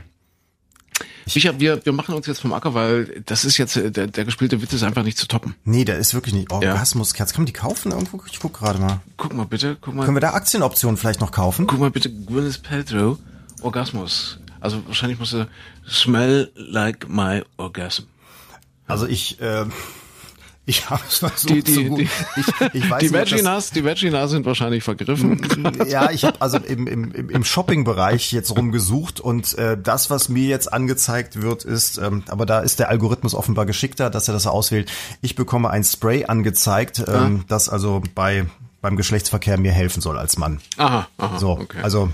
Ich 1.26 1.46
hab, 1.46 1.58
wir, 1.58 1.84
wir 1.84 1.92
machen 1.92 2.14
uns 2.14 2.26
jetzt 2.26 2.40
vom 2.40 2.52
Acker, 2.52 2.74
weil 2.74 3.22
das 3.26 3.44
ist 3.44 3.56
jetzt, 3.58 3.76
äh, 3.76 3.90
der, 3.90 4.06
der 4.06 4.24
gespielte 4.24 4.60
Witz 4.60 4.72
ist 4.72 4.82
einfach 4.82 5.02
nicht 5.02 5.18
zu 5.18 5.26
toppen. 5.26 5.54
Nee, 5.64 5.84
der 5.84 5.98
ist 5.98 6.14
wirklich 6.14 6.34
nicht. 6.34 6.52
Orgasmuskerz. 6.52 7.32
Kann 7.32 7.42
man 7.42 7.46
die 7.46 7.52
kaufen 7.52 7.92
irgendwo? 7.92 8.20
Ich 8.30 8.38
guck 8.38 8.54
gerade 8.54 8.78
mal. 8.78 9.00
Guck 9.16 9.32
mal 9.32 9.46
bitte, 9.46 9.76
guck 9.80 9.94
mal, 9.94 10.04
Können 10.04 10.16
wir 10.16 10.20
da 10.20 10.34
Aktienoptionen 10.34 10.96
vielleicht 10.96 11.20
noch 11.20 11.32
kaufen? 11.32 11.66
guck 11.66 11.80
mal 11.80 11.90
bitte, 11.90 12.10
Gwyneth 12.10 12.62
Paltrow, 12.62 13.18
Orgasmus. 13.62 14.38
Also 14.60 14.86
wahrscheinlich 14.86 15.18
muss 15.18 15.34
er 15.34 15.48
smell 15.88 16.50
like 16.56 17.08
my 17.08 17.42
orgasm. 17.56 18.04
Also 18.86 19.06
ich, 19.06 19.40
äh, 19.40 19.64
ich 20.66 20.88
habe 20.88 21.02
es 21.06 21.18
versucht 21.18 21.50
Die, 21.50 21.62
die, 21.62 21.74
so 21.74 21.82
gut. 21.84 21.98
die, 22.00 22.08
ich, 22.36 22.74
ich 22.74 22.90
weiß 22.90 23.00
die 23.00 23.12
Vaginas, 23.12 23.70
die 23.70 23.84
Vaginas 23.84 24.30
sind 24.30 24.46
wahrscheinlich 24.46 24.82
vergriffen. 24.82 25.40
Ja, 25.88 26.10
ich 26.10 26.24
habe 26.24 26.40
also 26.40 26.58
im, 26.58 26.86
im, 26.86 27.30
im 27.30 27.44
Shopping-Bereich 27.44 28.32
jetzt 28.32 28.56
rumgesucht 28.56 29.20
und 29.20 29.56
äh, 29.58 29.76
das, 29.80 30.08
was 30.10 30.28
mir 30.28 30.46
jetzt 30.48 30.72
angezeigt 30.72 31.42
wird, 31.42 31.64
ist, 31.64 31.98
ähm, 31.98 32.22
aber 32.28 32.46
da 32.46 32.60
ist 32.60 32.78
der 32.78 32.88
Algorithmus 32.88 33.34
offenbar 33.34 33.66
geschickter, 33.66 34.08
dass 34.10 34.28
er 34.28 34.34
das 34.34 34.46
auswählt. 34.46 34.90
Ich 35.20 35.34
bekomme 35.34 35.70
ein 35.70 35.84
Spray 35.84 36.24
angezeigt, 36.24 37.02
ähm, 37.06 37.44
das 37.48 37.68
also 37.68 38.02
bei 38.14 38.46
beim 38.80 38.96
Geschlechtsverkehr 38.96 39.58
mir 39.58 39.72
helfen 39.72 40.02
soll 40.02 40.18
als 40.18 40.36
Mann. 40.36 40.60
Aha, 40.76 41.08
aha, 41.16 41.38
So, 41.38 41.52
okay. 41.52 41.78
also 41.82 42.10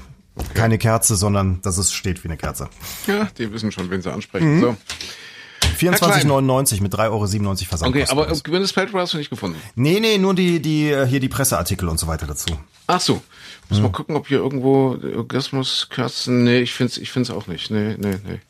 keine 0.54 0.78
Kerze, 0.78 1.16
sondern 1.16 1.60
dass 1.62 1.78
es 1.78 1.92
steht 1.92 2.22
wie 2.22 2.28
eine 2.28 2.36
Kerze. 2.36 2.68
ja, 3.08 3.28
die 3.38 3.52
wissen 3.52 3.72
schon, 3.72 3.90
wen 3.90 4.02
sie 4.02 4.12
ansprechen. 4.12 4.60
So. 4.60 4.76
24,99 5.80 6.82
mit 6.82 6.94
3,97 6.94 7.10
Euro 7.10 7.26
Versandkosten. 7.26 7.86
Okay, 7.88 8.06
aber 8.10 8.26
Gwyneth 8.26 8.74
Paltrow 8.74 9.00
hast 9.00 9.14
du 9.14 9.18
nicht 9.18 9.30
gefunden. 9.30 9.56
nee, 9.74 10.00
nee, 10.00 10.18
nur 10.18 10.34
die 10.34 10.60
die 10.60 10.90
äh, 10.90 11.06
hier 11.06 11.20
die 11.20 11.28
Presseartikel 11.28 11.88
und 11.88 11.98
so 11.98 12.06
weiter 12.06 12.26
dazu. 12.26 12.48
Ach 12.86 13.00
so. 13.00 13.22
Muss 13.68 13.80
mal 13.80 13.92
gucken, 13.92 14.16
ob 14.16 14.26
hier 14.26 14.38
irgendwo 14.38 14.98
Orgasmuskerzen. 15.16 16.42
Nee, 16.42 16.60
ich 16.60 16.72
find's, 16.72 16.98
ich 16.98 17.12
find's 17.12 17.30
auch 17.30 17.46
nicht. 17.46 17.70
Nee, 17.70 17.96
nee, 17.98 18.18
nee. 18.26 18.40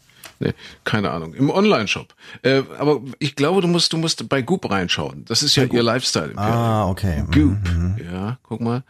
Nee, 0.42 0.54
keine 0.84 1.10
Ahnung. 1.10 1.34
Im 1.34 1.50
Online-Shop. 1.50 2.14
Äh, 2.42 2.62
aber 2.78 3.02
ich 3.18 3.36
glaube, 3.36 3.60
du 3.60 3.68
musst, 3.68 3.92
du 3.92 3.98
musst 3.98 4.26
bei 4.30 4.40
Goop 4.40 4.70
reinschauen. 4.70 5.26
Das 5.26 5.42
ist 5.42 5.54
ja 5.54 5.64
ihr 5.64 5.82
Lifestyle. 5.82 6.32
Ah, 6.36 6.88
okay. 6.88 7.24
Mhm. 7.24 7.30
Goop. 7.30 8.02
Ja, 8.10 8.38
guck 8.42 8.62
mal. 8.62 8.82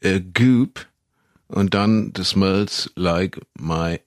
Äh, 0.00 0.20
Goop. 0.20 0.86
Und 1.48 1.72
dann, 1.72 2.12
the 2.14 2.24
smells 2.24 2.90
like 2.94 3.40
my 3.58 4.00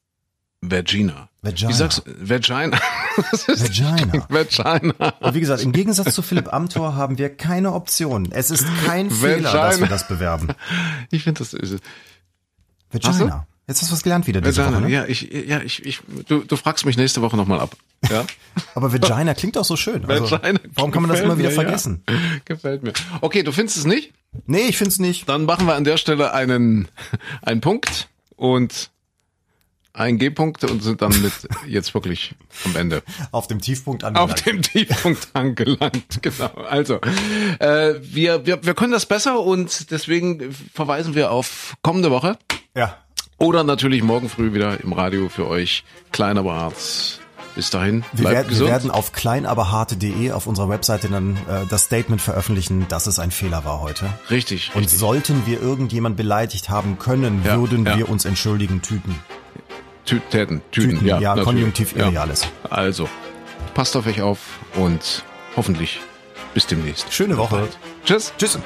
vagina. 0.61 1.29
Vagina. 1.45 1.69
Wie 1.69 1.73
sagst 1.73 2.03
du? 2.05 2.29
Vagina. 2.29 2.77
Vagina. 3.17 4.25
Vagina. 4.29 5.09
Und 5.19 5.33
wie 5.33 5.39
gesagt, 5.39 5.61
im 5.61 5.71
Gegensatz 5.71 6.13
zu 6.13 6.21
Philipp 6.21 6.51
Amthor 6.51 6.95
haben 6.95 7.17
wir 7.17 7.35
keine 7.35 7.73
Option. 7.73 8.31
Es 8.31 8.51
ist 8.51 8.65
kein 8.85 9.11
Fehler, 9.11 9.51
dass 9.51 9.79
wir 9.79 9.87
das 9.87 10.07
bewerben. 10.07 10.49
Ich 11.11 11.23
finde, 11.23 11.39
das 11.39 11.53
ist 11.53 11.83
Vagina. 12.91 13.47
Jetzt 13.67 13.81
hast 13.81 13.89
du 13.89 13.93
was 13.93 14.03
gelernt 14.03 14.27
wieder 14.27 14.41
diese 14.41 14.61
Vagina. 14.61 14.77
Woche, 14.77 14.85
ne? 14.85 14.93
Ja, 14.93 15.05
ich, 15.05 15.21
ja, 15.21 15.59
ich, 15.59 15.83
ich, 15.85 16.01
du, 16.27 16.43
du 16.43 16.55
fragst 16.55 16.85
mich 16.85 16.97
nächste 16.97 17.21
Woche 17.23 17.35
nochmal 17.35 17.59
ab. 17.59 17.75
Ja? 18.11 18.23
Aber 18.75 18.93
Vagina 18.93 19.33
klingt 19.33 19.57
auch 19.57 19.65
so 19.65 19.75
schön. 19.75 20.05
Also, 20.05 20.29
Vagina 20.29 20.59
warum 20.75 20.91
kann 20.91 21.01
man 21.01 21.09
das 21.09 21.21
immer 21.21 21.37
wieder 21.37 21.49
mir, 21.49 21.55
vergessen? 21.55 22.03
Ja. 22.07 22.15
Gefällt 22.45 22.83
mir. 22.83 22.93
Okay, 23.21 23.41
du 23.41 23.51
findest 23.51 23.77
es 23.77 23.85
nicht? 23.85 24.13
Nee, 24.45 24.67
ich 24.67 24.77
find's 24.77 24.99
nicht. 24.99 25.27
Dann 25.29 25.45
machen 25.45 25.65
wir 25.65 25.73
an 25.73 25.83
der 25.83 25.97
Stelle 25.97 26.33
einen, 26.33 26.87
einen 27.41 27.61
Punkt 27.61 28.07
und 28.35 28.91
ein 29.95 30.17
G-Punkt 30.17 30.63
und 30.65 30.83
sind 30.83 31.01
dann 31.01 31.11
mit 31.21 31.31
jetzt 31.67 31.93
wirklich 31.93 32.35
am 32.65 32.75
Ende. 32.75 33.01
Auf 33.31 33.47
dem 33.47 33.61
Tiefpunkt 33.61 34.03
Auf 34.03 34.09
angelangt. 34.09 34.45
dem 34.45 34.61
Tiefpunkt 34.61 35.27
angelangt, 35.33 36.05
genau. 36.21 36.51
Also, 36.69 36.99
äh, 37.59 37.95
wir, 38.01 38.45
wir, 38.45 38.63
wir 38.63 38.73
können 38.73 38.91
das 38.91 39.05
besser 39.05 39.39
und 39.39 39.91
deswegen 39.91 40.53
verweisen 40.73 41.15
wir 41.15 41.31
auf 41.31 41.75
kommende 41.81 42.11
Woche 42.11 42.37
Ja. 42.75 42.97
oder 43.37 43.63
natürlich 43.63 44.03
morgen 44.03 44.29
früh 44.29 44.53
wieder 44.53 44.81
im 44.81 44.93
Radio 44.93 45.29
für 45.29 45.47
euch. 45.47 45.83
Klein 46.11 46.37
aber 46.37 46.55
hart. 46.55 47.21
Bis 47.55 47.69
dahin, 47.69 48.03
Wir 48.11 48.25
werden, 48.31 48.35
wir 48.35 48.49
gesund. 48.49 48.69
werden 48.69 48.91
auf 48.91 49.13
kleinaberharte.de 49.13 50.31
auf 50.31 50.45
unserer 50.45 50.67
Webseite 50.67 51.07
dann 51.07 51.37
äh, 51.47 51.65
das 51.69 51.85
Statement 51.85 52.21
veröffentlichen, 52.21 52.85
dass 52.89 53.07
es 53.07 53.17
ein 53.17 53.31
Fehler 53.31 53.63
war 53.63 53.79
heute. 53.79 54.09
richtig, 54.29 54.71
Und 54.75 54.81
richtig. 54.81 54.99
sollten 54.99 55.43
wir 55.45 55.61
irgendjemand 55.61 56.17
beleidigt 56.17 56.67
haben 56.69 56.99
können, 56.99 57.43
Ja, 57.45 57.57
würden 57.57 57.85
ja. 57.85 57.97
wir 57.97 58.09
uns 58.09 58.25
entschuldigen, 58.25 58.81
Tüten. 60.05 60.29
Tüten, 60.29 60.61
Tüten, 60.71 61.05
ja. 61.05 61.19
ja. 61.19 61.35
Konjunktiv 61.35 61.95
Ja. 61.95 62.05
Irreales. 62.05 62.47
Also, 62.69 63.09
passt 63.73 63.95
auf 63.95 64.07
euch 64.07 64.21
auf 64.21 64.39
und 64.75 65.23
hoffentlich 65.55 65.99
bis 66.53 66.67
demnächst. 66.67 67.11
Schöne 67.13 67.37
Woche. 67.37 67.67
Tschüss. 68.05 68.33
Tschüss. 68.37 68.59